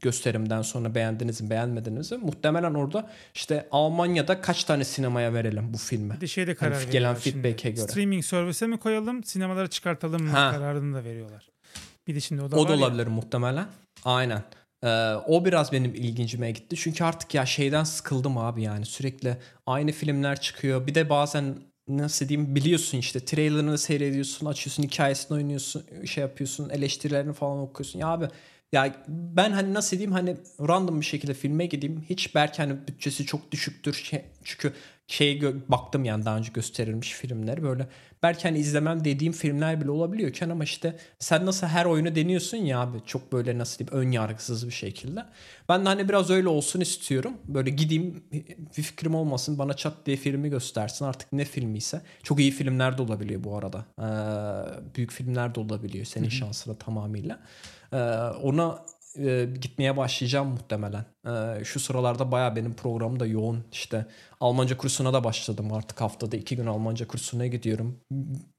Gösterimden 0.02 0.62
sonra 0.62 0.96
beğendiniz 0.96 1.42
mi 1.42 1.50
beğenmediniz 1.50 2.12
mi? 2.12 2.18
Muhtemelen 2.18 2.74
orada 2.74 3.10
işte 3.36 3.68
Almanya'da 3.72 4.42
kaç 4.42 4.64
tane 4.64 4.84
sinemaya 4.84 5.34
verelim 5.34 5.74
bu 5.74 5.78
filmi? 5.78 6.14
Bir 6.16 6.22
de 6.22 6.28
şeyde 6.28 6.56
karar 6.56 6.74
Hani 6.74 6.90
gelen 6.90 7.16
feedback'e 7.16 7.70
göre. 7.72 7.88
Streaming 7.88 8.24
servise 8.24 8.68
mi 8.68 8.78
koyalım, 8.80 9.24
sinemalara 9.24 9.68
çıkartalım 9.68 10.24
mı 10.24 10.30
Ha. 10.30 10.52
kararını 10.52 10.96
da 10.96 11.04
veriyorlar. 11.04 11.50
Bir 12.08 12.16
de 12.16 12.20
şimdi 12.20 12.42
o 12.42 12.52
da, 12.52 12.56
O 12.56 12.68
da 12.68 12.72
ya, 12.72 12.78
olabilir 12.78 13.08
muhtemelen. 13.08 13.66
Aynen. 14.06 14.44
Ee, 14.84 15.14
o 15.28 15.46
biraz 15.46 15.72
benim 15.72 15.96
ilgincime 15.96 16.52
gitti. 16.52 16.76
Çünkü 16.76 17.04
artık 17.04 17.34
ya 17.34 17.46
şeyden 17.46 17.84
sıkıldım 17.84 18.38
abi 18.38 18.64
yani. 18.64 18.86
Sürekli 18.86 19.38
aynı 19.66 19.92
filmler 19.92 20.42
çıkıyor. 20.42 20.88
Bir 20.88 20.96
de 20.96 21.10
bazen 21.10 21.56
nasıl 21.88 22.30
diyeyim 22.30 22.56
biliyorsun 22.56 22.98
işte 22.98 23.20
trailerını 23.26 23.78
seyrediyorsun, 23.78 24.46
açıyorsun, 24.46 24.84
hikayesini 24.84 25.36
oynuyorsun, 25.38 25.84
şey 26.06 26.22
yapıyorsun, 26.22 26.70
eleştirilerini 26.70 27.34
falan 27.34 27.60
okuyorsun. 27.60 28.00
Ya 28.00 28.08
abi 28.08 28.28
ya 28.72 28.96
ben 29.08 29.52
hani 29.52 29.74
nasıl 29.74 29.92
diyeyim 29.98 30.12
hani 30.12 30.38
random 30.68 31.02
bir 31.02 31.06
şekilde 31.06 31.34
filme 31.34 31.66
gideyim. 31.66 32.06
Hiç 32.10 32.36
belki 32.36 32.58
hani 32.58 32.88
bütçesi 32.88 33.26
çok 33.26 33.52
düşüktür. 33.52 33.94
Şey, 33.94 34.22
çünkü 34.44 34.74
şey 35.08 35.42
baktım 35.68 36.06
yani 36.06 36.26
daha 36.26 36.38
önce 36.38 36.52
gösterilmiş 36.52 37.14
filmler 37.14 37.64
böyle 37.64 37.88
belki 38.24 38.44
hani 38.44 38.58
izlemem 38.58 39.06
dediğim 39.06 39.34
filmler 39.34 39.82
bile 39.82 39.92
olabiliyorken 39.92 40.50
ama 40.50 40.64
işte 40.64 40.98
sen 41.20 41.46
nasıl 41.46 41.68
her 41.68 41.86
oyunu 41.86 42.16
deniyorsun 42.16 42.58
ya 42.58 42.80
abi 42.80 42.98
çok 43.06 43.32
böyle 43.32 43.58
nasıl 43.58 43.80
diyeyim 43.80 44.08
ön 44.08 44.12
yargısız 44.12 44.68
bir 44.68 44.72
şekilde. 44.72 45.26
Ben 45.70 45.86
de 45.86 45.90
hani 45.90 46.10
biraz 46.10 46.30
öyle 46.30 46.48
olsun 46.48 46.82
istiyorum. 46.82 47.34
Böyle 47.46 47.70
gideyim 47.70 48.24
bir 48.78 48.84
fikrim 48.84 49.16
olmasın 49.16 49.60
bana 49.60 49.74
çat 49.74 49.94
diye 50.06 50.18
filmi 50.18 50.50
göstersin 50.50 51.06
artık 51.06 51.34
ne 51.34 51.46
filmi 51.46 51.78
ise. 51.78 52.02
Çok 52.24 52.40
iyi 52.40 52.52
filmler 52.52 52.98
de 52.98 53.02
olabiliyor 53.02 53.44
bu 53.44 53.58
arada. 53.58 53.86
Ee, 54.00 54.96
büyük 54.96 55.12
filmler 55.12 55.56
de 55.56 55.60
olabiliyor 55.60 56.06
senin 56.06 56.30
şansına 56.30 56.76
tamamıyla. 56.76 57.40
Ee, 57.94 57.98
ona 58.44 58.86
e, 59.18 59.46
gitmeye 59.62 59.98
başlayacağım 59.98 60.48
muhtemelen. 60.48 61.06
Ee, 61.28 61.64
şu 61.64 61.80
sıralarda 61.80 62.32
baya 62.32 62.56
benim 62.56 62.74
programım 62.74 63.20
da 63.20 63.26
yoğun. 63.26 63.64
İşte 63.72 64.06
Almanca 64.40 64.78
kursuna 64.78 65.14
da 65.14 65.24
başladım 65.24 65.74
artık 65.74 66.02
haftada 66.02 66.38
iki 66.38 66.56
gün 66.56 66.66
Almanca 66.66 67.08
kursuna 67.08 67.48
gidiyorum. 67.48 68.00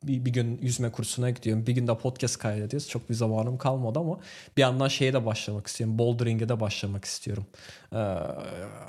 Bir, 0.04 0.24
bir 0.24 0.30
gün 0.32 0.58
yüzme 0.62 0.92
kursuna 0.92 1.30
gidiyorum. 1.30 1.66
Bir 1.66 1.72
gün 1.72 1.86
de 1.86 1.98
podcast 1.98 2.38
kaydediyoruz. 2.38 2.88
Çok 2.88 3.10
bir 3.10 3.14
zamanım 3.14 3.58
kalmadı 3.58 3.98
ama 3.98 4.20
bir 4.56 4.62
yandan 4.62 4.88
şeye 4.88 5.12
de 5.12 5.26
başlamak 5.26 5.66
istiyorum. 5.66 5.98
Boulderinge 5.98 6.48
de 6.48 6.60
başlamak 6.60 7.04
istiyorum. 7.04 7.46
Ee, 7.92 7.96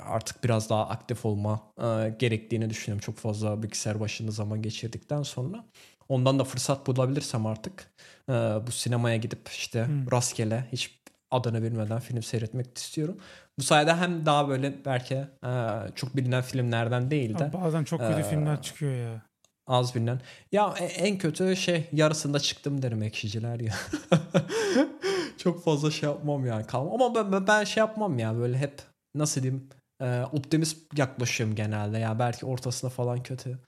artık 0.06 0.44
biraz 0.44 0.70
daha 0.70 0.88
aktif 0.88 1.26
olma 1.26 1.72
e, 1.78 2.14
gerektiğini 2.18 2.70
düşünüyorum. 2.70 3.00
Çok 3.00 3.16
fazla 3.16 3.62
bilgisayar 3.62 4.00
başında 4.00 4.30
zaman 4.30 4.62
geçirdikten 4.62 5.22
sonra. 5.22 5.64
Ondan 6.08 6.38
da 6.38 6.44
fırsat 6.44 6.86
bulabilirsem 6.86 7.46
artık 7.46 7.90
e, 8.28 8.32
bu 8.66 8.70
sinemaya 8.72 9.16
gidip 9.16 9.48
işte 9.48 9.86
Hmm. 9.86 10.10
rastgele 10.12 10.68
hiç 10.72 10.99
adını 11.30 11.62
bilmeden 11.62 12.00
film 12.00 12.22
seyretmek 12.22 12.78
istiyorum. 12.78 13.18
Bu 13.58 13.62
sayede 13.62 13.94
hem 13.94 14.26
daha 14.26 14.48
böyle 14.48 14.84
belki 14.84 15.14
e, 15.46 15.50
çok 15.94 16.16
bilinen 16.16 16.42
filmlerden 16.42 17.10
değil 17.10 17.38
de 17.38 17.44
Ama 17.44 17.64
bazen 17.64 17.84
çok 17.84 18.00
kötü 18.00 18.20
Ee, 18.20 18.22
filmler 18.22 18.62
çıkıyor 18.62 18.92
ya. 18.92 19.22
az 19.66 19.94
bilinen. 19.94 20.20
Ya 20.52 20.74
e- 20.80 20.84
en 20.84 21.18
kötü 21.18 21.56
şey 21.56 21.88
yarısında 21.92 22.38
çıktım 22.40 22.82
derim 22.82 23.02
ekşiciler 23.02 23.60
ya. 23.60 23.74
çok 25.38 25.64
fazla 25.64 25.90
şey 25.90 26.08
yapmam 26.08 26.46
yani 26.46 26.66
kalmam. 26.66 27.02
Ama 27.02 27.32
ben, 27.32 27.46
ben- 27.46 27.64
şey 27.64 27.80
yapmam 27.80 28.18
ya 28.18 28.36
böyle 28.36 28.58
hep 28.58 28.82
nasıl 29.14 29.42
diyeyim 29.42 29.68
e, 30.02 30.22
optimist 30.32 30.98
yaklaşıyorum 30.98 31.54
genelde. 31.56 31.98
Ya 31.98 32.18
belki 32.18 32.46
ortasında 32.46 32.90
falan 32.90 33.22
kötü. 33.22 33.58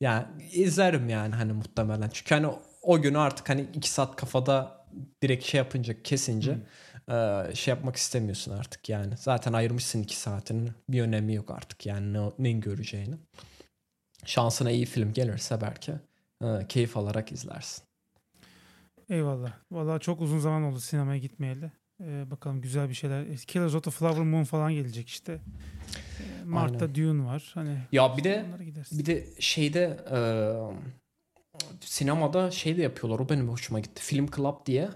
Yani 0.00 0.24
izlerim 0.52 1.08
yani 1.08 1.34
hani 1.34 1.52
muhtemelen. 1.52 2.08
Çünkü 2.12 2.34
hani 2.34 2.46
o 2.82 3.00
günü 3.02 3.18
artık 3.18 3.48
hani 3.48 3.66
iki 3.74 3.90
saat 3.90 4.16
kafada 4.16 4.84
direkt 5.22 5.44
şey 5.44 5.58
yapınca 5.58 6.02
kesince 6.02 6.50
e, 6.50 6.56
şey 7.54 7.74
yapmak 7.74 7.96
istemiyorsun 7.96 8.52
artık 8.52 8.88
yani. 8.88 9.16
Zaten 9.16 9.52
ayırmışsın 9.52 10.02
iki 10.02 10.16
saatini. 10.16 10.70
Bir 10.88 11.02
önemi 11.02 11.34
yok 11.34 11.50
artık 11.50 11.86
yani 11.86 12.12
ne, 12.12 12.32
neyin 12.38 12.60
göreceğini. 12.60 13.14
Şansına 14.24 14.70
iyi 14.70 14.86
film 14.86 15.12
gelirse 15.12 15.60
belki 15.60 15.92
e, 16.44 16.66
keyif 16.68 16.96
alarak 16.96 17.32
izlersin. 17.32 17.84
Eyvallah. 19.10 19.52
Vallahi 19.70 20.00
çok 20.00 20.20
uzun 20.20 20.38
zaman 20.38 20.62
oldu 20.62 20.80
sinemaya 20.80 21.18
gitmeyeli. 21.18 21.72
Ee, 22.00 22.30
bakalım 22.30 22.60
güzel 22.60 22.88
bir 22.88 22.94
şeyler. 22.94 23.36
Killers 23.36 23.74
of 23.74 23.84
the 23.84 23.90
Flower 23.90 24.22
Moon 24.22 24.44
falan 24.44 24.72
gelecek 24.72 25.08
işte. 25.08 25.32
Ee, 25.32 26.44
Mart'ta 26.44 26.84
Aynen. 26.84 26.94
Dune 26.94 27.24
var. 27.24 27.50
Hani 27.54 27.78
Ya 27.92 28.16
bir 28.16 28.24
de 28.24 28.46
bir 28.92 29.06
de 29.06 29.26
şeyde 29.38 29.96
e, 30.10 30.18
sinemada 31.80 32.50
şey 32.50 32.76
de 32.76 32.82
yapıyorlar. 32.82 33.18
O 33.20 33.28
benim 33.28 33.48
hoşuma 33.48 33.80
gitti. 33.80 34.02
Film 34.02 34.26
Club 34.36 34.66
diye 34.66 34.88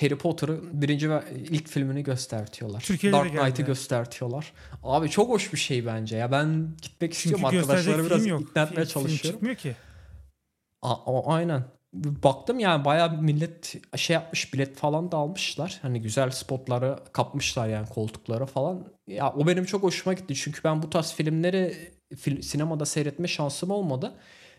Harry 0.00 0.18
Potter'ın 0.18 0.82
birinci 0.82 1.10
ve 1.10 1.22
ilk 1.50 1.68
filmini 1.68 2.02
göstertiyorlar. 2.02 2.80
Türkiye'de 2.80 3.16
de 3.16 3.20
Dark 3.20 3.30
Knight'ı 3.38 3.62
göstertiyorlar. 3.62 4.52
Abi 4.82 5.08
çok 5.10 5.28
hoş 5.28 5.52
bir 5.52 5.58
şey 5.58 5.86
bence 5.86 6.16
ya. 6.16 6.32
Ben 6.32 6.68
gitmek 6.82 7.12
Çünkü 7.12 7.36
istiyorum. 7.36 7.44
Arkadaşları 7.44 8.06
biraz 8.06 8.18
film 8.18 8.30
yok. 8.30 8.40
ikna 8.42 8.62
etmeye 8.62 8.74
Film- 8.84 8.86
film 8.86 9.02
çalışıyorum. 9.02 9.30
çıkmıyor 9.30 9.56
ki. 9.56 9.76
A- 10.82 10.92
a- 11.18 11.34
aynen. 11.34 11.64
Baktım 11.94 12.58
yani 12.58 12.84
bayağı 12.84 13.22
millet 13.22 13.74
şey 13.96 14.14
yapmış 14.14 14.54
bilet 14.54 14.76
falan 14.76 15.12
da 15.12 15.16
almışlar. 15.16 15.78
Hani 15.82 16.02
güzel 16.02 16.30
spotları 16.30 16.98
kapmışlar 17.12 17.68
yani 17.68 17.88
koltuklara 17.88 18.46
falan. 18.46 18.84
Ya 19.08 19.32
o 19.32 19.46
benim 19.46 19.64
çok 19.64 19.82
hoşuma 19.82 20.14
gitti. 20.14 20.34
Çünkü 20.34 20.64
ben 20.64 20.82
bu 20.82 20.90
tarz 20.90 21.12
filmleri 21.12 21.74
fil- 22.14 22.42
sinemada 22.42 22.86
seyretme 22.86 23.28
şansım 23.28 23.70
olmadı. 23.70 24.14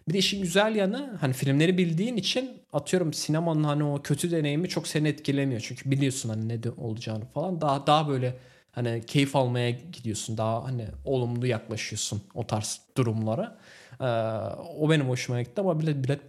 Bir 0.07 0.14
de 0.14 0.18
işin 0.18 0.41
güzel 0.41 0.76
yanı 0.76 1.18
hani 1.22 1.34
filmleri 1.34 1.77
bildiğin 1.77 2.18
için 2.18 2.61
atıyorum 2.73 3.14
sinemanın 3.14 3.64
hani 3.64 3.84
o 3.84 4.02
kötü 4.03 4.32
deneyimi 4.32 4.69
çok 4.69 4.88
seni 4.88 5.07
etkilemiyor. 5.07 5.61
Çünkü 5.61 5.91
biliyorsun 5.91 6.30
hani 6.30 6.48
ne 6.49 6.60
olacağını 6.77 7.26
falan. 7.26 7.61
Daha 7.61 7.88
daha 7.88 8.07
böyle 8.10 8.38
hani 8.72 9.03
keyif 9.07 9.36
almaya 9.36 9.69
gidiyorsun. 9.72 10.38
Daha 10.38 10.64
hani 10.64 10.88
olumlu 11.06 11.48
yaklaşıyorsun 11.48 12.23
o 12.34 12.48
tarz 12.48 12.82
durumlara. 12.98 13.57
Ee, 14.01 14.05
o 14.77 14.89
benim 14.89 15.09
hoşuma 15.09 15.41
gitti 15.41 15.61
ama 15.61 15.80
bilet, 15.80 16.03
bilet 16.03 16.22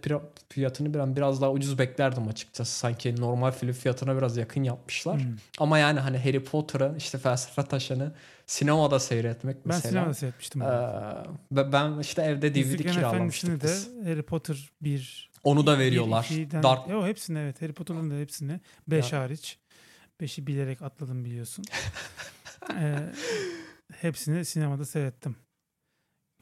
fiyatını 0.49 0.93
ben 0.93 1.15
biraz 1.15 1.41
daha 1.41 1.51
ucuz 1.51 1.79
beklerdim 1.79 2.27
açıkçası. 2.27 2.79
Sanki 2.79 3.21
normal 3.21 3.51
film 3.51 3.73
fiyatına 3.73 4.17
biraz 4.17 4.37
yakın 4.37 4.63
yapmışlar. 4.63 5.23
Hmm. 5.23 5.35
Ama 5.59 5.77
yani 5.77 5.99
hani 5.99 6.17
Harry 6.17 6.43
Potter'ı 6.43 6.93
işte 6.97 7.17
felsefe 7.17 7.63
taşını 7.63 8.11
sinemada 8.45 8.99
seyretmek 8.99 9.55
Ben 9.55 9.61
mesela. 9.65 9.91
sinemada 9.91 10.13
seyretmiştim. 10.13 10.61
Ee, 10.61 10.65
ve 11.51 11.71
ben 11.71 11.99
işte 11.99 12.21
evde 12.21 12.51
DVD 12.51 12.57
Yüzüklerin 12.57 12.93
kiralamıştık 12.93 13.63
biz. 13.63 13.95
de 13.95 14.09
Harry 14.09 14.21
Potter 14.23 14.69
1 14.81 15.31
Onu 15.43 15.67
da 15.67 15.79
veriyorlar. 15.79 16.23
2'den 16.23 16.63
Dark 16.63 16.89
Yo, 16.89 17.07
hepsini 17.07 17.39
evet. 17.39 17.61
Harry 17.61 17.73
Potter'ın 17.73 18.11
da 18.11 18.15
hepsini. 18.15 18.59
5 18.87 19.13
hariç. 19.13 19.57
5'i 20.21 20.47
bilerek 20.47 20.81
atladım 20.81 21.25
biliyorsun. 21.25 21.65
ee, 22.79 22.95
hepsini 24.01 24.45
sinemada 24.45 24.85
seyrettim. 24.85 25.35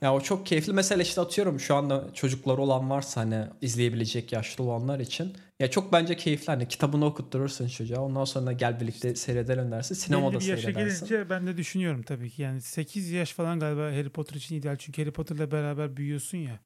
Ya 0.02 0.14
o 0.16 0.22
çok 0.22 0.46
keyifli. 0.46 0.74
Mesela 0.74 1.02
işte 1.02 1.22
atıyorum 1.22 1.60
şu 1.60 1.76
anda 1.76 2.14
çocukları 2.14 2.62
olan 2.62 2.90
varsa 2.90 3.22
hani 3.22 3.46
izleyebilecek 3.62 4.32
yaşlı 4.34 4.64
olanlar 4.64 5.00
için 5.00 5.34
Ya 5.60 5.72
çok 5.72 5.94
bence 5.94 6.16
keyifli. 6.18 6.46
Hani 6.46 6.68
kitabını 6.68 7.06
okutturursun 7.06 7.68
çocuğa. 7.68 8.00
Ondan 8.00 8.26
sonra 8.26 8.52
gel 8.52 8.80
birlikte 8.80 9.16
seyredelim 9.16 9.72
dersin. 9.72 9.96
Sinemada 9.96 10.32
Belli 10.32 10.40
bir 10.40 10.46
yaşa 10.46 10.62
seyredersin. 10.62 11.06
gelince 11.06 11.30
ben 11.30 11.48
de 11.48 11.58
düşünüyorum 11.58 12.04
tabii 12.04 12.30
ki. 12.30 12.42
Yani 12.42 12.62
8 12.62 13.12
yaş 13.12 13.34
falan 13.34 13.60
galiba 13.60 13.82
Harry 13.82 14.10
Potter 14.10 14.36
için 14.36 14.56
ideal. 14.56 14.76
Çünkü 14.78 15.02
Harry 15.02 15.12
Potter'la 15.14 15.52
beraber 15.52 15.98
büyüyorsun 15.98 16.38
ya. 16.38 16.60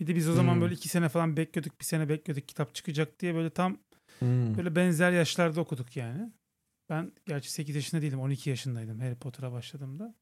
Bir 0.00 0.06
de 0.06 0.16
biz 0.16 0.28
o 0.28 0.32
zaman 0.32 0.54
Hmm. 0.54 0.60
böyle 0.62 0.74
2 0.74 0.88
sene 0.88 1.08
falan 1.08 1.36
bekliyorduk. 1.36 1.80
Bir 1.80 1.84
sene 1.84 2.08
bekliyorduk 2.08 2.48
kitap 2.48 2.74
çıkacak 2.74 3.20
diye 3.20 3.34
böyle 3.34 3.50
tam 3.50 3.78
Hmm. 4.18 4.56
böyle 4.58 4.76
benzer 4.76 5.12
yaşlarda 5.12 5.60
okuduk 5.60 5.96
yani. 5.96 6.32
Ben 6.90 7.12
gerçi 7.26 7.52
8 7.52 7.76
yaşında 7.76 8.02
değilim 8.02 8.20
12 8.20 8.50
yaşındaydım 8.50 9.00
Harry 9.00 9.14
Potter'a 9.14 9.52
başladığımda. 9.52 10.14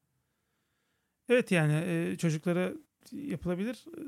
Evet 1.29 1.51
yani 1.51 1.83
e, 1.85 2.17
çocuklara 2.17 2.71
yapılabilir. 3.11 3.85
E, 3.97 4.01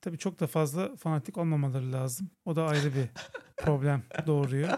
tabii 0.00 0.18
çok 0.18 0.40
da 0.40 0.46
fazla 0.46 0.96
fanatik 0.96 1.38
olmamaları 1.38 1.92
lazım. 1.92 2.30
O 2.44 2.56
da 2.56 2.66
ayrı 2.66 2.94
bir 2.94 3.06
problem 3.56 4.02
doğuruyor. 4.26 4.68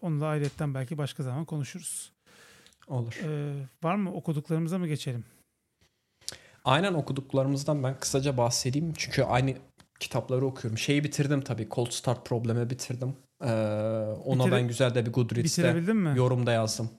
Onu 0.00 0.20
da 0.20 0.26
ayrıyetten 0.26 0.74
belki 0.74 0.98
başka 0.98 1.22
zaman 1.22 1.44
konuşuruz. 1.44 2.12
Olur. 2.88 3.20
Ee, 3.24 3.54
var 3.82 3.94
mı 3.94 4.12
okuduklarımıza 4.14 4.78
mı 4.78 4.86
geçelim? 4.86 5.24
Aynen 6.64 6.94
okuduklarımızdan 6.94 7.82
ben 7.82 7.98
kısaca 8.00 8.36
bahsedeyim. 8.36 8.92
Çünkü 8.96 9.22
aynı 9.22 9.54
kitapları 10.00 10.46
okuyorum. 10.46 10.78
Şeyi 10.78 11.04
bitirdim 11.04 11.40
tabii. 11.40 11.68
Cold 11.70 11.90
Start 11.90 12.26
Problem'i 12.26 12.70
bitirdim. 12.70 13.16
Ee, 13.42 13.46
ona 14.24 14.42
Bitire- 14.44 14.52
ben 14.52 14.68
güzel 14.68 14.94
de 14.94 15.06
bir 15.06 15.12
Goodreads'te 15.12 15.62
Bitirebildin 15.62 15.96
mi? 15.96 16.12
yorum 16.16 16.46
da 16.46 16.52
yazdım. 16.52 16.90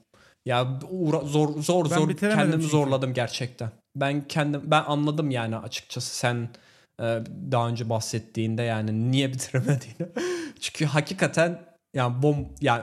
Ya 0.46 0.78
uğra- 0.90 1.24
zor 1.24 1.62
zor 1.62 1.90
Ben 1.90 1.94
zor 1.96 2.16
kendimi 2.16 2.52
çünkü. 2.52 2.66
zorladım 2.66 3.14
gerçekten. 3.14 3.70
Ben 3.96 4.28
kendim 4.28 4.62
ben 4.64 4.82
anladım 4.86 5.30
yani 5.30 5.56
açıkçası 5.56 6.16
sen 6.16 6.48
e, 7.00 7.04
daha 7.52 7.68
önce 7.68 7.88
bahsettiğinde 7.90 8.62
yani 8.62 9.10
niye 9.12 9.32
bitiremediğini. 9.32 10.08
Çünkü 10.60 10.84
hakikaten 10.84 11.60
yani 11.94 12.22
bom 12.22 12.48
yani 12.60 12.82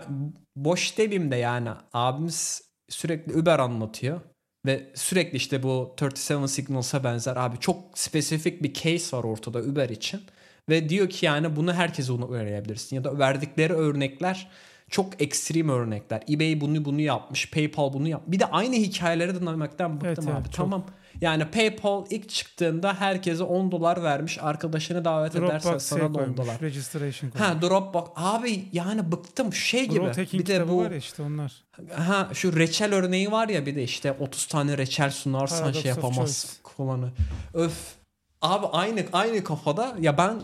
boş 0.55 0.97
demeyeyim 0.97 1.31
de 1.31 1.35
yani 1.35 1.69
abimiz 1.93 2.61
sürekli 2.89 3.37
Uber 3.37 3.59
anlatıyor 3.59 4.21
ve 4.65 4.91
sürekli 4.95 5.35
işte 5.37 5.63
bu 5.63 5.93
37 6.01 6.47
Signals'a 6.47 7.03
benzer 7.03 7.35
abi 7.35 7.57
çok 7.59 7.97
spesifik 7.97 8.63
bir 8.63 8.73
case 8.73 9.17
var 9.17 9.23
ortada 9.23 9.59
Uber 9.59 9.89
için 9.89 10.21
ve 10.69 10.89
diyor 10.89 11.09
ki 11.09 11.25
yani 11.25 11.55
bunu 11.55 11.73
herkese 11.73 12.11
onu 12.11 12.31
öğrenebilirsin 12.35 12.95
ya 12.95 13.03
da 13.03 13.19
verdikleri 13.19 13.73
örnekler 13.73 14.49
çok 14.89 15.21
ekstrem 15.21 15.69
örnekler. 15.69 16.23
eBay 16.29 16.61
bunu 16.61 16.85
bunu 16.85 17.01
yapmış, 17.01 17.51
PayPal 17.51 17.93
bunu 17.93 18.07
yap. 18.07 18.21
Bir 18.27 18.39
de 18.39 18.45
aynı 18.45 18.75
hikayeleri 18.75 19.41
dinlemekten 19.41 19.95
bıktım 19.95 20.07
Evet, 20.07 20.19
abi. 20.19 20.31
evet, 20.31 20.45
çok. 20.45 20.55
Tamam. 20.55 20.83
Yani 21.21 21.45
PayPal 21.45 22.05
ilk 22.09 22.29
çıktığında 22.29 22.93
herkese 22.93 23.43
10 23.43 23.71
dolar 23.71 24.03
vermiş. 24.03 24.37
Arkadaşını 24.41 25.05
davet 25.05 25.35
edersen 25.35 25.71
Dropbox 25.71 25.83
sana 25.83 25.99
şey 25.99 26.07
da 26.07 26.11
10 26.11 26.13
koymuş. 26.13 26.37
dolar. 26.37 26.61
Registration 26.61 27.29
koymuş. 27.29 27.49
Ha 27.49 27.61
Dropbox. 27.61 28.03
Abi 28.15 28.65
yani 28.73 29.11
bıktım 29.11 29.53
şey 29.53 29.85
gibi. 29.85 30.11
Bir 30.33 30.45
de 30.45 30.69
bu 30.69 30.77
var 30.77 30.91
ya 30.91 30.97
işte 30.97 31.23
onlar. 31.23 31.53
ha 31.95 32.29
şu 32.33 32.55
reçel 32.55 32.93
örneği 32.95 33.31
var 33.31 33.49
ya 33.49 33.65
bir 33.65 33.75
de 33.75 33.83
işte 33.83 34.11
30 34.19 34.45
tane 34.45 34.77
reçel 34.77 35.11
sunarsan 35.11 35.59
Paradox 35.59 35.81
şey 35.81 35.89
yapamaz 35.89 36.59
kullanı. 36.63 37.11
Öf. 37.53 37.73
Abi 38.41 38.65
aynı 38.67 39.05
aynı 39.13 39.43
kafada 39.43 39.95
ya 39.99 40.17
ben 40.17 40.41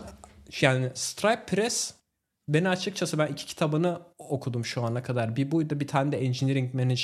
yani 0.60 0.90
Stripe 0.94 1.46
Press 1.46 1.94
beni 2.48 2.68
açıkçası 2.68 3.18
ben 3.18 3.26
iki 3.26 3.46
kitabını 3.46 4.00
okudum 4.30 4.64
şu 4.64 4.82
ana 4.84 5.02
kadar. 5.02 5.36
Bir 5.36 5.50
buydu 5.50 5.80
bir 5.80 5.86
tane 5.86 6.12
de 6.12 6.24
Engineering 6.24 6.74
Manage, 6.74 7.02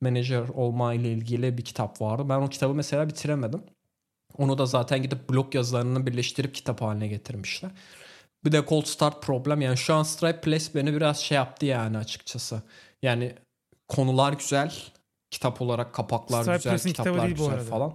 Manager 0.00 0.48
olma 0.48 0.94
ile 0.94 1.12
ilgili 1.12 1.58
bir 1.58 1.64
kitap 1.64 2.00
vardı. 2.00 2.28
Ben 2.28 2.40
o 2.40 2.48
kitabı 2.48 2.74
mesela 2.74 3.08
bitiremedim. 3.08 3.62
Onu 4.38 4.58
da 4.58 4.66
zaten 4.66 5.02
gidip 5.02 5.30
blog 5.30 5.54
yazılarını 5.54 6.06
birleştirip 6.06 6.54
kitap 6.54 6.80
haline 6.80 7.08
getirmişler. 7.08 7.70
Bir 8.44 8.52
de 8.52 8.64
Cold 8.68 8.84
Start 8.84 9.22
problem. 9.22 9.60
Yani 9.60 9.76
şu 9.76 9.94
an 9.94 10.02
Stripe 10.02 10.40
Press 10.40 10.74
beni 10.74 10.94
biraz 10.94 11.18
şey 11.18 11.36
yaptı 11.36 11.66
yani 11.66 11.98
açıkçası. 11.98 12.62
Yani 13.02 13.34
konular 13.88 14.32
güzel. 14.32 14.74
Kitap 15.30 15.62
olarak 15.62 15.94
kapaklar 15.94 16.42
Stripe 16.42 16.56
güzel, 16.56 16.72
Press'in 16.72 16.88
kitaplar 16.88 17.22
değil 17.22 17.36
güzel 17.36 17.60
falan. 17.60 17.94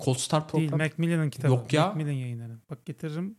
Cold 0.00 0.16
Start 0.16 0.50
problem. 0.50 0.68
Değil 0.68 0.82
Macmillan'ın 0.82 1.30
kitabı. 1.30 1.52
Yok 1.52 1.72
ya. 1.72 1.86
Macmillan 1.86 2.12
yayınları. 2.12 2.58
Bak 2.70 2.86
getiririm 2.86 3.36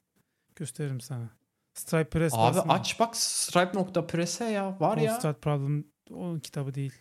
gösteririm 0.56 1.02
sana. 1.02 1.30
Stripe 1.74 2.10
Press 2.10 2.34
Abi 2.34 2.58
basma. 2.58 2.74
aç 2.74 3.00
bak 3.00 3.16
Stripe.press'e 3.18 4.46
ya 4.46 4.80
var 4.80 4.96
Cold 4.96 5.06
ya. 5.06 5.20
Start 5.20 5.42
Problem 5.42 5.84
onun 6.12 6.40
kitabı 6.40 6.74
değil. 6.74 6.94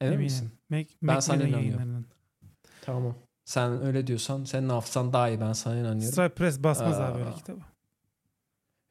Emin 0.00 0.12
Eminim. 0.12 0.24
misin? 0.24 0.50
Mac, 0.70 0.86
Ben 1.02 1.20
sana 1.20 1.36
Macmillan 1.36 1.62
inanıyorum. 1.62 2.06
Tamam. 2.82 3.14
Sen 3.44 3.82
öyle 3.86 4.06
diyorsan 4.06 4.44
senin 4.44 4.68
hafızan 4.68 5.12
daha 5.12 5.28
iyi 5.28 5.40
ben 5.40 5.52
sana 5.52 5.74
inanıyorum. 5.74 6.12
Stripe 6.12 6.34
Press 6.34 6.62
basmaz 6.62 7.00
Aa. 7.00 7.04
abi 7.06 7.18
böyle 7.18 7.32
kitabı. 7.34 7.60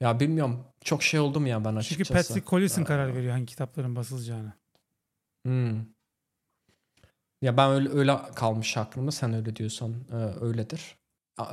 Ya 0.01 0.19
bilmiyorum 0.19 0.65
çok 0.83 1.03
şey 1.03 1.19
oldum 1.19 1.47
ya 1.47 1.65
ben 1.65 1.75
açıkçası. 1.75 2.03
Çünkü 2.07 2.13
Patrick 2.27 2.49
Collison 2.49 2.81
Aa. 2.81 2.85
karar 2.85 3.15
veriyor 3.15 3.31
hangi 3.31 3.45
kitapların 3.45 3.95
basılacağını. 3.95 4.53
Hmm. 5.45 5.79
Ya 7.41 7.57
ben 7.57 7.71
öyle 7.71 7.89
öyle 7.89 8.17
kalmış 8.35 8.77
aklımda 8.77 9.11
sen 9.11 9.33
öyle 9.33 9.55
diyorsan 9.55 9.95
e, 10.11 10.15
öyledir. 10.15 10.97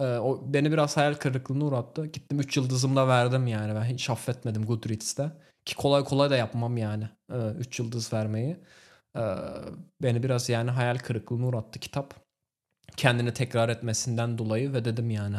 E, 0.00 0.18
o 0.18 0.42
beni 0.54 0.72
biraz 0.72 0.96
hayal 0.96 1.14
kırıklığına 1.14 1.64
uğrattı. 1.64 2.06
Gittim 2.06 2.40
3 2.40 2.56
yıldızımla 2.56 3.08
verdim 3.08 3.46
yani. 3.46 3.74
Ben 3.74 3.84
hiç 3.84 4.10
affetmedim 4.10 4.66
Goodreads'te. 4.66 5.32
Ki 5.64 5.76
kolay 5.76 6.04
kolay 6.04 6.30
da 6.30 6.36
yapmam 6.36 6.76
yani. 6.76 7.08
3 7.58 7.78
yıldız 7.78 8.12
vermeyi. 8.12 8.56
E, 9.16 9.22
beni 10.02 10.22
biraz 10.22 10.48
yani 10.48 10.70
hayal 10.70 10.98
kırıklığına 10.98 11.46
uğrattı 11.46 11.78
kitap. 11.78 12.14
Kendini 12.96 13.34
tekrar 13.34 13.68
etmesinden 13.68 14.38
dolayı 14.38 14.72
ve 14.72 14.84
dedim 14.84 15.10
yani 15.10 15.38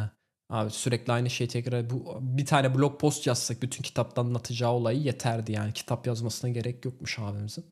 abi 0.50 0.70
sürekli 0.70 1.12
aynı 1.12 1.30
şeyi 1.30 1.48
tekrar 1.48 1.90
bu 1.90 2.18
bir 2.20 2.46
tane 2.46 2.74
blog 2.74 3.00
post 3.00 3.26
yazsak 3.26 3.62
bütün 3.62 3.82
kitaptan 3.82 4.24
anlatacağı 4.26 4.72
olayı 4.72 5.00
yeterdi 5.00 5.52
yani 5.52 5.72
kitap 5.72 6.06
yazmasına 6.06 6.50
gerek 6.50 6.84
yokmuş 6.84 7.18
abimizin. 7.18 7.64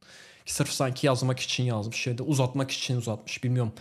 Sırf 0.46 0.68
sanki 0.68 1.06
yazmak 1.06 1.40
için 1.40 1.64
yazmış 1.64 2.06
ya 2.06 2.18
da 2.18 2.24
uzatmak 2.24 2.70
için 2.70 2.96
uzatmış 2.96 3.44
bilmiyorum. 3.44 3.72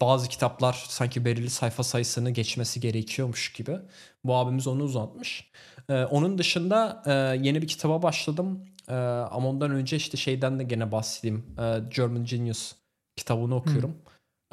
Bazı 0.00 0.28
kitaplar 0.28 0.84
sanki 0.88 1.24
belirli 1.24 1.50
sayfa 1.50 1.82
sayısını 1.82 2.30
geçmesi 2.30 2.80
gerekiyormuş 2.80 3.52
gibi. 3.52 3.78
Bu 4.24 4.36
abimiz 4.36 4.66
onu 4.66 4.82
uzatmış. 4.82 5.50
Ee, 5.88 6.04
onun 6.04 6.38
dışında 6.38 7.02
e, 7.06 7.12
yeni 7.46 7.62
bir 7.62 7.68
kitaba 7.68 8.02
başladım. 8.02 8.66
Ee, 8.88 8.94
ama 8.94 9.48
ondan 9.48 9.70
önce 9.70 9.96
işte 9.96 10.16
şeyden 10.16 10.58
de 10.58 10.64
gene 10.64 10.92
bahsedeyim. 10.92 11.46
Ee, 11.58 11.80
German 11.96 12.24
Genius 12.24 12.72
kitabını 13.16 13.54
okuyorum. 13.54 13.96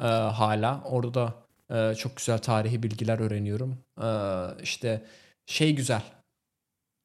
Ee, 0.00 0.04
hala. 0.06 0.82
Orada 0.84 1.14
da 1.14 1.34
e, 1.70 1.94
çok 1.94 2.16
güzel 2.16 2.38
tarihi 2.38 2.82
bilgiler 2.82 3.18
öğreniyorum. 3.18 3.78
Ee, 4.02 4.62
işte 4.62 5.04
şey 5.46 5.74
güzel. 5.74 6.02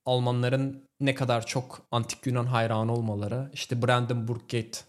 Almanların 0.06 0.88
ne 1.00 1.16
kadar 1.16 1.46
çok 1.46 1.82
antik 1.92 2.28
Yunan 2.28 2.46
hayranı 2.46 2.94
olmaları. 2.94 3.50
İşte 3.54 3.82
Brandenburg 3.82 4.42
Gate 4.42 4.80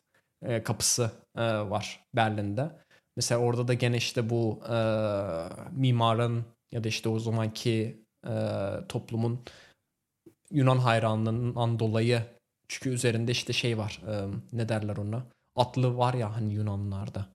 e, 0.42 0.62
kapısı 0.62 1.10
e, 1.36 1.42
var 1.42 2.04
Berlin'de. 2.16 2.83
Mesela 3.16 3.40
orada 3.40 3.68
da 3.68 3.74
gene 3.74 3.96
işte 3.96 4.30
bu 4.30 4.60
e, 4.68 4.76
mimarın 5.72 6.44
ya 6.72 6.84
da 6.84 6.88
işte 6.88 7.08
o 7.08 7.18
zamanki 7.18 8.04
e, 8.26 8.34
toplumun 8.88 9.40
Yunan 10.50 10.78
hayranlığından 10.78 11.78
dolayı 11.78 12.22
çünkü 12.68 12.90
üzerinde 12.90 13.32
işte 13.32 13.52
şey 13.52 13.78
var 13.78 14.02
e, 14.08 14.28
ne 14.52 14.68
derler 14.68 14.96
ona 14.96 15.26
atlı 15.56 15.96
var 15.96 16.14
ya 16.14 16.36
hani 16.36 16.54
Yunanlarda 16.54 17.26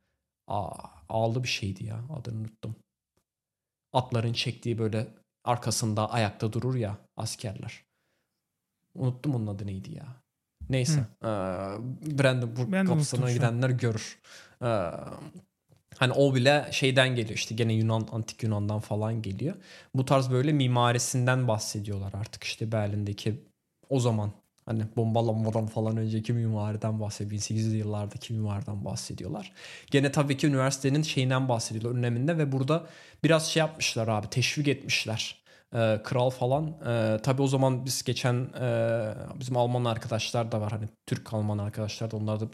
Aa, 0.48 0.72
ağlı 1.10 1.44
bir 1.44 1.48
şeydi 1.48 1.86
ya 1.86 2.00
adını 2.10 2.40
unuttum. 2.40 2.76
Atların 3.94 4.34
çektiği 4.34 4.78
böyle 4.78 5.08
arkasında 5.44 6.12
ayakta 6.12 6.54
durur 6.54 6.76
ya 6.76 6.98
askerler. 7.18 7.84
Unuttum 8.96 9.36
onun 9.36 9.48
adı 9.48 9.68
neydi 9.68 9.96
ya. 9.96 10.22
Neyse. 10.70 11.00
Ee, 11.00 11.28
Brandenburg 12.20 12.72
Ben 12.72 12.86
kapısına 12.86 13.32
gidenler 13.32 13.70
görür. 13.70 14.20
Ee, 14.62 14.92
hani 16.00 16.14
o 16.14 16.36
bile 16.36 16.68
şeyden 16.72 17.16
geliyor 17.16 17.36
işte 17.36 17.56
gene 17.56 17.74
Yunan 17.74 18.08
antik 18.12 18.44
Yunan'dan 18.44 18.80
falan 18.80 19.22
geliyor. 19.22 19.56
Bu 19.96 20.06
tarz 20.06 20.32
böyle 20.32 20.54
mimarisinden 20.54 21.48
bahsediyorlar 21.48 22.14
artık 22.14 22.44
işte 22.44 22.72
Berlin'deki 22.72 23.36
o 23.90 24.00
zaman 24.00 24.32
hani 24.66 24.84
bombalanmadan 24.96 25.68
falan 25.68 25.98
önceki 25.98 26.34
mimariden 26.34 27.00
bahsediyor. 27.00 27.42
1800'lü 27.42 27.76
yıllardaki 27.76 28.34
mimariden 28.34 28.86
bahsediyorlar. 28.86 29.52
Gene 29.92 30.12
tabii 30.12 30.38
ki 30.38 30.48
üniversitenin 30.48 31.02
şeyinden 31.02 31.50
bahsediyorlar 31.50 32.00
öneminde 32.00 32.38
ve 32.38 32.52
burada 32.52 32.88
biraz 33.24 33.52
şey 33.52 33.60
yapmışlar 33.60 34.08
abi 34.08 34.28
teşvik 34.30 34.68
etmişler. 34.68 35.36
Ee, 35.76 36.02
kral 36.04 36.30
falan. 36.30 36.74
Ee, 36.88 37.20
tabii 37.24 37.42
o 37.42 37.48
zaman 37.48 37.86
biz 37.86 38.04
geçen 38.04 38.36
e, 38.62 39.14
bizim 39.40 39.58
Alman 39.58 39.86
arkadaşlar 39.86 40.52
da 40.52 40.62
var. 40.62 40.72
Hani 40.72 40.86
Türk 41.06 41.34
Alman 41.34 41.58
arkadaşlar 41.58 42.12
da 42.12 42.18
onlar 42.18 42.40
da 42.40 42.48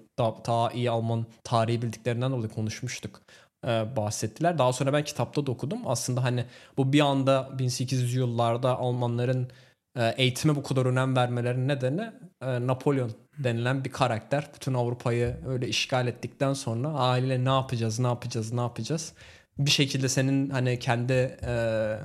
daha, 0.48 0.72
iyi 0.72 0.90
Alman 0.90 1.26
tarihi 1.44 1.82
bildiklerinden 1.82 2.32
dolayı 2.32 2.50
konuşmuştuk. 2.50 3.22
Ee, 3.68 3.86
bahsettiler. 3.96 4.58
Daha 4.58 4.74
sonra 4.74 4.94
ben 4.94 5.04
kitapta 5.04 5.46
da 5.46 5.52
okudum. 5.52 5.80
Aslında 5.86 6.24
hani 6.24 6.46
bu 6.78 6.94
bir 6.94 7.00
anda 7.00 7.60
1800 7.60 8.14
yıllarda 8.16 8.78
Almanların 8.78 9.50
e, 9.98 10.14
eğitime 10.18 10.56
bu 10.56 10.64
kadar 10.64 10.86
önem 10.86 11.16
vermelerinin 11.16 11.68
nedeni 11.68 12.12
e, 12.42 12.68
Napolyon 12.68 13.12
denilen 13.38 13.86
bir 13.86 13.92
karakter. 13.92 14.50
Bütün 14.56 14.74
Avrupa'yı 14.74 15.38
öyle 15.48 15.68
işgal 15.68 16.08
ettikten 16.08 16.54
sonra 16.54 16.90
aile 16.90 17.46
ne 17.46 17.50
yapacağız, 17.50 18.00
ne 18.00 18.08
yapacağız, 18.08 18.54
ne 18.54 18.62
yapacağız? 18.62 19.14
Bir 19.58 19.72
şekilde 19.72 20.10
senin 20.10 20.50
hani 20.50 20.80
kendi 20.80 21.14
e, 21.44 21.98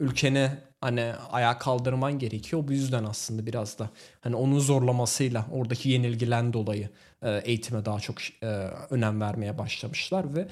ülkeni 0.00 0.50
hani 0.80 1.12
ayağa 1.30 1.58
kaldırman 1.58 2.18
gerekiyor. 2.18 2.62
Bu 2.68 2.72
yüzden 2.72 3.04
aslında 3.04 3.46
biraz 3.46 3.78
da 3.78 3.90
hani 4.20 4.36
onun 4.36 4.58
zorlamasıyla 4.58 5.46
oradaki 5.52 5.88
yenilgilen 5.88 6.52
dolayı 6.52 6.88
eğitime 7.22 7.84
daha 7.84 8.00
çok 8.00 8.16
önem 8.90 9.20
vermeye 9.20 9.58
başlamışlar 9.58 10.24
ve 10.36 10.48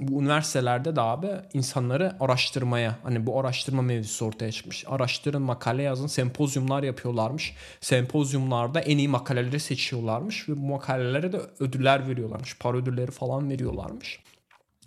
bu 0.00 0.20
üniversitelerde 0.22 0.96
de 0.96 1.00
abi 1.00 1.28
insanları 1.52 2.16
araştırmaya 2.20 2.98
hani 3.02 3.26
bu 3.26 3.40
araştırma 3.40 3.82
mevzusu 3.82 4.26
ortaya 4.26 4.52
çıkmış. 4.52 4.84
Araştırın, 4.88 5.42
makale 5.42 5.82
yazın, 5.82 6.06
sempozyumlar 6.06 6.82
yapıyorlarmış. 6.82 7.54
Sempozyumlarda 7.80 8.80
en 8.80 8.98
iyi 8.98 9.08
makaleleri 9.08 9.60
seçiyorlarmış 9.60 10.48
ve 10.48 10.56
bu 10.56 10.66
makalelere 10.66 11.32
de 11.32 11.40
ödüller 11.60 12.08
veriyorlarmış. 12.08 12.58
Para 12.58 12.76
ödülleri 12.76 13.10
falan 13.10 13.50
veriyorlarmış. 13.50 14.20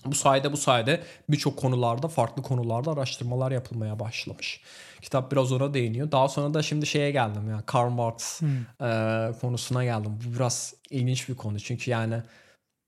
Bu 0.05 0.15
sayede 0.15 0.51
bu 0.51 0.57
sayede 0.57 1.03
birçok 1.29 1.57
konularda 1.57 2.07
farklı 2.07 2.43
konularda 2.43 2.91
araştırmalar 2.91 3.51
yapılmaya 3.51 3.99
başlamış. 3.99 4.61
Kitap 5.01 5.31
biraz 5.31 5.51
ona 5.51 5.73
değiniyor. 5.73 6.11
Daha 6.11 6.27
sonra 6.27 6.53
da 6.53 6.63
şimdi 6.63 6.85
şeye 6.85 7.11
geldim 7.11 7.49
ya 7.49 7.63
Karl 7.65 7.89
Marx 7.89 8.41
hmm. 8.41 8.87
e, 8.87 9.31
konusuna 9.41 9.83
geldim. 9.83 10.19
Bu 10.25 10.35
biraz 10.35 10.73
ilginç 10.89 11.29
bir 11.29 11.35
konu 11.35 11.59
çünkü 11.59 11.91
yani 11.91 12.21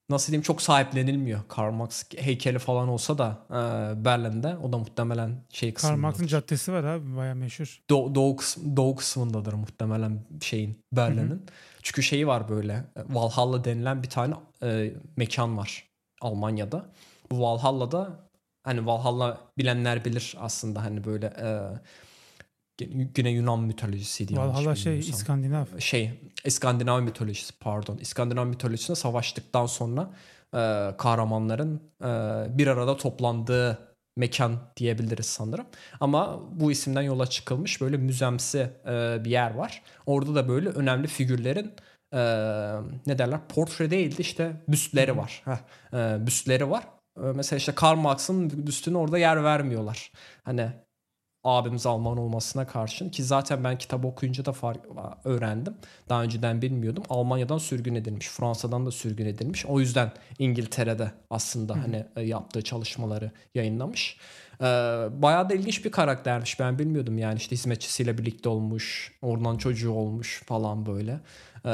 nasıl 0.10 0.32
diyeyim 0.32 0.44
çok 0.44 0.62
sahiplenilmiyor. 0.62 1.40
Karl 1.48 1.72
Marx 1.72 2.04
heykeli 2.18 2.60
falan 2.60 2.88
olsa 2.88 3.18
da 3.18 3.38
e, 3.50 4.06
Berlin'de 4.06 4.58
o 4.58 4.74
da 4.74 4.78
muhtemelen 4.78 5.44
şey 5.50 5.74
kısmındadır. 5.74 6.02
Karl 6.02 6.08
Marx'ın 6.08 6.28
caddesi 6.28 6.74
var 6.74 6.84
abi 6.84 7.16
baya 7.16 7.36
meşhur. 7.36 7.82
Do- 7.90 8.16
doğu, 8.16 8.36
kısm- 8.36 8.78
doğu 8.78 8.96
kısmındadır 8.96 9.54
muhtemelen 9.54 10.20
şeyin 10.42 10.80
Berlin'in. 10.92 11.46
Çünkü 11.84 12.04
şeyi 12.04 12.28
var 12.28 12.50
böyle 12.50 12.84
Valhalla 13.10 13.64
denilen 13.64 14.04
bir 14.04 14.10
tane 14.10 14.36
e, 14.64 14.94
mekan 15.18 15.58
var 15.58 15.95
Almanya'da. 16.22 16.86
Bu 17.32 17.42
Valhalla'da 17.42 18.30
hani 18.64 18.86
Valhalla 18.86 19.38
bilenler 19.58 20.06
bilir 20.06 20.36
aslında 20.40 20.84
hani 20.84 21.04
böyle 21.04 21.26
e, 21.26 21.50
Güney 23.14 23.34
Yunan 23.34 23.60
mitolojisi 23.60 24.28
diye. 24.28 24.40
Valhalla 24.40 24.76
şey 24.76 25.00
İskandinav. 25.00 25.66
Şey 25.80 26.12
İskandinav 26.46 27.02
mitolojisi 27.02 27.60
pardon. 27.60 27.98
İskandinav 27.98 28.46
mitolojisinde 28.46 28.96
savaştıktan 28.96 29.66
sonra 29.66 30.10
e, 30.54 30.92
kahramanların 30.98 31.82
e, 32.02 32.08
bir 32.58 32.68
arada 32.68 32.98
toplandığı 32.98 33.96
mekan 34.18 34.60
diyebiliriz 34.78 35.26
sanırım. 35.26 35.66
Ama 36.00 36.40
bu 36.52 36.72
isimden 36.72 37.02
yola 37.02 37.28
çıkılmış 37.28 37.82
böyle 37.82 37.98
müzemsi 37.98 38.70
e, 38.86 39.26
bir 39.26 39.30
yer 39.30 39.54
var. 39.54 39.82
Orada 40.06 40.36
da 40.36 40.48
böyle 40.48 40.70
önemli 40.70 41.08
figürlerin 41.08 41.72
e, 42.16 42.20
ne 43.08 43.18
derler 43.18 43.40
portre 43.50 43.92
değildi 43.92 44.22
işte 44.22 44.52
büstleri 44.68 45.18
var. 45.18 45.44
Heh, 45.46 45.58
e, 45.94 46.26
büstleri 46.26 46.70
var. 46.70 46.84
E, 47.18 47.22
mesela 47.22 47.58
işte 47.58 47.76
Karl 47.76 47.98
Marx'ın 47.98 48.68
büstüne 48.68 48.98
orada 48.98 49.18
yer 49.18 49.44
vermiyorlar. 49.44 50.12
Hani 50.44 50.70
abimiz 51.44 51.86
Alman 51.86 52.18
olmasına 52.18 52.68
karşın 52.68 53.10
ki 53.10 53.24
zaten 53.24 53.64
ben 53.64 53.78
kitap 53.78 54.06
okuyunca 54.06 54.46
da 54.46 54.52
fark 54.52 54.86
öğrendim. 55.24 55.74
Daha 56.10 56.24
önceden 56.24 56.62
bilmiyordum. 56.62 57.04
Almanya'dan 57.10 57.58
sürgün 57.58 57.96
edilmiş, 57.96 58.28
Fransa'dan 58.28 58.86
da 58.86 58.92
sürgün 58.92 59.26
edilmiş. 59.26 59.66
O 59.66 59.80
yüzden 59.80 60.12
İngiltere'de 60.40 61.12
aslında 61.30 61.76
Hı. 61.76 61.80
hani 61.80 62.06
e, 62.16 62.22
yaptığı 62.22 62.62
çalışmaları 62.62 63.32
yayınlamış. 63.56 64.18
Ee, 64.62 64.66
bayağı 65.12 65.50
da 65.50 65.54
ilginç 65.54 65.86
bir 65.86 65.92
karaktermiş. 65.92 66.60
Ben 66.60 66.80
bilmiyordum 66.80 67.18
yani 67.18 67.38
işte 67.38 67.52
hizmetçisiyle 67.52 68.18
birlikte 68.18 68.50
olmuş, 68.50 69.14
oradan 69.22 69.58
çocuğu 69.58 69.92
olmuş 69.92 70.44
falan 70.46 70.86
böyle. 70.86 71.20
Ee, 71.66 71.70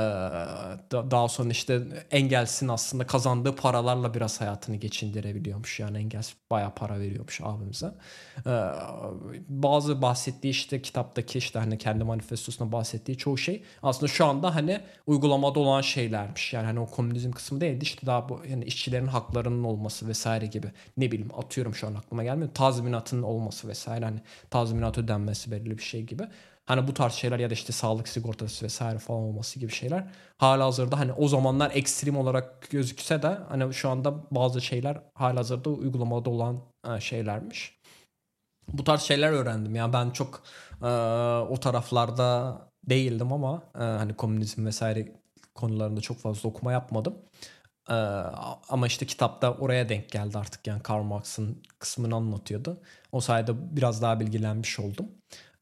daha 0.92 1.28
sonra 1.28 1.50
işte 1.50 1.82
Engels'in 2.12 2.68
aslında 2.68 3.08
kazandığı 3.08 3.56
paralarla 3.56 4.14
biraz 4.14 4.42
hayatını 4.42 4.76
geçindirebiliyormuş. 4.76 5.80
Yani 5.80 5.98
Engels 5.98 6.34
bayağı 6.52 6.76
para 6.76 7.00
veriyormuş 7.00 7.42
abimize. 7.44 7.92
Ee, 8.48 8.52
bazı 9.50 10.02
bahsettiği 10.02 10.52
işte 10.52 10.82
kitaptaki 10.82 11.38
işte 11.38 11.60
hani 11.60 11.78
kendi 11.78 12.04
manifestosunda 12.04 12.72
bahsettiği 12.72 13.18
çoğu 13.18 13.38
şey 13.38 13.64
aslında 13.84 14.08
şu 14.12 14.26
anda 14.26 14.56
hani 14.56 14.82
uygulamada 15.08 15.60
olan 15.60 15.82
şeylermiş. 15.82 16.54
Yani 16.54 16.66
hani 16.66 16.80
o 16.80 16.86
komünizm 16.86 17.32
kısmı 17.32 17.62
değildi 17.62 17.84
işte 17.84 18.08
daha 18.08 18.30
bu 18.30 18.42
yani 18.50 18.66
işçilerin 18.66 19.08
haklarının 19.08 19.64
olması 19.64 20.08
vesaire 20.08 20.46
gibi. 20.46 20.72
Ne 20.98 21.12
bileyim 21.12 21.32
atıyorum 21.38 21.76
şu 21.76 21.88
an 21.88 21.96
aklıma 21.96 22.24
gelmiyor. 22.24 22.50
Tazminatının 22.54 23.24
olması 23.24 23.68
vesaire 23.68 24.06
hani 24.06 24.22
tazminat 24.50 24.98
ödenmesi 24.98 25.52
belirli 25.52 25.78
bir 25.78 25.84
şey 25.84 26.04
gibi. 26.04 26.24
Hani 26.66 26.88
bu 26.88 26.94
tarz 26.94 27.14
şeyler 27.14 27.40
ya 27.40 27.50
da 27.50 27.54
işte 27.54 27.74
sağlık 27.74 28.08
sigortası 28.08 28.66
vesaire 28.66 29.00
falan 29.00 29.20
olması 29.20 29.60
gibi 29.60 29.72
şeyler. 29.72 30.08
Hala 30.38 30.66
hazırda 30.66 31.00
hani 31.00 31.14
o 31.14 31.28
zamanlar 31.28 31.72
ekstrem 31.74 32.18
olarak 32.18 32.70
gözükse 32.72 33.22
de 33.22 33.38
hani 33.50 33.74
şu 33.74 33.90
anda 33.90 34.14
bazı 34.32 34.62
şeyler 34.62 35.02
hala 35.14 35.40
hazırda 35.40 35.70
uygulamada 35.70 36.30
olan 36.30 36.60
e, 36.88 37.00
şeylermiş. 37.00 37.82
Bu 38.74 38.84
tarz 38.84 39.02
şeyler 39.02 39.32
öğrendim. 39.32 39.76
Yani 39.76 39.94
ben 39.94 40.10
çok 40.10 40.44
e, 40.82 40.88
o 41.50 41.58
taraflarda 41.60 42.58
değildim 42.90 43.34
ama 43.34 43.64
e, 43.76 43.80
hani 43.80 44.16
komünizm 44.16 44.66
vesaire 44.66 45.22
konularında 45.56 46.02
çok 46.02 46.18
fazla 46.18 46.50
okuma 46.50 46.72
yapmadım. 46.72 47.16
Ee, 47.90 47.94
ama 48.70 48.88
işte 48.88 49.06
kitapta 49.06 49.52
oraya 49.54 49.90
denk 49.90 50.10
geldi 50.12 50.38
artık 50.38 50.68
yani 50.68 50.84
Karl 50.84 51.04
Marx'ın 51.04 51.64
kısmını 51.80 52.16
anlatıyordu. 52.16 52.82
O 53.12 53.22
sayede 53.22 53.52
biraz 53.76 54.02
daha 54.02 54.20
bilgilenmiş 54.20 54.80
oldum. 54.80 55.08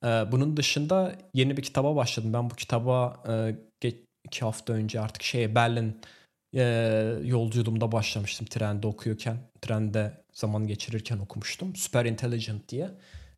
Ee, 0.03 0.07
bunun 0.07 0.57
dışında 0.57 1.15
yeni 1.33 1.57
bir 1.57 1.61
kitaba 1.61 1.95
başladım. 1.95 2.33
Ben 2.33 2.49
bu 2.49 2.55
kitaba 2.55 3.23
e, 3.27 3.55
iki 4.25 4.41
hafta 4.41 4.73
önce 4.73 5.01
artık 5.01 5.23
şey 5.23 5.55
Berlin 5.55 6.01
e, 6.55 6.63
yolculuğumda 7.23 7.91
başlamıştım 7.91 8.47
trende 8.47 8.87
okuyorken. 8.87 9.37
Trende 9.61 10.23
zaman 10.33 10.67
geçirirken 10.67 11.17
okumuştum. 11.17 11.75
Super 11.75 12.05
Intelligent 12.05 12.69
diye. 12.69 12.89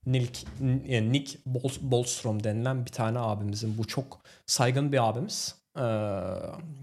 Nick, 0.06 0.48
yani 0.88 1.12
Nick 1.12 1.40
Bostrom 1.82 2.44
denilen 2.44 2.86
bir 2.86 2.92
tane 2.92 3.20
abimizin. 3.20 3.78
Bu 3.78 3.88
çok 3.88 4.22
saygın 4.46 4.92
bir 4.92 5.10
abimiz. 5.10 5.56
E, 5.78 5.86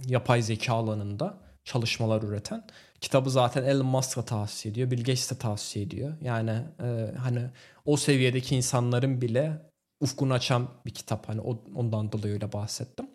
yapay 0.06 0.42
zeka 0.42 0.74
alanında 0.74 1.38
çalışmalar 1.64 2.22
üreten. 2.22 2.66
Kitabı 3.00 3.30
zaten 3.30 3.64
Elon 3.64 3.86
Musk'a 3.86 4.24
tavsiye 4.24 4.72
ediyor. 4.72 4.90
Bill 4.90 4.98
Gates'e 4.98 5.38
tavsiye 5.38 5.84
ediyor. 5.84 6.12
Yani 6.22 6.50
e, 6.82 7.14
hani 7.18 7.40
o 7.84 7.96
seviyedeki 7.96 8.56
insanların 8.56 9.20
bile 9.20 9.67
ufkunu 10.00 10.32
açan 10.34 10.68
bir 10.86 10.90
kitap. 10.90 11.28
Hani 11.28 11.40
ondan 11.74 12.12
dolayı 12.12 12.34
öyle 12.34 12.52
bahsettim. 12.52 13.06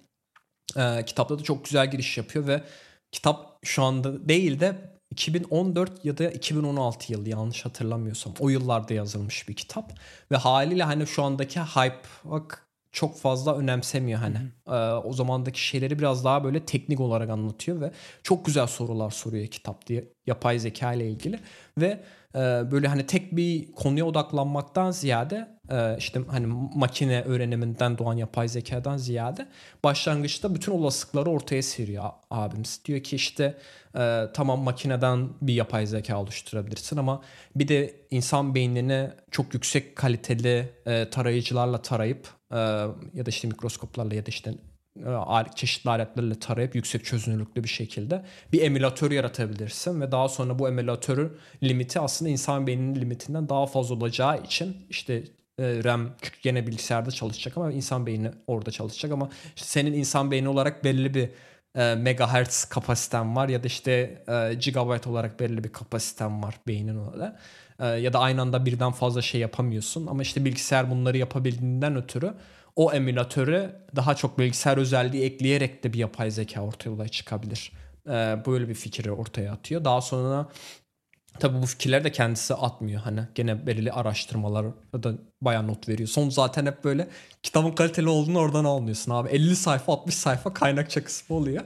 Ee, 0.77 1.05
kitapta 1.05 1.39
da 1.39 1.43
çok 1.43 1.65
güzel 1.65 1.91
giriş 1.91 2.17
yapıyor 2.17 2.47
ve 2.47 2.63
kitap 3.11 3.59
şu 3.63 3.83
anda 3.83 4.29
değil 4.29 4.59
de 4.59 4.93
2014 5.11 6.05
ya 6.05 6.17
da 6.17 6.31
2016 6.31 7.13
yılı 7.13 7.29
yanlış 7.29 7.65
hatırlamıyorsam 7.65 8.33
o 8.39 8.49
yıllarda 8.49 8.93
yazılmış 8.93 9.49
bir 9.49 9.53
kitap 9.53 9.93
ve 10.31 10.35
haliyle 10.35 10.83
hani 10.83 11.07
şu 11.07 11.23
andaki 11.23 11.59
hype 11.59 12.07
bak 12.23 12.67
çok 12.91 13.17
fazla 13.17 13.57
önemsemiyor 13.57 14.19
hani. 14.19 14.37
Ee, 14.67 14.71
o 14.93 15.13
zamandaki 15.13 15.67
şeyleri 15.67 15.99
biraz 15.99 16.25
daha 16.25 16.43
böyle 16.43 16.65
teknik 16.65 16.99
olarak 16.99 17.29
anlatıyor 17.29 17.81
ve 17.81 17.91
çok 18.23 18.45
güzel 18.45 18.67
sorular 18.67 19.11
soruyor 19.11 19.47
kitap 19.47 19.87
diye 19.87 20.13
yapay 20.27 20.59
zeka 20.59 20.93
ile 20.93 21.09
ilgili 21.09 21.39
ve 21.77 22.03
e, 22.35 22.39
böyle 22.71 22.87
hani 22.87 23.05
tek 23.05 23.35
bir 23.35 23.71
konuya 23.71 24.05
odaklanmaktan 24.05 24.91
ziyade 24.91 25.52
işte 25.97 26.21
hani 26.27 26.47
makine 26.75 27.21
öğreniminden 27.21 27.97
doğan 27.97 28.13
yapay 28.13 28.47
zekadan 28.47 28.97
ziyade 28.97 29.47
başlangıçta 29.83 30.55
bütün 30.55 30.71
olasılıkları 30.71 31.29
ortaya 31.29 31.63
seriyor 31.63 32.09
abimiz. 32.31 32.81
Diyor 32.85 32.99
ki 32.99 33.15
işte 33.15 33.57
e, 33.97 34.23
tamam 34.33 34.59
makineden 34.59 35.29
bir 35.41 35.53
yapay 35.53 35.85
zeka 35.87 36.21
oluşturabilirsin 36.21 36.97
ama 36.97 37.21
bir 37.55 37.67
de 37.67 37.95
insan 38.11 38.55
beynini 38.55 39.09
çok 39.31 39.53
yüksek 39.53 39.95
kaliteli 39.95 40.69
tarayıcılarla 41.11 41.81
tarayıp 41.81 42.27
ya 43.13 43.25
da 43.25 43.29
işte 43.29 43.47
mikroskoplarla 43.47 44.15
ya 44.15 44.25
da 44.25 44.29
işte 44.29 44.53
çeşitli 45.55 45.89
aletlerle 45.89 46.39
tarayıp 46.39 46.75
yüksek 46.75 47.05
çözünürlüklü 47.05 47.63
bir 47.63 47.69
şekilde 47.69 48.25
bir 48.51 48.61
emülatör 48.61 49.11
yaratabilirsin 49.11 50.01
ve 50.01 50.11
daha 50.11 50.29
sonra 50.29 50.59
bu 50.59 50.67
emülatörün 50.67 51.31
limiti 51.63 51.99
aslında 51.99 52.31
insan 52.31 52.67
beyninin 52.67 52.95
limitinden 52.95 53.49
daha 53.49 53.65
fazla 53.65 53.95
olacağı 53.95 54.43
için 54.43 54.77
işte 54.89 55.23
RAM 55.59 56.15
çünkü 56.21 56.41
gene 56.41 56.67
bilgisayarda 56.67 57.11
çalışacak 57.11 57.57
ama 57.57 57.71
insan 57.71 58.05
beyni 58.05 58.31
orada 58.47 58.71
çalışacak 58.71 59.11
ama 59.11 59.29
işte 59.55 59.67
senin 59.67 59.93
insan 59.93 60.31
beyni 60.31 60.49
olarak 60.49 60.83
belli 60.83 61.13
bir 61.13 61.29
e, 61.75 61.95
megahertz 61.95 62.65
kapasiten 62.65 63.35
var 63.35 63.49
ya 63.49 63.63
da 63.63 63.67
işte 63.67 64.23
e, 64.27 64.53
gigabyte 64.53 65.09
olarak 65.09 65.39
belli 65.39 65.63
bir 65.63 65.69
kapasiten 65.69 66.43
var 66.43 66.55
beynin 66.67 67.11
öyle. 67.13 67.35
E, 67.79 67.85
ya 67.85 68.13
da 68.13 68.19
aynı 68.19 68.41
anda 68.41 68.65
birden 68.65 68.91
fazla 68.91 69.21
şey 69.21 69.41
yapamıyorsun 69.41 70.07
ama 70.07 70.21
işte 70.21 70.45
bilgisayar 70.45 70.91
bunları 70.91 71.17
yapabildiğinden 71.17 71.95
ötürü 71.95 72.33
o 72.75 72.93
emülatörü 72.93 73.75
daha 73.95 74.15
çok 74.15 74.39
bilgisayar 74.39 74.77
özelliği 74.77 75.23
ekleyerek 75.23 75.83
de 75.83 75.93
bir 75.93 75.99
yapay 75.99 76.31
zeka 76.31 76.61
ortaya 76.61 77.07
çıkabilir. 77.07 77.71
Ee, 78.07 78.11
böyle 78.47 78.69
bir 78.69 78.73
fikri 78.73 79.11
ortaya 79.11 79.51
atıyor. 79.51 79.85
Daha 79.85 80.01
sonra 80.01 80.47
Tabii 81.39 81.61
bu 81.61 81.65
fikirler 81.65 82.03
de 82.03 82.11
kendisi 82.11 82.53
atmıyor. 82.53 83.01
Hani 83.01 83.21
gene 83.35 83.67
belirli 83.67 83.91
araştırmalar 83.91 84.65
da 84.93 85.13
bayağı 85.41 85.67
not 85.67 85.89
veriyor. 85.89 86.09
Son 86.09 86.29
zaten 86.29 86.65
hep 86.65 86.83
böyle 86.83 87.07
kitabın 87.43 87.71
kaliteli 87.71 88.09
olduğunu 88.09 88.39
oradan 88.39 88.65
almıyorsun 88.65 89.11
abi. 89.11 89.29
50 89.29 89.55
sayfa 89.55 89.93
60 89.93 90.15
sayfa 90.15 90.53
kaynakça 90.53 91.03
kısmı 91.03 91.35
oluyor. 91.35 91.63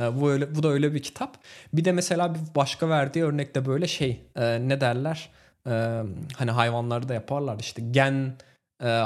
Ee, 0.00 0.20
bu 0.20 0.30
öyle 0.30 0.54
bu 0.54 0.62
da 0.62 0.68
öyle 0.68 0.94
bir 0.94 1.02
kitap. 1.02 1.36
Bir 1.72 1.84
de 1.84 1.92
mesela 1.92 2.34
bir 2.34 2.40
başka 2.56 2.88
verdiği 2.88 3.24
örnekte 3.24 3.66
böyle 3.66 3.86
şey 3.88 4.22
e, 4.36 4.68
ne 4.68 4.80
derler? 4.80 5.30
e, 5.68 6.02
hani 6.36 6.50
hayvanları 6.50 7.08
da 7.08 7.14
yaparlar 7.14 7.56
işte 7.60 7.82
gen 7.90 8.36
e, 8.82 9.04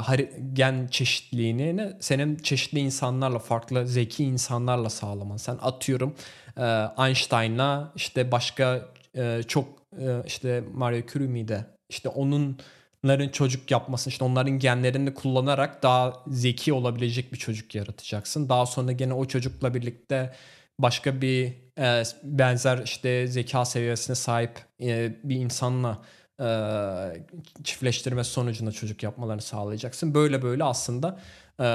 gen 0.53 0.87
çeşitliliğini 0.87 1.93
senin 1.99 2.35
çeşitli 2.35 2.79
insanlarla 2.79 3.39
farklı 3.39 3.87
zeki 3.87 4.23
insanlarla 4.23 4.89
sağlaman. 4.89 5.37
Sen 5.37 5.57
atıyorum 5.61 6.15
e, 6.57 6.87
Einstein'la 7.07 7.91
işte 7.95 8.31
başka 8.31 8.85
e, 9.15 9.41
çok 9.47 9.82
işte 10.25 10.63
Mario 10.73 11.07
Curie 11.07 11.27
miydi? 11.27 11.65
İşte 11.89 12.09
onların 12.09 13.29
çocuk 13.31 13.71
yapmasını 13.71 14.11
işte 14.11 14.25
onların 14.25 14.59
genlerini 14.59 15.13
kullanarak 15.13 15.83
daha 15.83 16.13
zeki 16.27 16.73
olabilecek 16.73 17.33
bir 17.33 17.37
çocuk 17.37 17.75
yaratacaksın. 17.75 18.49
Daha 18.49 18.65
sonra 18.65 18.91
gene 18.91 19.13
o 19.13 19.25
çocukla 19.25 19.73
birlikte 19.73 20.33
başka 20.79 21.21
bir 21.21 21.53
e, 21.79 22.03
benzer 22.23 22.77
işte 22.77 23.27
zeka 23.27 23.65
seviyesine 23.65 24.15
sahip 24.15 24.59
e, 24.81 25.15
bir 25.23 25.35
insanla 25.35 26.01
e, 26.39 26.47
çiftleştirme 27.63 28.23
sonucunda 28.23 28.71
çocuk 28.71 29.03
yapmalarını 29.03 29.41
sağlayacaksın. 29.41 30.13
Böyle 30.13 30.41
böyle 30.41 30.63
aslında 30.63 31.19
e, 31.59 31.65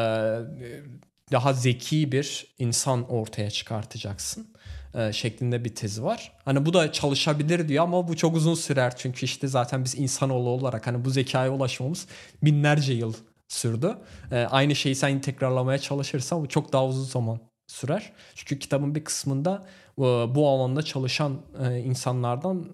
daha 1.33 1.53
zeki 1.53 2.13
bir 2.13 2.47
insan 2.59 3.11
ortaya 3.11 3.51
çıkartacaksın 3.51 4.47
e, 4.95 5.13
şeklinde 5.13 5.65
bir 5.65 5.75
tezi 5.75 6.05
var. 6.05 6.33
Hani 6.45 6.67
bu 6.67 6.73
da 6.73 6.93
çalışabilir 6.93 7.69
diyor 7.69 7.85
ama 7.85 8.09
bu 8.09 8.17
çok 8.17 8.37
uzun 8.37 8.55
sürer 8.55 8.97
çünkü 8.97 9.25
işte 9.25 9.49
zaten 9.49 9.85
biz 9.85 9.99
insanoğlu 9.99 10.49
olarak 10.49 10.87
hani 10.87 11.05
bu 11.05 11.11
zekaya 11.11 11.53
ulaşmamız 11.53 12.07
binlerce 12.43 12.93
yıl 12.93 13.15
sürdü. 13.49 13.99
E, 14.33 14.37
aynı 14.37 14.75
şeyi 14.75 14.95
sen 14.95 15.21
tekrarlamaya 15.21 15.79
çalışırsan 15.79 16.43
bu 16.43 16.49
çok 16.49 16.73
daha 16.73 16.87
uzun 16.87 17.05
zaman 17.05 17.41
sürer. 17.67 18.13
Çünkü 18.35 18.59
kitabın 18.59 18.95
bir 18.95 19.05
kısmında 19.05 19.67
e, 19.99 20.03
bu 20.03 20.49
alanda 20.49 20.83
çalışan 20.83 21.41
insanlardan 21.85 22.73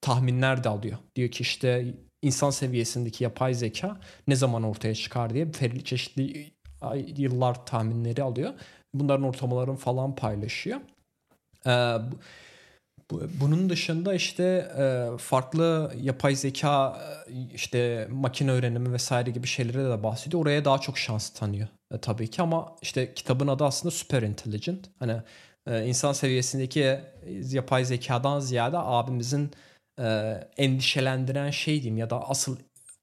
tahminler 0.00 0.64
de 0.64 0.68
alıyor. 0.68 0.98
Diyor 1.16 1.30
ki 1.30 1.42
işte 1.42 1.94
insan 2.22 2.50
seviyesindeki 2.50 3.24
yapay 3.24 3.54
zeka 3.54 4.00
ne 4.28 4.36
zaman 4.36 4.62
ortaya 4.62 4.94
çıkar 4.94 5.34
diye 5.34 5.52
çeşitli 5.84 6.52
yıllar 7.16 7.66
tahminleri 7.66 8.22
alıyor. 8.22 8.52
Bunların 8.94 9.26
ortalamalarını 9.26 9.76
falan 9.76 10.14
paylaşıyor. 10.14 10.80
Ee, 11.66 11.96
bunun 13.10 13.70
dışında 13.70 14.14
işte 14.14 14.68
farklı 15.18 15.92
yapay 16.00 16.36
zeka 16.36 17.00
işte 17.54 18.08
makine 18.10 18.50
öğrenimi 18.50 18.92
vesaire 18.92 19.30
gibi 19.30 19.46
şeylere 19.46 19.84
de 19.90 20.02
bahsediyor. 20.02 20.42
Oraya 20.42 20.64
daha 20.64 20.78
çok 20.78 20.98
şans 20.98 21.30
tanıyor 21.30 21.68
tabii 22.02 22.30
ki 22.30 22.42
ama 22.42 22.76
işte 22.82 23.14
kitabın 23.14 23.48
adı 23.48 23.64
aslında 23.64 23.90
Super 23.90 24.22
Intelligent. 24.22 24.86
Hani 24.98 25.22
insan 25.68 26.12
seviyesindeki 26.12 27.00
yapay 27.50 27.84
zekadan 27.84 28.40
ziyade 28.40 28.78
abimizin 28.78 29.50
endişelendiren 30.56 31.50
şey 31.50 31.74
diyeyim 31.74 31.96
ya 31.96 32.10
da 32.10 32.28
asıl 32.28 32.56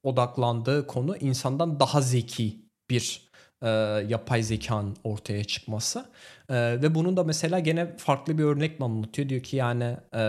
odaklandığı 0.04 0.88
konu 0.88 1.18
insandan 1.18 1.80
daha 1.80 2.02
zeki 2.02 2.60
bir 2.90 3.30
e, 3.62 3.70
yapay 4.08 4.44
zekanın 4.44 4.98
ortaya 5.04 5.44
çıkması. 5.44 6.06
E, 6.50 6.82
ve 6.82 6.96
bunun 6.96 7.18
da 7.18 7.24
mesela 7.24 7.60
gene 7.60 7.98
farklı 7.98 8.38
bir 8.38 8.44
örnekle 8.44 8.86
anlatıyor. 8.86 9.30
Diyor 9.30 9.44
ki 9.44 9.56
yani 9.56 9.98
e, 10.16 10.24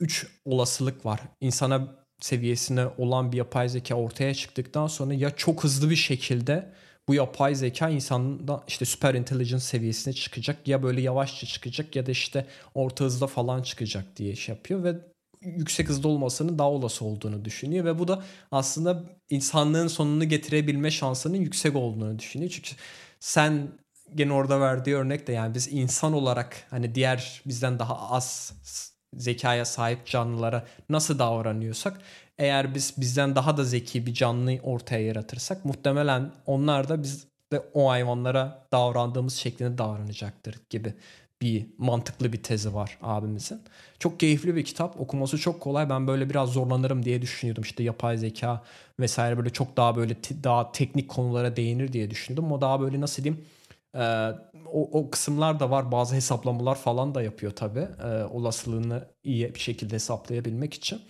üç 0.00 0.26
olasılık 0.44 1.06
var. 1.06 1.20
İnsana 1.40 1.98
seviyesine 2.20 2.86
olan 2.98 3.32
bir 3.32 3.36
yapay 3.36 3.68
zeka 3.68 3.94
ortaya 3.94 4.34
çıktıktan 4.34 4.86
sonra 4.86 5.14
ya 5.14 5.30
çok 5.30 5.64
hızlı 5.64 5.90
bir 5.90 5.96
şekilde 5.96 6.72
bu 7.08 7.14
yapay 7.14 7.54
zeka 7.54 7.88
insandan 7.88 8.62
işte 8.68 8.84
süper 8.84 9.14
intelligence 9.14 9.64
seviyesine 9.64 10.14
çıkacak 10.14 10.68
ya 10.68 10.82
böyle 10.82 11.00
yavaşça 11.00 11.46
çıkacak 11.46 11.96
ya 11.96 12.06
da 12.06 12.10
işte 12.10 12.46
orta 12.74 13.04
hızda 13.04 13.26
falan 13.26 13.62
çıkacak 13.62 14.16
diye 14.16 14.36
şey 14.36 14.54
yapıyor 14.54 14.84
ve 14.84 14.94
yüksek 15.42 15.88
hızda 15.88 16.08
olmasının 16.08 16.58
daha 16.58 16.70
olası 16.70 17.04
olduğunu 17.04 17.44
düşünüyor 17.44 17.84
ve 17.84 17.98
bu 17.98 18.08
da 18.08 18.22
aslında 18.50 19.04
insanlığın 19.30 19.86
sonunu 19.86 20.24
getirebilme 20.24 20.90
şansının 20.90 21.36
yüksek 21.36 21.76
olduğunu 21.76 22.18
düşünüyor. 22.18 22.50
Çünkü 22.50 22.70
sen 23.20 23.68
gene 24.14 24.32
orada 24.32 24.60
verdiği 24.60 24.96
örnek 24.96 25.26
de 25.26 25.32
yani 25.32 25.54
biz 25.54 25.72
insan 25.72 26.12
olarak 26.12 26.66
hani 26.70 26.94
diğer 26.94 27.42
bizden 27.46 27.78
daha 27.78 28.10
az 28.10 28.52
zekaya 29.16 29.64
sahip 29.64 30.06
canlılara 30.06 30.64
nasıl 30.88 31.18
davranıyorsak 31.18 32.00
eğer 32.38 32.74
biz 32.74 32.94
bizden 32.96 33.36
daha 33.36 33.56
da 33.56 33.64
zeki 33.64 34.06
bir 34.06 34.14
canlı 34.14 34.58
ortaya 34.62 35.06
yaratırsak 35.06 35.64
muhtemelen 35.64 36.32
onlar 36.46 36.88
da 36.88 37.02
biz 37.02 37.26
de 37.52 37.62
o 37.74 37.90
hayvanlara 37.90 38.66
davrandığımız 38.72 39.34
şeklinde 39.34 39.78
davranacaktır 39.78 40.56
gibi 40.70 40.94
bir 41.42 41.66
mantıklı 41.78 42.32
bir 42.32 42.42
tezi 42.42 42.74
var 42.74 42.98
abimizin. 43.02 43.60
Çok 43.98 44.20
keyifli 44.20 44.56
bir 44.56 44.64
kitap. 44.64 45.00
Okuması 45.00 45.38
çok 45.38 45.60
kolay. 45.60 45.90
Ben 45.90 46.06
böyle 46.06 46.30
biraz 46.30 46.48
zorlanırım 46.48 47.04
diye 47.04 47.22
düşünüyordum. 47.22 47.64
İşte 47.64 47.82
yapay 47.82 48.18
zeka 48.18 48.62
vesaire 49.00 49.38
böyle 49.38 49.50
çok 49.50 49.76
daha 49.76 49.96
böyle 49.96 50.16
daha 50.44 50.72
teknik 50.72 51.08
konulara 51.08 51.56
değinir 51.56 51.92
diye 51.92 52.10
düşündüm. 52.10 52.52
O 52.52 52.60
daha 52.60 52.80
böyle 52.80 53.00
nasıl 53.00 53.24
diyeyim 53.24 53.44
ee, 53.94 54.30
o, 54.72 55.00
o 55.00 55.10
kısımlar 55.10 55.60
da 55.60 55.70
var. 55.70 55.92
Bazı 55.92 56.14
hesaplamalar 56.14 56.74
falan 56.74 57.14
da 57.14 57.22
yapıyor 57.22 57.52
tabii. 57.56 57.88
Ee, 58.04 58.24
olasılığını 58.24 59.08
iyi 59.24 59.54
bir 59.54 59.60
şekilde 59.60 59.94
hesaplayabilmek 59.94 60.74
için. 60.74 61.02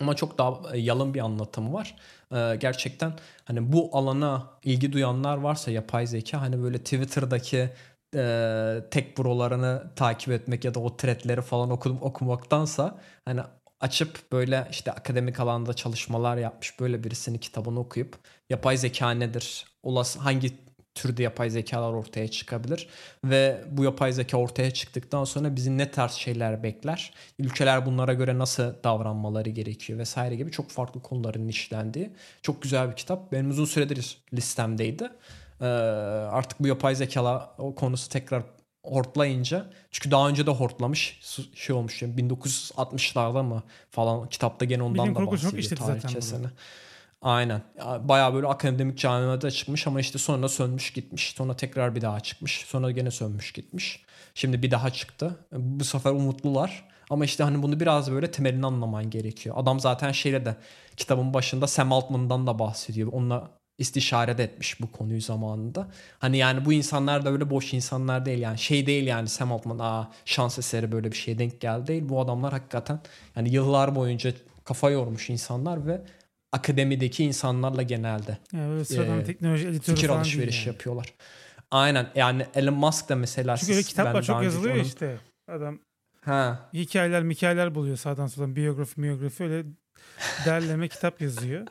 Ama 0.00 0.16
çok 0.16 0.38
daha 0.38 0.76
e, 0.76 0.78
yalın 0.78 1.14
bir 1.14 1.20
anlatımı 1.20 1.72
var. 1.72 1.96
Ee, 2.34 2.56
gerçekten 2.60 3.12
hani 3.44 3.72
bu 3.72 3.90
alana 3.92 4.50
ilgi 4.64 4.92
duyanlar 4.92 5.36
varsa 5.36 5.70
yapay 5.70 6.06
zeka 6.06 6.40
hani 6.40 6.62
böyle 6.62 6.78
Twitter'daki 6.78 7.70
e, 8.16 8.84
tek 8.90 9.18
brolarını 9.18 9.90
takip 9.96 10.32
etmek 10.32 10.64
ya 10.64 10.74
da 10.74 10.80
o 10.80 10.96
threadleri 10.96 11.42
falan 11.42 11.70
okudum 11.70 11.98
okumaktansa 12.02 12.98
hani 13.24 13.40
açıp 13.80 14.32
böyle 14.32 14.68
işte 14.70 14.92
akademik 14.92 15.40
alanda 15.40 15.74
çalışmalar 15.74 16.36
yapmış 16.36 16.80
böyle 16.80 17.04
birisinin 17.04 17.38
kitabını 17.38 17.80
okuyup 17.80 18.18
yapay 18.50 18.76
zeka 18.76 19.10
nedir? 19.10 19.66
Olası 19.82 20.18
hangi 20.18 20.50
türde 20.94 21.22
yapay 21.22 21.50
zekalar 21.50 21.92
ortaya 21.92 22.28
çıkabilir 22.28 22.88
ve 23.24 23.64
bu 23.70 23.84
yapay 23.84 24.12
zeka 24.12 24.36
ortaya 24.36 24.70
çıktıktan 24.70 25.24
sonra 25.24 25.56
bizi 25.56 25.78
ne 25.78 25.90
tarz 25.90 26.12
şeyler 26.12 26.62
bekler? 26.62 27.12
Ülkeler 27.38 27.86
bunlara 27.86 28.14
göre 28.14 28.38
nasıl 28.38 28.74
davranmaları 28.84 29.50
gerekiyor 29.50 29.98
vesaire 29.98 30.36
gibi 30.36 30.50
çok 30.50 30.70
farklı 30.70 31.02
konuların 31.02 31.48
işlendiği 31.48 32.10
çok 32.42 32.62
güzel 32.62 32.90
bir 32.90 32.96
kitap. 32.96 33.32
Benim 33.32 33.50
uzun 33.50 33.64
süredir 33.64 34.18
listemdeydi. 34.34 35.10
Ee, 35.60 35.64
artık 35.64 36.60
bu 36.60 36.66
yapay 36.66 36.94
zeka 36.94 37.54
o 37.58 37.74
konusu 37.74 38.08
tekrar 38.08 38.42
hortlayınca 38.84 39.66
çünkü 39.90 40.10
daha 40.10 40.28
önce 40.28 40.46
de 40.46 40.50
hortlamış 40.50 41.20
şey 41.54 41.76
olmuş 41.76 42.02
yani 42.02 42.14
1960'larda 42.14 43.42
mı 43.42 43.62
falan 43.90 44.28
kitapta 44.28 44.64
gene 44.64 44.82
ondan 44.82 45.04
Bilim 45.04 45.26
da 45.26 45.32
bahsediyor 45.32 45.76
tarihçesini. 45.76 46.46
Aynen. 47.22 47.62
Baya 48.00 48.34
böyle 48.34 48.46
akademik 48.46 48.98
camiada 48.98 49.50
çıkmış 49.50 49.86
ama 49.86 50.00
işte 50.00 50.18
sonra 50.18 50.48
sönmüş 50.48 50.92
gitmiş. 50.92 51.34
Sonra 51.36 51.56
tekrar 51.56 51.94
bir 51.94 52.00
daha 52.00 52.20
çıkmış. 52.20 52.64
Sonra 52.66 52.90
gene 52.90 53.10
sönmüş 53.10 53.52
gitmiş. 53.52 54.04
Şimdi 54.34 54.62
bir 54.62 54.70
daha 54.70 54.90
çıktı. 54.90 55.36
Bu 55.52 55.84
sefer 55.84 56.10
umutlular. 56.10 56.88
Ama 57.10 57.24
işte 57.24 57.44
hani 57.44 57.62
bunu 57.62 57.80
biraz 57.80 58.12
böyle 58.12 58.30
temelini 58.30 58.66
anlaman 58.66 59.10
gerekiyor. 59.10 59.56
Adam 59.58 59.80
zaten 59.80 60.12
şeyle 60.12 60.44
de 60.44 60.56
kitabın 60.96 61.34
başında 61.34 61.66
Sam 61.66 61.92
Altman'dan 61.92 62.46
da 62.46 62.58
bahsediyor. 62.58 63.12
Onunla 63.12 63.50
istişare 63.78 64.38
de 64.38 64.44
etmiş 64.44 64.80
bu 64.80 64.92
konuyu 64.92 65.20
zamanında. 65.20 65.88
Hani 66.18 66.38
yani 66.38 66.64
bu 66.64 66.72
insanlar 66.72 67.24
da 67.24 67.30
öyle 67.30 67.50
boş 67.50 67.74
insanlar 67.74 68.26
değil 68.26 68.38
yani 68.38 68.58
şey 68.58 68.86
değil 68.86 69.06
yani 69.06 69.28
Sam 69.28 69.52
Altman 69.52 69.78
aa 69.78 70.10
şans 70.24 70.58
eseri 70.58 70.92
böyle 70.92 71.12
bir 71.12 71.16
şeye 71.16 71.38
denk 71.38 71.60
geldi 71.60 71.86
değil. 71.86 72.08
Bu 72.08 72.20
adamlar 72.20 72.52
hakikaten 72.52 73.00
yani 73.36 73.50
yıllar 73.50 73.94
boyunca 73.94 74.32
kafa 74.64 74.90
yormuş 74.90 75.30
insanlar 75.30 75.86
ve 75.86 76.02
akademideki 76.52 77.24
insanlarla 77.24 77.82
genelde 77.82 78.38
yani 78.52 78.84
sıradan 78.84 79.20
e, 79.20 79.24
teknoloji 79.24 79.68
editörü 79.68 79.96
fikir 79.96 80.08
alışveriş 80.08 80.66
yani. 80.66 80.74
yapıyorlar. 80.74 81.14
Aynen 81.70 82.10
yani 82.14 82.46
Elon 82.54 82.74
Musk 82.74 83.08
da 83.08 83.16
mesela 83.16 83.56
Çünkü 83.56 83.72
öyle 83.72 83.82
kitaplar 83.82 84.22
çok 84.22 84.42
yazılıyor 84.42 84.74
onun... 84.74 84.84
işte. 84.84 85.18
Adam 85.48 85.78
ha. 86.20 86.70
hikayeler 86.72 87.30
hikayeler 87.30 87.74
buluyor 87.74 87.96
sağdan 87.96 88.26
soldan 88.26 88.56
biyografi 88.56 89.02
biyografi 89.02 89.44
öyle 89.44 89.64
derleme 90.46 90.88
kitap 90.88 91.20
yazıyor. 91.20 91.66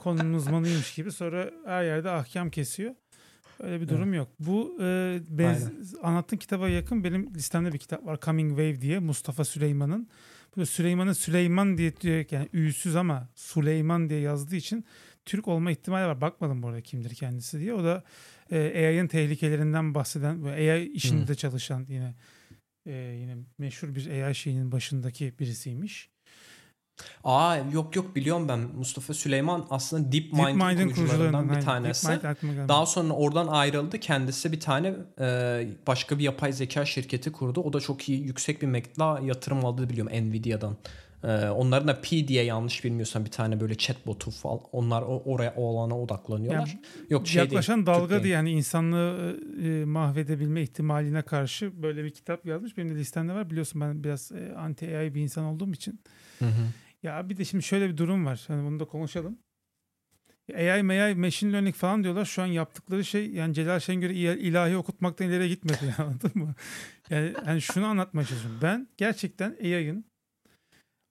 Konunun 0.00 0.34
uzmanıymış 0.34 0.94
gibi 0.94 1.12
sonra 1.12 1.50
her 1.66 1.84
yerde 1.84 2.10
ahkam 2.10 2.50
kesiyor. 2.50 2.94
Öyle 3.60 3.80
bir 3.80 3.88
durum 3.88 4.08
evet. 4.08 4.16
yok. 4.16 4.28
Bu 4.38 4.76
e, 4.80 5.18
benz, 5.28 5.94
anlattığın 6.02 6.36
kitaba 6.36 6.68
yakın 6.68 7.04
benim 7.04 7.34
listemde 7.34 7.72
bir 7.72 7.78
kitap 7.78 8.06
var. 8.06 8.18
Coming 8.20 8.50
Wave 8.50 8.80
diye 8.80 8.98
Mustafa 8.98 9.44
Süleyman'ın. 9.44 10.08
Bu 10.56 10.66
Süleyman'ın 10.66 11.12
Süleyman 11.12 11.78
diye 11.78 11.96
diyor 11.96 12.24
yani 12.30 12.48
üsüz 12.52 12.96
ama 12.96 13.28
Süleyman 13.34 14.10
diye 14.10 14.20
yazdığı 14.20 14.56
için 14.56 14.84
Türk 15.24 15.48
olma 15.48 15.70
ihtimali 15.70 16.06
var. 16.06 16.20
Bakmadım 16.20 16.62
bu 16.62 16.68
arada 16.68 16.80
kimdir 16.80 17.14
kendisi 17.14 17.60
diye. 17.60 17.74
O 17.74 17.84
da 17.84 18.04
e, 18.50 18.56
AI'ın 18.58 19.06
tehlikelerinden 19.06 19.94
bahseden 19.94 20.44
ve 20.44 20.50
AI 20.50 20.92
işinde 20.92 21.28
hmm. 21.28 21.34
çalışan 21.34 21.86
yine 21.88 22.14
e, 22.86 22.92
yine 22.92 23.36
meşhur 23.58 23.94
bir 23.94 24.10
AI 24.10 24.34
şeyinin 24.34 24.72
başındaki 24.72 25.38
birisiymiş. 25.38 26.10
Aa 27.24 27.56
yok 27.72 27.96
yok 27.96 28.16
biliyorum 28.16 28.48
ben. 28.48 28.58
Mustafa 28.58 29.14
Süleyman 29.14 29.66
aslında 29.70 30.12
DeepMind'in 30.12 30.78
Deep 30.78 30.94
kurucularından 30.94 31.56
bir 31.56 31.60
tanesi. 31.60 32.20
Daha 32.68 32.86
sonra 32.86 33.12
oradan 33.12 33.46
ayrıldı. 33.46 34.00
Kendisi 34.00 34.52
bir 34.52 34.60
tane 34.60 34.94
e, 35.20 35.68
başka 35.86 36.18
bir 36.18 36.24
yapay 36.24 36.52
zeka 36.52 36.84
şirketi 36.84 37.32
kurdu. 37.32 37.60
O 37.60 37.72
da 37.72 37.80
çok 37.80 38.08
iyi 38.08 38.22
yüksek 38.22 38.62
bir 38.62 38.66
meblağ 38.66 39.20
yatırım 39.24 39.64
aldı 39.64 39.90
biliyorum 39.90 40.12
Nvidia'dan. 40.28 40.76
Ee, 41.24 41.48
onların 41.48 41.88
da 41.88 42.00
P 42.00 42.28
diye 42.28 42.44
yanlış 42.44 42.84
bilmiyorsam 42.84 43.24
bir 43.24 43.30
tane 43.30 43.60
böyle 43.60 43.74
chatbotu 43.74 44.30
falan 44.30 44.60
onlar 44.72 45.02
oraya 45.02 45.54
o 45.56 45.78
alana 45.78 46.00
odaklanıyorlar. 46.00 46.68
Yani, 46.68 46.80
Yok 47.10 47.26
şey 47.26 47.42
yaklaşan 47.42 47.76
değil, 47.76 47.86
dalga 47.86 48.22
diye 48.22 48.34
yani 48.34 48.50
insanlığı 48.50 49.40
e, 49.62 49.84
mahvedebilme 49.84 50.62
ihtimaline 50.62 51.22
karşı 51.22 51.82
böyle 51.82 52.04
bir 52.04 52.10
kitap 52.10 52.46
yazmış. 52.46 52.76
Benim 52.76 52.94
de 52.94 52.98
listemde 52.98 53.32
var. 53.32 53.50
Biliyorsun 53.50 53.80
ben 53.80 54.04
biraz 54.04 54.32
e, 54.32 54.54
anti 54.56 54.96
AI 54.96 55.14
bir 55.14 55.20
insan 55.20 55.44
olduğum 55.44 55.72
için. 55.72 56.00
Hı 56.38 56.44
hı. 56.44 56.62
Ya 57.02 57.28
bir 57.28 57.36
de 57.36 57.44
şimdi 57.44 57.64
şöyle 57.64 57.88
bir 57.88 57.96
durum 57.96 58.26
var. 58.26 58.44
Hani 58.48 58.66
bunu 58.66 58.80
da 58.80 58.84
konuşalım. 58.84 59.38
AI, 60.54 61.02
AI, 61.02 61.14
machine 61.14 61.52
learning 61.52 61.74
falan 61.74 62.04
diyorlar. 62.04 62.24
Şu 62.24 62.42
an 62.42 62.46
yaptıkları 62.46 63.04
şey 63.04 63.30
yani 63.30 63.54
Celal 63.54 63.80
Şengör'ü 63.80 64.12
ilahi 64.14 64.76
okutmaktan 64.76 65.28
ileriye 65.28 65.48
gitmedi 65.48 65.94
anladın 65.98 66.30
mı? 66.34 66.54
Yani, 67.10 67.34
yani 67.46 67.60
şunu 67.62 67.86
anlatmaya 67.86 68.24
çalışıyorum. 68.24 68.58
Ben 68.62 68.88
gerçekten 68.96 69.56
AI'ın 69.62 70.04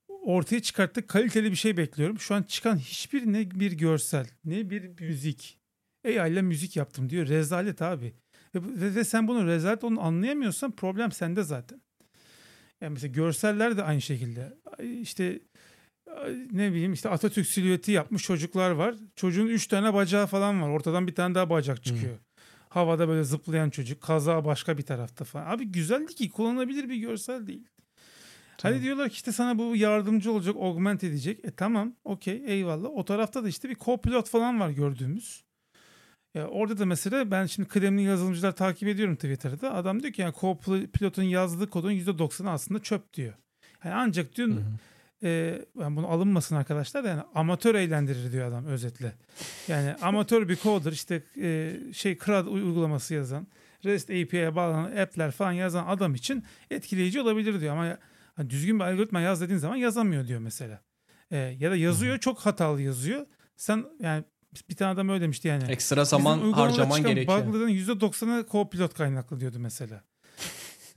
ortaya 0.07 0.61
çıkarttığı 0.61 1.07
kaliteli 1.07 1.51
bir 1.51 1.55
şey 1.55 1.77
bekliyorum. 1.77 2.19
Şu 2.19 2.35
an 2.35 2.43
çıkan 2.43 2.77
hiçbir 2.77 3.33
ne 3.33 3.51
bir 3.51 3.71
görsel 3.71 4.27
ne 4.45 4.69
bir 4.69 4.99
müzik. 4.99 5.59
AI 6.05 6.31
ile 6.31 6.41
müzik 6.41 6.75
yaptım 6.75 7.09
diyor. 7.09 7.27
Rezalet 7.27 7.81
abi. 7.81 8.13
Ve, 8.55 8.95
ve 8.95 9.03
sen 9.03 9.27
bunu 9.27 9.47
rezalet 9.47 9.83
onu 9.83 10.01
anlayamıyorsan 10.01 10.71
problem 10.71 11.11
sende 11.11 11.43
zaten. 11.43 11.81
Yani 12.81 12.93
mesela 12.93 13.11
görseller 13.11 13.77
de 13.77 13.83
aynı 13.83 14.01
şekilde. 14.01 14.57
İşte 15.01 15.39
ne 16.51 16.71
bileyim 16.71 16.93
işte 16.93 17.09
Atatürk 17.09 17.47
silüeti 17.47 17.91
yapmış 17.91 18.23
çocuklar 18.23 18.71
var. 18.71 18.95
Çocuğun 19.15 19.47
üç 19.47 19.67
tane 19.67 19.93
bacağı 19.93 20.27
falan 20.27 20.61
var. 20.61 20.69
Ortadan 20.69 21.07
bir 21.07 21.15
tane 21.15 21.35
daha 21.35 21.49
bacak 21.49 21.83
çıkıyor. 21.83 22.13
Hmm. 22.13 22.19
Havada 22.69 23.07
böyle 23.07 23.23
zıplayan 23.23 23.69
çocuk. 23.69 24.01
Kaza 24.01 24.45
başka 24.45 24.77
bir 24.77 24.83
tarafta 24.83 25.25
falan. 25.25 25.45
Abi 25.45 25.65
güzeldi 25.65 26.15
ki 26.15 26.29
kullanılabilir 26.29 26.89
bir 26.89 26.95
görsel 26.95 27.47
değil. 27.47 27.67
Tamam. 28.57 28.75
Hadi 28.75 28.83
diyorlar 28.83 29.09
ki 29.09 29.13
işte 29.13 29.31
sana 29.31 29.57
bu 29.57 29.75
yardımcı 29.75 30.31
olacak, 30.31 30.55
augment 30.59 31.03
edecek. 31.03 31.45
E 31.45 31.51
tamam, 31.51 31.93
okey, 32.03 32.43
eyvallah. 32.45 32.89
O 32.89 33.05
tarafta 33.05 33.43
da 33.43 33.49
işte 33.49 33.69
bir 33.69 33.75
co-pilot 33.75 34.29
falan 34.29 34.59
var 34.59 34.69
gördüğümüz. 34.69 35.43
Ya 36.33 36.47
orada 36.47 36.79
da 36.79 36.85
mesela 36.85 37.31
ben 37.31 37.45
şimdi 37.45 37.69
kıdemli 37.69 38.03
yazılımcılar 38.03 38.55
takip 38.55 38.87
ediyorum 38.87 39.15
Twitter'da. 39.15 39.73
Adam 39.73 40.03
diyor 40.03 40.13
ki 40.13 40.21
yani 40.21 40.33
co-pilotun 40.33 41.23
yazdığı 41.23 41.69
kodun 41.69 41.91
%90'ı 41.91 42.49
aslında 42.49 42.79
çöp 42.79 43.13
diyor. 43.13 43.33
Yani 43.83 43.95
ancak 43.95 44.35
diyor 44.35 44.47
hı 44.47 44.63
e, 45.23 45.61
yani 45.79 45.95
bunu 45.95 46.07
alınmasın 46.07 46.55
arkadaşlar 46.55 47.03
da 47.03 47.07
yani 47.07 47.21
amatör 47.35 47.75
eğlendirir 47.75 48.31
diyor 48.31 48.47
adam 48.47 48.65
özetle. 48.65 49.13
Yani 49.67 49.95
amatör 50.01 50.49
bir 50.49 50.55
coder 50.55 50.91
işte 50.91 51.23
e, 51.41 51.75
şey 51.93 52.17
CRUD 52.17 52.47
uygulaması 52.47 53.13
yazan, 53.13 53.47
REST 53.85 54.09
API'ye 54.09 54.55
bağlanan 54.55 54.97
app'ler 54.97 55.31
falan 55.31 55.51
yazan 55.51 55.87
adam 55.87 56.15
için 56.15 56.43
etkileyici 56.71 57.21
olabilir 57.21 57.61
diyor 57.61 57.73
ama 57.73 57.97
Hani 58.37 58.49
düzgün 58.49 58.79
bir 58.79 58.83
algoritma 58.83 59.21
yaz 59.21 59.41
dediğin 59.41 59.59
zaman 59.59 59.75
yazamıyor 59.75 60.27
diyor 60.27 60.39
mesela. 60.39 60.81
E, 61.31 61.37
ya 61.37 61.71
da 61.71 61.75
yazıyor 61.75 62.17
çok 62.17 62.39
hatalı 62.39 62.81
yazıyor. 62.81 63.25
Sen 63.55 63.85
yani 63.99 64.23
bir 64.69 64.75
tane 64.75 64.91
adam 64.91 65.09
öyle 65.09 65.21
demişti 65.21 65.47
yani. 65.47 65.71
Ekstra 65.71 66.05
zaman 66.05 66.51
harcaman 66.51 67.03
gerekiyor. 67.03 67.47
Bug'ların 67.47 67.69
%90'ı 67.69 68.45
co-pilot 68.51 68.93
kaynaklı 68.93 69.39
diyordu 69.39 69.59
mesela. 69.59 70.03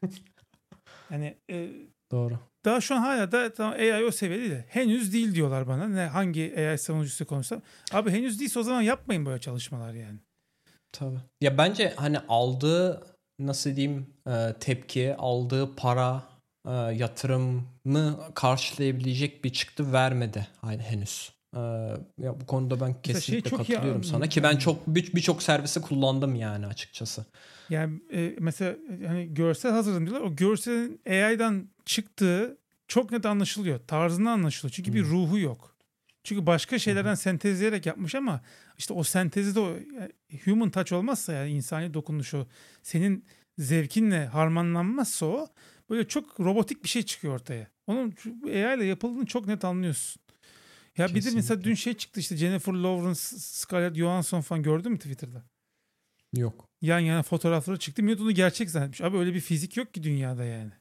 hani 1.09 1.36
e, 1.51 1.70
Doğru. 2.11 2.39
Daha 2.65 2.81
şu 2.81 2.95
an 2.95 2.99
hala 2.99 3.32
da 3.32 3.53
tamam, 3.53 3.73
AI 3.73 4.05
o 4.05 4.11
seviyede 4.11 4.51
de 4.51 4.65
henüz 4.69 5.12
değil 5.12 5.35
diyorlar 5.35 5.69
bana. 5.69 5.89
Ne 5.89 6.01
hangi 6.01 6.55
AI 6.59 6.78
savunucusu 6.78 7.27
konuşsam. 7.27 7.62
Abi 7.93 8.11
henüz 8.11 8.41
değilse 8.41 8.59
o 8.59 8.62
zaman 8.62 8.82
yapmayın 8.82 9.27
böyle 9.27 9.41
çalışmalar 9.41 9.95
yani. 9.95 10.19
Tabii. 10.93 11.19
Ya 11.41 11.59
bence 11.59 11.93
hani 11.97 12.19
aldığı 12.28 13.07
nasıl 13.39 13.77
diyeyim 13.77 14.07
e, 14.27 14.55
tepki, 14.61 15.15
aldığı 15.16 15.77
para 15.77 16.23
e, 16.66 16.70
yatırımı 16.73 18.35
karşılayabilecek 18.35 19.45
bir 19.45 19.53
çıktı 19.53 19.93
vermedi 19.93 20.49
hani 20.61 20.82
henüz. 20.82 21.32
E, 21.55 21.59
ya 22.18 22.40
bu 22.40 22.47
konuda 22.47 22.81
ben 22.81 23.02
kesinlikle 23.02 23.51
şey 23.51 23.59
katılıyorum 23.59 24.05
sana 24.05 24.27
ki 24.27 24.43
ben 24.43 24.56
çok 24.56 24.86
birçok 24.86 25.39
bir 25.39 25.44
servisi 25.44 25.81
kullandım 25.81 26.35
yani 26.35 26.66
açıkçası. 26.66 27.27
Yani 27.70 28.01
e, 28.12 28.36
mesela 28.39 28.77
hani 29.06 29.35
görsel 29.35 29.72
hazırladım 29.72 30.06
diyorlar. 30.06 30.27
O 30.27 30.36
görselin 30.36 31.01
AI'dan 31.06 31.68
çıktığı 31.85 32.59
çok 32.89 33.12
net 33.12 33.27
anlaşılıyor. 33.27 33.81
Tarzından 33.86 34.32
anlaşılıyor. 34.32 34.72
Çünkü 34.72 34.90
hmm. 34.90 34.97
bir 34.97 35.05
ruhu 35.05 35.39
yok. 35.39 35.77
Çünkü 36.24 36.47
başka 36.47 36.78
şeylerden 36.78 37.10
hmm. 37.10 37.16
sentezleyerek 37.16 37.86
yapmış 37.86 38.14
ama 38.14 38.40
işte 38.78 38.94
o 38.94 39.02
sentezi 39.02 39.55
de 39.55 39.60
o 39.60 39.68
yani 39.68 40.12
human 40.44 40.70
touch 40.70 40.93
olmazsa 40.93 41.32
yani 41.32 41.51
insani 41.51 41.94
dokunuş 41.94 42.35
o 42.35 42.47
senin 42.82 43.24
zevkinle 43.59 44.27
harmanlanmazsa 44.27 45.27
o 45.27 45.48
böyle 45.90 46.09
çok 46.09 46.40
robotik 46.40 46.85
bir 46.85 46.89
şey 46.89 47.02
çıkıyor 47.02 47.35
ortaya. 47.35 47.66
Onun 47.86 48.14
AI 48.44 48.77
ile 48.77 48.85
yapıldığını 48.85 49.27
çok 49.27 49.47
net 49.47 49.64
anlıyorsun. 49.64 50.22
Ya 51.01 51.06
Kesinlikle. 51.06 51.28
bir 51.28 51.32
de 51.32 51.36
mesela 51.36 51.64
dün 51.64 51.74
şey 51.74 51.94
çıktı 51.94 52.20
işte 52.20 52.36
Jennifer 52.36 52.72
Lawrence, 52.72 53.20
Scarlett 53.39 53.97
Johansson 53.97 54.40
falan 54.40 54.62
gördün 54.62 54.93
mü 54.93 54.98
Twitter'da? 54.98 55.44
Yok. 56.36 56.68
Yan 56.82 56.98
yana 56.98 57.22
fotoğrafları 57.22 57.78
çıktı. 57.78 58.02
Millet 58.02 58.20
onu 58.20 58.32
gerçek 58.32 58.70
zannetmiş. 58.70 59.01
Abi 59.01 59.16
öyle 59.16 59.35
bir 59.35 59.40
fizik 59.40 59.77
yok 59.77 59.94
ki 59.94 60.02
dünyada 60.02 60.44
yani. 60.44 60.72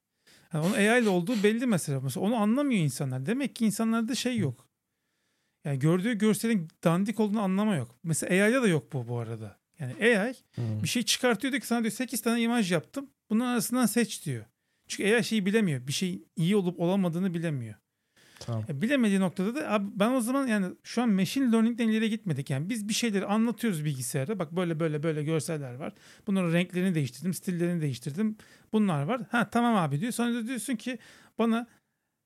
yani 0.53 0.65
onun 0.65 0.73
AI 0.73 1.01
ile 1.01 1.09
olduğu 1.09 1.43
belli 1.43 1.65
mesela. 1.65 2.01
mesela. 2.01 2.25
Onu 2.25 2.35
anlamıyor 2.35 2.81
insanlar. 2.81 3.25
Demek 3.25 3.55
ki 3.55 3.65
insanlarda 3.65 4.15
şey 4.15 4.37
yok. 4.37 4.67
Yani 5.65 5.79
gördüğü 5.79 6.13
görselin 6.13 6.67
dandik 6.83 7.19
olduğunu 7.19 7.41
anlama 7.41 7.75
yok. 7.75 7.95
Mesela 8.03 8.45
AI'da 8.45 8.63
da 8.63 8.67
yok 8.67 8.93
bu 8.93 9.07
bu 9.07 9.19
arada. 9.19 9.59
Yani 9.79 9.93
AI 9.93 10.35
hmm. 10.55 10.83
bir 10.83 10.87
şey 10.87 11.03
çıkartıyor 11.03 11.51
diyor 11.51 11.61
ki 11.61 11.67
sana 11.67 11.81
diyor 11.81 11.91
8 11.91 12.21
tane 12.21 12.41
imaj 12.41 12.71
yaptım. 12.71 13.09
Bunun 13.29 13.45
arasından 13.45 13.85
seç 13.85 14.25
diyor. 14.25 14.45
Çünkü 14.87 15.03
eğer 15.03 15.23
şeyi 15.23 15.45
bilemiyor. 15.45 15.87
Bir 15.87 15.93
şey 15.93 16.23
iyi 16.35 16.55
olup 16.55 16.79
olamadığını 16.79 17.33
bilemiyor. 17.33 17.75
Tamam. 18.39 18.63
Bilemediği 18.69 19.19
noktada 19.19 19.55
da 19.55 19.71
abi 19.71 19.87
ben 19.95 20.11
o 20.11 20.21
zaman 20.21 20.47
yani 20.47 20.75
şu 20.83 21.01
an 21.01 21.09
machine 21.09 21.51
learning'den 21.51 21.87
ileri 21.87 22.09
gitmedik. 22.09 22.49
Yani 22.49 22.69
biz 22.69 22.87
bir 22.87 22.93
şeyleri 22.93 23.25
anlatıyoruz 23.25 23.85
bilgisayara. 23.85 24.39
Bak 24.39 24.51
böyle 24.51 24.79
böyle 24.79 25.03
böyle 25.03 25.23
görseller 25.23 25.73
var. 25.73 25.93
Bunların 26.27 26.53
renklerini 26.53 26.95
değiştirdim, 26.95 27.33
stillerini 27.33 27.81
değiştirdim. 27.81 28.37
Bunlar 28.73 29.03
var. 29.03 29.21
Ha 29.31 29.49
tamam 29.49 29.75
abi 29.75 30.01
diyor. 30.01 30.11
Sonra 30.11 30.33
da 30.33 30.47
diyorsun 30.47 30.75
ki 30.75 30.99
bana 31.39 31.67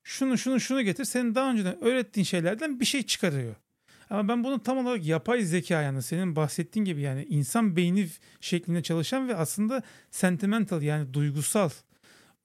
şunu 0.04 0.38
şunu 0.38 0.60
şunu 0.60 0.82
getir. 0.82 1.06
Senin 1.06 1.36
daha 1.36 1.52
önceden 1.52 1.84
öğrettiğin 1.84 2.26
şeylerden 2.26 2.80
bir 2.80 2.86
şey 2.86 3.04
çıkarıyor. 3.04 3.56
Ama 4.10 4.28
ben 4.28 4.44
bunu 4.44 4.64
tam 4.64 4.78
olarak 4.78 5.06
yapay 5.06 5.42
zeka 5.42 5.82
yani 5.82 6.02
senin 6.02 6.36
bahsettiğin 6.36 6.86
gibi 6.86 7.02
yani 7.02 7.26
insan 7.30 7.76
beyni 7.76 8.08
şeklinde 8.42 8.84
çalışan 8.84 9.28
ve 9.28 9.36
aslında 9.36 9.84
sentimental 10.12 10.82
yani 10.82 11.14
duygusal 11.14 11.70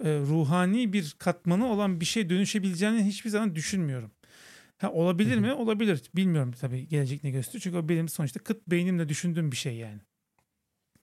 e, 0.05 0.19
ruhani 0.19 0.93
bir 0.93 1.17
katmanı 1.19 1.67
olan 1.67 2.01
bir 2.01 2.05
şey 2.05 2.31
dönüşebileceğini 2.31 3.05
hiçbir 3.05 3.31
zaman 3.31 3.55
düşünmüyorum. 3.55 4.11
Ha, 4.79 4.93
olabilir 4.93 5.39
mi? 5.39 5.53
Olabilir. 5.53 6.03
Bilmiyorum 6.17 6.55
tabii 6.61 6.89
gelecek 6.89 7.25
ne 7.25 7.31
gösteriyor. 7.31 7.63
Çünkü 7.63 7.77
o 7.77 7.89
benim 7.89 8.09
sonuçta 8.09 8.41
kıt 8.41 8.67
beynimle 8.67 9.09
düşündüğüm 9.09 9.53
bir 9.53 9.57
şey 9.57 9.77
yani. 9.77 10.01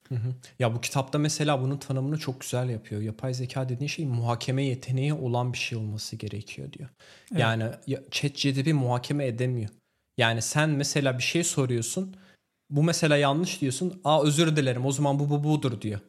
Hı 0.10 0.16
hı. 0.16 0.36
Ya 0.60 0.76
bu 0.76 0.82
kitapta 0.82 1.18
mesela 1.18 1.62
bunun 1.62 1.78
tanımını 1.78 2.20
çok 2.20 2.42
güzel 2.42 2.70
yapıyor. 2.70 3.02
Yapay 3.02 3.34
zeka 3.34 3.70
dediğin 3.70 3.88
şey 3.88 4.06
muhakeme 4.06 4.64
yeteneği 4.64 5.14
olan 5.14 5.54
bir 5.54 5.58
şey 5.58 5.78
olması 5.78 6.16
gerekiyor 6.16 6.72
diyor. 6.74 6.90
Evet. 7.32 7.42
Yani 7.42 7.72
ChatGPT 8.12 8.74
muhakeme 8.74 9.28
edemiyor. 9.28 9.70
Yani 10.18 10.42
sen 10.42 10.70
mesela 10.70 11.18
bir 11.18 11.24
şey 11.24 11.44
soruyorsun. 11.44 12.16
Bu 12.70 12.84
mesela 12.84 13.18
yanlış 13.18 13.62
diyorsun. 13.62 14.02
Aa 14.04 14.24
özür 14.24 14.56
dilerim 14.56 14.86
o 14.86 14.92
zaman 14.92 15.20
bu 15.20 15.30
bu 15.30 15.44
budur 15.44 15.82
diyor. 15.82 16.00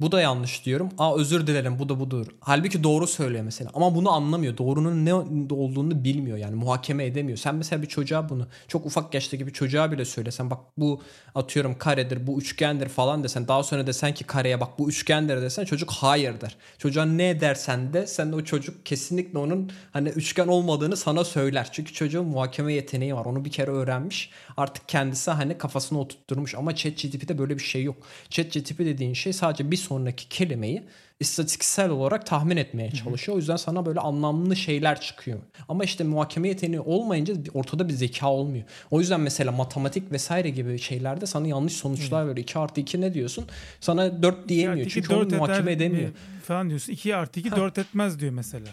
Bu 0.00 0.12
da 0.12 0.20
yanlış 0.20 0.64
diyorum. 0.64 0.88
Aa 0.98 1.16
özür 1.16 1.46
dilerim 1.46 1.78
bu 1.78 1.88
da 1.88 2.00
budur. 2.00 2.26
Halbuki 2.40 2.84
doğru 2.84 3.06
söylüyor 3.06 3.44
mesela. 3.44 3.70
Ama 3.74 3.94
bunu 3.94 4.10
anlamıyor. 4.10 4.56
Doğrunun 4.58 5.04
ne 5.04 5.14
olduğunu 5.54 6.04
bilmiyor 6.04 6.38
yani 6.38 6.54
muhakeme 6.54 7.04
edemiyor. 7.04 7.38
Sen 7.38 7.54
mesela 7.54 7.82
bir 7.82 7.86
çocuğa 7.86 8.28
bunu 8.28 8.46
çok 8.68 8.86
ufak 8.86 9.14
yaştaki 9.14 9.46
bir 9.46 9.52
çocuğa 9.52 9.92
bile 9.92 10.04
söylesen 10.04 10.50
bak 10.50 10.58
bu 10.76 11.02
atıyorum 11.34 11.78
karedir 11.78 12.26
bu 12.26 12.38
üçgendir 12.40 12.88
falan 12.88 13.24
desen 13.24 13.48
daha 13.48 13.62
sonra 13.62 13.86
desen 13.86 14.14
ki 14.14 14.24
kareye 14.24 14.60
bak 14.60 14.78
bu 14.78 14.88
üçgendir 14.88 15.42
desen 15.42 15.64
çocuk 15.64 15.90
hayır 15.90 16.40
der. 16.40 16.56
Çocuğa 16.78 17.04
ne 17.04 17.40
dersen 17.40 17.92
de 17.92 18.06
sen 18.06 18.32
o 18.32 18.44
çocuk 18.44 18.86
kesinlikle 18.86 19.38
onun 19.38 19.70
hani 19.92 20.08
üçgen 20.08 20.46
olmadığını 20.48 20.96
sana 20.96 21.24
söyler. 21.24 21.68
Çünkü 21.72 21.92
çocuğun 21.92 22.26
muhakeme 22.26 22.72
yeteneği 22.72 23.14
var. 23.14 23.24
Onu 23.24 23.44
bir 23.44 23.50
kere 23.50 23.70
öğrenmiş. 23.70 24.30
Artık 24.56 24.88
kendisi 24.88 25.30
hani 25.30 25.58
kafasına 25.58 25.98
oturtturmuş 25.98 26.54
ama 26.54 26.74
ChatGPT'de 26.74 27.38
böyle 27.38 27.54
bir 27.58 27.62
şey 27.62 27.82
yok. 27.82 27.96
ChatGPT 28.30 28.78
dediğin 28.78 29.14
şey 29.14 29.32
sadece 29.32 29.70
bir 29.70 29.85
sonraki 29.86 30.28
kelimeyi 30.28 30.82
istatistiksel 31.20 31.90
olarak 31.90 32.26
tahmin 32.26 32.56
etmeye 32.56 32.90
çalışıyor. 32.90 33.36
O 33.36 33.38
yüzden 33.38 33.56
sana 33.56 33.86
böyle 33.86 34.00
anlamlı 34.00 34.56
şeyler 34.56 35.00
çıkıyor. 35.00 35.38
Ama 35.68 35.84
işte 35.84 36.04
muhakeme 36.04 36.48
yeteneği 36.48 36.80
olmayınca 36.80 37.34
ortada 37.54 37.88
bir 37.88 37.92
zeka 37.94 38.32
olmuyor. 38.32 38.64
O 38.90 39.00
yüzden 39.00 39.20
mesela 39.20 39.52
matematik 39.52 40.12
vesaire 40.12 40.50
gibi 40.50 40.78
şeylerde 40.78 41.26
sana 41.26 41.48
yanlış 41.48 41.72
sonuçlar 41.72 42.22
veriyor. 42.22 42.36
2 42.36 42.58
artı 42.58 42.80
2 42.80 43.00
ne 43.00 43.14
diyorsun? 43.14 43.44
Sana 43.80 44.22
4 44.22 44.48
diyemiyor. 44.48 44.88
Çünkü 44.88 45.14
onu 45.14 45.36
muhakeme 45.36 45.72
edemiyor. 45.72 46.10
Falan 46.44 46.68
diyorsun. 46.68 46.92
2 46.92 47.16
artı 47.16 47.40
2 47.40 47.50
4 47.50 47.78
etmez 47.78 48.20
diyor 48.20 48.32
mesela. 48.32 48.66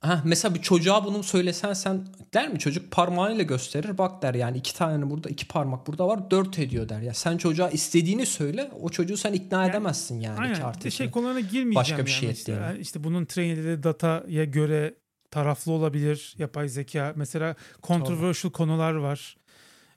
Ha, 0.00 0.22
mesela 0.24 0.54
bir 0.54 0.62
çocuğa 0.62 1.04
bunu 1.04 1.22
söylesen 1.22 1.72
sen 1.72 2.06
der 2.34 2.52
mi 2.52 2.58
çocuk 2.58 2.90
parmağıyla 2.90 3.44
gösterir 3.44 3.98
bak 3.98 4.22
der 4.22 4.34
yani 4.34 4.58
iki 4.58 4.74
tane 4.74 5.10
burada 5.10 5.28
iki 5.28 5.48
parmak 5.48 5.86
burada 5.86 6.08
var 6.08 6.30
dört 6.30 6.58
ediyor 6.58 6.88
der 6.88 7.00
ya 7.00 7.14
sen 7.14 7.36
çocuğa 7.36 7.70
istediğini 7.70 8.26
söyle 8.26 8.70
o 8.80 8.88
çocuğu 8.88 9.16
sen 9.16 9.32
ikna 9.32 9.62
yani, 9.62 9.70
edemezsin 9.70 10.20
yani 10.20 10.40
aynen. 10.40 10.54
iki 10.54 10.64
artı 10.64 10.90
şey 10.90 11.10
konularına 11.10 11.40
girmeyeceğim 11.40 11.74
başka 11.74 12.06
bir 12.06 12.10
şey 12.10 12.28
yani 12.28 12.36
işte, 12.36 12.52
yani 12.52 12.78
işte 12.78 13.04
bunun 13.04 13.24
train 13.24 13.50
edildiği 13.50 13.82
dataya 13.82 14.44
göre 14.44 14.94
taraflı 15.30 15.72
olabilir 15.72 16.34
yapay 16.38 16.68
zeka. 16.68 17.12
Mesela 17.16 17.54
controversial 17.82 18.52
konular 18.52 18.92
var. 18.92 19.36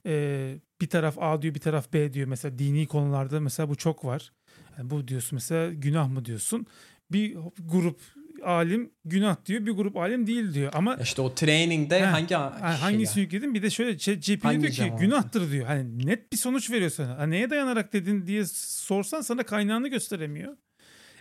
Ee, 0.06 0.56
bir 0.82 0.90
taraf 0.90 1.18
A 1.20 1.42
diyor 1.42 1.56
bir 1.56 1.60
taraf 1.60 1.94
B 1.94 2.14
diyor. 2.14 2.28
Mesela 2.28 2.60
dini 2.60 2.88
konularda 2.88 3.40
mesela 3.40 3.70
bu 3.70 3.76
çok 3.76 4.06
var. 4.06 4.32
Yani 4.78 4.90
bu 4.90 5.08
diyorsun 5.08 5.36
mesela 5.36 5.74
günah 5.74 6.08
mı 6.08 6.26
diyorsun. 6.26 6.66
Bir 7.12 7.38
grup 7.60 8.02
alim 8.44 8.92
günah 9.06 9.46
diyor 9.46 9.66
bir 9.66 9.72
grup 9.72 9.98
alim 9.98 10.28
değil 10.28 10.54
diyor. 10.54 10.72
Ama 10.76 10.96
işte 10.96 11.22
o 11.22 11.36
training'de 11.36 12.06
Ha, 12.06 12.14
hangi 12.14 12.36
Ha, 12.36 13.12
şey 13.14 13.24
yükledin? 13.24 13.54
Bir 13.54 13.62
de 13.62 13.70
şöyle 13.70 13.98
Hangi 14.44 14.62
diyor 14.62 14.72
ki 14.72 14.78
cevabı? 14.78 15.00
günahtır 15.02 15.52
diyor. 15.52 15.66
Hani 15.66 16.08
net 16.08 16.32
bir 16.34 16.38
sonuç 16.38 16.72
veriyor 16.72 16.90
sana. 16.90 17.18
Ha, 17.18 17.26
neye 17.26 17.50
dayanarak 17.50 17.94
dedin 17.94 18.28
diye 18.28 18.46
sorsan 18.46 19.22
sana 19.22 19.44
kaynağını 19.44 19.88
gösteremiyor. 19.88 20.54
E 20.54 20.58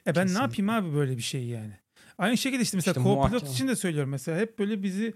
ben 0.06 0.14
ne 0.14 0.14
Kesinlikle. 0.14 0.42
yapayım 0.42 0.70
abi 0.70 0.97
böyle 0.97 1.16
bir 1.16 1.22
şey 1.22 1.44
yani. 1.44 1.72
Aynı 2.18 2.36
şekilde 2.38 2.62
işte 2.62 2.76
mesela 2.76 2.92
İşte 3.01 3.10
co-pilot 3.10 3.52
için 3.52 3.68
de 3.68 3.76
söylüyorum. 3.76 4.10
Mesela 4.10 4.38
hep 4.38 4.59
böyle 4.59 4.82
bizi 4.82 5.14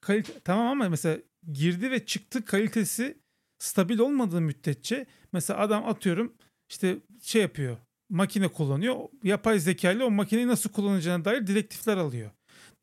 kalite, 0.00 0.32
tamam 0.44 0.66
ama 0.66 0.88
mesela 0.88 1.18
girdi 1.52 1.90
ve 1.90 2.06
çıktı 2.06 2.44
kalitesi 2.44 3.18
stabil 3.58 3.98
olmadığı 3.98 4.40
müddetçe 4.40 5.06
mesela 5.32 5.60
adam 5.60 5.88
atıyorum 5.88 6.32
işte 6.70 6.96
şey 7.22 7.42
yapıyor 7.42 7.76
makine 8.10 8.48
kullanıyor. 8.48 8.96
Yapay 9.22 9.58
zeka 9.58 9.92
ile 9.92 10.04
o 10.04 10.10
makineyi 10.10 10.46
nasıl 10.46 10.70
kullanacağına 10.70 11.24
dair 11.24 11.46
direktifler 11.46 11.96
alıyor. 11.96 12.30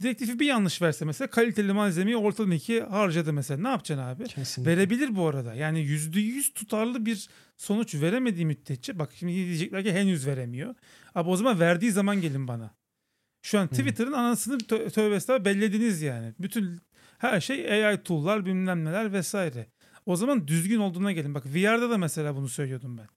Direktifi 0.01 0.39
bir 0.39 0.45
yanlış 0.45 0.81
verse 0.81 1.05
mesela 1.05 1.29
kaliteli 1.29 1.73
malzemeyi 1.73 2.17
ortadan 2.17 2.51
ikiye 2.51 2.83
harcadı 2.83 3.33
mesela. 3.33 3.61
Ne 3.61 3.67
yapacaksın 3.67 4.03
abi? 4.05 4.23
Kesinlikle. 4.23 4.71
Verebilir 4.71 5.15
bu 5.15 5.27
arada. 5.27 5.53
Yani 5.53 5.79
yüzde 5.79 6.19
yüz 6.19 6.53
tutarlı 6.53 7.05
bir 7.05 7.29
sonuç 7.57 7.95
veremediği 7.95 8.45
müddetçe 8.45 8.99
bak 8.99 9.09
şimdi 9.15 9.33
diyecekler 9.33 9.83
ki 9.83 9.93
henüz 9.93 10.27
veremiyor. 10.27 10.75
Abi 11.15 11.29
o 11.29 11.35
zaman 11.35 11.59
verdiği 11.59 11.91
zaman 11.91 12.21
gelin 12.21 12.47
bana. 12.47 12.75
Şu 13.41 13.59
an 13.59 13.67
Twitter'ın 13.67 14.11
anasını 14.13 14.57
tö- 14.57 14.91
tövbe 14.91 15.15
estağfurullah 15.15 15.45
bellediniz 15.45 16.01
yani. 16.01 16.33
Bütün 16.39 16.79
her 17.17 17.41
şey 17.41 17.85
AI 17.85 18.03
tool'lar 18.03 18.45
bilmem 18.45 18.85
neler 18.85 19.13
vesaire. 19.13 19.67
O 20.05 20.15
zaman 20.15 20.47
düzgün 20.47 20.79
olduğuna 20.79 21.11
gelin. 21.11 21.33
Bak 21.33 21.45
VR'da 21.45 21.89
da 21.89 21.97
mesela 21.97 22.35
bunu 22.35 22.49
söylüyordum 22.49 22.97
ben. 22.97 23.07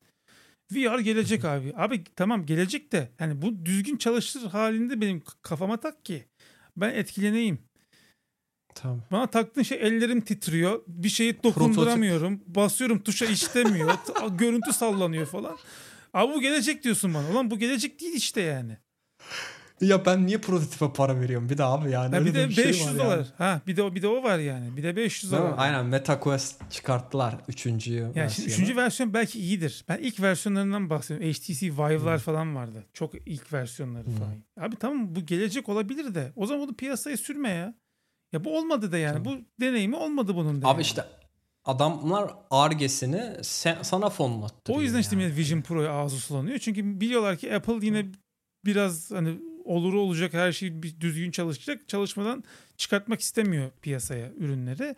VR 0.75 0.99
gelecek 0.99 1.45
abi. 1.45 1.73
Abi 1.77 2.05
tamam 2.17 2.47
gelecek 2.47 2.93
de 2.93 3.11
yani 3.21 3.43
bu 3.43 3.67
düzgün 3.67 3.97
çalışır 3.97 4.43
halinde 4.43 5.01
benim 5.01 5.23
kafama 5.43 5.81
tak 5.81 6.05
ki 6.05 6.25
ben 6.77 6.95
etkileneyim. 6.95 7.59
Tamam. 8.75 9.03
Bana 9.13 9.27
taktığın 9.27 9.63
şey 9.63 9.79
ellerim 9.79 10.21
titriyor. 10.21 10.83
Bir 10.87 11.09
şeyi 11.09 11.43
dokunduramıyorum. 11.43 12.41
Basıyorum 12.47 13.03
tuşa 13.03 13.27
işlemiyor. 13.27 13.95
görüntü 14.39 14.73
sallanıyor 14.73 15.27
falan. 15.27 15.57
Abi 16.15 16.33
bu 16.33 16.41
gelecek 16.41 16.85
diyorsun 16.85 17.15
bana. 17.15 17.31
Ulan 17.31 17.51
bu 17.51 17.59
gelecek 17.59 18.01
değil 18.01 18.15
işte 18.15 18.41
yani. 18.41 18.79
Ya 19.85 20.07
ben 20.07 20.27
niye 20.27 20.39
prototipe 20.39 20.93
para 20.93 21.21
veriyorum 21.21 21.49
bir 21.49 21.59
de 21.59 21.65
abi 21.65 21.91
yani. 21.91 22.17
Öyle 22.17 22.27
bir 22.27 22.35
de 22.35 22.49
bir 22.49 22.55
şey 22.55 22.65
500 22.65 22.89
var 22.89 22.99
dolar. 22.99 23.17
yani. 23.17 23.27
Ha 23.39 23.61
bir 23.67 23.77
de 23.77 23.83
o 23.83 23.95
bir 23.95 24.03
de 24.03 24.09
o 24.09 24.23
var 24.23 24.39
yani. 24.39 24.77
Bir 24.77 24.83
de 24.83 24.97
500 24.97 25.33
Değil 25.33 25.43
mi? 25.43 25.49
dolar. 25.49 25.59
Aynen 25.59 25.87
MetaQuest 25.87 26.71
çıkarttılar 26.71 27.37
üçüncüyü. 27.49 28.01
Yani 28.01 28.13
şimdi 28.13 28.25
versiyonu. 28.25 28.53
üçüncü 28.53 28.77
versiyon 28.77 29.15
belki 29.15 29.41
iyidir. 29.41 29.85
Ben 29.89 29.99
ilk 29.99 30.21
versiyonlarından 30.21 30.91
bahsediyorum. 30.91 31.33
HTC 31.33 31.73
Vive'lar 31.73 32.19
falan 32.19 32.57
vardı. 32.57 32.85
Çok 32.93 33.15
ilk 33.27 33.53
versiyonları 33.53 34.05
falan. 34.05 34.67
Abi 34.69 34.77
tamam 34.77 35.15
bu 35.15 35.27
gelecek 35.27 35.69
olabilir 35.69 36.15
de. 36.15 36.33
O 36.37 36.47
zaman 36.47 36.67
bunu 36.67 36.75
piyasaya 36.77 37.17
sürme 37.17 37.49
ya. 37.49 37.75
Ya 38.33 38.45
bu 38.45 38.59
olmadı 38.59 38.93
da 38.93 38.99
yani. 38.99 39.25
Bu 39.25 39.37
deneyimi 39.61 39.97
olmadı 39.97 40.37
bunun 40.37 40.63
da. 40.63 40.67
Abi 40.67 40.73
yani. 40.73 40.83
işte 40.83 41.05
adamlar 41.65 42.31
argesini 42.51 43.23
sana 43.83 44.11
fonlattırıyor. 44.11 44.79
O 44.79 44.83
yüzden 44.83 44.99
işte 44.99 45.17
yani. 45.17 45.25
millet 45.25 45.39
Vision 45.39 45.61
Pro'ya 45.63 45.93
ağzı 45.93 46.17
sulanıyor. 46.17 46.59
Çünkü 46.59 47.01
biliyorlar 47.01 47.37
ki 47.37 47.55
Apple 47.55 47.87
yine 47.87 48.07
biraz 48.65 49.11
hani 49.11 49.39
oluru 49.65 50.01
olacak 50.01 50.35
her 50.35 50.53
şey 50.53 50.83
bir 50.83 51.01
düzgün 51.01 51.31
çalışacak. 51.31 51.89
Çalışmadan 51.89 52.45
çıkartmak 52.77 53.21
istemiyor 53.21 53.71
piyasaya 53.83 54.33
ürünleri. 54.33 54.97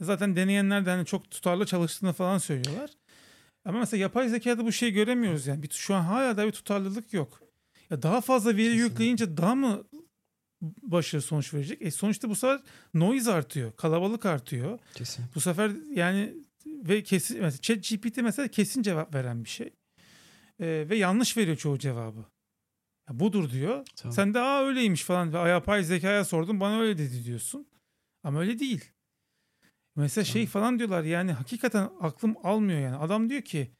Zaten 0.00 0.36
deneyenler 0.36 0.86
de 0.86 0.90
hani 0.90 1.06
çok 1.06 1.30
tutarlı 1.30 1.66
çalıştığını 1.66 2.12
falan 2.12 2.38
söylüyorlar. 2.38 2.90
Ama 3.64 3.78
mesela 3.78 4.00
yapay 4.00 4.28
zekada 4.28 4.64
bu 4.64 4.72
şeyi 4.72 4.92
göremiyoruz 4.92 5.46
yani. 5.46 5.62
Bir, 5.62 5.70
şu 5.70 5.94
an 5.94 6.02
hala 6.02 6.36
da 6.36 6.46
bir 6.46 6.52
tutarlılık 6.52 7.12
yok. 7.12 7.40
Ya 7.90 8.02
daha 8.02 8.20
fazla 8.20 8.50
veri 8.50 8.56
Kesinlikle. 8.56 8.84
yükleyince 8.84 9.36
daha 9.36 9.54
mı 9.54 9.84
başarılı 10.82 11.26
sonuç 11.26 11.54
verecek? 11.54 11.82
E 11.82 11.90
sonuçta 11.90 12.28
bu 12.28 12.34
sefer 12.34 12.60
noise 12.94 13.32
artıyor, 13.32 13.72
kalabalık 13.76 14.26
artıyor. 14.26 14.78
Kesin. 14.94 15.24
Bu 15.34 15.40
sefer 15.40 15.70
yani 15.94 16.34
ve 16.66 17.02
kesin 17.02 17.40
mesela 17.40 17.60
ChatGPT 17.60 18.16
mesela 18.16 18.48
kesin 18.48 18.82
cevap 18.82 19.14
veren 19.14 19.44
bir 19.44 19.48
şey. 19.48 19.72
Ee, 20.60 20.86
ve 20.90 20.96
yanlış 20.96 21.36
veriyor 21.36 21.56
çoğu 21.56 21.78
cevabı. 21.78 22.24
Ya 23.08 23.20
budur 23.20 23.50
diyor. 23.50 23.86
Tamam. 23.96 24.12
Sen 24.12 24.34
de 24.34 24.40
aa 24.40 24.62
öyleymiş 24.62 25.02
falan 25.02 25.32
ve 25.32 25.38
yapay 25.38 25.82
zekaya 25.82 26.24
sordum 26.24 26.60
bana 26.60 26.80
öyle 26.80 26.98
dedi 26.98 27.24
diyorsun. 27.24 27.66
Ama 28.22 28.40
öyle 28.40 28.58
değil. 28.58 28.84
Mesela 29.96 30.24
şey 30.24 30.46
falan 30.46 30.78
diyorlar 30.78 31.02
yani 31.02 31.32
hakikaten 31.32 31.90
aklım 32.00 32.36
almıyor 32.42 32.80
yani. 32.80 32.96
Adam 32.96 33.30
diyor 33.30 33.42
ki 33.42 33.70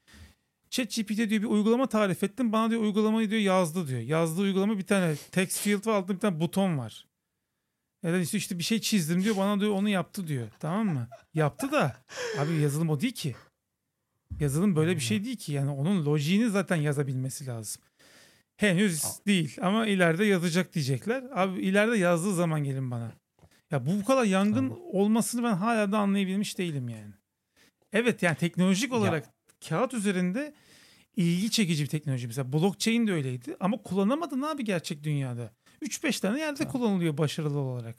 ChatGPT 0.70 1.16
diyor 1.16 1.30
bir 1.30 1.44
uygulama 1.44 1.86
tarif 1.86 2.22
ettim. 2.22 2.52
Bana 2.52 2.70
diyor 2.70 2.82
uygulamayı 2.82 3.30
diyor 3.30 3.40
yazdı 3.40 3.88
diyor. 3.88 4.00
Yazdığı 4.00 4.40
uygulama 4.42 4.78
bir 4.78 4.86
tane 4.86 5.16
text 5.16 5.60
field 5.60 5.86
var 5.86 5.94
altında 5.94 6.14
bir 6.14 6.20
tane 6.20 6.40
buton 6.40 6.78
var. 6.78 7.06
Ya 8.02 8.12
da 8.12 8.18
işte, 8.18 8.38
işte 8.38 8.58
bir 8.58 8.64
şey 8.64 8.80
çizdim 8.80 9.24
diyor 9.24 9.36
bana 9.36 9.60
diyor 9.60 9.72
onu 9.72 9.88
yaptı 9.88 10.26
diyor. 10.28 10.48
Tamam 10.60 10.86
mı? 10.86 11.08
Yaptı 11.34 11.72
da 11.72 11.96
abi 12.38 12.54
yazılım 12.54 12.90
o 12.90 13.00
değil 13.00 13.12
ki. 13.12 13.36
Yazılım 14.40 14.76
böyle 14.76 14.96
bir 14.96 15.00
şey 15.00 15.24
değil 15.24 15.36
ki. 15.36 15.52
Yani 15.52 15.70
onun 15.70 16.04
lojiğini 16.04 16.50
zaten 16.50 16.76
yazabilmesi 16.76 17.46
lazım. 17.46 17.82
Henüz 18.58 19.04
değil 19.26 19.56
ama 19.62 19.86
ileride 19.86 20.24
yazacak 20.24 20.74
diyecekler. 20.74 21.24
Abi 21.34 21.60
ileride 21.60 21.96
yazdığı 21.98 22.34
zaman 22.34 22.64
gelin 22.64 22.90
bana. 22.90 23.12
Ya 23.70 23.86
bu 23.86 23.90
bu 24.00 24.04
kadar 24.04 24.24
yangın 24.24 24.54
Tamam. 24.68 24.78
olmasını 24.92 25.42
ben 25.42 25.54
hala 25.54 25.92
da 25.92 25.98
anlayabilmiş 25.98 26.58
değilim 26.58 26.88
yani. 26.88 27.12
Evet 27.92 28.22
yani 28.22 28.36
teknolojik 28.36 28.92
olarak 28.92 29.28
kağıt 29.68 29.94
üzerinde 29.94 30.54
ilgi 31.16 31.50
çekici 31.50 31.82
bir 31.84 31.88
teknoloji. 31.88 32.26
Mesela 32.26 32.52
blockchain 32.52 33.06
de 33.06 33.12
öyleydi 33.12 33.56
ama 33.60 33.76
kullanamadın 33.82 34.42
abi 34.42 34.64
gerçek 34.64 35.04
dünyada. 35.04 35.50
3-5 35.82 36.20
tane 36.20 36.40
yerde 36.40 36.58
Tamam. 36.58 36.72
kullanılıyor 36.72 37.18
başarılı 37.18 37.58
olarak. 37.58 37.96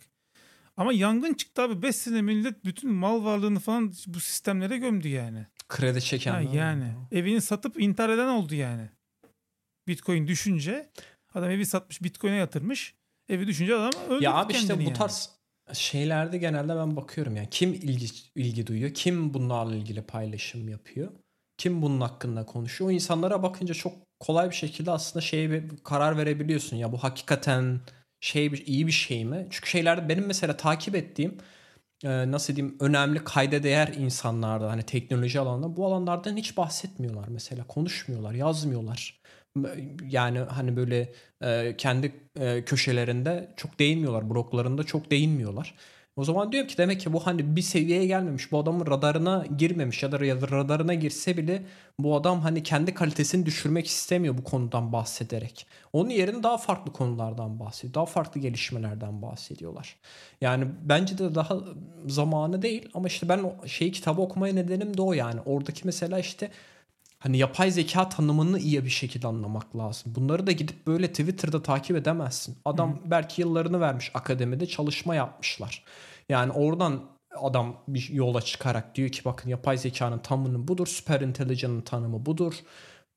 Ama 0.77 0.93
yangın 0.93 1.33
çıktı 1.33 1.61
abi 1.61 1.81
5 1.81 1.95
sene 1.95 2.21
millet 2.21 2.65
bütün 2.65 2.91
mal 2.91 3.23
varlığını 3.25 3.59
falan 3.59 3.93
bu 4.07 4.19
sistemlere 4.19 4.77
gömdü 4.77 5.07
yani. 5.07 5.45
Kredi 5.69 5.93
Ha, 5.93 5.99
çeken. 5.99 6.41
yani 6.41 6.93
evini 7.11 7.41
satıp 7.41 7.81
intihar 7.81 8.09
eden 8.09 8.27
oldu 8.27 8.55
yani. 8.55 8.89
Bitcoin 9.89 10.27
düşünce 10.27 10.89
adam 11.33 11.49
evi 11.49 11.65
satmış 11.65 12.03
Bitcoin'e 12.03 12.35
yatırmış. 12.35 12.95
Evi 13.29 13.47
düşünce 13.47 13.75
adam 13.75 13.91
öldürdü 14.09 14.23
Ya 14.23 14.33
abi 14.33 14.53
işte 14.53 14.77
bu 14.77 14.81
yani. 14.81 14.93
tarz 14.93 15.29
şeylerde 15.73 16.37
genelde 16.37 16.75
ben 16.75 16.95
bakıyorum 16.95 17.35
yani 17.35 17.47
kim 17.51 17.73
ilgi 17.73 18.05
ilgi 18.35 18.67
duyuyor, 18.67 18.93
kim 18.93 19.33
bunlarla 19.33 19.75
ilgili 19.75 20.01
paylaşım 20.01 20.69
yapıyor, 20.69 21.11
kim 21.57 21.81
bunun 21.81 22.01
hakkında 22.01 22.45
konuşuyor. 22.45 22.89
O 22.89 22.93
insanlara 22.93 23.43
bakınca 23.43 23.73
çok 23.73 23.93
kolay 24.19 24.49
bir 24.49 24.55
şekilde 24.55 24.91
aslında 24.91 25.25
şeye 25.25 25.51
bir 25.51 25.63
karar 25.83 26.17
verebiliyorsun 26.17 26.77
ya 26.77 26.91
bu 26.91 26.97
hakikaten 26.97 27.79
şey 28.21 28.51
iyi 28.65 28.87
bir 28.87 28.91
şey 28.91 29.25
mi? 29.25 29.47
Çünkü 29.49 29.69
şeylerde 29.69 30.09
benim 30.09 30.25
mesela 30.25 30.57
takip 30.57 30.95
ettiğim 30.95 31.37
e, 32.03 32.31
nasıl 32.31 32.55
diyeyim 32.55 32.77
önemli 32.79 33.23
kayda 33.23 33.63
değer 33.63 33.87
insanlarda 33.87 34.71
hani 34.71 34.83
teknoloji 34.83 35.39
alanında 35.39 35.75
bu 35.75 35.85
alanlardan 35.85 36.37
hiç 36.37 36.57
bahsetmiyorlar 36.57 37.27
mesela 37.27 37.63
konuşmuyorlar 37.67 38.33
yazmıyorlar 38.33 39.18
yani 40.09 40.39
hani 40.39 40.75
böyle 40.75 41.13
e, 41.43 41.75
kendi 41.77 42.11
e, 42.39 42.65
köşelerinde 42.65 43.53
çok 43.57 43.79
değinmiyorlar 43.79 44.29
bloklarında 44.29 44.83
çok 44.83 45.11
değinmiyorlar 45.11 45.75
o 46.19 46.23
zaman 46.23 46.51
diyorum 46.51 46.67
ki 46.67 46.77
demek 46.77 47.01
ki 47.01 47.13
bu 47.13 47.27
hani 47.27 47.55
bir 47.55 47.61
seviyeye 47.61 48.05
gelmemiş 48.05 48.51
bu 48.51 48.59
adamın 48.59 48.85
radarına 48.85 49.45
girmemiş 49.57 50.03
ya 50.03 50.11
da 50.11 50.19
radarına 50.19 50.93
girse 50.93 51.37
bile 51.37 51.63
bu 51.99 52.15
adam 52.15 52.41
hani 52.41 52.63
kendi 52.63 52.93
kalitesini 52.93 53.45
düşürmek 53.45 53.87
istemiyor 53.87 54.37
bu 54.37 54.43
konudan 54.43 54.93
bahsederek. 54.93 55.67
Onun 55.93 56.09
yerine 56.09 56.43
daha 56.43 56.57
farklı 56.57 56.93
konulardan 56.93 57.59
bahsediyor. 57.59 57.93
Daha 57.93 58.05
farklı 58.05 58.41
gelişmelerden 58.41 59.21
bahsediyorlar. 59.21 59.95
Yani 60.41 60.67
bence 60.81 61.17
de 61.17 61.35
daha 61.35 61.57
zamanı 62.07 62.61
değil 62.61 62.89
ama 62.93 63.07
işte 63.07 63.29
ben 63.29 63.39
o 63.39 63.67
şeyi 63.67 63.91
kitabı 63.91 64.21
okumaya 64.21 64.53
nedenim 64.53 64.97
de 64.97 65.01
o 65.01 65.13
yani. 65.13 65.41
Oradaki 65.45 65.81
mesela 65.85 66.19
işte 66.19 66.51
hani 67.19 67.37
yapay 67.37 67.71
zeka 67.71 68.09
tanımını 68.09 68.59
iyi 68.59 68.85
bir 68.85 68.89
şekilde 68.89 69.27
anlamak 69.27 69.77
lazım. 69.77 70.15
Bunları 70.15 70.47
da 70.47 70.51
gidip 70.51 70.87
böyle 70.87 71.07
Twitter'da 71.07 71.63
takip 71.63 71.97
edemezsin. 71.97 72.57
Adam 72.65 72.99
belki 73.05 73.41
yıllarını 73.41 73.79
vermiş 73.81 74.11
akademide 74.13 74.65
çalışma 74.65 75.15
yapmışlar. 75.15 75.83
Yani 76.29 76.51
oradan 76.51 77.01
adam 77.41 77.75
bir 77.87 78.09
yola 78.09 78.41
çıkarak 78.41 78.95
diyor 78.95 79.09
ki 79.09 79.25
bakın 79.25 79.49
yapay 79.49 79.77
zekanın 79.77 80.19
tanımı 80.19 80.67
budur, 80.67 80.87
süper 80.87 81.21
intelligence'ın 81.21 81.81
tanımı 81.81 82.25
budur. 82.25 82.53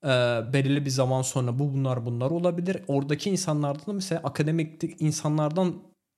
Ee, 0.05 0.09
belirli 0.53 0.85
bir 0.85 0.91
zaman 0.91 1.23
sonra 1.23 1.59
bu 1.59 1.73
bunlar 1.73 2.07
bunlar 2.07 2.31
olabilir. 2.31 2.83
Oradaki 2.89 3.31
insanlardan 3.31 3.87
da 3.87 3.93
mesela 3.93 4.21
akademik 4.25 5.01
insanlardan 5.01 5.75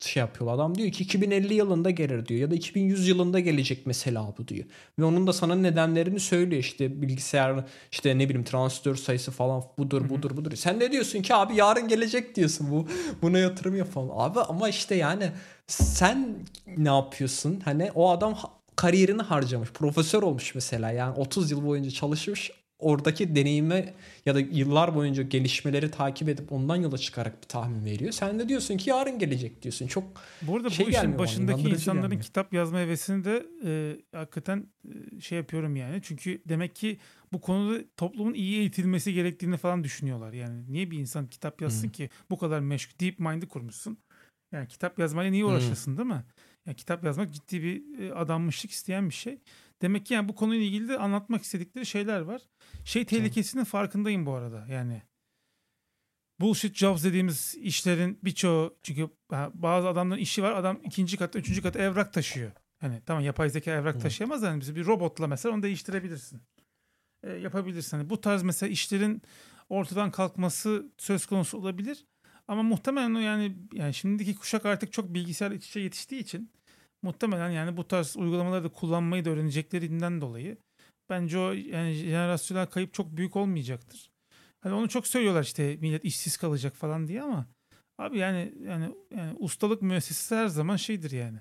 şey 0.08 0.20
yapıyor. 0.20 0.54
Adam 0.54 0.74
diyor 0.78 0.90
ki 0.90 1.04
2050 1.04 1.54
yılında 1.54 1.90
gelir 1.90 2.26
diyor 2.26 2.40
ya 2.40 2.50
da 2.50 2.54
2100 2.54 3.08
yılında 3.08 3.40
gelecek 3.40 3.86
mesela 3.86 4.34
bu 4.38 4.48
diyor. 4.48 4.64
Ve 4.98 5.04
onun 5.04 5.26
da 5.26 5.32
sana 5.32 5.54
nedenlerini 5.54 6.20
söylüyor 6.20 6.60
işte 6.60 7.02
bilgisayar 7.02 7.64
işte 7.92 8.18
ne 8.18 8.28
bileyim 8.28 8.44
transistör 8.44 8.96
sayısı 8.96 9.30
falan 9.30 9.62
budur 9.78 10.08
budur 10.08 10.36
budur. 10.36 10.56
Sen 10.56 10.80
ne 10.80 10.92
diyorsun 10.92 11.22
ki 11.22 11.34
abi 11.34 11.56
yarın 11.56 11.88
gelecek 11.88 12.36
diyorsun 12.36 12.70
bu 12.70 12.88
buna 13.22 13.38
yatırım 13.38 13.76
yapalım. 13.76 14.10
Abi 14.12 14.40
ama 14.40 14.68
işte 14.68 14.94
yani 14.94 15.30
sen 15.66 16.36
ne 16.76 16.88
yapıyorsun? 16.88 17.60
Hani 17.64 17.90
o 17.94 18.10
adam 18.10 18.38
kariyerini 18.76 19.22
harcamış. 19.22 19.70
Profesör 19.70 20.22
olmuş 20.22 20.54
mesela. 20.54 20.90
Yani 20.90 21.14
30 21.14 21.50
yıl 21.50 21.66
boyunca 21.66 21.90
çalışmış 21.90 22.50
oradaki 22.78 23.36
deneyimi 23.36 23.94
ya 24.26 24.34
da 24.34 24.40
yıllar 24.40 24.94
boyunca 24.94 25.22
gelişmeleri 25.22 25.90
takip 25.90 26.28
edip 26.28 26.52
ondan 26.52 26.76
yola 26.76 26.98
çıkarak 26.98 27.42
bir 27.42 27.48
tahmin 27.48 27.84
veriyor. 27.84 28.12
Sen 28.12 28.38
de 28.38 28.48
diyorsun 28.48 28.76
ki 28.76 28.90
yarın 28.90 29.18
gelecek 29.18 29.62
diyorsun. 29.62 29.86
Çok 29.86 30.04
Bu 30.42 30.56
arada 30.56 30.70
şey 30.70 30.86
bu 30.86 30.90
işin 30.90 31.12
bana, 31.12 31.18
başındaki 31.18 31.68
insanların 31.68 32.02
gelmiyor. 32.02 32.22
kitap 32.22 32.52
yazma 32.52 32.78
hevesini 32.78 33.24
de 33.24 33.46
e, 33.64 33.96
hakikaten 34.18 34.66
e, 35.16 35.20
şey 35.20 35.38
yapıyorum 35.38 35.76
yani. 35.76 36.00
Çünkü 36.02 36.42
demek 36.48 36.76
ki 36.76 36.98
bu 37.32 37.40
konuda 37.40 37.84
toplumun 37.96 38.34
iyi 38.34 38.58
eğitilmesi 38.58 39.12
gerektiğini 39.12 39.56
falan 39.56 39.84
düşünüyorlar. 39.84 40.32
Yani 40.32 40.72
niye 40.72 40.90
bir 40.90 40.98
insan 40.98 41.26
kitap 41.26 41.62
yazsın 41.62 41.88
Hı. 41.88 41.92
ki? 41.92 42.10
Bu 42.30 42.38
kadar 42.38 42.60
meşgul, 42.60 42.98
deep 43.00 43.18
mind'ı 43.18 43.48
kurmuşsun. 43.48 43.98
Yani 44.52 44.68
kitap 44.68 44.98
yazmayla 44.98 45.30
niye 45.30 45.44
uğraşasın 45.44 45.96
değil 45.96 46.08
mi? 46.08 46.24
Yani 46.66 46.76
kitap 46.76 47.04
yazmak 47.04 47.34
ciddi 47.34 47.62
bir 47.62 47.98
e, 47.98 48.14
adanmışlık 48.14 48.70
isteyen 48.70 49.08
bir 49.08 49.14
şey. 49.14 49.38
Demek 49.82 50.06
ki 50.06 50.14
yani 50.14 50.28
bu 50.28 50.34
konuyla 50.34 50.64
ilgili 50.64 50.88
de 50.88 50.98
anlatmak 50.98 51.42
istedikleri 51.42 51.86
şeyler 51.86 52.20
var. 52.20 52.42
Şey 52.84 53.04
tehlikesinin 53.04 53.64
farkındayım 53.64 54.26
bu 54.26 54.34
arada. 54.34 54.66
Yani 54.70 55.02
bullshit 56.40 56.76
jobs 56.76 57.04
dediğimiz 57.04 57.54
işlerin 57.54 58.18
birçoğu 58.24 58.78
çünkü 58.82 59.08
bazı 59.54 59.88
adamların 59.88 60.20
işi 60.20 60.42
var. 60.42 60.52
Adam 60.52 60.80
ikinci 60.84 61.16
katta, 61.16 61.38
üçüncü 61.38 61.62
katta 61.62 61.78
evrak 61.78 62.12
taşıyor. 62.12 62.52
Hani 62.80 63.02
tamam 63.06 63.24
yapay 63.24 63.50
zeka 63.50 63.70
evrak 63.70 64.00
taşıyamaz 64.00 64.42
da 64.42 64.50
hani 64.50 64.60
bizi 64.60 64.76
bir 64.76 64.86
robotla 64.86 65.26
mesela 65.26 65.54
onu 65.54 65.62
değiştirebilirsin. 65.62 66.42
E, 67.22 67.32
yapabilirsin. 67.32 67.96
Hani 67.96 68.10
bu 68.10 68.20
tarz 68.20 68.42
mesela 68.42 68.70
işlerin 68.70 69.22
ortadan 69.68 70.10
kalkması 70.10 70.92
söz 70.98 71.26
konusu 71.26 71.58
olabilir. 71.58 72.04
Ama 72.48 72.62
muhtemelen 72.62 73.14
o 73.14 73.18
yani 73.18 73.56
yani 73.72 73.94
şimdiki 73.94 74.34
kuşak 74.34 74.66
artık 74.66 74.92
çok 74.92 75.14
bilgisayar 75.14 75.50
iç 75.50 75.66
içe 75.66 75.80
yetiştiği 75.80 76.20
için 76.20 76.50
muhtemelen 77.04 77.50
yani 77.50 77.76
bu 77.76 77.88
tarz 77.88 78.16
uygulamaları 78.16 78.64
da 78.64 78.68
kullanmayı 78.68 79.24
da 79.24 79.30
öğreneceklerinden 79.30 80.20
dolayı 80.20 80.56
bence 81.10 81.38
o 81.38 81.52
yani 81.52 81.92
jenerasyonel 81.92 82.66
kayıp 82.66 82.94
çok 82.94 83.16
büyük 83.16 83.36
olmayacaktır. 83.36 84.10
Hani 84.60 84.74
onu 84.74 84.88
çok 84.88 85.06
söylüyorlar 85.06 85.42
işte 85.42 85.76
millet 85.80 86.04
işsiz 86.04 86.36
kalacak 86.36 86.76
falan 86.76 87.08
diye 87.08 87.22
ama 87.22 87.46
abi 87.98 88.18
yani 88.18 88.52
yani 88.66 88.90
yani 89.16 89.32
ustalık 89.38 89.82
müessesesi 89.82 90.34
her 90.34 90.46
zaman 90.46 90.76
şeydir 90.76 91.10
yani. 91.10 91.38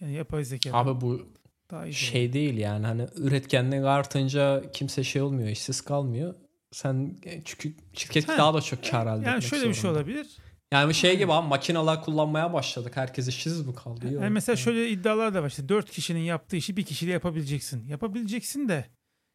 Yani 0.00 0.12
yapay 0.14 0.44
zeka 0.44 0.72
abi 0.72 1.00
bu 1.00 1.26
daha 1.70 1.86
iyi. 1.86 1.94
şey 1.94 2.32
değil 2.32 2.56
yani 2.58 2.86
hani 2.86 3.06
üretkenlik 3.16 3.84
artınca 3.84 4.62
kimse 4.72 5.04
şey 5.04 5.22
olmuyor 5.22 5.48
işsiz 5.48 5.80
kalmıyor. 5.80 6.34
Sen 6.72 7.16
e, 7.24 7.42
çünkü 7.44 7.74
şirket 7.92 8.28
Ha. 8.28 8.38
daha 8.38 8.54
da 8.54 8.60
çok 8.60 8.84
kar 8.84 9.06
elde 9.18 9.26
Yani 9.26 9.42
şöyle 9.42 9.68
bir 9.68 9.74
şey 9.74 9.82
zorunda. 9.82 9.98
olabilir. 10.00 10.26
Yani 10.72 10.88
bu 10.88 10.94
şey 10.94 11.18
gibi 11.18 11.32
abi 11.32 11.48
makineler 11.48 12.02
kullanmaya 12.02 12.52
başladık. 12.52 12.96
Herkes 12.96 13.28
işsiz 13.28 13.66
mi 13.66 13.74
kaldı? 13.74 14.12
Yani 14.12 14.30
mesela 14.30 14.56
şöyle 14.56 14.90
iddialar 14.90 15.34
da 15.34 15.42
var. 15.42 15.48
İşte 15.48 15.68
4 15.68 15.90
kişinin 15.90 16.20
yaptığı 16.20 16.56
işi 16.56 16.76
bir 16.76 16.82
kişiyle 16.84 17.12
yapabileceksin. 17.12 17.86
Yapabileceksin 17.88 18.68
de 18.68 18.86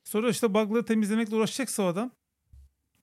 sonra 0.03 0.29
işte 0.29 0.53
bug'ları 0.53 0.85
temizlemekle 0.85 1.35
uğraşacaksa 1.35 1.83
o 1.83 1.85
adam 1.85 2.11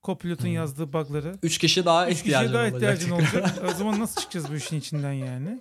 Copilot'un 0.05 0.45
Hmm. 0.47 0.55
yazdığı 0.55 0.93
bug'ları. 0.93 1.39
Üç 1.43 1.59
kişi 1.59 1.85
daha 1.85 2.11
3 2.11 2.23
kişiye 2.23 2.35
ihtiyacın 2.35 2.55
daha 2.55 2.63
olacak. 2.63 2.77
ihtiyacın 2.77 3.11
olacak. 3.11 3.59
o 3.75 3.79
zaman 3.79 4.01
nasıl 4.01 4.21
çıkacağız 4.21 4.51
bu 4.51 4.55
işin 4.55 4.77
içinden 4.77 5.13
yani? 5.13 5.61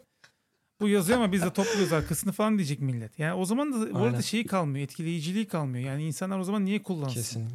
Bu 0.81 0.87
yazıyor 0.89 1.17
ama 1.19 1.31
biz 1.31 1.41
de 1.41 1.53
topluyoruz 1.53 1.93
arkasını 1.93 2.31
falan 2.31 2.57
diyecek 2.57 2.79
millet. 2.79 3.19
Yani 3.19 3.33
o 3.33 3.45
zaman 3.45 3.73
da 3.73 3.77
bu 3.93 3.97
Aynen. 3.97 4.09
arada 4.09 4.21
şeyi 4.21 4.45
kalmıyor. 4.45 4.83
Etkileyiciliği 4.85 5.47
kalmıyor. 5.47 5.85
Yani 5.85 6.03
insanlar 6.05 6.39
o 6.39 6.43
zaman 6.43 6.65
niye 6.65 6.83
kullansın? 6.83 7.13
Kesin. 7.13 7.47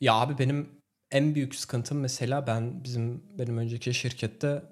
Ya 0.00 0.14
abi 0.14 0.38
benim 0.38 0.68
en 1.14 1.34
büyük 1.34 1.54
sıkıntım 1.54 2.00
mesela 2.00 2.46
ben 2.46 2.84
bizim 2.84 3.22
benim 3.38 3.58
önceki 3.58 3.94
şirkette 3.94 4.62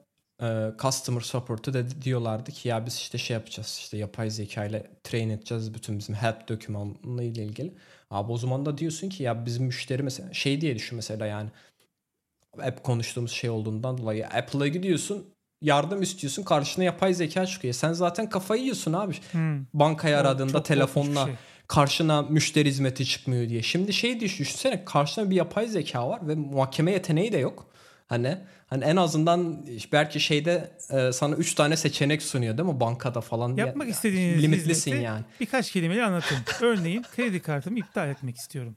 e, 0.42 0.70
customer 0.78 1.20
support'u 1.20 1.74
da 1.74 2.02
diyorlardı 2.02 2.52
ki 2.52 2.68
ya 2.68 2.86
biz 2.86 2.94
işte 2.94 3.18
şey 3.18 3.34
yapacağız 3.34 3.76
işte 3.80 3.96
yapay 3.96 4.30
zeka 4.30 4.64
ile 4.64 4.90
train 5.04 5.30
edeceğiz 5.30 5.74
bütün 5.74 5.98
bizim 5.98 6.14
help 6.14 6.48
dokümanı 6.48 7.22
ile 7.24 7.44
ilgili. 7.44 7.74
Abi 8.10 8.32
o 8.32 8.36
zaman 8.36 8.66
da 8.66 8.78
diyorsun 8.78 9.08
ki 9.08 9.22
ya 9.22 9.46
bizim 9.46 9.64
müşteri 9.66 10.02
mesela 10.02 10.32
şey 10.32 10.60
diye 10.60 10.74
düşün 10.74 10.96
mesela 10.96 11.26
yani 11.26 11.50
hep 12.60 12.84
konuştuğumuz 12.84 13.32
şey 13.32 13.50
olduğundan 13.50 13.98
dolayı 13.98 14.26
Apple'a 14.26 14.68
gidiyorsun 14.68 15.26
yardım 15.62 16.02
istiyorsun 16.02 16.42
karşına 16.42 16.84
yapay 16.84 17.14
zeka 17.14 17.46
çıkıyor. 17.46 17.74
Sen 17.74 17.92
zaten 17.92 18.28
kafayı 18.28 18.62
yiyorsun 18.62 18.92
abi. 18.92 19.14
Hmm. 19.32 19.64
Bankayı 19.74 20.16
O 20.16 20.18
aradığında 20.18 20.52
çok 20.52 20.64
telefonla 20.64 21.24
şey. 21.24 21.34
Karşına 21.68 22.22
müşteri 22.22 22.68
hizmeti 22.68 23.06
çıkmıyor 23.06 23.48
diye. 23.48 23.62
Şimdi 23.62 23.92
şey 23.92 24.20
düş- 24.20 24.38
düşünsene 24.38 24.84
karşına 24.84 25.30
bir 25.30 25.36
yapay 25.36 25.66
zeka 25.68 26.08
var 26.08 26.28
ve 26.28 26.34
muhakeme 26.34 26.92
yeteneği 26.92 27.32
de 27.32 27.38
yok. 27.38 27.66
Hani 28.06 28.38
hani 28.66 28.84
en 28.84 28.96
azından 28.96 29.66
belki 29.92 30.20
şeyde 30.20 30.70
e, 30.90 31.12
sana 31.12 31.34
3 31.36 31.54
tane 31.54 31.76
seçenek 31.76 32.22
sunuyor 32.22 32.58
değil 32.58 32.68
mi 32.68 32.80
bankada 32.80 33.20
falan. 33.20 33.56
Yapmak 33.56 33.86
Ya- 33.86 33.92
istediğiniz 33.92 34.42
limitlisin 34.42 34.96
yani. 34.96 35.24
birkaç 35.40 35.72
kelimeyle 35.72 36.04
anlatın. 36.04 36.36
Örneğin 36.60 37.02
kredi 37.16 37.40
kartımı 37.40 37.78
iptal 37.78 38.08
etmek 38.08 38.36
istiyorum. 38.36 38.76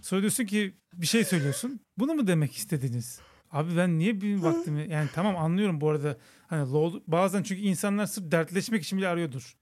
Sonra 0.00 0.20
diyorsun 0.20 0.44
ki 0.44 0.74
bir 0.92 1.06
şey 1.06 1.24
söylüyorsun. 1.24 1.80
Bunu 1.98 2.14
mu 2.14 2.26
demek 2.26 2.56
istediniz? 2.56 3.20
Abi 3.52 3.76
ben 3.76 3.98
niye 3.98 4.20
bir 4.20 4.36
vaktimi 4.36 4.86
yani 4.90 5.08
tamam 5.14 5.36
anlıyorum 5.36 5.80
bu 5.80 5.90
arada 5.90 6.16
hani 6.46 6.72
bazen 7.06 7.42
çünkü 7.42 7.62
insanlar 7.62 8.06
sırf 8.06 8.30
dertleşmek 8.32 8.82
için 8.82 8.98
bile 8.98 9.08
arıyordur. 9.08 9.56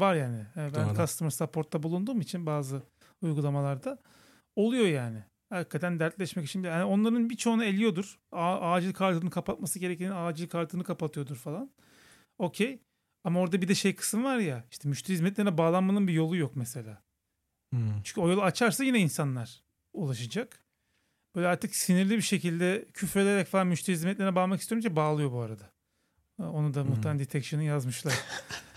Var 0.00 0.14
yani. 0.14 0.46
Yani 0.56 0.74
ben 0.74 0.88
Doğru. 0.88 0.94
customer 0.96 1.30
support'ta 1.30 1.82
bulunduğum 1.82 2.20
için 2.20 2.46
bazı 2.46 2.82
uygulamalarda 3.22 3.98
oluyor 4.56 4.86
yani. 4.86 5.24
Hakikaten 5.50 6.00
dertleşmek 6.00 6.46
için. 6.46 6.62
Yani 6.62 6.84
onların 6.84 7.30
birçoğunu 7.30 7.64
eliyordur. 7.64 8.18
A- 8.32 8.72
acil 8.72 8.92
kartını 8.92 9.30
kapatması 9.30 9.78
gerekenin 9.78 10.10
acil 10.10 10.48
kartını 10.48 10.84
kapatıyordur 10.84 11.36
falan. 11.36 11.70
Okey. 12.38 12.78
Ama 13.24 13.40
orada 13.40 13.62
bir 13.62 13.68
de 13.68 13.74
şey 13.74 13.94
kısım 13.94 14.24
var 14.24 14.38
ya 14.38 14.64
işte 14.70 14.88
müşteri 14.88 15.12
hizmetlerine 15.14 15.58
bağlanmanın 15.58 16.08
bir 16.08 16.12
yolu 16.12 16.36
yok 16.36 16.56
mesela. 16.56 17.02
Hmm. 17.72 18.02
Çünkü 18.04 18.20
o 18.20 18.28
yolu 18.28 18.42
açarsa 18.42 18.84
yine 18.84 18.98
insanlar 18.98 19.62
ulaşacak. 19.92 20.64
Böyle 21.36 21.46
artık 21.46 21.74
sinirli 21.74 22.16
bir 22.16 22.22
şekilde 22.22 22.86
küfrederek 22.94 23.46
falan 23.46 23.66
müşteri 23.66 23.96
hizmetlerine 23.96 24.34
bağlamak 24.34 24.60
istiyorunca 24.60 24.96
bağlıyor 24.96 25.32
bu 25.32 25.40
arada. 25.40 25.70
Onu 26.38 26.74
da 26.74 26.82
Hmm. 26.82 26.88
muhtemelen 26.90 27.18
detection'ı 27.18 27.64
yazmışlar. 27.64 28.14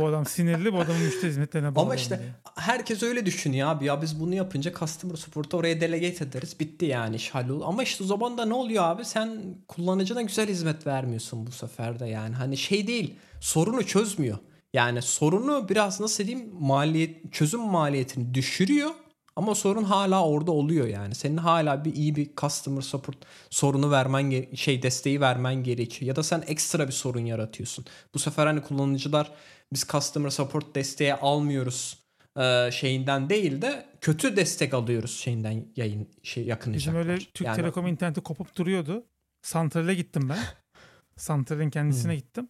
bu 0.00 0.06
adam 0.06 0.26
sinirli 0.26 0.72
bu 0.72 0.78
adamın 0.78 1.02
müşteri 1.02 1.30
hizmetlerine 1.30 1.74
bağlı. 1.74 1.84
Ama 1.84 1.94
işte 1.94 2.20
herkes 2.56 3.02
öyle 3.02 3.26
düşünüyor 3.26 3.68
abi 3.68 3.84
ya 3.84 4.02
biz 4.02 4.20
bunu 4.20 4.34
yapınca 4.34 4.72
customer 4.72 5.16
support'u 5.16 5.56
oraya 5.56 5.80
delegate 5.80 6.24
ederiz 6.24 6.60
bitti 6.60 6.86
yani 6.86 7.16
iş 7.16 7.30
hallolur. 7.30 7.64
Ama 7.66 7.82
işte 7.82 8.04
o 8.04 8.06
zaman 8.06 8.38
da 8.38 8.44
ne 8.44 8.54
oluyor 8.54 8.84
abi 8.84 9.04
sen 9.04 9.56
kullanıcına 9.68 10.22
güzel 10.22 10.48
hizmet 10.48 10.86
vermiyorsun 10.86 11.46
bu 11.46 11.50
sefer 11.50 12.00
de 12.00 12.06
yani 12.06 12.34
hani 12.34 12.56
şey 12.56 12.86
değil 12.86 13.14
sorunu 13.40 13.86
çözmüyor. 13.86 14.38
Yani 14.72 15.02
sorunu 15.02 15.68
biraz 15.68 16.00
nasıl 16.00 16.24
diyeyim 16.24 16.50
maliyet 16.60 17.32
çözüm 17.32 17.60
maliyetini 17.60 18.34
düşürüyor 18.34 18.90
ama 19.38 19.54
sorun 19.54 19.84
hala 19.84 20.24
orada 20.24 20.52
oluyor 20.52 20.86
yani. 20.86 21.14
Senin 21.14 21.36
hala 21.36 21.84
bir 21.84 21.94
iyi 21.94 22.16
bir 22.16 22.30
customer 22.36 22.82
support 22.82 23.16
sorunu 23.50 23.90
vermen 23.90 24.54
şey 24.54 24.82
desteği 24.82 25.20
vermen 25.20 25.54
gerekiyor 25.62 26.08
ya 26.08 26.16
da 26.16 26.22
sen 26.22 26.44
ekstra 26.46 26.86
bir 26.86 26.92
sorun 26.92 27.24
yaratıyorsun. 27.24 27.84
Bu 28.14 28.18
sefer 28.18 28.46
hani 28.46 28.62
kullanıcılar 28.62 29.32
biz 29.72 29.84
customer 29.88 30.30
support 30.30 30.74
desteği 30.74 31.14
almıyoruz 31.14 32.04
e, 32.38 32.70
şeyinden 32.72 33.28
değil 33.30 33.62
de 33.62 33.86
kötü 34.00 34.36
destek 34.36 34.74
alıyoruz 34.74 35.16
şeyinden 35.18 35.64
yayın 35.76 36.08
şey 36.22 36.42
Bizim 36.42 36.48
yakınacaklar. 36.50 37.00
öyle 37.00 37.18
Türk 37.18 37.46
Yani- 37.46 37.56
Telekom 37.56 37.86
interneti 37.86 38.20
kopup 38.20 38.56
duruyordu. 38.56 39.04
Santral'e 39.42 39.94
gittim 39.94 40.28
ben. 40.28 40.38
Santral'in 41.16 41.70
kendisine 41.70 42.12
Hmm. 42.12 42.18
gittim. 42.18 42.48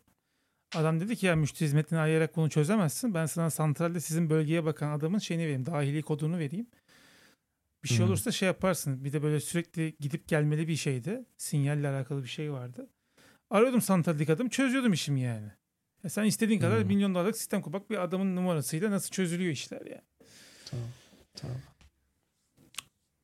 Adam 0.74 1.00
dedi 1.00 1.16
ki 1.16 1.26
ya 1.26 1.36
müşteri 1.36 1.64
hizmetini 1.68 1.98
arayarak 1.98 2.36
bunu 2.36 2.50
çözemezsin. 2.50 3.14
Ben 3.14 3.26
sana 3.26 3.50
santralde 3.50 4.00
sizin 4.00 4.30
bölgeye 4.30 4.64
bakan 4.64 4.90
adamın 4.90 5.18
şeyini 5.18 5.42
vereyim. 5.42 5.66
Dahili 5.66 6.02
kodunu 6.02 6.38
vereyim. 6.38 6.66
Bir 7.84 7.88
şey 7.88 7.98
Hmm. 7.98 8.06
olursa 8.06 8.32
şey 8.32 8.46
yaparsın. 8.46 9.04
Bir 9.04 9.12
de 9.12 9.22
böyle 9.22 9.40
sürekli 9.40 9.96
gidip 10.00 10.28
gelmeli 10.28 10.68
bir 10.68 10.76
şeydi. 10.76 11.24
Sinyalle 11.36 11.88
alakalı 11.88 12.22
bir 12.22 12.28
şey 12.28 12.52
vardı. 12.52 12.88
Arıyordum 13.50 13.80
santraldeki 13.80 14.32
adamı 14.32 14.50
çözüyordum 14.50 14.92
işimi 14.92 15.20
yani. 15.20 15.48
Ya 16.04 16.10
sen 16.10 16.24
istediğin 16.24 16.60
kadar 16.60 16.80
Hmm. 16.80 16.86
milyon 16.86 17.14
dolarlık 17.14 17.36
sistem 17.36 17.62
kur. 17.62 17.72
Bak 17.72 17.90
bir 17.90 18.02
adamın 18.02 18.36
numarasıyla 18.36 18.90
nasıl 18.90 19.10
çözülüyor 19.10 19.52
işler 19.52 19.80
yani. 19.86 20.02
Tamam. 20.70 20.86
Tamam. 21.34 21.56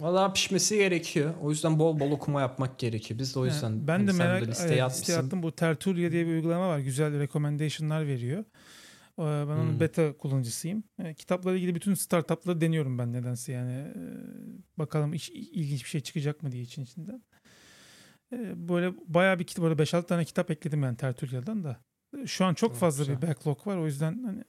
Valla 0.01 0.33
pişmesi 0.33 0.77
gerekiyor. 0.77 1.35
O 1.43 1.51
yüzden 1.51 1.79
bol 1.79 2.01
bol 2.01 2.11
okuma 2.11 2.41
yapmak 2.41 2.79
gerekiyor. 2.79 3.21
Biz 3.21 3.35
de 3.35 3.39
o 3.39 3.45
yüzden 3.47 3.71
Yani 3.71 3.87
ben 3.87 3.93
hani 3.99 4.07
de 4.09 4.13
merak 4.13 4.43
de 4.43 4.47
listeye 4.47 4.81
evet, 4.83 4.91
listeye 4.91 5.19
attım. 5.19 5.43
Bu 5.43 5.53
Tertulia 5.53 6.13
diye 6.13 6.27
bir 6.27 6.31
uygulama 6.33 6.69
var. 6.69 6.79
Güzel 6.79 7.19
recommendation'lar 7.19 8.07
veriyor. 8.07 8.45
Ee, 9.19 9.23
Ben 9.23 9.47
onun 9.57 9.73
Hmm. 9.73 9.81
beta 9.81 10.17
kullanıcısıyım. 10.17 10.85
Ee, 11.05 11.15
Kitaplarla 11.15 11.57
ilgili 11.59 11.75
bütün 11.75 11.95
startupları 11.95 12.61
deniyorum 12.61 12.99
ben 12.99 13.13
nedense 13.13 13.53
yani. 13.53 13.73
Ee, 13.73 13.95
Bakalım 14.79 15.15
iş, 15.15 15.31
ilginç 15.31 15.85
bir 15.85 15.89
şey 15.89 16.01
çıkacak 16.01 16.43
mı 16.43 16.53
diye 16.53 16.63
için 16.63 16.83
içinden. 16.83 17.23
Böyle 18.57 18.93
bayağı 19.07 19.39
bir 19.39 19.45
kitap, 19.45 19.65
böyle 19.65 19.79
5-6 19.79 20.07
tane 20.07 20.25
kitap 20.25 20.51
ekledim 20.51 20.83
ben 20.83 20.95
Tertulia'dan 20.95 21.65
da. 21.65 21.81
Şu 22.27 22.45
an 22.45 22.55
çok 22.55 22.75
fazla 22.75 23.05
güzel. 23.05 23.23
bir 23.23 23.27
backlog 23.29 23.67
var. 23.67 23.77
O 23.77 23.87
yüzden 23.87 24.23
hani 24.25 24.45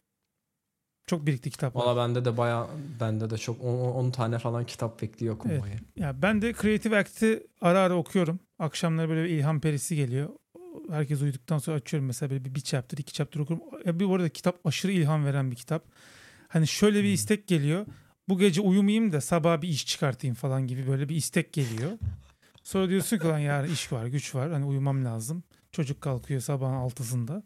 çok 1.07 1.25
birikti 1.25 1.49
kitap. 1.51 1.75
Valla 1.75 1.97
bende 1.97 2.25
de 2.25 2.37
baya 2.37 2.67
bende 2.99 3.29
de 3.29 3.37
çok 3.37 3.63
10 3.63 4.11
tane 4.11 4.39
falan 4.39 4.65
kitap 4.65 5.01
bekliyor 5.01 5.35
okumayı. 5.35 5.75
Ya 5.95 6.21
ben 6.21 6.41
de 6.41 6.53
Creative 6.53 6.97
Act'i 6.97 7.47
ara 7.61 7.79
ara 7.79 7.95
okuyorum. 7.95 8.39
Akşamları 8.59 9.09
böyle 9.09 9.23
bir 9.23 9.29
ilham 9.29 9.61
perisi 9.61 9.95
geliyor. 9.95 10.29
Herkes 10.89 11.21
uyuduktan 11.21 11.57
sonra 11.57 11.77
açıyorum 11.77 12.07
mesela 12.07 12.29
böyle 12.29 12.45
bir, 12.45 12.55
bir 12.55 12.61
chapter, 12.61 12.97
iki 12.97 13.13
chapter 13.13 13.39
okurum. 13.39 13.61
Ya 13.85 13.99
bir 13.99 14.09
bu 14.09 14.15
arada 14.15 14.29
kitap 14.29 14.65
aşırı 14.65 14.91
ilham 14.91 15.25
veren 15.25 15.51
bir 15.51 15.55
kitap. 15.55 15.85
Hani 16.47 16.67
şöyle 16.67 16.99
bir 16.99 17.07
Hmm. 17.07 17.13
istek 17.13 17.47
geliyor. 17.47 17.85
Bu 18.29 18.37
gece 18.39 18.61
uyumayayım 18.61 19.11
da 19.11 19.21
sabah 19.21 19.61
bir 19.61 19.67
iş 19.69 19.85
çıkartayım 19.87 20.35
falan 20.35 20.67
gibi 20.67 20.87
böyle 20.87 21.09
bir 21.09 21.15
istek 21.15 21.53
geliyor. 21.53 21.91
Sonra 22.63 22.89
diyorsun 22.89 23.17
ki 23.17 23.27
lan 23.27 23.39
yarın 23.39 23.71
iş 23.73 23.91
var, 23.91 24.05
güç 24.05 24.35
var. 24.35 24.51
Hani 24.51 24.65
uyumam 24.65 25.05
lazım. 25.05 25.43
Çocuk 25.71 26.01
kalkıyor 26.01 26.41
sabahın 26.41 26.73
altısında. 26.73 27.43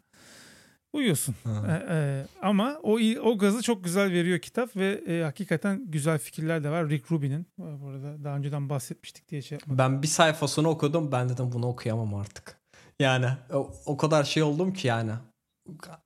Uyuyorsun. 0.93 1.35
E, 1.45 1.71
e, 1.89 2.25
ama 2.41 2.79
o 2.83 2.99
o 3.23 3.37
gazı 3.37 3.61
çok 3.61 3.83
güzel 3.83 4.11
veriyor 4.11 4.39
kitap 4.39 4.75
ve 4.75 5.01
e, 5.07 5.23
hakikaten 5.23 5.83
güzel 5.87 6.19
fikirler 6.19 6.63
de 6.63 6.69
var. 6.69 6.89
Rick 6.89 7.11
Rubin'in. 7.11 7.41
E, 7.41 7.81
Bu 7.81 7.87
arada 7.87 8.23
daha 8.23 8.35
önceden 8.37 8.69
bahsetmiştik 8.69 9.29
diye 9.29 9.41
şey 9.41 9.55
yapmadım. 9.55 9.77
Ben 9.77 10.01
bir 10.03 10.07
sayfasını 10.07 10.69
okudum. 10.69 11.11
Ben 11.11 11.29
dedim 11.29 11.51
bunu 11.53 11.67
okuyamam 11.67 12.15
artık. 12.15 12.57
Yani 12.99 13.25
o, 13.53 13.71
o 13.85 13.97
kadar 13.97 14.23
şey 14.23 14.43
oldum 14.43 14.73
ki 14.73 14.87
yani. 14.87 15.11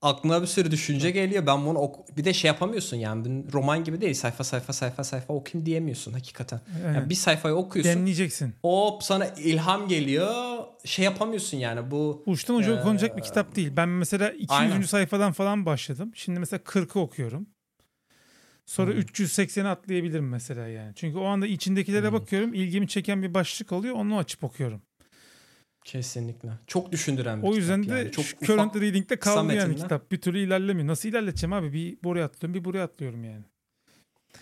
Aklına 0.01 0.41
bir 0.41 0.47
sürü 0.47 0.71
düşünce 0.71 1.11
geliyor. 1.11 1.45
Ben 1.47 1.65
bunu 1.65 1.79
ok- 1.79 2.17
bir 2.17 2.25
de 2.25 2.33
şey 2.33 2.47
yapamıyorsun 2.47 2.97
yani. 2.97 3.43
Roman 3.53 3.83
gibi 3.83 4.01
değil. 4.01 4.13
Sayfa 4.13 4.43
sayfa 4.43 4.73
sayfa 4.73 5.03
sayfa 5.03 5.33
okuyayım 5.33 5.65
diyemiyorsun 5.65 6.13
hakikaten. 6.13 6.61
Yani 6.85 7.09
bir 7.09 7.15
sayfayı 7.15 7.55
okuyorsun. 7.55 7.91
Demleyeceksin. 7.95 8.53
Hop 8.61 9.03
sana 9.03 9.25
ilham 9.27 9.87
geliyor. 9.87 10.57
Şey 10.85 11.05
yapamıyorsun 11.05 11.57
yani 11.57 11.91
bu 11.91 12.23
Uçtan 12.25 12.55
uca 12.55 12.71
Ee, 12.75 12.79
okunacak 12.79 13.17
bir 13.17 13.21
kitap 13.21 13.55
değil. 13.55 13.71
Ben 13.75 13.89
mesela 13.89 14.29
200. 14.31 14.49
aynen. 14.51 14.81
sayfadan 14.81 15.31
falan 15.31 15.65
başladım. 15.65 16.11
Şimdi 16.15 16.39
mesela 16.39 16.63
40'ı 16.63 17.01
okuyorum. 17.01 17.47
Sonra 18.65 18.91
Hmm. 18.91 18.99
380'i 18.99 19.67
atlayabilirim 19.67 20.29
mesela 20.29 20.67
yani. 20.67 20.91
Çünkü 20.95 21.17
o 21.17 21.25
anda 21.25 21.47
içindekilere 21.47 22.07
Hmm. 22.07 22.13
bakıyorum. 22.13 22.53
ilgimi 22.53 22.87
çeken 22.87 23.23
bir 23.23 23.33
başlık 23.33 23.71
oluyor. 23.71 23.95
Onu 23.95 24.17
açıp 24.17 24.43
okuyorum. 24.43 24.81
kesinlikle 25.85 26.49
çok 26.67 26.91
düşündüren 26.91 27.41
bir 27.43 27.47
O 27.47 27.55
yüzden 27.55 27.81
kitap 27.81 27.95
de 27.97 27.99
yani. 27.99 28.11
çok 28.11 28.25
ufak- 28.25 28.45
current 28.47 28.75
reading'de 28.75 29.19
kaldı 29.19 29.53
yani 29.53 29.75
kitap. 29.75 30.11
Bir 30.11 30.21
türlü 30.21 30.39
ilerlemiyor. 30.39 30.87
Nasıl 30.87 31.09
ilerleteceğim 31.09 31.53
abi? 31.53 31.73
Bir 31.73 31.97
buraya 32.03 32.25
atlıyorum, 32.25 32.53
bir 32.59 32.65
buraya 32.65 32.83
atlıyorum 32.83 33.23
yani. 33.23 33.43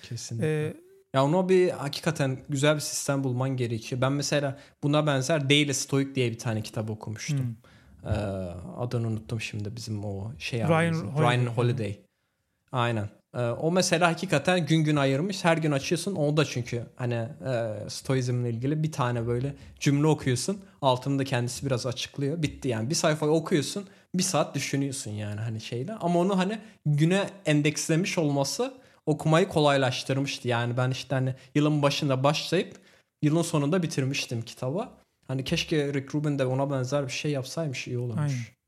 kesinlikle. 0.01 0.65
Ee, 0.68 0.73
Ya 1.13 1.25
ona 1.25 1.49
bir 1.49 1.69
hakikaten 1.69 2.38
güzel 2.49 2.75
bir 2.75 2.79
sistem 2.79 3.23
bulman 3.23 3.49
gerekiyor. 3.57 4.01
Ben 4.01 4.11
mesela 4.11 4.59
buna 4.83 5.07
benzer 5.07 5.49
Daily 5.49 5.73
Stoic 5.73 6.15
diye 6.15 6.31
bir 6.31 6.38
tane 6.39 6.61
kitap 6.61 6.89
okumuştum. 6.89 7.38
hmm. 7.38 7.55
Ee, 8.05 8.09
adını 8.77 9.07
unuttum 9.07 9.41
şimdi 9.41 9.75
bizim 9.75 10.05
o 10.05 10.31
şey 10.39 10.59
Ryan. 10.59 10.93
Holiday. 10.93 11.38
Ryan 11.38 11.45
Holiday. 11.45 11.99
Aynen. 12.71 13.09
Ee, 13.35 13.39
o 13.39 13.71
mesela 13.71 14.07
hakikaten 14.07 14.65
gün 14.65 14.83
gün 14.83 14.95
ayırmış. 14.95 15.45
Her 15.45 15.57
gün 15.57 15.71
açıyorsun. 15.71 16.15
O 16.15 16.38
da 16.38 16.45
çünkü 16.45 16.83
hani 16.95 17.13
e, 17.13 17.75
stoizmle 17.89 18.49
ilgili 18.49 18.83
bir 18.83 18.91
tane 18.91 19.27
böyle 19.27 19.55
cümle 19.79 20.07
okuyorsun. 20.07 20.61
Altında 20.81 21.23
kendisi 21.23 21.65
biraz 21.65 21.85
açıklıyor. 21.85 22.41
Bitti 22.43 22.67
yani. 22.67 22.89
Bir 22.89 22.95
sayfayı 22.95 23.31
okuyorsun. 23.31 23.88
Bir 24.15 24.23
saat 24.23 24.55
düşünüyorsun 24.55 25.11
yani 25.11 25.41
hani 25.41 25.61
şeyle. 25.61 25.93
Ama 25.93 26.19
onu 26.19 26.38
hani 26.38 26.59
güne 26.85 27.29
endekslemiş 27.45 28.17
olması 28.17 28.73
okumayı 29.06 29.48
kolaylaştırmıştı. 29.48 30.48
Yani 30.48 30.78
ben 30.78 30.91
işte 30.91 31.15
hani 31.15 31.36
yılın 31.56 31.82
başında 31.82 32.23
başlayıp 32.23 32.78
yılın 33.22 33.41
sonunda 33.41 33.84
bitirmiştim 33.84 34.41
kitabı. 34.41 34.90
Hani 35.28 35.44
keşke 35.44 35.94
Rick 35.94 36.15
Rubin 36.15 36.40
de 36.40 36.45
ona 36.45 36.72
benzer 36.72 37.07
bir 37.07 37.11
şey 37.11 37.32
yapsaymış 37.32 37.88
iyi 37.88 37.98
olurmuş. 37.98 38.22
Aynen. 38.22 38.61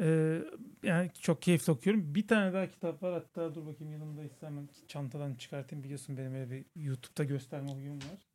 Ee, 0.00 0.42
yani 0.82 1.10
çok 1.20 1.42
keyifli 1.42 1.72
okuyorum. 1.72 2.14
Bir 2.14 2.28
tane 2.28 2.52
daha 2.52 2.70
kitap 2.70 3.02
var. 3.02 3.12
Hatta 3.12 3.54
dur 3.54 3.66
bakayım 3.66 3.92
yanımdaysa 3.92 4.46
hemen 4.46 4.68
çantadan 4.88 5.34
çıkartayım. 5.34 5.84
Biliyorsun 5.84 6.16
benim 6.16 6.34
öyle 6.34 6.50
bir 6.50 6.64
YouTube'da 6.76 7.24
gösterme 7.24 7.72
huyum 7.72 7.96
var. 7.96 8.28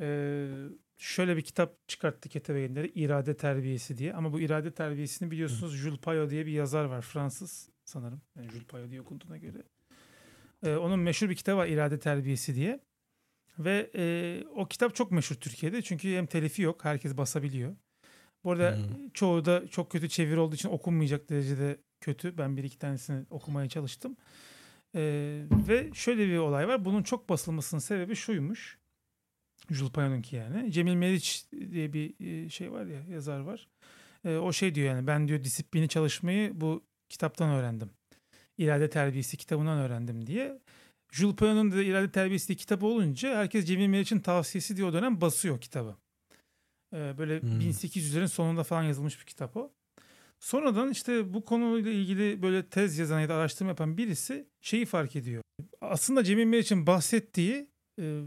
Ee, 0.00 0.48
şöyle 0.96 1.36
bir 1.36 1.42
kitap 1.42 1.88
çıkarttı 1.88 2.28
Ketebe 2.28 2.58
Yayınları. 2.58 2.86
İrade 2.94 3.36
Terbiyesi 3.36 3.98
diye. 3.98 4.14
Ama 4.14 4.32
bu 4.32 4.40
irade 4.40 4.70
terbiyesini 4.70 5.30
biliyorsunuz 5.30 5.76
Jules 5.76 6.00
Payot 6.00 6.30
diye 6.30 6.46
bir 6.46 6.52
yazar 6.52 6.84
var. 6.84 7.02
Fransız 7.02 7.70
sanırım. 7.84 8.20
Yani 8.36 8.50
Jules 8.50 8.66
Payot 8.66 8.90
diye 8.90 9.00
okunduğuna 9.00 9.36
göre. 9.36 9.62
Ee, 10.62 10.76
onun 10.76 10.98
meşhur 11.00 11.30
bir 11.30 11.34
kitabı 11.34 11.56
var 11.56 11.66
İrade 11.66 11.98
Terbiyesi 11.98 12.54
diye. 12.54 12.80
Ve 13.58 13.90
e, 13.96 14.44
o 14.54 14.68
kitap 14.68 14.94
çok 14.94 15.12
meşhur 15.12 15.36
Türkiye'de. 15.36 15.82
Çünkü 15.82 16.16
hem 16.16 16.26
telifi 16.26 16.62
yok. 16.62 16.84
Herkes 16.84 17.16
basabiliyor. 17.16 17.76
Bu 18.44 18.52
arada 18.52 18.76
Hmm. 18.76 19.10
çoğu 19.14 19.44
da 19.44 19.68
çok 19.68 19.90
kötü 19.90 20.08
çeviri 20.08 20.38
olduğu 20.38 20.54
için 20.54 20.68
okunmayacak 20.68 21.30
derecede 21.30 21.76
kötü. 22.00 22.38
Ben 22.38 22.56
bir 22.56 22.64
iki 22.64 22.78
tanesini 22.78 23.26
okumaya 23.30 23.68
çalıştım. 23.68 24.16
Ee, 24.94 25.42
ve 25.68 25.90
şöyle 25.94 26.28
bir 26.28 26.36
olay 26.38 26.68
var. 26.68 26.84
Bunun 26.84 27.02
çok 27.02 27.28
basılmasının 27.28 27.80
sebebi 27.80 28.16
şuymuş. 28.16 28.78
Jules 29.70 29.92
Payot'unki 29.92 30.36
yani. 30.36 30.72
Cemil 30.72 30.94
Meriç 30.94 31.46
diye 31.70 31.92
bir 31.92 32.14
e, 32.44 32.48
şey 32.50 32.72
var 32.72 32.86
ya 32.86 33.00
yazar 33.08 33.40
var. 33.40 33.68
Ee, 34.24 34.36
o 34.36 34.52
şey 34.52 34.74
diyor 34.74 34.86
yani 34.88 35.06
ben 35.06 35.28
diyor 35.28 35.44
disiplini 35.44 35.88
çalışmayı 35.88 36.60
bu 36.60 36.84
kitaptan 37.08 37.50
öğrendim. 37.50 37.90
İrade 38.58 38.90
Terbiyesi 38.90 39.36
kitabından 39.36 39.78
öğrendim 39.78 40.26
diye. 40.26 40.58
Jules 41.12 41.36
Payot'un 41.36 41.72
da 41.72 41.82
İrade 41.82 42.10
Terbiyesi 42.10 42.48
diye 42.48 42.56
kitabı 42.56 42.86
olunca 42.86 43.36
herkes 43.36 43.66
Cemil 43.66 43.86
Meriç'in 43.86 44.20
tavsiyesi 44.20 44.76
diye 44.76 44.86
o 44.86 44.92
dönem 44.92 45.20
basıyor 45.20 45.60
kitabı. 45.60 45.96
Ee, 46.94 47.18
böyle 47.18 47.40
Hmm. 47.40 47.60
1800'lerin 47.60 48.28
sonunda 48.28 48.64
falan 48.64 48.82
yazılmış 48.82 49.20
bir 49.20 49.24
kitap 49.26 49.56
o. 49.56 49.72
Sonradan 50.40 50.90
işte 50.90 51.34
bu 51.34 51.44
konuyla 51.44 51.90
ilgili 51.90 52.42
böyle 52.42 52.66
tez 52.66 52.98
yazan 52.98 53.20
ya 53.20 53.28
da 53.28 53.34
araştırma 53.34 53.70
yapan 53.70 53.96
birisi 53.98 54.46
şeyi 54.60 54.86
fark 54.86 55.16
ediyor. 55.16 55.42
Aslında 55.80 56.24
Cemil 56.24 56.44
Meriç'in 56.44 56.86
bahsettiği 56.86 57.66
e, 58.00 58.20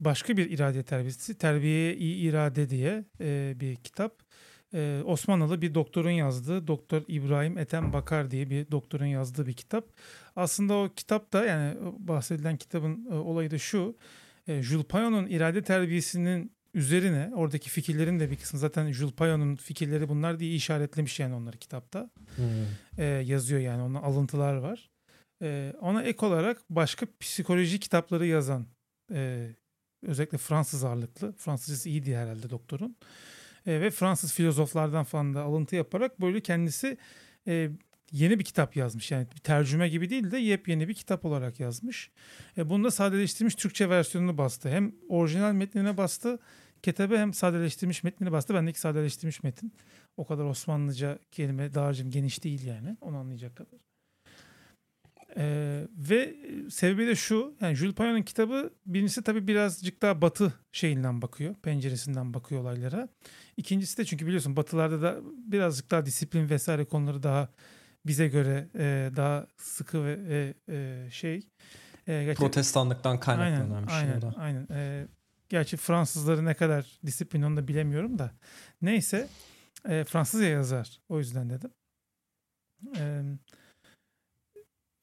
başka 0.00 0.36
bir 0.36 0.50
irade 0.50 0.82
terbiyesi. 0.82 1.38
Terbiyeye 1.38 1.96
iyi 1.96 2.30
irade 2.30 2.70
diye 2.70 3.04
e, 3.20 3.54
bir 3.60 3.76
kitap. 3.76 4.22
E, 4.74 5.02
Osmanlılı 5.06 5.62
bir 5.62 5.74
doktorun 5.74 6.10
yazdığı 6.10 6.66
Doktor 6.66 7.02
İbrahim 7.08 7.58
Ethem 7.58 7.92
Bakar 7.92 8.30
diye 8.30 8.50
bir 8.50 8.70
doktorun 8.70 9.06
yazdığı 9.06 9.46
bir 9.46 9.52
kitap. 9.52 9.84
Aslında 10.36 10.74
o 10.74 10.88
kitap 10.96 11.32
da 11.32 11.44
yani 11.44 11.76
bahsedilen 11.98 12.56
kitabın 12.56 13.06
e, 13.10 13.14
olayı 13.14 13.50
da 13.50 13.58
şu. 13.58 13.96
E, 14.48 14.62
Jules 14.62 14.86
Payot'un 14.86 15.26
irade 15.26 15.62
terbiyesinin 15.62 16.52
üzerine 16.74 17.30
oradaki 17.34 17.70
fikirlerin 17.70 18.20
de 18.20 18.30
bir 18.30 18.36
kısmı 18.36 18.58
zaten 18.58 18.92
Jules 18.92 19.14
Payot'un 19.14 19.56
fikirleri 19.56 20.08
bunlar 20.08 20.40
diye 20.40 20.54
işaretlemiş 20.54 21.20
yani 21.20 21.34
onları 21.34 21.56
kitapta. 21.56 22.10
Hmm. 22.36 22.44
E, 22.98 23.04
yazıyor 23.04 23.60
yani 23.60 23.82
onun 23.82 23.94
alıntılar 23.94 24.54
var. 24.54 24.90
E, 25.42 25.74
ona 25.80 26.02
ek 26.02 26.26
olarak 26.26 26.62
başka 26.70 27.06
psikoloji 27.20 27.80
kitapları 27.80 28.26
yazan 28.26 28.66
e, 29.12 29.50
özellikle 30.06 30.38
Fransız 30.38 30.84
ağırlıklı 30.84 31.32
Fransızcası 31.32 31.88
iyiydi 31.88 32.16
herhalde 32.16 32.50
doktorun 32.50 32.90
E, 32.90 33.31
ve 33.66 33.90
Fransız 33.90 34.32
filozoflardan 34.32 35.04
falan 35.04 35.34
da 35.34 35.42
alıntı 35.42 35.76
yaparak 35.76 36.20
böyle 36.20 36.40
kendisi 36.40 36.96
e, 37.46 37.70
yeni 38.12 38.38
bir 38.38 38.44
kitap 38.44 38.76
yazmış. 38.76 39.10
Yani 39.10 39.26
bir 39.34 39.40
tercüme 39.40 39.88
gibi 39.88 40.10
değil 40.10 40.30
de 40.30 40.38
yepyeni 40.38 40.88
bir 40.88 40.94
kitap 40.94 41.24
olarak 41.24 41.60
yazmış. 41.60 42.10
E, 42.58 42.70
bunu 42.70 42.84
da 42.84 42.90
sadeleştirmiş 42.90 43.54
Türkçe 43.54 43.88
versiyonunu 43.88 44.38
bastı. 44.38 44.68
Hem 44.68 44.92
orijinal 45.08 45.52
metnine 45.52 45.96
bastı 45.96 46.38
Ketebe 46.82 47.18
hem 47.18 47.34
sadeleştirmiş 47.34 48.02
metnini 48.02 48.32
bastı. 48.32 48.54
Bendeki 48.54 48.80
sadeleştirmiş 48.80 49.42
metin. 49.42 49.72
O 50.16 50.26
kadar 50.26 50.44
Osmanlıca 50.44 51.18
kelime 51.32 51.74
dağarcığım 51.74 52.10
geniş 52.10 52.44
değil 52.44 52.64
yani. 52.66 52.96
Onu 53.00 53.16
anlayacak 53.16 53.56
kadar. 53.56 53.91
Ee, 55.36 55.86
ve 55.96 56.36
sebebi 56.70 57.06
de 57.06 57.14
şu. 57.14 57.54
Yani 57.60 57.74
Jules 57.74 57.94
Payot'un 57.94 58.22
kitabı 58.22 58.70
birincisi 58.86 59.22
tabii 59.22 59.48
birazcık 59.48 60.02
daha 60.02 60.22
batı 60.22 60.52
şeyinden 60.72 61.22
bakıyor. 61.22 61.54
Penceresinden 61.54 62.34
bakıyor 62.34 62.60
olaylara. 62.60 63.08
İkincisi 63.56 63.98
de 63.98 64.04
çünkü 64.04 64.26
biliyorsun 64.26 64.56
batılarda 64.56 65.02
da 65.02 65.20
birazcık 65.52 65.90
daha 65.90 66.06
disiplin 66.06 66.50
vesaire 66.50 66.84
konuları 66.84 67.22
daha 67.22 67.48
bize 68.06 68.28
göre 68.28 68.68
e, 68.74 69.10
daha 69.16 69.46
sıkı 69.56 70.04
ve 70.04 70.18
e, 70.28 70.54
e, 70.74 71.10
şey. 71.10 71.36
E, 72.06 72.24
gerçi- 72.24 72.40
Protestanlıktan 72.40 73.20
kaynaklanan 73.20 73.70
aynen, 73.70 73.86
bir 73.86 73.90
şey 73.92 73.98
aynen. 73.98 74.32
Aynen. 74.38 74.66
Ee, 74.70 75.06
gerçi 75.48 75.76
Fransızları 75.76 76.44
ne 76.44 76.54
kadar 76.54 76.98
disiplin 77.06 77.42
onu 77.42 77.56
da 77.56 77.68
bilemiyorum 77.68 78.18
da. 78.18 78.30
Neyse. 78.82 79.28
E, 79.88 80.04
Fransızca 80.04 80.46
yazar. 80.46 81.00
O 81.08 81.18
yüzden 81.18 81.50
dedim. 81.50 81.70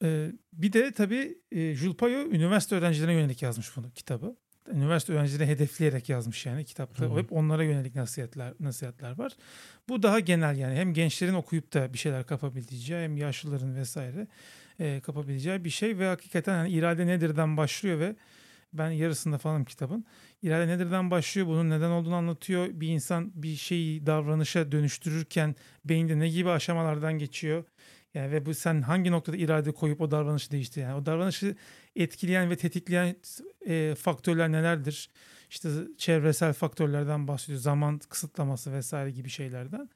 Ee, 0.02 0.32
bir 0.52 0.72
de 0.72 0.92
tabii 0.92 1.38
e, 1.52 1.74
Jules 1.74 1.96
Payot 1.96 2.32
üniversite 2.32 2.76
öğrencilerine 2.76 3.12
yönelik 3.14 3.42
yazmış 3.42 3.76
bunu 3.76 3.90
kitabı. 3.90 4.36
Üniversite 4.72 5.12
öğrencilerini 5.12 5.52
hedefleyerek 5.52 6.08
yazmış 6.08 6.46
yani 6.46 6.64
kitapta. 6.64 7.04
Hı 7.04 7.08
hı. 7.08 7.18
Hep 7.18 7.32
onlara 7.32 7.64
yönelik 7.64 7.94
nasihatler 7.94 8.54
nasihatler 8.60 9.18
var. 9.18 9.32
Bu 9.88 10.02
daha 10.02 10.20
genel 10.20 10.56
yani 10.56 10.74
hem 10.74 10.94
gençlerin 10.94 11.34
okuyup 11.34 11.72
da 11.72 11.92
bir 11.92 11.98
şeyler 11.98 12.26
kapabileceği 12.26 13.02
hem 13.02 13.16
yaşlıların 13.16 13.76
vesaire 13.76 14.26
e, 14.78 15.00
kapabileceği 15.00 15.64
bir 15.64 15.70
şey 15.70 15.98
ve 15.98 16.06
hakikaten 16.06 16.54
hani 16.54 16.70
irade 16.70 17.06
nedirden 17.06 17.56
başlıyor 17.56 17.98
ve 17.98 18.16
Ben 18.72 18.90
yarısında 18.90 19.38
falanım 19.38 19.64
kitabın. 19.64 20.04
İrade 20.42 20.68
nedirden 20.68 21.10
başlıyor, 21.10 21.46
bunun 21.46 21.70
neden 21.70 21.90
olduğunu 21.90 22.14
anlatıyor. 22.14 22.68
Bir 22.72 22.88
insan 22.88 23.32
bir 23.34 23.56
şeyi 23.56 24.06
davranışa 24.06 24.72
dönüştürürken 24.72 25.54
beyinde 25.84 26.18
ne 26.18 26.28
gibi 26.28 26.50
aşamalardan 26.50 27.18
geçiyor. 27.18 27.64
Yani 28.14 28.32
ve 28.32 28.46
bu 28.46 28.54
sen 28.54 28.82
hangi 28.82 29.10
noktada 29.10 29.36
irade 29.36 29.72
koyup 29.72 30.00
o 30.00 30.10
davranışı 30.10 30.50
değiştir. 30.50 30.82
Yani 30.82 30.94
o 30.94 31.06
davranışı 31.06 31.56
etkileyen 31.96 32.50
ve 32.50 32.56
tetikleyen 32.56 33.16
e, 33.66 33.94
faktörler 33.94 34.52
nelerdir? 34.52 35.10
İşte 35.50 35.68
çevresel 35.98 36.52
faktörlerden 36.52 37.28
bahsediyor. 37.28 37.58
Zaman 37.58 37.98
kısıtlaması 37.98 38.72
vesaire 38.72 39.10
gibi 39.10 39.28
şeylerden. 39.28 39.88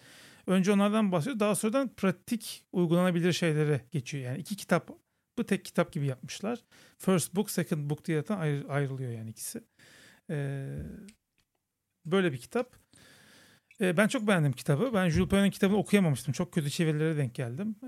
Önce 0.47 0.73
onlardan 0.73 1.13
bahsediyor. 1.13 1.41
Daha 1.41 1.55
sonradan 1.55 1.89
pratik 1.89 2.65
uygulanabilir 2.73 3.33
şeylere 3.33 3.81
geçiyor. 3.91 4.25
Yani 4.25 4.39
iki 4.39 4.57
kitap 4.57 4.91
bu 5.39 5.45
tek 5.45 5.65
kitap 5.65 5.93
gibi 5.93 6.07
yapmışlar. 6.07 6.59
First 6.99 7.35
book, 7.35 7.51
second 7.51 7.91
book 7.91 8.05
diye 8.05 8.19
zaten 8.19 8.39
ayrı, 8.39 8.69
ayrılıyor 8.69 9.13
yani 9.13 9.31
ikisi. 9.31 9.65
Ee, 10.31 10.79
böyle 12.07 12.33
bir 12.33 12.39
kitap. 12.39 12.84
Ee, 13.81 13.97
ben 13.97 14.09
çok 14.09 14.27
beğendim 14.27 14.53
kitabı. 14.53 14.91
Ben 14.95 15.09
Jules 15.09 15.33
Verne'in 15.33 15.51
kitabını 15.51 15.79
okuyamamıştım. 15.79 16.33
Çok 16.33 16.53
kötü 16.53 16.71
çevirilere 16.71 17.17
denk 17.17 17.35
geldim. 17.35 17.77
Ee, 17.83 17.87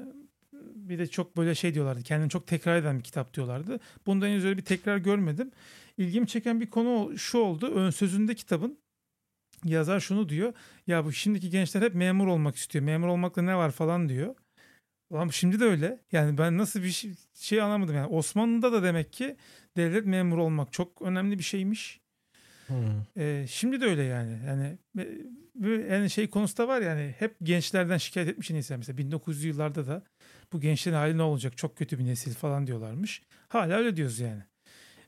bir 0.75 0.99
de 0.99 1.07
çok 1.07 1.37
böyle 1.37 1.55
şey 1.55 1.75
diyorlardı. 1.75 2.03
Kendini 2.03 2.31
çok 2.31 2.47
tekrar 2.47 2.77
eden 2.77 2.99
bir 2.99 3.05
kitap 3.05 3.35
diyorlardı. 3.35 3.81
Bundan 4.07 4.27
henüz 4.27 4.45
öyle 4.45 4.57
bir 4.57 4.65
tekrar 4.65 4.97
görmedim. 4.99 5.51
İlgimi 5.99 6.27
çeken 6.27 6.61
bir 6.61 6.71
konu 6.71 7.19
şu 7.19 7.39
oldu. 7.39 7.67
Ön 7.75 7.91
sözünde 7.91 8.35
kitabın 8.35 8.79
yazar 9.65 10.01
şunu 10.01 10.29
diyor. 10.29 10.53
Ya 10.87 11.05
bu 11.05 11.13
şimdiki 11.13 11.51
gençler 11.51 11.83
hep 11.83 11.95
memur 11.95 12.27
olmak 12.27 12.57
istiyor. 12.57 12.85
Memur 12.85 13.09
olmakla 13.09 13.43
ne 13.43 13.57
var 13.57 13.71
falan 13.71 14.09
diyor. 14.09 14.35
Ulan 15.11 15.29
şimdi 15.29 15.61
de 15.61 15.65
öyle. 15.65 16.01
Yani 16.13 16.39
ben 16.39 16.59
nasıl 16.59 16.83
bir 16.83 16.91
şey, 16.91 17.15
şey 17.35 17.63
anlamadım. 17.63 17.97
Yani 17.97 18.07
Osmanlı'da 18.07 18.73
da 18.73 18.83
demek 18.83 19.13
ki 19.13 19.37
devlet 19.77 20.07
memuru 20.07 20.45
olmak 20.45 20.73
çok 20.73 21.03
önemli 21.03 21.39
bir 21.39 21.45
şeymiş. 21.45 22.01
Hmm. 22.67 22.77
Ee, 23.17 23.47
şimdi 23.49 23.81
de 23.81 23.85
öyle 23.85 24.03
yani. 24.03 24.39
Yani 24.47 24.79
yani 25.91 26.11
şey 26.11 26.31
konusu 26.31 26.57
da 26.57 26.69
var 26.69 26.81
yani 26.81 27.15
hep 27.19 27.37
gençlerden 27.43 27.97
şikayet 27.97 28.29
etmiş 28.29 28.51
insan 28.51 28.79
mesela 28.79 28.99
1900 28.99 29.45
yıllarda 29.45 29.87
da 29.87 30.03
bu 30.53 30.61
gençlerin 30.61 30.97
hali 30.97 31.19
ne 31.19 31.23
olacak 31.23 31.57
çok 31.57 31.77
kötü 31.77 31.99
bir 31.99 32.07
nesil 32.07 32.35
falan 32.35 32.67
diyorlarmış. 32.67 33.23
Hala 33.49 33.77
öyle 33.77 33.97
diyoruz 33.97 34.19
yani. 34.19 34.43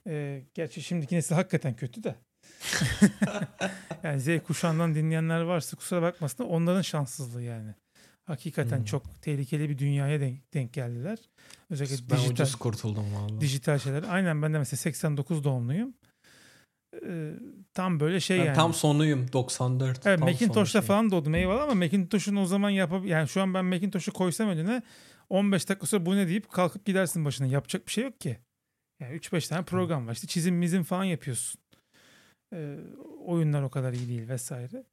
Ee, 0.06 0.42
gerçi 0.54 0.82
şimdiki 0.82 1.14
nesil 1.14 1.34
hakikaten 1.34 1.76
kötü 1.76 2.02
de. 2.02 2.14
yani 4.02 4.20
Z 4.20 4.28
kuşağından 4.46 4.94
dinleyenler 4.94 5.40
varsa 5.40 5.76
kusura 5.76 6.02
bakmasın 6.02 6.44
onların 6.44 6.82
şanssızlığı 6.82 7.42
yani. 7.42 7.74
Hakikaten 8.24 8.78
hmm. 8.78 8.84
çok 8.84 9.22
tehlikeli 9.22 9.68
bir 9.68 9.78
dünyaya 9.78 10.20
denk, 10.20 10.54
denk 10.54 10.72
geldiler. 10.72 11.18
Özellikle 11.70 12.10
ben 12.10 12.16
dijital, 12.16 12.44
ucuz 12.44 12.54
kurtuldum 12.54 13.14
vallahi. 13.14 13.40
Dijital 13.40 13.78
şeyler. 13.78 14.04
Aynen 14.08 14.42
ben 14.42 14.54
de 14.54 14.58
mesela 14.58 14.78
89 14.78 15.44
doğumluyum. 15.44 15.94
Ee, 17.06 17.32
tam 17.74 18.00
böyle 18.00 18.20
şey 18.20 18.38
yani. 18.38 18.56
Tam 18.56 18.74
sonuyum 18.74 19.32
94. 19.32 20.06
Evet 20.06 20.20
Macintosh'ta 20.20 20.80
falan 20.80 21.10
doğdum 21.10 21.34
eyvallah 21.34 21.62
ama 21.62 21.74
Macintosh'un 21.74 22.36
o 22.36 22.46
zaman 22.46 22.70
yapab 22.70 23.04
yani 23.04 23.28
şu 23.28 23.42
an 23.42 23.54
ben 23.54 23.64
Macintosh'u 23.64 24.12
koysam 24.12 24.48
önüne 24.48 24.82
15 25.28 25.68
dakika 25.68 25.86
sonra 25.86 26.06
bu 26.06 26.16
ne 26.16 26.28
deyip 26.28 26.48
kalkıp 26.48 26.84
gidersin 26.84 27.24
başına. 27.24 27.46
Yapacak 27.46 27.86
bir 27.86 27.92
şey 27.92 28.04
yok 28.04 28.20
ki. 28.20 28.38
Yani 29.00 29.16
3-5 29.16 29.48
tane 29.48 29.64
program 29.64 30.06
var. 30.06 30.12
İşte 30.12 30.26
çizim 30.26 30.56
mizim 30.56 30.82
falan 30.82 31.04
yapıyorsun. 31.04 31.60
Ee, 32.54 32.76
oyunlar 33.26 33.62
o 33.62 33.70
kadar 33.70 33.92
iyi 33.92 34.08
değil 34.08 34.28
vesaire. 34.28 34.84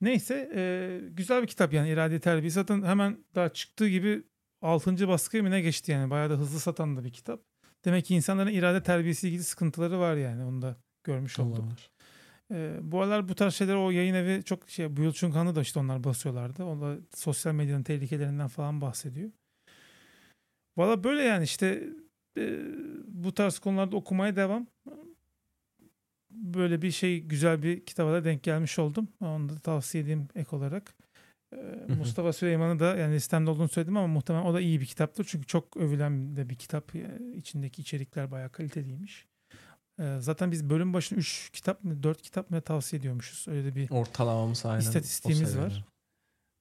Neyse 0.00 0.50
e, 0.54 1.00
güzel 1.10 1.42
bir 1.42 1.46
kitap 1.46 1.72
yani 1.72 1.88
irade 1.88 2.20
terbiyesi. 2.20 2.54
Zaten 2.54 2.82
hemen 2.82 3.24
daha 3.34 3.48
çıktığı 3.48 3.88
gibi 3.88 4.22
6. 4.62 5.08
baskıya 5.08 5.42
mı 5.42 5.50
ne 5.50 5.60
geçti 5.60 5.92
yani. 5.92 6.10
Bayağı 6.10 6.30
da 6.30 6.34
hızlı 6.34 6.60
satan 6.60 6.96
da 6.96 7.04
bir 7.04 7.12
kitap. 7.12 7.40
Demek 7.84 8.04
ki 8.04 8.14
insanların 8.14 8.52
irade 8.52 8.82
terbiyesi 8.82 9.28
ilgili 9.28 9.44
sıkıntıları 9.44 9.98
var 9.98 10.16
yani. 10.16 10.44
Onu 10.44 10.62
da 10.62 10.76
görmüş 11.06 11.38
olduk. 11.38 11.64
E, 12.50 12.78
bu 12.82 13.00
aralar 13.00 13.28
bu 13.28 13.34
tarz 13.34 13.54
şeyler 13.54 13.74
o 13.74 13.90
yayın 13.90 14.14
evi 14.14 14.44
çok 14.44 14.70
şey 14.70 14.96
Buyul 14.96 15.12
Çunkan'ı 15.12 15.54
da 15.54 15.60
işte 15.60 15.80
onlar 15.80 16.04
basıyorlardı. 16.04 16.64
O 16.64 16.80
da 16.80 16.96
sosyal 17.14 17.54
medyanın 17.54 17.82
tehlikelerinden 17.82 18.48
falan 18.48 18.80
bahsediyor. 18.80 19.30
Valla 20.76 21.04
böyle 21.04 21.22
yani 21.22 21.44
işte 21.44 21.86
e, 22.38 22.58
bu 23.06 23.34
tarz 23.34 23.58
konularda 23.58 23.96
okumaya 23.96 24.36
devam 24.36 24.66
böyle 26.30 26.82
bir 26.82 26.90
şey 26.90 27.20
güzel 27.20 27.62
bir 27.62 27.84
kitaba 27.84 28.12
da 28.12 28.24
denk 28.24 28.42
gelmiş 28.42 28.78
oldum. 28.78 29.08
Onu 29.20 29.48
da 29.48 29.58
tavsiye 29.58 30.04
edeyim 30.04 30.28
ek 30.34 30.56
olarak. 30.56 30.94
Mustafa 31.98 32.32
Süleyman'ı 32.32 32.78
da 32.78 32.96
yani 32.96 33.14
listemde 33.14 33.50
olduğunu 33.50 33.68
söyledim 33.68 33.96
ama 33.96 34.06
muhtemelen 34.06 34.44
o 34.44 34.54
da 34.54 34.60
iyi 34.60 34.80
bir 34.80 34.86
kitaptır. 34.86 35.24
Çünkü 35.24 35.46
çok 35.46 35.76
övülen 35.76 36.36
de 36.36 36.48
bir 36.48 36.54
kitap. 36.54 36.92
içindeki 37.34 37.82
içerikler 37.82 38.30
bayağı 38.30 38.50
kaliteliymiş. 38.50 39.26
Ee, 40.00 40.16
zaten 40.20 40.52
biz 40.52 40.70
bölüm 40.70 40.94
başına 40.94 41.18
3 41.18 41.50
kitap 41.52 41.84
mı 41.84 42.02
4 42.02 42.22
kitap 42.22 42.50
mı 42.50 42.60
tavsiye 42.60 43.00
ediyormuşuz. 43.00 43.48
Öyle 43.48 43.74
bir 43.74 43.90
ortalamamız 43.90 44.66
aynen. 44.66 44.80
İstatistiğimiz 44.80 45.58
var. 45.58 45.84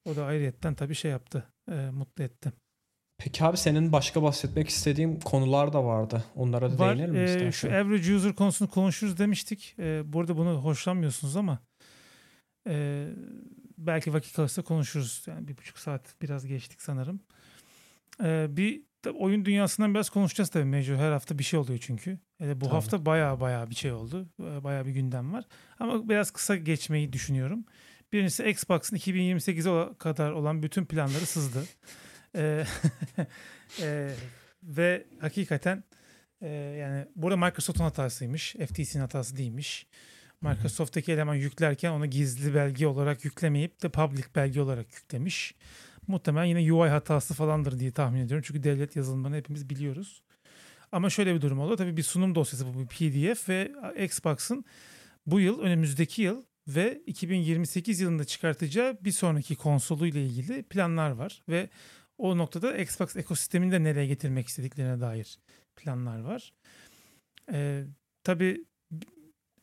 O 0.05 0.15
da 0.15 0.25
ayrıyetten 0.25 0.73
tabii 0.73 0.95
şey 0.95 1.11
yaptı. 1.11 1.47
E, 1.71 1.89
mutlu 1.93 2.23
etti. 2.23 2.53
Peki 3.17 3.43
abi 3.43 3.57
senin 3.57 3.91
başka 3.91 4.23
bahsetmek 4.23 4.69
istediğin 4.69 5.19
konular 5.19 5.73
da 5.73 5.85
vardı. 5.85 6.23
Onlara 6.35 6.71
da 6.71 6.79
Var, 6.79 6.97
değinelim 6.97 7.13
mi 7.13 7.19
e, 7.19 7.25
istersen? 7.25 7.49
Şu 7.49 7.67
average 7.67 8.15
user 8.15 8.35
konusunu 8.35 8.69
konuşuruz 8.69 9.17
demiştik. 9.17 9.75
E, 9.79 10.13
burada 10.13 10.37
bunu 10.37 10.63
hoşlanmıyorsunuz 10.63 11.35
ama 11.35 11.59
e, 12.67 13.07
belki 13.77 14.13
vakit 14.13 14.35
kalırsa 14.35 14.61
konuşuruz. 14.61 15.23
Yani 15.27 15.47
bir 15.47 15.57
buçuk 15.57 15.79
saat 15.79 16.15
biraz 16.21 16.45
geçtik 16.45 16.81
sanırım. 16.81 17.19
E, 18.23 18.47
bir 18.49 18.81
oyun 19.19 19.45
dünyasından 19.45 19.93
biraz 19.93 20.09
konuşacağız 20.09 20.49
tabii 20.49 20.65
mecbur. 20.65 20.95
Her 20.95 21.11
hafta 21.11 21.39
bir 21.39 21.43
şey 21.43 21.59
oluyor 21.59 21.79
çünkü. 21.81 22.19
E, 22.41 22.61
bu 22.61 22.65
tabii. 22.65 22.73
hafta 22.73 23.05
baya 23.05 23.39
baya 23.39 23.69
bir 23.69 23.75
şey 23.75 23.91
oldu. 23.91 24.27
Baya 24.39 24.85
bir 24.85 24.91
gündem 24.91 25.33
var. 25.33 25.45
Ama 25.79 26.09
biraz 26.09 26.31
kısa 26.31 26.55
geçmeyi 26.55 27.13
düşünüyorum. 27.13 27.65
Birincisi 28.13 28.43
Xbox'ın 28.43 28.95
2028'e 28.95 29.97
kadar 29.97 30.31
olan 30.31 30.63
bütün 30.63 30.85
planları 30.85 31.25
sızdı. 31.25 31.63
E, 32.35 32.65
e, 33.81 34.09
ve 34.63 35.05
hakikaten 35.19 35.83
e, 36.41 36.49
yani 36.49 37.05
burada 37.15 37.37
Microsoft'un 37.37 37.83
hatasıymış. 37.83 38.55
FTC'nin 38.55 39.01
hatası 39.01 39.37
değilmiş. 39.37 39.87
Microsoft'taki 40.41 41.11
eleman 41.11 41.35
yüklerken 41.35 41.91
onu 41.91 42.05
gizli 42.05 42.55
belge 42.55 42.87
olarak 42.87 43.25
yüklemeyip 43.25 43.83
de 43.83 43.89
public 43.89 44.25
belge 44.35 44.61
olarak 44.61 44.93
yüklemiş. 44.93 45.55
Muhtemelen 46.07 46.45
yine 46.45 46.73
UI 46.73 46.89
hatası 46.89 47.33
falandır 47.33 47.79
diye 47.79 47.91
tahmin 47.91 48.19
ediyorum. 48.19 48.43
Çünkü 48.47 48.63
devlet 48.63 48.95
yazılımlarını 48.95 49.35
hepimiz 49.35 49.69
biliyoruz. 49.69 50.21
Ama 50.95 51.09
şöyle 51.09 51.35
bir 51.35 51.41
durum 51.41 51.59
oldu. 51.59 51.75
Tabii 51.75 51.97
bir 51.97 52.03
sunum 52.03 52.35
dosyası 52.35 52.73
bu 52.73 52.79
bir 52.79 52.87
PDF 52.87 53.49
ve 53.49 53.71
Xbox'ın 54.03 54.65
bu 55.25 55.39
yıl 55.39 55.59
önümüzdeki 55.59 56.21
yıl 56.21 56.43
ve 56.67 57.01
2028 57.05 57.99
yılında 57.99 58.25
çıkartacağı 58.25 58.97
bir 59.01 59.11
sonraki 59.11 59.55
konsolu 59.55 60.07
ile 60.07 60.25
ilgili 60.25 60.63
planlar 60.63 61.11
var 61.11 61.43
ve 61.49 61.69
o 62.17 62.37
noktada 62.37 62.77
Xbox 62.77 63.15
ekosistemini 63.15 63.71
de 63.71 63.83
nereye 63.83 64.07
getirmek 64.07 64.47
istediklerine 64.47 65.01
dair 65.01 65.39
planlar 65.75 66.19
var. 66.19 66.53
Ee, 67.51 67.83
tabii 68.23 68.65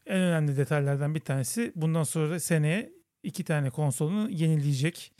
en 0.06 0.20
önemli 0.20 0.56
detaylardan 0.56 1.14
bir 1.14 1.20
tanesi 1.20 1.72
bundan 1.76 2.02
sonra 2.02 2.40
seneye 2.40 2.92
iki 3.22 3.44
tane 3.44 3.70
konsolunu 3.70 4.30
yenileyecek. 4.30 5.12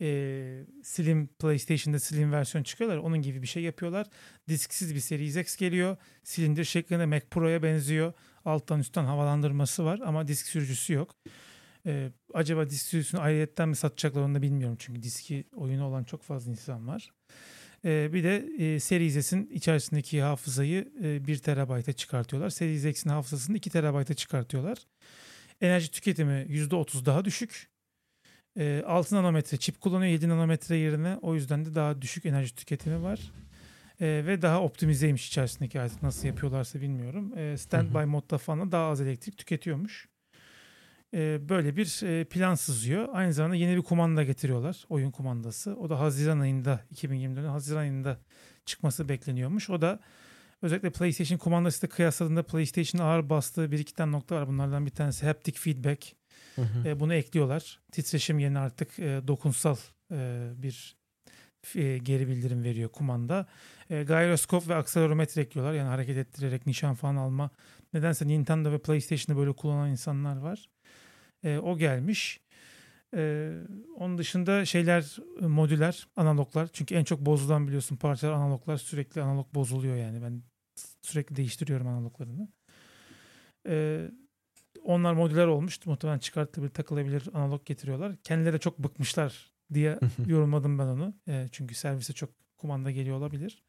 Ee, 0.00 0.64
Slim 0.82 1.26
PlayStation'da 1.26 1.98
Slim 1.98 2.32
versiyon 2.32 2.64
çıkıyorlar. 2.64 2.96
Onun 2.98 3.22
gibi 3.22 3.42
bir 3.42 3.46
şey 3.46 3.62
yapıyorlar. 3.62 4.06
Disksiz 4.48 4.94
bir 4.94 5.00
Series 5.00 5.36
X 5.36 5.56
geliyor. 5.56 5.96
Silindir 6.24 6.64
şeklinde 6.64 7.06
Mac 7.06 7.26
Pro'ya 7.30 7.62
benziyor. 7.62 8.12
Alttan 8.44 8.80
üstten 8.80 9.04
havalandırması 9.04 9.84
var 9.84 10.00
ama 10.04 10.28
disk 10.28 10.46
sürücüsü 10.46 10.92
yok. 10.92 11.16
Ee, 11.86 12.10
acaba 12.34 12.70
disk 12.70 12.86
sürüsünü 12.86 13.20
ayrıyetten 13.20 13.68
mi 13.68 13.76
satacaklar 13.76 14.22
onu 14.22 14.34
da 14.34 14.42
bilmiyorum. 14.42 14.76
Çünkü 14.78 15.02
diski 15.02 15.44
oyunu 15.56 15.86
olan 15.86 16.04
çok 16.04 16.22
fazla 16.22 16.50
insan 16.50 16.88
var. 16.88 17.10
Ee, 17.84 18.12
bir 18.12 18.24
de 18.24 18.48
e, 18.58 18.80
Series 18.80 19.26
S'in 19.26 19.46
içerisindeki 19.46 20.22
hafızayı 20.22 20.92
e, 21.02 21.26
1 21.26 21.38
TB'a 21.38 21.92
çıkartıyorlar. 21.92 22.50
Series 22.50 22.84
X'in 22.84 23.10
hafızasını 23.10 23.56
2 23.56 23.70
TB'a 23.70 24.04
çıkartıyorlar. 24.04 24.78
Enerji 25.60 25.90
tüketimi 25.90 26.46
%30 26.48 27.06
daha 27.06 27.24
düşük. 27.24 27.70
E, 28.60 28.82
6 28.86 29.14
nanometre 29.14 29.56
çip 29.56 29.80
kullanıyor 29.80 30.12
7 30.12 30.28
nanometre 30.28 30.76
yerine. 30.76 31.18
O 31.22 31.34
yüzden 31.34 31.64
de 31.64 31.74
daha 31.74 32.02
düşük 32.02 32.26
enerji 32.26 32.54
tüketimi 32.54 33.02
var. 33.02 33.20
E, 34.00 34.06
ve 34.26 34.42
daha 34.42 34.62
optimizeymiş 34.62 35.28
içerisindeki 35.28 35.80
artık 35.80 36.02
nasıl 36.02 36.28
yapıyorlarsa 36.28 36.80
bilmiyorum. 36.80 37.38
E, 37.38 37.56
standby 37.56 38.04
modda 38.04 38.38
falan 38.38 38.72
daha 38.72 38.90
az 38.90 39.00
elektrik 39.00 39.38
tüketiyormuş 39.38 40.08
e, 41.14 41.48
böyle 41.48 41.76
bir 41.76 42.02
e, 42.02 42.24
plan 42.24 42.54
sızıyor. 42.54 43.08
Aynı 43.12 43.32
zamanda 43.32 43.56
yeni 43.56 43.76
bir 43.76 43.82
kumanda 43.82 44.22
getiriyorlar. 44.22 44.84
Oyun 44.88 45.10
kumandası. 45.10 45.76
O 45.76 45.90
da 45.90 46.00
Haziran 46.00 46.40
ayında 46.40 46.80
2024'ün 46.94 47.48
Haziran 47.48 47.80
ayında 47.80 48.18
çıkması 48.66 49.08
bekleniyormuş. 49.08 49.70
O 49.70 49.82
da 49.82 50.00
özellikle 50.62 50.90
PlayStation 50.90 51.38
kumandası 51.38 51.82
da 51.82 51.88
kıyasladığında 51.88 52.42
PlayStation'ın 52.42 53.04
ağır 53.04 53.30
bastığı 53.30 53.72
bir 53.72 53.78
iki 53.78 53.94
tane 53.94 54.12
nokta 54.12 54.36
var. 54.36 54.48
Bunlardan 54.48 54.86
bir 54.86 54.90
tanesi 54.90 55.26
haptic 55.26 55.58
feedback. 55.58 56.19
Hı. 56.62 56.88
E, 56.88 57.00
bunu 57.00 57.14
ekliyorlar. 57.14 57.80
Titreşim 57.92 58.38
yerine 58.38 58.58
artık 58.58 58.98
e, 58.98 59.20
dokunsal 59.28 59.76
e, 60.12 60.50
bir 60.56 60.96
geri 62.02 62.28
bildirim 62.28 62.64
veriyor 62.64 62.88
kumanda. 62.88 63.46
Gyroskop 63.88 64.68
ve 64.68 64.74
akselerometre 64.74 65.42
ekliyorlar. 65.42 65.74
Yani 65.74 65.88
hareket 65.88 66.16
ettirerek 66.16 66.66
nişan 66.66 66.94
falan 66.94 67.16
alma. 67.16 67.50
Nedense 67.94 68.28
Nintendo 68.28 68.72
ve 68.72 68.78
PlayStation'da 68.78 69.40
böyle 69.40 69.52
kullanan 69.52 69.90
insanlar 69.90 70.36
var. 70.36 70.68
O 71.62 71.78
gelmiş. 71.78 72.40
E, 73.16 73.52
onun 73.96 74.18
dışında 74.18 74.64
şeyler 74.64 75.16
modüler 75.40 76.08
analoglar. 76.16 76.68
Çünkü 76.72 76.94
en 76.94 77.04
çok 77.04 77.20
bozulan 77.20 77.66
biliyorsun 77.66 77.96
parçalar 77.96 78.32
analoglar. 78.32 78.76
Sürekli 78.76 79.22
analog 79.22 79.54
bozuluyor 79.54 79.96
yani. 79.96 80.22
Ben 80.22 80.42
sürekli 81.02 81.36
değiştiriyorum 81.36 81.86
analoglarını. 81.86 82.48
E, 83.68 84.06
onlar 84.84 85.12
modüler 85.12 85.46
olmuş. 85.46 85.86
Muhtemelen 85.86 86.18
çıkartılabilir, 86.18 86.74
takılabilir 86.74 87.28
analog 87.34 87.64
getiriyorlar. 87.66 88.16
Kendileri 88.24 88.52
de 88.52 88.58
çok 88.58 88.78
bıkmışlar 88.78 89.50
diye 89.74 89.98
yorumladım 90.26 90.78
ben 90.78 90.86
onu. 90.86 91.14
E, 91.28 91.48
çünkü 91.52 91.74
servise 91.74 92.12
çok 92.12 92.30
kumanda 92.58 92.90
geliyor 92.90 93.16
olabilir. 93.16 93.62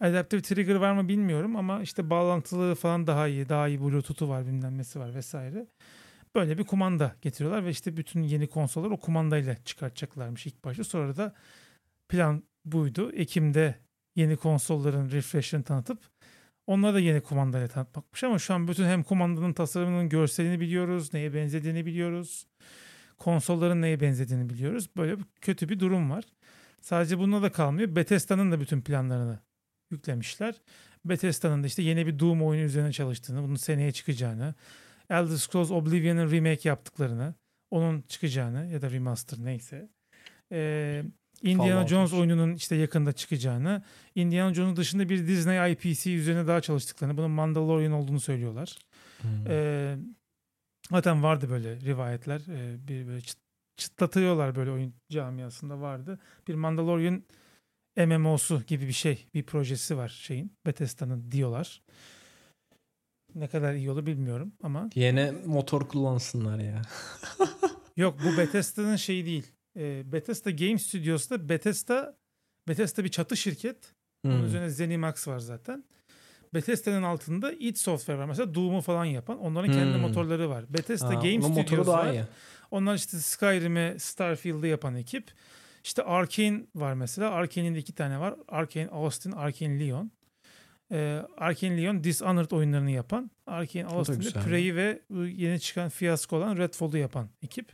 Adaptive 0.00 0.42
trigger 0.42 0.74
var 0.74 0.92
mı 0.92 1.08
bilmiyorum 1.08 1.56
ama 1.56 1.82
işte 1.82 2.10
bağlantılı 2.10 2.74
falan 2.74 3.06
daha 3.06 3.28
iyi. 3.28 3.48
Daha 3.48 3.68
iyi 3.68 3.80
bluetooth'u 3.80 4.28
var 4.28 4.46
bilmem 4.46 4.78
nesi 4.78 5.00
var 5.00 5.14
vesaire. 5.14 5.66
Böyle 6.34 6.58
bir 6.58 6.64
kumanda 6.64 7.16
getiriyorlar 7.22 7.64
ve 7.64 7.70
işte 7.70 7.96
bütün 7.96 8.22
yeni 8.22 8.46
konsollar 8.46 8.90
o 8.90 8.96
kumandayla 8.96 9.56
çıkartacaklarmış 9.64 10.46
ilk 10.46 10.64
başta. 10.64 10.84
Sonra 10.84 11.16
da 11.16 11.34
plan 12.08 12.42
buydu. 12.64 13.12
Ekim'de 13.12 13.74
yeni 14.16 14.36
konsolların 14.36 15.10
refresh'ini 15.10 15.62
tanıtıp 15.62 15.98
onlara 16.66 16.94
da 16.94 17.00
yeni 17.00 17.20
kumandayla 17.20 17.68
tanıtmakmış 17.68 18.24
ama 18.24 18.38
şu 18.38 18.54
an 18.54 18.68
bütün 18.68 18.84
hem 18.84 19.02
kumandanın 19.02 19.52
tasarımının 19.52 20.08
görselini 20.08 20.60
biliyoruz, 20.60 21.14
neye 21.14 21.34
benzediğini 21.34 21.86
biliyoruz. 21.86 22.46
Konsolların 23.18 23.82
neye 23.82 24.00
benzediğini 24.00 24.50
biliyoruz. 24.50 24.90
Böyle 24.96 25.16
kötü 25.40 25.68
bir 25.68 25.80
durum 25.80 26.10
var. 26.10 26.24
Sadece 26.80 27.18
bununla 27.18 27.42
da 27.42 27.52
kalmıyor. 27.52 27.96
Bethesda'nın 27.96 28.52
da 28.52 28.60
bütün 28.60 28.80
planlarını 28.80 29.38
yüklemişler. 29.90 30.54
Bethesda'nın 31.04 31.62
da 31.62 31.66
işte 31.66 31.82
yeni 31.82 32.06
bir 32.06 32.18
Doom 32.18 32.42
oyunu 32.42 32.64
üzerine 32.64 32.92
çalıştığını, 32.92 33.42
bunun 33.42 33.56
seneye 33.56 33.92
çıkacağını, 33.92 34.54
Elder 35.10 35.36
Scrolls 35.36 35.70
Oblivion'ın 35.70 36.30
remake 36.30 36.68
yaptıklarını, 36.68 37.34
onun 37.70 38.02
çıkacağını 38.08 38.66
ya 38.66 38.82
da 38.82 38.90
remaster 38.90 39.38
neyse. 39.44 39.88
Ee, 40.52 41.02
Indiana 41.42 41.72
Fallout 41.72 41.88
Jones 41.88 42.12
oyununun 42.12 42.54
işte 42.54 42.76
yakında 42.76 43.12
çıkacağını, 43.12 43.82
Indiana 44.14 44.54
Jones 44.54 44.76
dışında 44.76 45.08
bir 45.08 45.26
Disney 45.26 45.72
IPC 45.72 46.14
üzerine 46.14 46.46
daha 46.46 46.60
çalıştıklarını, 46.60 47.16
bunun 47.16 47.30
Mandalorian 47.30 47.92
olduğunu 47.92 48.20
söylüyorlar. 48.20 48.78
Hmm. 49.20 49.30
Ee, 49.48 49.96
zaten 50.90 51.22
vardı 51.22 51.50
böyle 51.50 51.80
rivayetler. 51.80 52.40
Ee, 52.50 52.88
bir 52.88 53.06
böyle 53.06 53.20
çıt, 53.20 53.38
çıtlatıyorlar 53.76 54.56
böyle 54.56 54.70
oyun 54.70 54.94
camiasında 55.10 55.80
vardı. 55.80 56.18
Bir 56.48 56.54
Mandalorian 56.54 57.22
MMO'su 57.96 58.62
gibi 58.66 58.86
bir 58.86 58.92
şey, 58.92 59.26
bir 59.34 59.42
projesi 59.42 59.96
var 59.96 60.08
şeyin. 60.08 60.52
Bethesda'nın 60.66 61.32
diyorlar. 61.32 61.82
Ne 63.34 63.48
kadar 63.48 63.74
iyi 63.74 63.90
olur 63.90 64.06
bilmiyorum 64.06 64.52
ama. 64.62 64.90
Yine 64.94 65.32
motor 65.46 65.88
kullansınlar 65.88 66.58
ya. 66.58 66.82
Yok 67.96 68.18
bu 68.24 68.38
Bethesda'nın 68.38 68.96
şeyi 68.96 69.26
değil. 69.26 69.53
E, 69.76 70.12
Bethesda 70.12 70.50
Game 70.50 70.78
Studios'ta 70.78 71.48
Bethesda 71.48 72.16
Bethesda 72.68 73.04
bir 73.04 73.08
çatı 73.08 73.36
şirket. 73.36 73.94
Hmm. 74.24 74.32
Onun 74.32 74.44
üzerine 74.44 74.70
ZeniMax 74.70 75.28
var 75.28 75.38
zaten. 75.38 75.84
Bethesda'nın 76.54 77.02
altında 77.02 77.52
id 77.52 77.76
Software 77.76 78.18
var. 78.18 78.26
Mesela 78.26 78.54
Doom'u 78.54 78.80
falan 78.80 79.04
yapan. 79.04 79.38
Onların 79.38 79.68
hmm. 79.68 79.74
kendi 79.74 79.98
motorları 79.98 80.50
var. 80.50 80.64
Bethesda 80.68 81.08
Aa, 81.08 81.14
Game 81.14 81.42
Studios 81.42 81.86
var. 81.86 82.12
Iyi. 82.12 82.24
Onlar 82.70 82.94
işte 82.94 83.18
Skyrim'i, 83.18 83.94
Starfield'ı 83.98 84.66
yapan 84.66 84.94
ekip. 84.94 85.30
İşte 85.84 86.02
Arkane 86.02 86.62
var 86.74 86.94
mesela. 86.94 87.30
Arkane'in 87.30 87.74
iki 87.74 87.94
tane 87.94 88.20
var. 88.20 88.34
Arkane 88.48 88.88
Austin, 88.88 89.32
Arkane 89.32 89.80
Leon. 89.80 90.10
Ee, 90.92 91.22
Arkane 91.36 91.82
Leon 91.82 92.04
Dishonored 92.04 92.50
oyunlarını 92.50 92.90
yapan. 92.90 93.30
Arkane 93.46 93.86
Austin'de 93.86 94.40
Prey'i 94.40 94.76
ve 94.76 95.02
yeni 95.36 95.60
çıkan 95.60 95.88
fiyasko 95.88 96.36
olan 96.36 96.56
Redfall'u 96.56 96.98
yapan 96.98 97.28
ekip. 97.42 97.72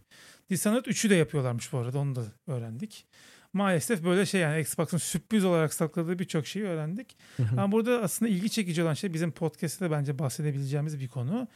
Dishonored 0.51 0.85
3'ü 0.85 1.11
de 1.11 1.15
yapıyorlarmış 1.15 1.73
bu 1.73 1.79
arada. 1.79 1.99
Onu 1.99 2.15
da 2.15 2.25
öğrendik. 2.47 3.07
Maalesef 3.53 4.05
böyle 4.05 4.27
şey 4.27 4.41
yani 4.41 4.61
Xbox'ın 4.61 4.99
sürpriz 4.99 5.45
olarak 5.45 5.75
sakladığı 5.75 6.19
birçok 6.19 6.47
şeyi 6.47 6.65
öğrendik. 6.65 7.17
Ama 7.53 7.73
burada 7.73 8.03
aslında 8.03 8.31
ilgi 8.31 8.51
çekici 8.51 8.83
olan 8.83 8.95
şey 8.95 9.13
bizim 9.15 9.33
podcast'te 9.33 9.85
de 9.85 9.91
bence 9.91 10.19
bahsedebileceğimiz 10.19 11.01
bir 11.01 11.09
konu. 11.09 11.49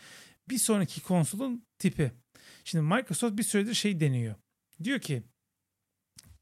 Bir 0.48 0.58
sonraki 0.58 1.02
konsolun 1.02 1.64
tipi. 1.78 2.12
Şimdi 2.64 2.94
Microsoft 2.94 3.38
bir 3.38 3.42
süredir 3.42 3.74
şey 3.74 4.00
deniyor. 4.00 4.34
Diyor 4.84 4.98
ki 4.98 5.22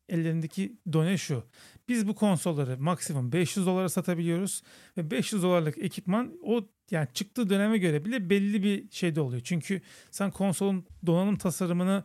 ellerindeki 0.09 0.77
done 0.93 1.19
şu. 1.19 1.45
Biz 1.89 2.09
bu 2.09 2.15
konsolları 2.15 2.79
maksimum 2.79 3.33
500 3.33 3.67
dolara 3.67 3.89
satabiliyoruz 3.89 4.63
ve 4.97 5.11
500 5.11 5.43
dolarlık 5.43 5.79
ekipman 5.79 6.33
o 6.43 6.69
yani 6.91 7.09
çıktığı 7.15 7.51
döneme 7.51 7.79
göre 7.79 8.05
bile 8.05 8.31
belli 8.31 8.63
bir 8.63 8.91
şeyde 8.91 9.21
oluyor. 9.21 9.43
Çünkü 9.45 9.81
sen 10.11 10.31
konsolun 10.31 10.87
donanım 11.07 11.39
tasarımını 11.39 12.05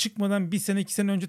çıkmadan 0.00 0.52
bir 0.52 0.58
sene 0.58 0.80
iki 0.80 0.94
sene 0.94 1.10
önce 1.10 1.26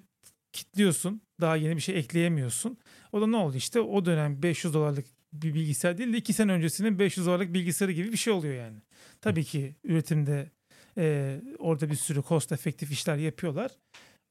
kitliyorsun. 0.53 1.21
Daha 1.41 1.55
yeni 1.55 1.75
bir 1.75 1.81
şey 1.81 1.99
ekleyemiyorsun. 1.99 2.77
O 3.11 3.21
da 3.21 3.27
ne 3.27 3.35
oldu 3.35 3.57
işte 3.57 3.79
o 3.79 4.05
dönem 4.05 4.43
500 4.43 4.73
dolarlık 4.73 5.05
bir 5.33 5.53
bilgisayar 5.53 5.97
değil 5.97 6.13
de 6.13 6.17
iki 6.17 6.33
sene 6.33 6.51
öncesinin 6.51 6.99
500 6.99 7.27
dolarlık 7.27 7.53
bilgisayarı 7.53 7.91
gibi 7.91 8.11
bir 8.11 8.17
şey 8.17 8.33
oluyor 8.33 8.53
yani. 8.53 8.77
Tabii 9.21 9.43
ki 9.43 9.75
üretimde 9.83 10.51
e, 10.97 11.37
orada 11.59 11.89
bir 11.89 11.95
sürü 11.95 12.23
cost 12.23 12.51
efektif 12.51 12.91
işler 12.91 13.17
yapıyorlar. 13.17 13.71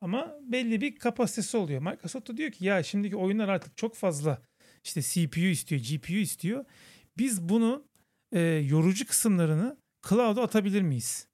Ama 0.00 0.34
belli 0.42 0.80
bir 0.80 0.96
kapasitesi 0.96 1.56
oluyor. 1.56 1.82
Microsoft 1.82 2.28
da 2.28 2.36
diyor 2.36 2.50
ki 2.50 2.64
ya 2.64 2.82
şimdiki 2.82 3.16
oyunlar 3.16 3.48
artık 3.48 3.76
çok 3.76 3.96
fazla 3.96 4.42
işte 4.84 5.02
CPU 5.02 5.40
istiyor, 5.40 5.80
GPU 5.80 6.12
istiyor. 6.12 6.64
Biz 7.18 7.48
bunu 7.48 7.84
e, 8.32 8.40
yorucu 8.40 9.06
kısımlarını 9.06 9.76
cloud'a 10.08 10.42
atabilir 10.42 10.82
miyiz? 10.82 11.29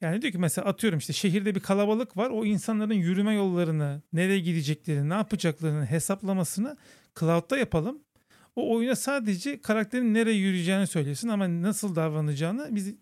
Yani 0.00 0.22
diyor 0.22 0.32
ki 0.32 0.38
mesela 0.38 0.66
atıyorum 0.68 0.98
işte 0.98 1.12
şehirde 1.12 1.54
bir 1.54 1.60
kalabalık 1.60 2.16
var. 2.16 2.30
O 2.30 2.44
insanların 2.44 2.94
yürüme 2.94 3.34
yollarını, 3.34 4.02
nereye 4.12 4.40
gideceklerini, 4.40 5.08
ne 5.08 5.14
yapacaklarını 5.14 5.86
hesaplamasını 5.86 6.76
cloud'da 7.20 7.58
yapalım. 7.58 7.98
O 8.56 8.74
oyuna 8.74 8.96
sadece 8.96 9.60
karakterin 9.60 10.14
nereye 10.14 10.36
yürüyeceğini 10.36 10.86
söylesin 10.86 11.28
ama 11.28 11.62
nasıl 11.62 11.96
davranacağını 11.96 12.68
biz 12.70 12.94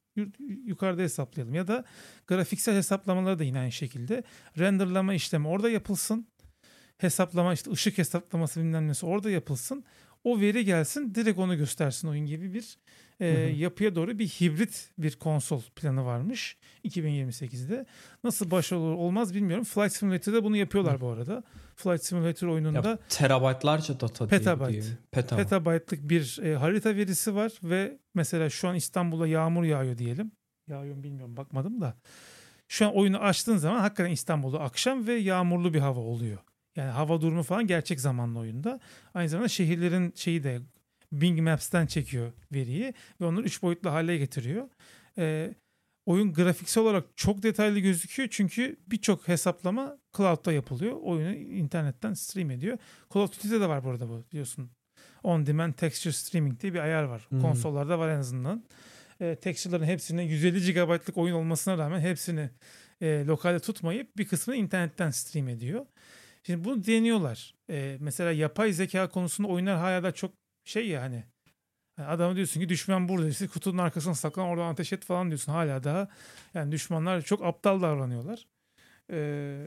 yukarıda 0.65 1.03
hesaplayalım. 1.03 1.55
Ya 1.55 1.69
da 1.69 1.85
grafiksel 2.27 2.77
hesaplamaları 2.77 3.39
da 3.39 3.45
yine 3.45 3.59
aynı 3.59 3.73
şekilde. 3.73 4.23
Renderlama 4.59 5.15
işlemi 5.15 5.49
orada 5.49 5.70
yapılsın. 5.70 6.27
Hesaplama 6.99 7.53
işte 7.53 7.70
ışık 7.70 7.99
hesaplaması 7.99 8.61
bilmem 8.61 8.89
nesi 8.89 9.07
orada 9.07 9.31
yapılsın. 9.31 9.85
O 10.25 10.41
veri 10.41 10.65
gelsin 10.65 11.15
direkt 11.15 11.39
onu 11.39 11.57
göstersin 11.57 12.09
oyun 12.09 12.27
gibi 12.27 12.55
bir 12.55 12.79
e, 13.20 13.27
yapıya 13.57 13.95
doğru 13.95 14.19
bir 14.19 14.28
hibrit 14.28 14.90
bir 14.99 15.16
konsol 15.16 15.61
planı 15.77 16.05
varmış 16.05 16.57
2028'de. 16.85 17.86
Nasıl 18.24 18.51
başarılı 18.51 18.85
olmaz 18.85 19.35
bilmiyorum. 19.35 19.65
Flight 19.65 19.93
Simulator'da 19.93 20.45
bunu 20.45 20.57
yapıyorlar 20.57 20.97
hı. 20.97 21.01
bu 21.01 21.09
arada. 21.09 21.43
Flight 21.77 22.05
Simulator 22.05 22.49
oyununda 22.49 22.89
ya, 22.89 22.99
terabaytlarca 23.09 24.01
data 24.01 24.27
petabyte, 24.27 24.73
diye, 24.73 24.82
petabyte. 25.11 25.45
petabaytlık 25.45 26.09
bir 26.09 26.39
e, 26.43 26.55
harita 26.55 26.97
verisi 26.97 27.35
var 27.35 27.53
ve 27.62 27.99
mesela 28.15 28.51
şu 28.51 28.69
an 28.69 28.74
İstanbul'a 28.74 29.27
yağmur 29.27 29.65
yağıyor 29.65 29.99
diyelim. 29.99 30.32
Yağıyor 30.69 31.03
bilmiyorum 31.03 31.36
bakmadım 31.36 31.81
da. 31.81 31.95
Şu 32.69 32.86
an 32.86 32.97
oyunu 32.97 33.19
açtığın 33.19 33.57
zaman 33.57 33.81
hakikaten 33.81 34.11
İstanbul'da 34.11 34.61
akşam 34.61 35.07
ve 35.07 35.12
yağmurlu 35.12 35.74
bir 35.74 35.81
hava 35.81 36.01
oluyor. 36.01 36.39
Yani 36.77 36.90
hava 36.90 37.20
durumu 37.20 37.43
falan 37.43 37.66
gerçek 37.66 38.01
zamanlı 38.01 38.39
oyunda. 38.39 38.81
Aynı 39.15 39.28
zamanda 39.28 39.49
şehirlerin 39.49 40.12
şeyi 40.16 40.45
de 40.45 40.61
Bing 41.12 41.40
Maps'ten 41.40 41.86
çekiyor 41.86 42.32
veriyi 42.52 42.94
ve 43.20 43.24
onu 43.24 43.43
üç 43.43 43.62
boyutlu 43.62 43.90
hale 43.90 44.16
getiriyor. 44.18 44.68
Ee, 45.18 45.55
oyun 46.06 46.32
grafiksel 46.32 46.82
olarak 46.82 47.05
çok 47.16 47.43
detaylı 47.43 47.78
gözüküyor 47.78 48.28
çünkü 48.32 48.76
birçok 48.86 49.28
hesaplama 49.28 49.98
cloud'da 50.16 50.52
yapılıyor. 50.52 50.97
Oyunu 51.02 51.35
internetten 51.35 52.14
stream 52.14 52.51
ediyor. 52.51 52.78
Call 53.14 53.20
of 53.20 53.32
Duty'de 53.32 53.60
de 53.60 53.68
var 53.68 53.85
burada 53.85 54.09
bu 54.09 54.24
biliyorsun. 54.30 54.70
On 55.22 55.47
Demand 55.47 55.72
Texture 55.72 56.12
Streaming 56.12 56.60
diye 56.60 56.74
bir 56.74 56.78
ayar 56.78 57.02
var. 57.02 57.26
Hmm. 57.28 57.40
Konsollarda 57.40 57.98
var 57.98 58.09
en 58.09 58.18
azından. 58.18 58.64
E, 59.20 59.36
texture'ların 59.36 59.85
hepsine 59.85 60.24
150 60.24 60.72
GB'lık 60.72 61.18
oyun 61.18 61.35
olmasına 61.35 61.78
rağmen 61.78 62.01
hepsini 62.01 62.51
e, 63.01 63.24
lokalde 63.26 63.60
tutmayıp 63.60 64.16
bir 64.16 64.28
kısmını 64.28 64.56
internetten 64.56 65.10
stream 65.10 65.48
ediyor. 65.48 65.86
Şimdi 66.43 66.64
bunu 66.64 66.86
deniyorlar. 66.86 67.55
E, 67.70 67.97
mesela 68.01 68.32
yapay 68.32 68.72
zeka 68.72 69.09
konusunda 69.09 69.48
oyunlar 69.48 69.78
hala 69.78 70.02
da 70.02 70.12
çok 70.12 70.32
şey 70.69 70.89
ya 70.89 71.03
hani 71.03 71.24
adamı 71.99 72.36
diyorsun 72.36 72.61
ki 72.61 72.69
düşman 72.69 73.09
burada 73.09 73.28
işte 73.28 73.49
kutunun 73.49 73.78
arkasına 73.78 74.15
saklan 74.15 74.49
oradan 74.49 74.73
ateş 74.73 74.93
et 74.93 75.05
falan 75.05 75.28
diyorsun 75.28 75.53
hala 75.53 75.85
daha 75.85 76.09
yani 76.55 76.73
düşmanlar 76.73 77.23
çok 77.23 77.45
aptal 77.45 77.82
davranıyorlar. 77.82 78.47
Ee, 79.11 79.66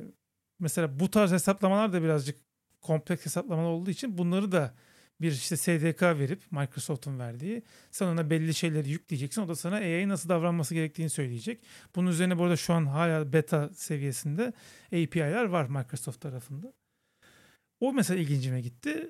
mesela 0.59 0.99
bu 0.99 1.11
tarz 1.11 1.31
hesaplamalar 1.31 1.93
da 1.93 2.03
birazcık 2.03 2.39
kompleks 2.81 3.25
hesaplamalar 3.25 3.69
olduğu 3.69 3.89
için 3.89 4.17
bunları 4.17 4.51
da 4.51 4.75
bir 5.21 5.31
işte 5.31 5.57
SDK 5.57 6.01
verip 6.01 6.51
Microsoft'un 6.51 7.19
verdiği 7.19 7.63
sen 7.91 8.07
ona 8.07 8.29
belli 8.29 8.53
şeyleri 8.53 8.89
yükleyeceksin. 8.89 9.41
O 9.41 9.47
da 9.47 9.55
sana 9.55 9.75
AI'ye 9.75 10.09
nasıl 10.09 10.29
davranması 10.29 10.73
gerektiğini 10.73 11.09
söyleyecek. 11.09 11.63
Bunun 11.95 12.11
üzerine 12.11 12.37
burada 12.37 12.57
şu 12.57 12.73
an 12.73 12.85
hala 12.85 13.33
beta 13.33 13.69
seviyesinde 13.69 14.53
API'ler 14.87 15.43
var 15.45 15.65
Microsoft 15.65 16.21
tarafında. 16.21 16.73
O 17.79 17.93
mesela 17.93 18.19
ilgincime 18.19 18.61
gitti. 18.61 19.09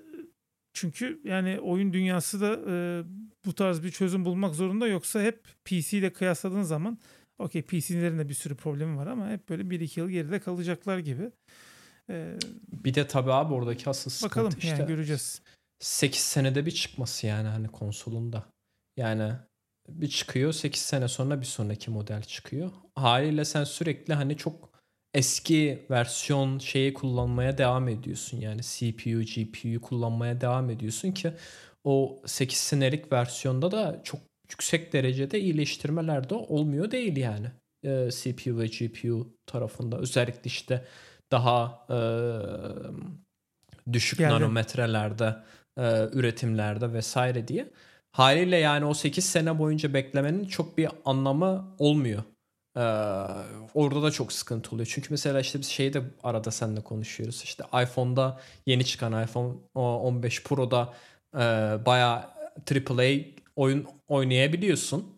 Çünkü 0.74 1.22
yani 1.24 1.60
oyun 1.60 1.94
dünyası 1.94 2.42
da 2.42 2.60
e, 2.70 3.04
bu 3.46 3.56
tarz 3.56 3.84
bir 3.84 3.92
çözüm 3.92 4.26
bulmak 4.26 4.56
zorunda 4.56 4.88
yoksa 4.88 5.22
hep 5.22 5.44
PC 5.66 5.98
ile 5.98 6.14
kıyasladığın 6.14 6.64
zaman 6.64 6.98
okey 7.40 7.62
PC'lerin 7.62 8.20
de 8.20 8.30
bir 8.30 8.34
sürü 8.34 8.56
problemi 8.56 8.98
var 8.98 9.08
ama 9.08 9.30
hep 9.30 9.50
böyle 9.50 9.64
1-2 9.64 10.00
yıl 10.00 10.10
geride 10.10 10.40
kalacaklar 10.40 10.98
gibi. 10.98 11.32
Ee, 12.10 12.38
bir 12.68 12.94
de 12.94 13.08
tabii 13.08 13.34
abi 13.34 13.54
oradaki 13.54 13.90
asıl 13.90 14.12
sıkıntı 14.12 14.36
bakalım, 14.36 14.54
işte 14.58 14.68
yani 14.68 14.88
göreceğiz. 14.88 15.42
8 15.80 16.22
senede 16.22 16.66
bir 16.66 16.72
çıkması 16.72 17.28
yani 17.28 17.48
hani 17.48 17.68
konsolunda. 17.68 18.46
Yani 18.98 19.34
bir 19.90 20.08
çıkıyor 20.10 20.54
8 20.54 20.82
sene 20.82 21.08
sonra 21.08 21.42
bir 21.42 21.46
sonraki 21.46 21.92
model 21.92 22.22
çıkıyor. 22.24 22.72
Haliyle 22.96 23.46
sen 23.46 23.64
sürekli 23.64 24.14
hani 24.14 24.38
çok 24.38 24.71
eski 25.14 25.86
versiyon 25.90 26.60
şeyi 26.60 26.94
kullanmaya 26.94 27.58
devam 27.58 27.88
ediyorsun. 27.88 28.42
Yani 28.42 28.62
CPU, 28.62 29.22
GPU 29.22 29.82
kullanmaya 29.82 30.42
devam 30.42 30.70
ediyorsun 30.70 31.12
ki 31.12 31.34
o 31.84 32.22
8 32.26 32.58
senelik 32.58 33.12
versiyonda 33.12 33.72
da 33.72 34.02
çok 34.04 34.20
yüksek 34.52 34.94
derecede 34.94 35.40
iyileştirmeler 35.40 36.30
de 36.30 36.36
olmuyor 36.36 36.92
değil 36.92 37.18
yani. 37.18 37.48
Ee, 37.84 38.10
CPU 38.12 38.60
ve 38.60 38.68
GPU 38.68 39.28
tarafında 39.46 39.98
özellikle 39.98 40.42
işte 40.44 40.86
daha 41.32 41.86
e, 41.90 41.98
düşük 43.94 44.20
Geldim. 44.20 44.36
nanometrelerde 44.36 45.36
e, 45.78 46.10
üretimlerde 46.14 46.94
vesaire 46.94 47.48
diye. 47.48 47.72
Haliyle 48.12 48.58
yani 48.58 48.86
o 48.86 48.94
8 48.94 49.26
sene 49.26 49.60
boyunca 49.60 49.94
beklemenin 49.94 50.46
çok 50.46 50.78
bir 50.78 50.90
anlamı 51.06 51.76
olmuyor. 51.80 52.24
Ee, 52.78 52.82
orada 53.74 54.04
da 54.04 54.12
çok 54.12 54.34
sıkıntı 54.34 54.76
oluyor. 54.76 54.88
Çünkü 54.92 55.08
mesela 55.12 55.40
işte 55.40 55.60
biz 55.60 55.68
şeyi 55.68 55.94
de 55.94 56.02
arada 56.24 56.52
seninle 56.52 56.82
konuşuyoruz. 56.82 57.42
İşte 57.44 57.64
iPhone'da 57.84 58.40
yeni 58.66 58.86
çıkan 58.86 59.24
iPhone 59.24 59.54
15 59.76 60.44
Pro'da 60.44 60.94
e, 61.36 61.40
bayağı 61.86 62.24
AAA 62.72 63.18
oyun 63.56 63.88
oynayabiliyorsun. 64.08 65.18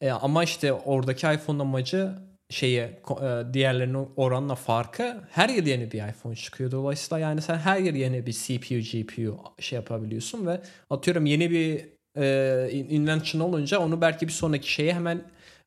E, 0.00 0.10
ama 0.10 0.44
işte 0.44 0.72
oradaki 0.72 1.26
iPhone 1.26 1.62
amacı 1.62 2.14
şeye 2.50 3.02
e, 3.22 3.42
diğerlerinin 3.52 4.08
oranla 4.16 4.54
farkı 4.54 5.20
her 5.30 5.48
yıl 5.48 5.66
yeni 5.66 5.92
bir 5.92 6.08
iPhone 6.08 6.36
çıkıyor. 6.36 6.70
Dolayısıyla 6.70 7.18
yani 7.18 7.42
sen 7.42 7.56
her 7.58 7.78
yıl 7.78 7.94
yeni 7.94 8.26
bir 8.26 8.32
CPU, 8.32 8.74
GPU 8.74 9.44
şey 9.60 9.76
yapabiliyorsun 9.76 10.46
ve 10.46 10.60
atıyorum 10.90 11.26
yeni 11.26 11.50
bir 11.50 11.86
e, 12.16 12.70
invention 12.72 13.40
olunca 13.40 13.78
onu 13.78 14.00
belki 14.00 14.28
bir 14.28 14.32
sonraki 14.32 14.72
şeye 14.72 14.94
hemen 14.94 15.22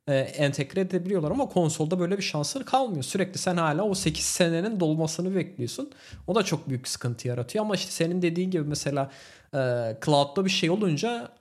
e, 0.10 0.14
entegre 0.16 0.82
edebiliyorlar 0.82 1.32
ama 1.32 1.46
konsolda 1.50 2.00
böyle 2.00 2.18
bir 2.18 2.24
şansları 2.24 2.66
kalmıyor. 2.66 3.04
Sürekli 3.04 3.38
sen 3.38 3.58
hala 3.58 3.84
o 3.84 3.96
8 3.96 4.26
senenin 4.26 4.80
dolmasını 4.80 5.36
bekliyorsun. 5.36 5.92
O 6.28 6.36
da 6.36 6.44
çok 6.44 6.70
büyük 6.70 6.88
sıkıntı 6.88 7.28
yaratıyor 7.28 7.66
ama 7.66 7.76
işte 7.76 7.92
senin 7.92 8.22
dediğin 8.22 8.52
gibi 8.52 8.64
mesela 8.64 9.12
e, 9.54 9.58
cloud'da 10.06 10.46
bir 10.46 10.50
şey 10.50 10.70
olunca 10.70 11.32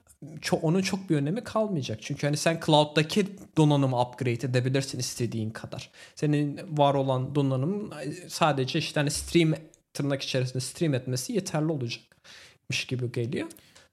çok, 0.41 0.63
onun 0.63 0.81
çok 0.81 1.09
bir 1.09 1.15
önemi 1.15 1.43
kalmayacak. 1.43 1.99
Çünkü 2.01 2.27
hani 2.27 2.37
sen 2.37 2.59
cloud'daki 2.65 3.27
donanımı 3.57 4.01
upgrade 4.01 4.31
edebilirsin 4.47 4.99
istediğin 4.99 5.49
kadar. 5.49 5.89
Senin 6.15 6.59
var 6.77 6.93
olan 6.93 7.35
donanım 7.35 7.91
sadece 8.27 8.79
işte 8.79 8.99
hani 8.99 9.11
stream 9.11 9.53
tırnak 9.93 10.21
içerisinde 10.21 10.59
stream 10.59 10.93
etmesi 10.93 11.33
yeterli 11.33 11.71
olacakmış 11.71 12.85
gibi 12.87 13.11
geliyor. 13.11 13.47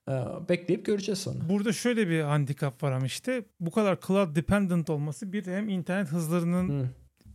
Ee, 0.09 0.13
bekleyip 0.49 0.87
göreceğiz 0.87 1.19
sonra. 1.19 1.49
Burada 1.49 1.73
şöyle 1.73 2.09
bir 2.09 2.21
handikap 2.21 2.83
var 2.83 2.93
ama 2.93 3.07
işte 3.07 3.45
bu 3.61 3.71
kadar 3.71 4.01
cloud 4.01 4.37
dependent 4.37 4.91
olması 4.91 5.33
bir 5.33 5.47
hem 5.47 5.69
internet 5.69 6.09
hızlarının 6.09 6.69
hmm. 6.69 6.91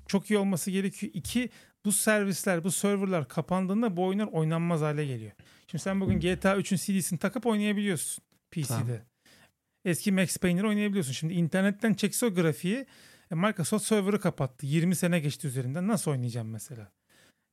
çok 0.07 0.31
iyi 0.31 0.37
olması 0.37 0.71
gerekiyor. 0.71 1.11
İki 1.15 1.49
bu 1.85 1.91
servisler, 1.91 2.63
bu 2.63 2.71
serverlar 2.71 3.27
kapandığında 3.27 3.97
bu 3.97 4.05
oyunlar 4.05 4.27
oynanmaz 4.27 4.81
hale 4.81 5.05
geliyor. 5.05 5.31
Şimdi 5.67 5.83
sen 5.83 6.01
bugün 6.01 6.19
GTA 6.19 6.57
3'ün 6.57 6.77
CD'sini 6.77 7.19
takıp 7.19 7.45
oynayabiliyorsun 7.45 8.23
PC'de. 8.51 8.67
Tamam. 8.67 8.87
Eski 9.85 10.11
Max 10.11 10.37
Payne'leri 10.37 10.67
oynayabiliyorsun. 10.67 11.11
Şimdi 11.11 11.33
internetten 11.33 11.93
çekse 11.93 12.25
o 12.25 12.33
grafiği 12.33 12.85
e, 13.31 13.35
Microsoft 13.35 13.85
server'ı 13.85 14.19
kapattı. 14.19 14.65
20 14.65 14.95
sene 14.95 15.19
geçti 15.19 15.47
üzerinden. 15.47 15.87
Nasıl 15.87 16.11
oynayacağım 16.11 16.49
mesela? 16.49 16.91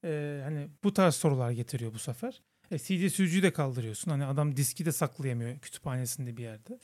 Ee, 0.04 0.40
hani 0.44 0.68
bu 0.84 0.92
tarz 0.94 1.14
sorular 1.14 1.50
getiriyor 1.50 1.94
bu 1.94 1.98
sefer. 1.98 2.42
E, 2.70 2.78
CD 2.78 3.08
sürücüyü 3.08 3.42
de 3.42 3.52
kaldırıyorsun. 3.52 4.10
Hani 4.10 4.24
adam 4.24 4.56
diski 4.56 4.84
de 4.84 4.92
saklayamıyor 4.92 5.58
kütüphanesinde 5.58 6.36
bir 6.36 6.42
yerde. 6.42 6.78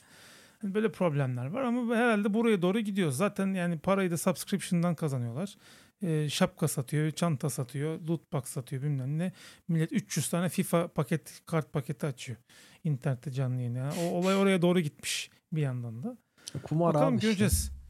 Hani 0.63 0.75
böyle 0.75 0.93
problemler 0.93 1.47
var 1.47 1.63
ama 1.63 1.97
herhalde 1.97 2.35
buraya 2.35 2.63
doğru 2.63 2.81
gidiyor. 2.81 3.11
Zaten 3.11 3.55
yani 3.55 3.79
parayı 3.79 4.11
da 4.11 4.19
subscription'dan 4.19 4.95
kazanıyorlar. 4.95 5.57
E, 6.03 6.29
şapka 6.29 6.69
satıyor, 6.69 7.11
çanta 7.11 7.51
satıyor, 7.51 8.01
loot 8.01 8.33
box 8.33 8.45
satıyor 8.45 8.83
bilmem 8.83 9.19
ne. 9.19 9.33
Millet 9.69 9.93
300 9.93 10.29
tane 10.29 10.49
FIFA 10.49 10.89
paket, 10.89 11.41
kart 11.47 11.73
paketi 11.73 12.07
açıyor. 12.07 12.39
İnternette 12.85 13.33
canlı 13.33 13.57
yayın. 13.57 13.75
Yani 13.75 13.93
o 14.01 14.03
olay 14.03 14.37
oraya 14.37 14.63
doğru 14.63 14.81
gitmiş 14.81 15.31
bir 15.53 15.63
yandan 15.63 16.03
da. 16.03 16.17
Kumar 16.63 16.95
Bakalım 16.95 17.15
abi 17.15 17.21
göreceğiz. 17.21 17.53
Işte. 17.53 17.84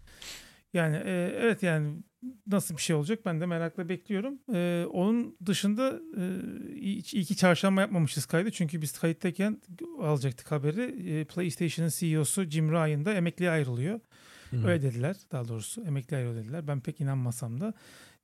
Yani 0.75 0.97
e, 0.97 1.37
evet 1.41 1.63
yani 1.63 2.03
nasıl 2.47 2.77
bir 2.77 2.83
şey 2.83 2.97
olacak 2.97 3.19
ben 3.25 3.41
de 3.41 3.47
merakla 3.47 3.89
bekliyorum. 3.89 4.39
E, 4.55 4.87
onun 4.93 5.37
dışında 5.47 6.01
e, 6.17 6.25
iyi 6.75 7.25
ki 7.25 7.37
çarşamba 7.37 7.81
yapmamışız 7.81 8.27
kaydı. 8.27 8.51
Çünkü 8.51 8.83
biz 8.83 8.99
kayıttayken 8.99 9.63
alacaktık 10.01 10.53
haberi. 10.53 11.11
E, 11.21 11.25
PlayStation'ın 11.25 11.91
CEO'su 11.95 12.45
Jim 12.45 12.73
Ryan 12.73 13.05
da 13.05 13.15
emekliye 13.15 13.51
ayrılıyor. 13.51 14.01
Hı-hı. 14.51 14.69
Öyle 14.69 14.83
dediler 14.83 15.17
daha 15.33 15.49
doğrusu. 15.49 15.85
Emekli 15.85 16.17
ayrılıyor 16.17 16.45
dediler. 16.45 16.69
Ben 16.69 16.81
pek 16.81 17.01
inanmasam 17.01 17.61
da. 17.61 17.75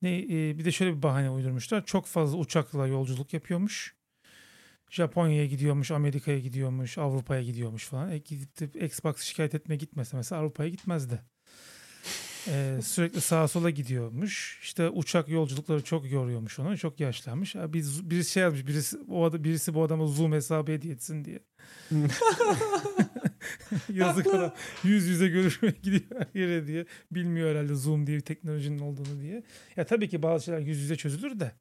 Ne, 0.03 0.19
e, 0.19 0.59
bir 0.59 0.65
de 0.65 0.73
şöyle 0.73 0.97
bir 0.97 1.03
bahane 1.03 1.31
uydurmuşlar. 1.31 1.85
Çok 1.85 2.07
fazla 2.07 2.39
uçakla 2.39 2.87
yolculuk 2.87 3.35
yapıyormuş. 3.35 3.95
Japonya'ya 4.91 5.47
gidiyormuş, 5.47 5.91
Amerika'ya 5.91 6.39
gidiyormuş, 6.39 6.99
Avrupa'ya 6.99 7.43
gidiyormuş 7.43 7.87
falan. 7.87 8.11
E, 8.11 8.19
gidip 8.19 8.61
de 8.61 8.87
Xbox 8.87 9.17
şikayet 9.23 9.55
etmeye 9.55 9.77
gitmese 9.77 10.17
mesela 10.17 10.41
Avrupa'ya 10.41 10.69
gitmezdi. 10.69 11.21
Ee, 12.49 12.79
sürekli 12.83 13.21
sağa 13.21 13.49
sola 13.49 13.71
gidiyormuş. 13.71 14.59
İşte 14.63 14.89
uçak 14.89 15.29
yolculukları 15.29 15.85
çok 15.85 16.11
yoruyormuş 16.11 16.59
onu. 16.59 16.79
Çok 16.79 17.01
yaşlanmış. 17.01 17.57
Abi 17.57 17.73
biz, 17.73 18.11
birisi 18.11 18.33
şey 18.33 18.43
yapmış. 18.43 18.67
Birisi, 18.67 18.99
o 19.09 19.25
adam, 19.25 19.45
birisi 19.45 19.75
bu 19.75 19.83
adama 19.83 20.07
Zoom 20.07 20.33
hesabı 20.33 20.73
hediye 20.73 20.95
etsin 20.95 21.25
diye. 21.25 21.39
Yazık 23.95 24.27
adam. 24.27 24.55
Yüz 24.85 25.07
yüze 25.07 25.29
görüşmeye 25.29 25.75
gidiyor 25.83 26.03
her 26.19 26.41
yere 26.41 26.67
diye. 26.67 26.87
Bilmiyor 27.11 27.51
herhalde 27.51 27.75
Zoom 27.75 28.07
diye 28.07 28.17
bir 28.17 28.23
teknolojinin 28.23 28.79
olduğunu 28.79 29.21
diye. 29.21 29.43
Ya 29.77 29.87
tabii 29.87 30.09
ki 30.09 30.23
bazı 30.23 30.45
şeyler 30.45 30.61
yüz 30.61 30.79
yüze 30.81 30.97
çözülür 30.97 31.41
de. 31.41 31.53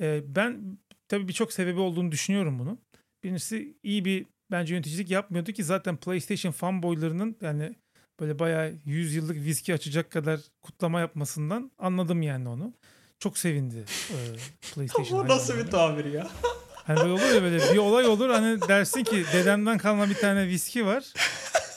Ee, 0.00 0.22
ben 0.26 0.78
tabii 1.08 1.28
birçok 1.28 1.52
sebebi 1.52 1.80
olduğunu 1.80 2.12
düşünüyorum 2.12 2.58
bunun. 2.58 2.80
Birincisi 3.24 3.78
iyi 3.82 4.04
bir 4.04 4.26
bence 4.50 4.74
yöneticilik 4.74 5.10
yapmıyordu 5.10 5.52
ki 5.52 5.64
zaten 5.64 5.96
PlayStation 5.96 6.52
fanboylarının 6.52 7.36
yani 7.40 7.74
böyle 8.20 8.38
bayağı 8.38 8.72
100 8.84 9.14
yıllık 9.14 9.36
viski 9.36 9.74
açacak 9.74 10.10
kadar 10.10 10.40
kutlama 10.62 11.00
yapmasından 11.00 11.70
anladım 11.78 12.22
yani 12.22 12.48
onu. 12.48 12.72
Çok 13.18 13.38
sevindi 13.38 13.84
e, 14.10 14.16
PlayStation. 14.74 15.24
Bu 15.24 15.28
nasıl 15.28 15.58
bir 15.58 15.66
tabir 15.66 16.04
ya? 16.04 16.28
Hani 16.86 16.98
böyle 16.98 17.12
olur 17.12 17.34
ya 17.34 17.42
böyle 17.42 17.56
bir 17.72 17.78
olay 17.78 18.06
olur 18.06 18.30
hani 18.30 18.60
dersin 18.68 19.04
ki 19.04 19.24
dedemden 19.32 19.78
kalma 19.78 20.08
bir 20.08 20.14
tane 20.14 20.48
viski 20.48 20.86
var. 20.86 21.04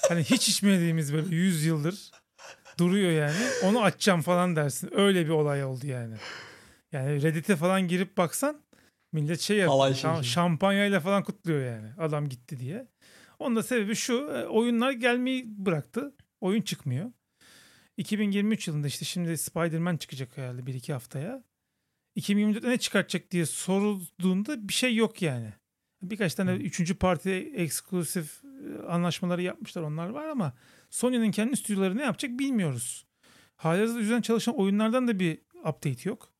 Hani 0.09 0.23
hiç 0.23 0.49
içmediğimiz 0.49 1.14
böyle 1.14 1.35
100 1.35 1.65
yıldır 1.65 2.11
duruyor 2.80 3.11
yani. 3.11 3.35
Onu 3.64 3.84
açacağım 3.84 4.22
falan 4.22 4.55
dersin. 4.55 4.89
Öyle 4.95 5.26
bir 5.26 5.30
olay 5.30 5.64
oldu 5.64 5.88
yani. 5.88 6.15
Yani 6.91 7.22
Reddit'e 7.22 7.55
falan 7.55 7.88
girip 7.88 8.18
baksan 8.18 8.61
millet 9.11 9.39
şey 9.39 9.57
yapıyor. 9.57 9.93
Şam, 9.95 10.23
şampanyayla 10.23 10.99
falan 10.99 11.23
kutluyor 11.23 11.65
yani. 11.65 11.88
Adam 11.97 12.30
gitti 12.30 12.59
diye. 12.59 12.88
Onun 13.39 13.55
da 13.55 13.64
sebebi 13.64 13.95
şu. 13.95 14.14
E, 14.14 14.45
oyunlar 14.45 14.91
gelmeyi 14.91 15.45
bıraktı. 15.47 16.14
Oyun 16.41 16.61
çıkmıyor. 16.61 17.11
2023 17.97 18.68
yılında 18.68 18.88
işte 18.88 19.05
şimdi 19.05 19.38
Spider-Man 19.38 19.97
çıkacak 19.97 20.38
herhalde 20.38 20.65
bir 20.65 20.73
iki 20.73 20.93
haftaya. 20.93 21.43
2024'te 22.18 22.69
ne 22.69 22.77
çıkartacak 22.77 23.31
diye 23.31 23.45
sorulduğunda 23.45 24.68
bir 24.68 24.73
şey 24.73 24.95
yok 24.95 25.22
yani. 25.22 25.53
Birkaç 26.01 26.35
tane 26.35 26.53
hmm. 26.53 26.61
üçüncü 26.61 26.95
parti 26.95 27.31
eksklusif 27.55 28.43
e, 28.43 28.88
anlaşmaları 28.88 29.41
yapmışlar 29.41 29.81
onlar 29.81 30.09
var 30.09 30.27
ama 30.27 30.53
Sony'nin 30.89 31.31
kendi 31.31 31.57
stüdyoları 31.57 31.97
ne 31.97 32.03
yapacak 32.03 32.39
bilmiyoruz. 32.39 33.05
Halihazırda 33.55 33.99
üzerine 33.99 34.22
çalışan 34.22 34.57
oyunlardan 34.57 35.07
da 35.07 35.19
bir 35.19 35.39
update 35.65 36.09
yok. 36.09 36.34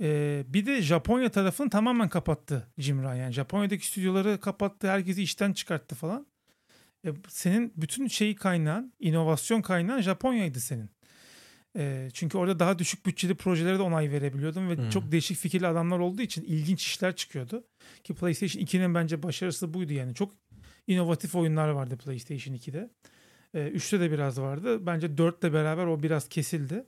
Ee, 0.00 0.44
bir 0.46 0.66
de 0.66 0.82
Japonya 0.82 1.30
tarafını 1.30 1.70
tamamen 1.70 2.08
kapattı 2.08 2.72
Jim 2.78 3.02
Ryan. 3.02 3.14
Yani 3.14 3.32
Japonya'daki 3.32 3.86
stüdyoları 3.86 4.40
kapattı, 4.40 4.90
herkesi 4.90 5.22
işten 5.22 5.52
çıkarttı 5.52 5.94
falan. 5.94 6.26
E, 7.06 7.10
senin 7.28 7.72
bütün 7.76 8.06
şeyi 8.06 8.34
kaynağın, 8.34 8.92
inovasyon 9.00 9.62
kaynağın 9.62 10.00
Japonya'ydı 10.00 10.60
senin. 10.60 10.90
E, 11.76 12.08
çünkü 12.12 12.38
orada 12.38 12.58
daha 12.58 12.78
düşük 12.78 13.06
bütçeli 13.06 13.34
projelere 13.34 13.78
de 13.78 13.82
onay 13.82 14.10
verebiliyordun 14.10 14.68
ve 14.68 14.76
hmm. 14.76 14.90
çok 14.90 15.12
değişik 15.12 15.36
fikirli 15.36 15.66
adamlar 15.66 15.98
olduğu 15.98 16.22
için 16.22 16.44
ilginç 16.44 16.86
işler 16.86 17.16
çıkıyordu. 17.16 17.64
Ki 18.04 18.14
PlayStation 18.14 18.62
2'nin 18.62 18.94
bence 18.94 19.22
başarısı 19.22 19.74
buydu 19.74 19.92
yani. 19.92 20.14
Çok 20.14 20.32
inovatif 20.86 21.34
oyunlar 21.34 21.68
vardı 21.68 21.96
PlayStation 21.96 22.54
2'de. 22.54 22.90
E, 23.54 23.58
3'te 23.58 24.00
de 24.00 24.10
biraz 24.10 24.40
vardı. 24.40 24.86
Bence 24.86 25.06
4'le 25.06 25.52
beraber 25.52 25.86
o 25.86 26.02
biraz 26.02 26.28
kesildi. 26.28 26.84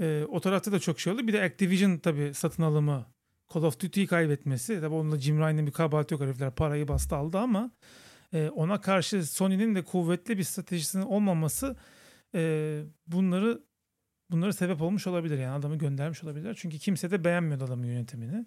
E, 0.00 0.24
o 0.28 0.40
tarafta 0.40 0.72
da 0.72 0.78
çok 0.78 1.00
şey 1.00 1.12
oldu. 1.12 1.26
Bir 1.26 1.32
de 1.32 1.42
Activision 1.42 1.98
tabii 1.98 2.34
satın 2.34 2.62
alımı 2.62 3.06
Call 3.54 3.62
of 3.62 3.80
Duty'yi 3.80 4.06
kaybetmesi. 4.06 4.80
Tabii 4.80 4.94
onunla 4.94 5.18
Jim 5.18 5.38
Ryan'ın 5.38 5.66
bir 5.66 5.72
kabahati 5.72 6.14
yok 6.14 6.22
herifler 6.22 6.54
parayı 6.54 6.88
bastı 6.88 7.16
aldı 7.16 7.38
ama 7.38 7.70
e, 8.32 8.48
ona 8.48 8.80
karşı 8.80 9.26
Sony'nin 9.26 9.74
de 9.74 9.82
kuvvetli 9.82 10.38
bir 10.38 10.42
stratejisinin 10.42 11.02
olmaması 11.02 11.76
e, 12.34 12.82
bunları 13.06 13.62
bunları 14.30 14.52
sebep 14.52 14.82
olmuş 14.82 15.06
olabilir 15.06 15.38
yani 15.38 15.52
adamı 15.52 15.78
göndermiş 15.78 16.24
olabilir. 16.24 16.54
Çünkü 16.60 16.78
kimse 16.78 17.10
de 17.10 17.24
beğenmiyordu 17.24 17.64
adamın 17.64 17.86
yönetimini. 17.86 18.46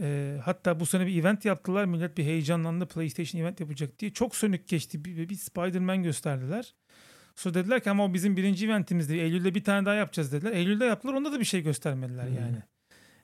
E, 0.00 0.38
hatta 0.44 0.80
bu 0.80 0.86
sene 0.86 1.06
bir 1.06 1.20
event 1.20 1.44
yaptılar. 1.44 1.84
Millet 1.84 2.18
bir 2.18 2.24
heyecanlandı 2.24 2.86
PlayStation 2.86 3.42
event 3.42 3.60
yapacak 3.60 3.98
diye. 3.98 4.12
Çok 4.12 4.36
sönük 4.36 4.68
geçti. 4.68 5.04
Bir, 5.04 5.28
bir 5.28 5.34
Spider-Man 5.34 6.02
gösterdiler. 6.02 6.74
Sonra 7.36 7.54
dediler 7.54 7.82
ki 7.82 7.90
ama 7.90 8.04
o 8.04 8.14
bizim 8.14 8.36
birinci 8.36 8.66
eventimizdi. 8.66 9.14
Eylül'de 9.14 9.54
bir 9.54 9.64
tane 9.64 9.86
daha 9.86 9.94
yapacağız 9.94 10.32
dediler. 10.32 10.52
Eylül'de 10.52 10.84
yaptılar. 10.84 11.14
Onda 11.14 11.32
da 11.32 11.40
bir 11.40 11.44
şey 11.44 11.62
göstermediler 11.62 12.28
hmm. 12.28 12.34
yani. 12.34 12.62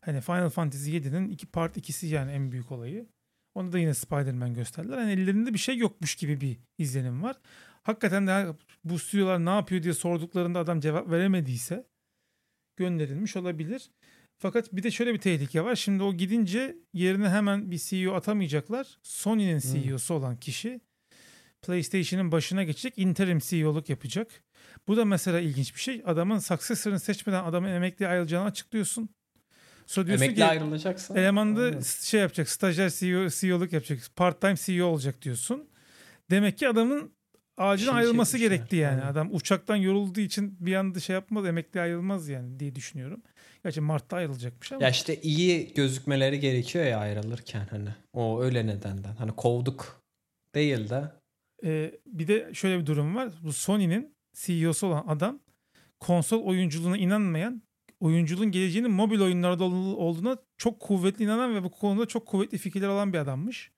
Hani 0.01 0.21
Final 0.21 0.49
Fantasy 0.49 0.97
7'nin 0.97 1.29
iki 1.29 1.47
part 1.47 1.77
ikisi 1.77 2.07
yani 2.07 2.33
en 2.33 2.53
büyük 2.53 2.73
olayı. 2.73 3.07
Onda 3.55 3.73
da 3.73 3.79
yine 3.79 3.95
Spider-Man 3.95 4.55
gösterdiler. 4.55 4.99
Yani 4.99 5.13
ellerinde 5.13 5.55
bir 5.55 5.59
şey 5.59 5.77
yokmuş 5.77 6.15
gibi 6.15 6.41
bir 6.41 6.59
izlenim 6.79 7.23
var. 7.23 7.37
Hakikaten 7.83 8.27
de 8.27 8.47
bu 8.85 8.99
stüdyolar 8.99 9.45
ne 9.45 9.51
yapıyor 9.51 9.83
diye 9.83 9.95
sorduklarında 9.95 10.59
adam 10.59 10.81
cevap 10.81 11.11
veremediyse 11.11 11.87
gönderilmiş 12.77 13.37
olabilir. 13.37 13.91
Fakat 14.39 14.73
bir 14.73 14.83
de 14.83 14.91
şöyle 14.91 15.15
bir 15.15 15.19
tehlike 15.19 15.65
var. 15.65 15.77
Şimdi 15.77 16.03
o 16.03 16.15
gidince 16.15 16.77
yerine 16.95 17.29
hemen 17.29 17.71
bir 17.71 17.79
CEO 17.79 18.15
atamayacaklar. 18.15 18.99
Sony'nin 19.03 19.59
CEO'su 19.59 20.15
olan 20.15 20.37
kişi 20.37 20.81
PlayStation'ın 21.63 22.33
başına 22.33 22.65
geçecek. 22.65 22.99
Interim 22.99 23.39
CEO'luk 23.39 23.89
yapacak. 23.89 24.45
Bu 24.89 24.97
da 24.97 25.05
mesela 25.05 25.41
ilginç 25.41 25.75
bir 25.75 25.81
şey. 25.81 26.03
Adamın 26.07 26.39
successor'ını 26.39 27.01
seçmeden 27.01 27.45
adamın 27.45 27.69
emekli 27.69 28.09
ayrılacağını 28.09 28.47
açıklıyorsun. 28.47 29.09
Sonra 29.93 30.07
diyorsun 30.07 30.25
Emekli 30.25 30.41
ki 30.41 30.45
ayrılacaksa. 30.45 31.19
Elemanda 31.19 31.69
evet. 31.69 31.87
şey 31.87 32.21
yapacak. 32.21 32.49
Stajyer 32.49 32.91
CEO, 32.91 33.29
CEO'luk 33.29 33.73
yapacak. 33.73 33.99
Part 34.17 34.41
time 34.41 34.55
CEO 34.57 34.87
olacak 34.87 35.23
diyorsun. 35.23 35.69
Demek 36.31 36.59
ki 36.59 36.69
adamın 36.69 37.13
acilen 37.57 37.95
ayrılması 37.95 38.39
gerekti 38.39 38.77
yani. 38.77 39.01
yani. 39.01 39.05
Adam 39.05 39.35
uçaktan 39.35 39.77
yorulduğu 39.77 40.21
için 40.21 40.57
bir 40.61 40.75
anda 40.75 41.01
şey 41.01 41.15
yapmaz. 41.15 41.47
Emekli 41.47 41.81
ayrılmaz 41.81 42.29
yani 42.29 42.61
diye 42.61 42.75
düşünüyorum. 42.75 43.23
Gerçi 43.63 43.81
Mart'ta 43.81 44.17
ayrılacakmış 44.17 44.73
ama. 44.73 44.83
Ya 44.83 44.91
işte 44.91 45.21
iyi 45.21 45.75
gözükmeleri 45.75 46.41
gerekiyor 46.41 46.85
ya 46.85 46.99
ayrılırken 46.99 47.67
hani. 47.71 47.89
O 48.13 48.43
öyle 48.43 48.67
nedenden. 48.67 49.15
Hani 49.15 49.33
kovduk 49.33 50.03
değil 50.55 50.91
de. 50.91 51.13
Ee, 51.65 51.93
bir 52.07 52.29
de 52.29 52.51
şöyle 52.55 52.81
bir 52.81 52.87
durum 52.87 53.17
var. 53.17 53.33
Bu 53.43 53.53
Sony'nin 53.53 54.15
CEO'su 54.35 54.87
olan 54.87 55.05
adam 55.09 55.41
konsol 56.01 56.43
oyunculuğuna 56.43 56.97
inanmayan 56.97 57.63
oyunculuğun 58.03 58.51
geleceğinin 58.51 58.91
mobil 58.91 59.21
oyunlarda 59.21 59.65
olduğuna 59.65 60.37
çok 60.57 60.81
kuvvetli 60.81 61.25
inanan 61.25 61.55
ve 61.55 61.65
bu 61.65 61.71
konuda 61.71 62.07
çok 62.07 62.27
kuvvetli 62.27 62.59
fikirler 62.59 62.89
olan 62.89 63.13
bir 63.13 63.19
adammış. 63.19 63.71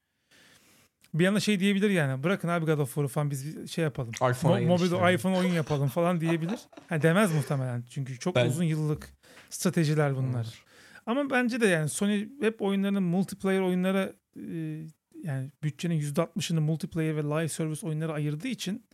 Bir 1.14 1.26
anda 1.26 1.40
şey 1.40 1.60
diyebilir 1.60 1.90
yani 1.90 2.22
bırakın 2.22 2.48
abi 2.48 2.66
God 2.66 2.78
of 2.78 2.88
War'u 2.88 3.08
falan 3.08 3.30
biz 3.30 3.70
şey 3.70 3.84
yapalım. 3.84 4.10
iPhone 4.10 4.62
Mo- 4.62 4.66
mobil 4.66 4.84
işte. 4.84 5.14
iPhone 5.14 5.36
oyun 5.36 5.52
yapalım 5.52 5.88
falan 5.88 6.20
diyebilir. 6.20 6.60
Yani 6.90 7.02
demez 7.02 7.34
muhtemelen 7.34 7.84
çünkü 7.90 8.18
çok 8.18 8.34
ben... 8.34 8.46
uzun 8.46 8.64
yıllık 8.64 9.08
stratejiler 9.50 10.16
bunlar. 10.16 10.44
Olur. 10.44 10.64
Ama 11.06 11.30
bence 11.30 11.60
de 11.60 11.66
yani 11.66 11.88
Sony 11.88 12.28
hep 12.40 12.62
oyunlarının 12.62 13.02
multiplayer 13.02 13.60
oyunlara 13.60 14.12
e, 14.36 14.42
yani 15.22 15.50
bütçenin 15.62 16.00
%60'ını 16.00 16.60
multiplayer 16.60 17.16
ve 17.16 17.22
live 17.22 17.48
service 17.48 17.86
oyunlara 17.86 18.12
ayırdığı 18.12 18.48
için 18.48 18.86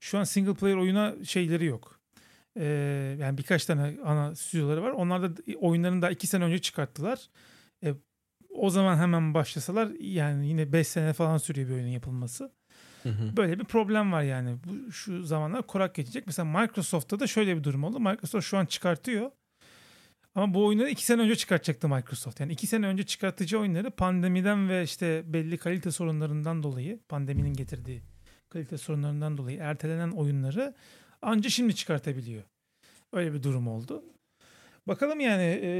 şu 0.00 0.18
an 0.18 0.24
single 0.24 0.54
player 0.54 0.76
oyuna 0.76 1.14
şeyleri 1.24 1.64
yok. 1.64 1.93
Ee, 2.56 3.16
yani 3.20 3.38
birkaç 3.38 3.64
tane 3.64 3.96
ana 4.04 4.34
stüdyoları 4.34 4.82
var. 4.82 4.90
Onlar 4.90 5.22
da 5.22 5.42
oyunlarını 5.60 6.02
da 6.02 6.10
iki 6.10 6.26
sene 6.26 6.44
önce 6.44 6.58
çıkarttılar. 6.58 7.28
Ee, 7.84 7.94
o 8.50 8.70
zaman 8.70 8.96
hemen 8.96 9.34
başlasalar 9.34 9.88
yani 10.00 10.48
yine 10.48 10.72
5 10.72 10.88
sene 10.88 11.12
falan 11.12 11.38
sürüyor 11.38 11.68
bir 11.68 11.74
oyunun 11.74 11.88
yapılması. 11.88 12.52
Hı 13.02 13.08
hı. 13.08 13.36
Böyle 13.36 13.58
bir 13.58 13.64
problem 13.64 14.12
var 14.12 14.22
yani. 14.22 14.56
Bu 14.64 14.92
şu 14.92 15.24
zamanlar 15.24 15.66
kurak 15.66 15.94
geçecek. 15.94 16.26
Mesela 16.26 16.60
Microsoft'ta 16.60 17.20
da 17.20 17.26
şöyle 17.26 17.56
bir 17.56 17.64
durum 17.64 17.84
oldu. 17.84 18.00
Microsoft 18.00 18.46
şu 18.46 18.58
an 18.58 18.66
çıkartıyor. 18.66 19.30
Ama 20.34 20.54
bu 20.54 20.66
oyunları 20.66 20.90
iki 20.90 21.04
sene 21.04 21.22
önce 21.22 21.36
çıkartacaktı 21.36 21.88
Microsoft. 21.88 22.40
Yani 22.40 22.52
iki 22.52 22.66
sene 22.66 22.86
önce 22.86 23.02
çıkartıcı 23.02 23.58
oyunları 23.58 23.90
pandemiden 23.90 24.68
ve 24.68 24.82
işte 24.82 25.22
belli 25.26 25.58
kalite 25.58 25.90
sorunlarından 25.90 26.62
dolayı, 26.62 26.98
pandeminin 27.08 27.54
getirdiği 27.54 28.02
kalite 28.54 28.78
sorunlarından 28.78 29.38
dolayı 29.38 29.58
ertelenen 29.58 30.10
oyunları 30.10 30.74
anca 31.24 31.50
şimdi 31.50 31.74
çıkartabiliyor. 31.74 32.42
Öyle 33.12 33.34
bir 33.34 33.42
durum 33.42 33.68
oldu. 33.68 34.04
Bakalım 34.86 35.20
yani 35.20 35.60
e, 35.62 35.70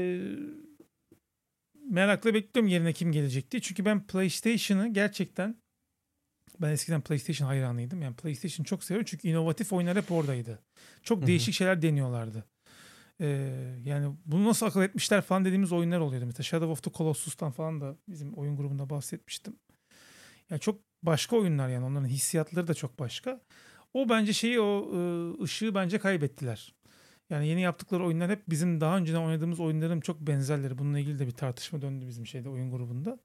merakla 1.89 2.33
bekliyorum 2.33 2.71
yerine 2.71 2.93
kim 2.93 3.11
gelecek 3.11 3.51
diye. 3.51 3.61
Çünkü 3.61 3.85
ben 3.85 4.07
PlayStation'ı 4.07 4.87
gerçekten 4.87 5.55
ben 6.61 6.69
eskiden 6.69 7.01
PlayStation 7.01 7.47
hayranıydım. 7.47 8.01
Yani 8.01 8.15
PlayStation 8.15 8.63
çok 8.63 8.83
seviyorum 8.83 9.05
çünkü 9.09 9.27
inovatif 9.27 9.73
oyunlar 9.73 9.97
hep 9.97 10.11
oradaydı. 10.11 10.59
Çok 11.03 11.19
Hı-hı. 11.19 11.27
değişik 11.27 11.53
şeyler 11.53 11.81
deniyorlardı. 11.81 12.45
Ee, 13.21 13.27
yani 13.83 14.15
bunu 14.25 14.45
nasıl 14.45 14.65
akıl 14.65 14.81
etmişler 14.81 15.21
falan 15.21 15.45
dediğimiz 15.45 15.71
oyunlar 15.71 15.99
oluyordu. 15.99 16.25
Mesela 16.25 16.43
Shadow 16.43 16.71
of 16.71 16.83
the 16.83 16.91
Colossus'tan 16.91 17.51
falan 17.51 17.81
da 17.81 17.95
bizim 18.07 18.33
oyun 18.33 18.57
grubunda 18.57 18.89
bahsetmiştim. 18.89 19.55
Yani 20.49 20.59
çok 20.59 20.79
başka 21.03 21.35
oyunlar 21.35 21.69
yani 21.69 21.85
onların 21.85 22.07
hissiyatları 22.07 22.67
da 22.67 22.73
çok 22.73 22.99
başka. 22.99 23.41
O 23.95 24.09
bence 24.09 24.33
şeyi 24.33 24.59
o 24.59 24.91
ışığı 25.43 25.75
bence 25.75 25.99
kaybettiler. 25.99 26.73
Yani 27.29 27.47
yeni 27.47 27.61
yaptıkları 27.61 28.05
oyunlar 28.05 28.29
hep 28.29 28.49
bizim 28.49 28.81
daha 28.81 28.97
önceden 28.97 29.19
oynadığımız 29.19 29.59
oyunların 29.59 29.99
çok 29.99 30.19
benzerleri. 30.19 30.77
Bununla 30.77 30.99
ilgili 30.99 31.19
de 31.19 31.27
bir 31.27 31.31
tartışma 31.31 31.81
döndü 31.81 32.07
bizim 32.07 32.25
şeyde 32.27 32.49
oyun 32.49 32.71
grubunda. 32.71 33.19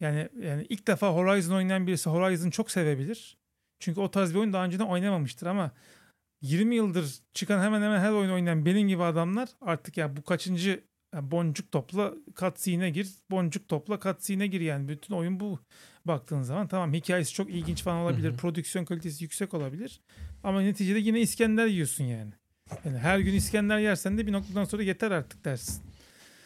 Yani 0.00 0.28
yani 0.42 0.66
ilk 0.68 0.86
defa 0.86 1.08
Horizon 1.10 1.54
oynayan 1.54 1.86
birisi 1.86 2.10
Horizon 2.10 2.50
çok 2.50 2.70
sevebilir. 2.70 3.38
Çünkü 3.78 4.00
o 4.00 4.10
tarz 4.10 4.34
bir 4.34 4.38
oyun 4.38 4.52
daha 4.52 4.64
önceden 4.64 4.84
oynamamıştır 4.84 5.46
ama 5.46 5.70
20 6.42 6.74
yıldır 6.74 7.14
çıkan 7.34 7.62
hemen 7.62 7.82
hemen 7.82 8.00
her 8.00 8.12
oyun 8.12 8.30
oynayan 8.30 8.66
benim 8.66 8.88
gibi 8.88 9.02
adamlar 9.02 9.48
artık 9.60 9.96
ya 9.96 10.16
bu 10.16 10.22
kaçıncı 10.22 10.84
boncuk 11.22 11.72
topla 11.72 12.14
cutscene'e 12.34 12.90
gir, 12.90 13.08
boncuk 13.30 13.68
topla 13.68 14.00
cutscene'e 14.00 14.46
gir 14.46 14.60
yani 14.60 14.88
bütün 14.88 15.14
oyun 15.14 15.40
bu 15.40 15.58
baktığın 16.06 16.42
zaman 16.42 16.68
tamam 16.68 16.92
hikayesi 16.92 17.32
çok 17.32 17.50
ilginç 17.50 17.82
falan 17.82 17.98
olabilir, 17.98 18.28
hı 18.28 18.32
hı. 18.32 18.36
prodüksiyon 18.36 18.84
kalitesi 18.84 19.24
yüksek 19.24 19.54
olabilir 19.54 20.00
ama 20.44 20.60
neticede 20.60 20.98
yine 20.98 21.20
İskender 21.20 21.66
yiyorsun 21.66 22.04
yani. 22.04 22.32
Yani 22.84 22.98
her 22.98 23.18
gün 23.18 23.34
İskender 23.34 23.78
yersen 23.78 24.18
de 24.18 24.26
bir 24.26 24.32
noktadan 24.32 24.64
sonra 24.64 24.82
yeter 24.82 25.10
artık 25.10 25.44
dersin. 25.44 25.82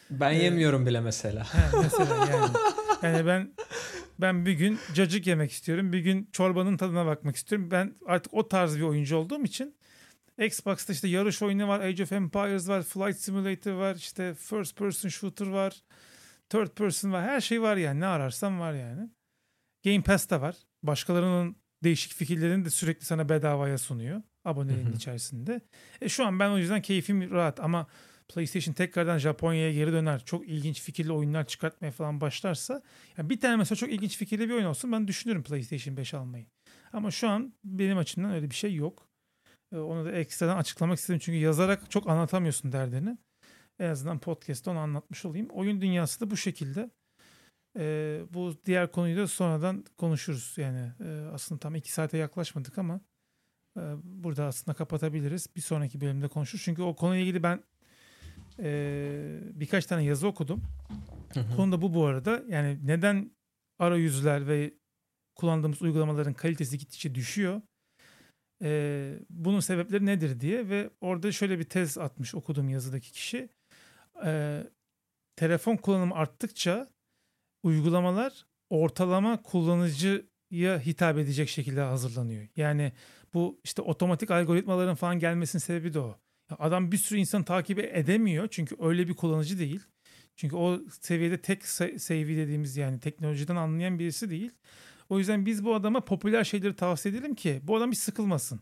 Ben 0.09 0.31
ee, 0.31 0.43
yemiyorum 0.43 0.85
bile 0.85 1.01
mesela. 1.01 1.43
He, 1.53 1.77
mesela 1.83 2.15
yani. 2.15 2.53
Yani 3.03 3.25
ben 3.25 3.51
ben 4.19 4.45
bir 4.45 4.53
gün 4.53 4.79
cacık 4.93 5.27
yemek 5.27 5.51
istiyorum. 5.51 5.93
Bir 5.93 5.99
gün 5.99 6.29
çorbanın 6.31 6.77
tadına 6.77 7.05
bakmak 7.05 7.35
istiyorum. 7.35 7.71
Ben 7.71 7.95
artık 8.05 8.33
o 8.33 8.47
tarz 8.47 8.77
bir 8.77 8.81
oyuncu 8.81 9.17
olduğum 9.17 9.43
için 9.43 9.75
Xbox'ta 10.37 10.93
işte 10.93 11.07
yarış 11.07 11.41
oyunu 11.41 11.67
var, 11.67 11.79
Age 11.79 12.03
of 12.03 12.11
Empires 12.11 12.67
var, 12.67 12.83
Flight 12.83 13.17
Simulator 13.17 13.71
var, 13.71 13.95
işte 13.95 14.33
First 14.33 14.77
Person 14.77 15.09
Shooter 15.09 15.47
var, 15.47 15.83
Third 16.49 16.67
Person 16.67 17.11
var. 17.11 17.23
Her 17.23 17.41
şey 17.41 17.61
var 17.61 17.77
yani. 17.77 17.99
Ne 17.99 18.05
ararsan 18.05 18.59
var 18.59 18.73
yani. 18.73 19.09
Game 19.85 20.01
Pass'ta 20.01 20.41
var. 20.41 20.55
Başkalarının 20.83 21.55
değişik 21.83 22.13
fikirlerini 22.13 22.65
de 22.65 22.69
sürekli 22.69 23.05
sana 23.05 23.29
bedavaya 23.29 23.77
sunuyor. 23.77 24.21
Aboneliğin 24.45 24.93
içerisinde. 24.93 25.61
E 26.01 26.09
şu 26.09 26.25
an 26.25 26.39
ben 26.39 26.49
o 26.49 26.57
yüzden 26.57 26.81
keyfim 26.81 27.31
rahat 27.31 27.59
ama 27.59 27.87
PlayStation 28.29 28.73
tekrardan 28.73 29.17
Japonya'ya 29.17 29.73
geri 29.73 29.91
döner. 29.91 30.25
Çok 30.25 30.47
ilginç 30.47 30.81
fikirli 30.81 31.11
oyunlar 31.11 31.47
çıkartmaya 31.47 31.91
falan 31.91 32.21
başlarsa. 32.21 32.81
Yani 33.17 33.29
bir 33.29 33.39
tane 33.39 33.55
mesela 33.55 33.75
çok 33.75 33.89
ilginç 33.89 34.17
fikirli 34.17 34.49
bir 34.49 34.53
oyun 34.53 34.65
olsun 34.65 34.91
ben 34.91 35.07
düşünürüm 35.07 35.43
PlayStation 35.43 35.97
5 35.97 36.13
almayı. 36.13 36.45
Ama 36.93 37.11
şu 37.11 37.29
an 37.29 37.53
benim 37.63 37.97
açımdan 37.97 38.31
öyle 38.31 38.49
bir 38.49 38.55
şey 38.55 38.75
yok. 38.75 39.09
Ee, 39.73 39.77
onu 39.77 40.05
da 40.05 40.11
ekstradan 40.11 40.57
açıklamak 40.57 40.99
istedim. 40.99 41.19
Çünkü 41.19 41.37
yazarak 41.37 41.91
çok 41.91 42.09
anlatamıyorsun 42.09 42.71
derdini. 42.71 43.17
En 43.79 43.89
azından 43.89 44.19
podcast'ta 44.19 44.71
onu 44.71 44.79
anlatmış 44.79 45.25
olayım. 45.25 45.47
Oyun 45.49 45.81
dünyası 45.81 46.19
da 46.19 46.31
bu 46.31 46.37
şekilde. 46.37 46.89
Ee, 47.77 48.21
bu 48.29 48.53
diğer 48.65 48.91
konuyu 48.91 49.17
da 49.17 49.27
sonradan 49.27 49.85
konuşuruz. 49.97 50.53
Yani 50.57 50.91
e, 51.05 51.29
aslında 51.33 51.59
tam 51.59 51.75
iki 51.75 51.91
saate 51.93 52.17
yaklaşmadık 52.17 52.77
ama 52.77 53.01
e, 53.77 53.81
burada 54.03 54.45
aslında 54.45 54.77
kapatabiliriz. 54.77 55.47
Bir 55.55 55.61
sonraki 55.61 56.01
bölümde 56.01 56.27
konuşuruz. 56.27 56.65
Çünkü 56.65 56.81
o 56.81 56.95
konuyla 56.95 57.23
ilgili 57.23 57.43
ben 57.43 57.63
e, 58.59 59.39
birkaç 59.53 59.85
tane 59.85 60.03
yazı 60.03 60.27
okudum. 60.27 60.63
Hı 61.33 61.39
hı. 61.39 61.55
Konu 61.55 61.71
da 61.71 61.81
bu 61.81 61.93
bu 61.93 62.05
arada. 62.05 62.43
Yani 62.47 62.79
neden 62.83 63.31
arayüzler 63.79 64.47
ve 64.47 64.73
kullandığımız 65.35 65.81
uygulamaların 65.81 66.33
kalitesi 66.33 66.77
gittikçe 66.77 67.15
düşüyor? 67.15 67.61
e, 68.63 69.19
bunun 69.29 69.59
sebepleri 69.59 70.05
nedir 70.05 70.39
diye 70.39 70.69
ve 70.69 70.89
orada 71.01 71.31
şöyle 71.31 71.59
bir 71.59 71.63
tez 71.63 71.97
atmış 71.97 72.35
okuduğum 72.35 72.69
yazıdaki 72.69 73.11
kişi. 73.11 73.49
E, 74.25 74.63
telefon 75.35 75.75
kullanımı 75.75 76.15
arttıkça 76.15 76.89
uygulamalar 77.63 78.45
ortalama 78.69 79.41
kullanıcıya 79.41 80.79
hitap 80.79 81.17
edecek 81.17 81.49
şekilde 81.49 81.81
hazırlanıyor. 81.81 82.47
Yani 82.55 82.91
bu 83.33 83.59
işte 83.63 83.81
otomatik 83.81 84.31
algoritmaların 84.31 84.95
falan 84.95 85.19
gelmesinin 85.19 85.59
sebebi 85.59 85.93
de 85.93 85.99
o. 85.99 86.15
Adam 86.59 86.91
bir 86.91 86.97
sürü 86.97 87.19
insan 87.19 87.43
takip 87.43 87.79
edemiyor 87.79 88.47
çünkü 88.51 88.75
öyle 88.79 89.07
bir 89.07 89.13
kullanıcı 89.13 89.59
değil. 89.59 89.81
Çünkü 90.35 90.55
o 90.55 90.79
seviyede 91.01 91.41
tek 91.41 91.65
sevi 92.01 92.37
dediğimiz 92.37 92.77
yani 92.77 92.99
teknolojiden 92.99 93.55
anlayan 93.55 93.99
birisi 93.99 94.29
değil. 94.29 94.51
O 95.09 95.19
yüzden 95.19 95.45
biz 95.45 95.65
bu 95.65 95.75
adama 95.75 96.05
popüler 96.05 96.43
şeyleri 96.43 96.75
tavsiye 96.75 97.15
edelim 97.15 97.35
ki 97.35 97.59
bu 97.63 97.77
adam 97.77 97.91
hiç 97.91 97.99
sıkılmasın. 97.99 98.59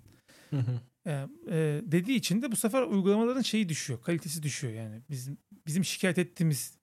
Hı 0.50 0.58
hı. 0.58 0.80
E, 1.06 1.12
e, 1.48 1.82
dediği 1.86 2.16
için 2.16 2.42
de 2.42 2.52
bu 2.52 2.56
sefer 2.56 2.82
uygulamaların 2.84 3.42
şeyi 3.42 3.70
düşüyor, 3.70 4.02
kalitesi 4.02 4.44
düşüyor 4.44 4.74
yani. 4.74 5.02
Bizim 5.10 5.38
bizim 5.68 5.86
şikayet 5.86 6.18
ettiğimiz, 6.18 6.77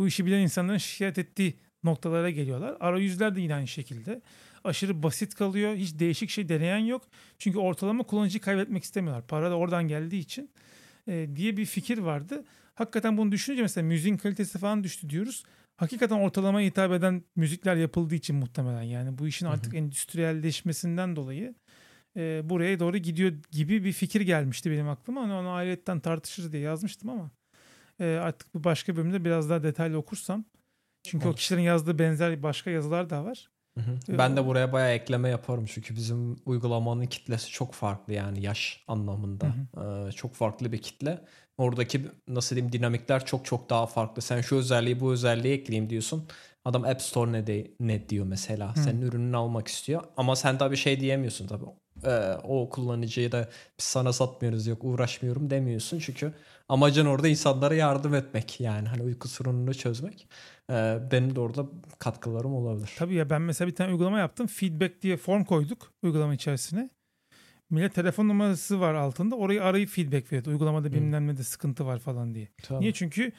bu 0.00 0.06
işi 0.06 0.26
bilen 0.26 0.40
insanların 0.40 0.78
şikayet 0.78 1.18
ettiği 1.18 1.54
noktalara 1.84 2.30
geliyorlar. 2.30 2.76
Arayüzler 2.80 3.36
de 3.36 3.40
yine 3.40 3.54
aynı 3.54 3.68
şekilde. 3.68 4.20
Aşırı 4.64 5.02
basit 5.02 5.34
kalıyor. 5.34 5.74
Hiç 5.74 5.98
değişik 5.98 6.30
şey 6.30 6.48
deneyen 6.48 6.78
yok. 6.78 7.02
Çünkü 7.38 7.58
ortalama 7.58 8.02
kullanıcıyı 8.02 8.40
kaybetmek 8.40 8.84
istemiyorlar. 8.84 9.26
Para 9.26 9.50
da 9.50 9.56
oradan 9.56 9.88
geldiği 9.88 10.18
için 10.18 10.50
e, 11.08 11.28
diye 11.36 11.56
bir 11.56 11.64
fikir 11.66 11.98
vardı. 11.98 12.44
Hakikaten 12.74 13.16
bunu 13.16 13.32
düşününce 13.32 13.62
mesela 13.62 13.86
müziğin 13.86 14.16
kalitesi 14.16 14.58
falan 14.58 14.84
düştü 14.84 15.10
diyoruz. 15.10 15.44
Hakikaten 15.76 16.16
ortalama 16.16 16.60
hitap 16.60 16.92
eden 16.92 17.22
müzikler 17.36 17.76
yapıldığı 17.76 18.14
için 18.14 18.36
muhtemelen 18.36 18.82
yani 18.82 19.18
bu 19.18 19.28
işin 19.28 19.46
artık 19.46 19.72
hı 19.72 19.76
hı. 19.76 19.80
endüstriyelleşmesinden 19.80 21.16
dolayı 21.16 21.54
e, 22.16 22.40
buraya 22.44 22.80
doğru 22.80 22.96
gidiyor 22.96 23.32
gibi 23.50 23.84
bir 23.84 23.92
fikir 23.92 24.20
gelmişti 24.20 24.70
benim 24.70 24.88
aklıma. 24.88 25.20
Onu, 25.20 25.38
onu 25.38 25.50
ayrıyetten 25.50 26.00
tartışırız 26.00 26.52
diye 26.52 26.62
yazmıştım 26.62 27.08
ama 27.08 27.30
e, 28.00 28.16
artık 28.16 28.54
bu 28.54 28.64
başka 28.64 28.96
bölümde 28.96 29.24
biraz 29.24 29.50
daha 29.50 29.62
detaylı 29.62 29.98
okursam. 29.98 30.44
Çünkü 31.02 31.26
Olur. 31.26 31.34
o 31.34 31.36
kişilerin 31.36 31.62
yazdığı 31.62 31.98
benzer 31.98 32.42
başka 32.42 32.70
yazılar 32.70 33.10
da 33.10 33.24
var. 33.24 33.50
Hı 33.78 33.80
hı. 33.80 34.18
Ben 34.18 34.36
de 34.36 34.46
buraya 34.46 34.72
bayağı 34.72 34.92
ekleme 34.92 35.28
yaparım 35.28 35.64
çünkü 35.66 35.96
bizim 35.96 36.36
uygulamanın 36.46 37.06
kitlesi 37.06 37.50
çok 37.50 37.72
farklı 37.74 38.12
yani 38.12 38.42
yaş 38.42 38.84
anlamında. 38.88 39.46
Hı 39.74 39.80
hı. 39.80 40.08
Ee, 40.08 40.12
çok 40.12 40.34
farklı 40.34 40.72
bir 40.72 40.78
kitle. 40.78 41.24
Oradaki 41.58 42.06
nasıl 42.28 42.56
diyeyim 42.56 42.72
dinamikler 42.72 43.26
çok 43.26 43.44
çok 43.44 43.70
daha 43.70 43.86
farklı. 43.86 44.22
Sen 44.22 44.40
şu 44.40 44.56
özelliği 44.56 45.00
bu 45.00 45.12
özelliği 45.12 45.54
ekleyeyim 45.54 45.90
diyorsun. 45.90 46.28
Adam 46.64 46.84
App 46.84 47.02
Store 47.02 47.32
ne, 47.32 47.46
de, 47.46 47.70
ne 47.80 48.08
diyor 48.08 48.26
mesela. 48.26 48.76
Hı. 48.76 48.80
Senin 48.80 49.02
ürününü 49.02 49.36
almak 49.36 49.68
istiyor. 49.68 50.02
Ama 50.16 50.36
sen 50.36 50.58
tabii 50.58 50.76
şey 50.76 51.00
diyemiyorsun 51.00 51.46
tabii. 51.46 51.64
Ee, 52.04 52.34
o 52.44 52.70
kullanıcıyı 52.70 53.32
da 53.32 53.48
biz 53.78 53.84
sana 53.84 54.12
satmıyoruz 54.12 54.66
yok 54.66 54.84
uğraşmıyorum 54.84 55.50
demiyorsun. 55.50 55.98
Çünkü 55.98 56.32
amacın 56.70 57.06
orada 57.06 57.28
insanlara 57.28 57.74
yardım 57.74 58.14
etmek. 58.14 58.60
Yani 58.60 58.88
hani 58.88 59.02
uyku 59.02 59.28
sorununu 59.28 59.74
çözmek. 59.74 60.28
Ee, 60.70 60.98
benim 61.12 61.36
de 61.36 61.40
orada 61.40 61.66
katkılarım 61.98 62.54
olabilir. 62.54 62.92
Tabii 62.98 63.14
ya 63.14 63.30
ben 63.30 63.42
mesela 63.42 63.68
bir 63.68 63.74
tane 63.74 63.92
uygulama 63.92 64.18
yaptım. 64.18 64.46
Feedback 64.46 65.02
diye 65.02 65.16
form 65.16 65.44
koyduk 65.44 65.92
uygulama 66.02 66.34
içerisine. 66.34 66.90
Millet 67.70 67.94
telefon 67.94 68.28
numarası 68.28 68.80
var 68.80 68.94
altında. 68.94 69.36
Orayı 69.36 69.64
arayıp 69.64 69.88
feedback 69.88 70.32
veriyordu. 70.32 70.50
Uygulamada 70.50 70.88
hmm. 70.88 70.94
bilmem 70.94 71.26
ne 71.26 71.36
de 71.36 71.42
sıkıntı 71.42 71.86
var 71.86 71.98
falan 71.98 72.34
diye. 72.34 72.48
Tabii. 72.62 72.80
Niye? 72.80 72.92
Çünkü 72.92 73.32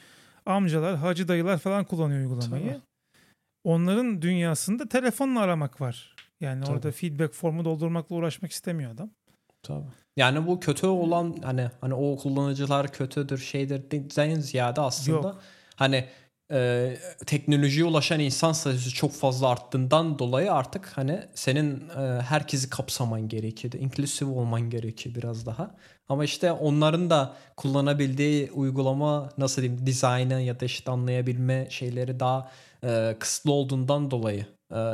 amcalar, 0.46 0.96
hacı 0.96 1.28
dayılar 1.28 1.58
falan 1.58 1.84
kullanıyor 1.84 2.20
uygulamayı. 2.20 2.68
Tabii. 2.68 2.80
Onların 3.64 4.22
dünyasında 4.22 4.88
telefonla 4.88 5.40
aramak 5.40 5.80
var. 5.80 6.16
Yani 6.40 6.64
Tabii. 6.64 6.76
orada 6.76 6.92
feedback 6.92 7.34
formu 7.34 7.64
doldurmakla 7.64 8.16
uğraşmak 8.16 8.52
istemiyor 8.52 8.90
adam. 8.90 9.10
Tabii. 9.62 9.86
Yani 10.16 10.46
bu 10.46 10.60
kötü 10.60 10.86
olan 10.86 11.36
hani 11.42 11.70
hani 11.80 11.94
o 11.94 12.16
kullanıcılar 12.16 12.92
kötüdür 12.92 13.38
şeydir 13.38 13.90
den 13.90 14.40
ziyade 14.40 14.80
aslında 14.80 15.28
Yok. 15.28 15.42
hani 15.76 16.04
e, 16.52 16.96
teknolojiye 17.26 17.84
ulaşan 17.84 18.20
insan 18.20 18.52
sayısı 18.52 18.94
çok 18.94 19.12
fazla 19.12 19.48
arttığından 19.48 20.18
dolayı 20.18 20.52
artık 20.52 20.86
hani 20.94 21.22
senin 21.34 21.88
e, 21.88 22.20
herkesi 22.22 22.70
kapsaman 22.70 23.28
gerekiyor. 23.28 23.74
İnklusif 23.74 24.28
olman 24.28 24.70
gerekiyor 24.70 25.14
biraz 25.14 25.46
daha. 25.46 25.74
Ama 26.08 26.24
işte 26.24 26.52
onların 26.52 27.10
da 27.10 27.36
kullanabildiği 27.56 28.50
uygulama 28.52 29.30
nasıl 29.38 29.62
diyeyim 29.62 29.86
dizaynı 29.86 30.40
ya 30.40 30.60
da 30.60 30.64
işte 30.64 30.90
anlayabilme 30.90 31.66
şeyleri 31.70 32.20
daha 32.20 32.50
e, 32.84 33.16
kısıtlı 33.18 33.52
olduğundan 33.52 34.10
dolayı 34.10 34.46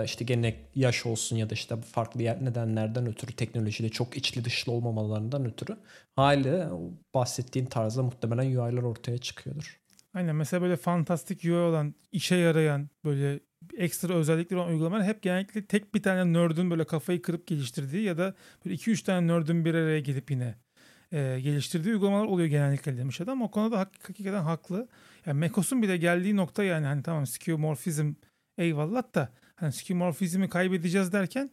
işte 0.05 0.25
gene 0.25 0.57
yaş 0.75 1.07
olsun 1.07 1.37
ya 1.37 1.51
da 1.51 1.55
işte 1.55 1.77
farklı 1.77 2.21
nedenlerden 2.21 3.07
ötürü 3.07 3.33
teknolojide 3.33 3.89
çok 3.89 4.17
içli 4.17 4.45
dışlı 4.45 4.73
olmamalarından 4.73 5.45
ötürü 5.45 5.77
hali 6.17 6.65
bahsettiğin 7.15 7.67
tarzda 7.67 8.03
muhtemelen 8.03 8.47
UI'lar 8.47 8.83
ortaya 8.83 9.19
çıkıyordur. 9.19 9.81
Aynen 10.15 10.37
mesela 10.37 10.63
böyle 10.63 10.77
fantastik 10.77 11.45
UI 11.45 11.53
olan, 11.53 11.95
işe 12.13 12.37
yarayan, 12.37 12.89
böyle 13.05 13.41
ekstra 13.77 14.15
özellikleri 14.15 14.61
olan 14.61 14.71
uygulamalar 14.71 15.05
hep 15.05 15.23
genellikle 15.23 15.67
tek 15.67 15.95
bir 15.95 16.03
tane 16.03 16.33
nerd'ün 16.33 16.71
böyle 16.71 16.85
kafayı 16.85 17.23
kırıp 17.23 17.47
geliştirdiği 17.47 18.03
ya 18.03 18.19
da 18.19 18.35
böyle 18.65 18.77
2-3 18.77 19.05
tane 19.05 19.27
nerd'ün 19.27 19.65
bir 19.65 19.75
araya 19.75 20.01
gelip 20.01 20.31
yine 20.31 20.55
e, 21.13 21.41
geliştirdiği 21.41 21.95
uygulamalar 21.95 22.27
oluyor 22.27 22.49
genellikle 22.49 22.97
demiş 22.97 23.21
adam. 23.21 23.43
O 23.43 23.51
konuda 23.51 23.79
hak, 23.79 23.93
hakikaten 24.03 24.43
haklı. 24.43 24.89
Yani 25.27 25.39
Mekos'un 25.39 25.83
bile 25.83 25.97
geldiği 25.97 26.37
nokta 26.37 26.65
yani 26.65 26.87
hani 26.87 27.03
tamam 27.03 27.27
skeuomorphizm 27.27 28.13
eyvallah 28.59 29.15
da 29.15 29.33
hani 29.61 29.73
skeuomorphizmi 29.73 30.49
kaybedeceğiz 30.49 31.13
derken 31.13 31.51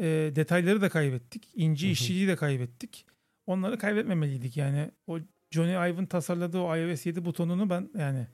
e, 0.00 0.04
detayları 0.36 0.80
da 0.80 0.88
kaybettik. 0.88 1.48
İnci 1.54 1.90
işçiliği 1.90 2.28
de 2.28 2.36
kaybettik. 2.36 3.06
Onları 3.46 3.78
kaybetmemeliydik. 3.78 4.56
Yani 4.56 4.90
o 5.06 5.18
Johnny 5.50 5.72
Ive'ın 5.72 6.06
tasarladığı 6.06 6.58
o 6.58 6.76
iOS 6.76 7.06
7 7.06 7.24
butonunu 7.24 7.70
ben 7.70 7.90
yani 7.98 8.26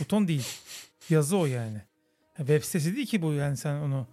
buton 0.00 0.28
değil. 0.28 0.46
Yazı 1.10 1.36
o 1.36 1.46
yani. 1.46 1.82
Web 2.36 2.62
sitesi 2.62 2.96
değil 2.96 3.06
ki 3.06 3.22
bu 3.22 3.32
yani 3.32 3.56
sen 3.56 3.80
onu 3.80 4.06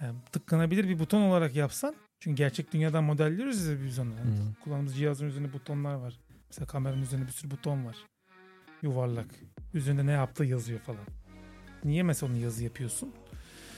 yani 0.00 0.18
tıklanabilir 0.32 0.88
bir 0.88 0.98
buton 0.98 1.22
olarak 1.22 1.56
yapsan. 1.56 1.94
Çünkü 2.20 2.36
gerçek 2.36 2.72
dünyadan 2.72 3.04
modelliyoruz 3.04 3.66
ya 3.66 3.84
biz 3.84 3.98
onu. 3.98 4.10
Yani 4.10 4.38
hmm. 4.38 4.54
Kullandığımız 4.64 4.96
cihazın 4.96 5.26
üzerinde 5.26 5.52
butonlar 5.52 5.94
var. 5.94 6.20
Mesela 6.48 6.66
kameranın 6.66 7.02
üzerinde 7.02 7.26
bir 7.26 7.32
sürü 7.32 7.50
buton 7.50 7.86
var. 7.86 7.96
Yuvarlak. 8.82 9.26
Üzerinde 9.74 10.06
ne 10.06 10.12
yaptığı 10.12 10.44
yazıyor 10.44 10.80
falan. 10.80 11.06
Niye 11.84 12.02
mesela 12.02 12.32
onu 12.32 12.38
yazı 12.38 12.64
yapıyorsun? 12.64 13.14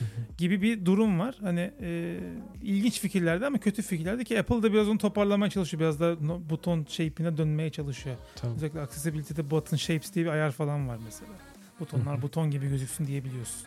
gibi 0.38 0.62
bir 0.62 0.84
durum 0.84 1.20
var. 1.20 1.34
Hani 1.40 1.70
e, 1.80 2.16
ilginç 2.62 3.00
fikirlerdi 3.00 3.46
ama 3.46 3.58
kötü 3.58 3.82
fikirlerdi 3.82 4.24
ki 4.24 4.38
Apple 4.38 4.62
da 4.62 4.72
biraz 4.72 4.88
onu 4.88 4.98
toparlamaya 4.98 5.50
çalışıyor. 5.50 5.80
Biraz 5.80 6.00
da 6.00 6.16
buton 6.50 6.86
shape'ine 6.88 7.36
dönmeye 7.36 7.70
çalışıyor. 7.70 8.16
Tamam. 8.36 8.56
Özellikle 8.56 8.80
accessibility'de 8.80 9.50
button 9.50 9.76
shapes 9.76 10.14
diye 10.14 10.24
bir 10.24 10.30
ayar 10.30 10.50
falan 10.50 10.88
var 10.88 10.98
mesela. 11.04 11.32
Butonlar 11.80 12.22
buton 12.22 12.50
gibi 12.50 12.68
gözüksün 12.68 13.06
diyebiliyorsun. 13.06 13.66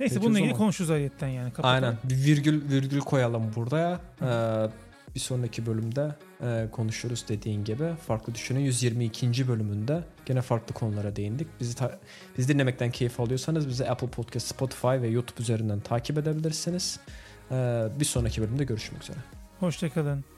Neyse 0.00 0.14
Peki 0.14 0.26
bununla 0.26 0.38
ilgili 0.38 0.54
konuşuruz 0.54 0.90
ayetten 0.90 1.28
yani. 1.28 1.52
Kapatalım. 1.52 1.84
Aynen. 1.84 1.98
Bir 2.04 2.24
virgül 2.24 2.70
virgül 2.70 3.00
koyalım 3.00 3.52
burada. 3.56 4.00
Ee, 4.22 4.26
bir 5.16 5.20
sonraki 5.20 5.66
bölümde 5.66 6.14
e, 6.42 6.68
konuşuruz 6.72 7.24
dediğin 7.28 7.64
gibi. 7.64 7.94
Farklı 8.06 8.34
Düşünün 8.34 8.60
122. 8.60 9.48
bölümünde 9.48 10.04
gene 10.26 10.42
farklı 10.42 10.74
konulara 10.74 11.16
değindik. 11.16 11.46
Bizi 11.60 11.76
ta- 11.76 11.98
bizi 12.38 12.48
dinlemekten 12.48 12.90
keyif 12.90 13.20
alıyorsanız 13.20 13.68
bizi 13.68 13.90
Apple 13.90 14.06
Podcast, 14.08 14.46
Spotify 14.46 14.86
ve 14.86 15.08
YouTube 15.08 15.42
üzerinden 15.42 15.80
takip 15.80 16.18
edebilirsiniz. 16.18 17.00
E, 17.50 17.54
bir 18.00 18.04
sonraki 18.04 18.42
bölümde 18.42 18.64
görüşmek 18.64 19.02
üzere. 19.02 19.18
Hoşçakalın. 19.60 20.35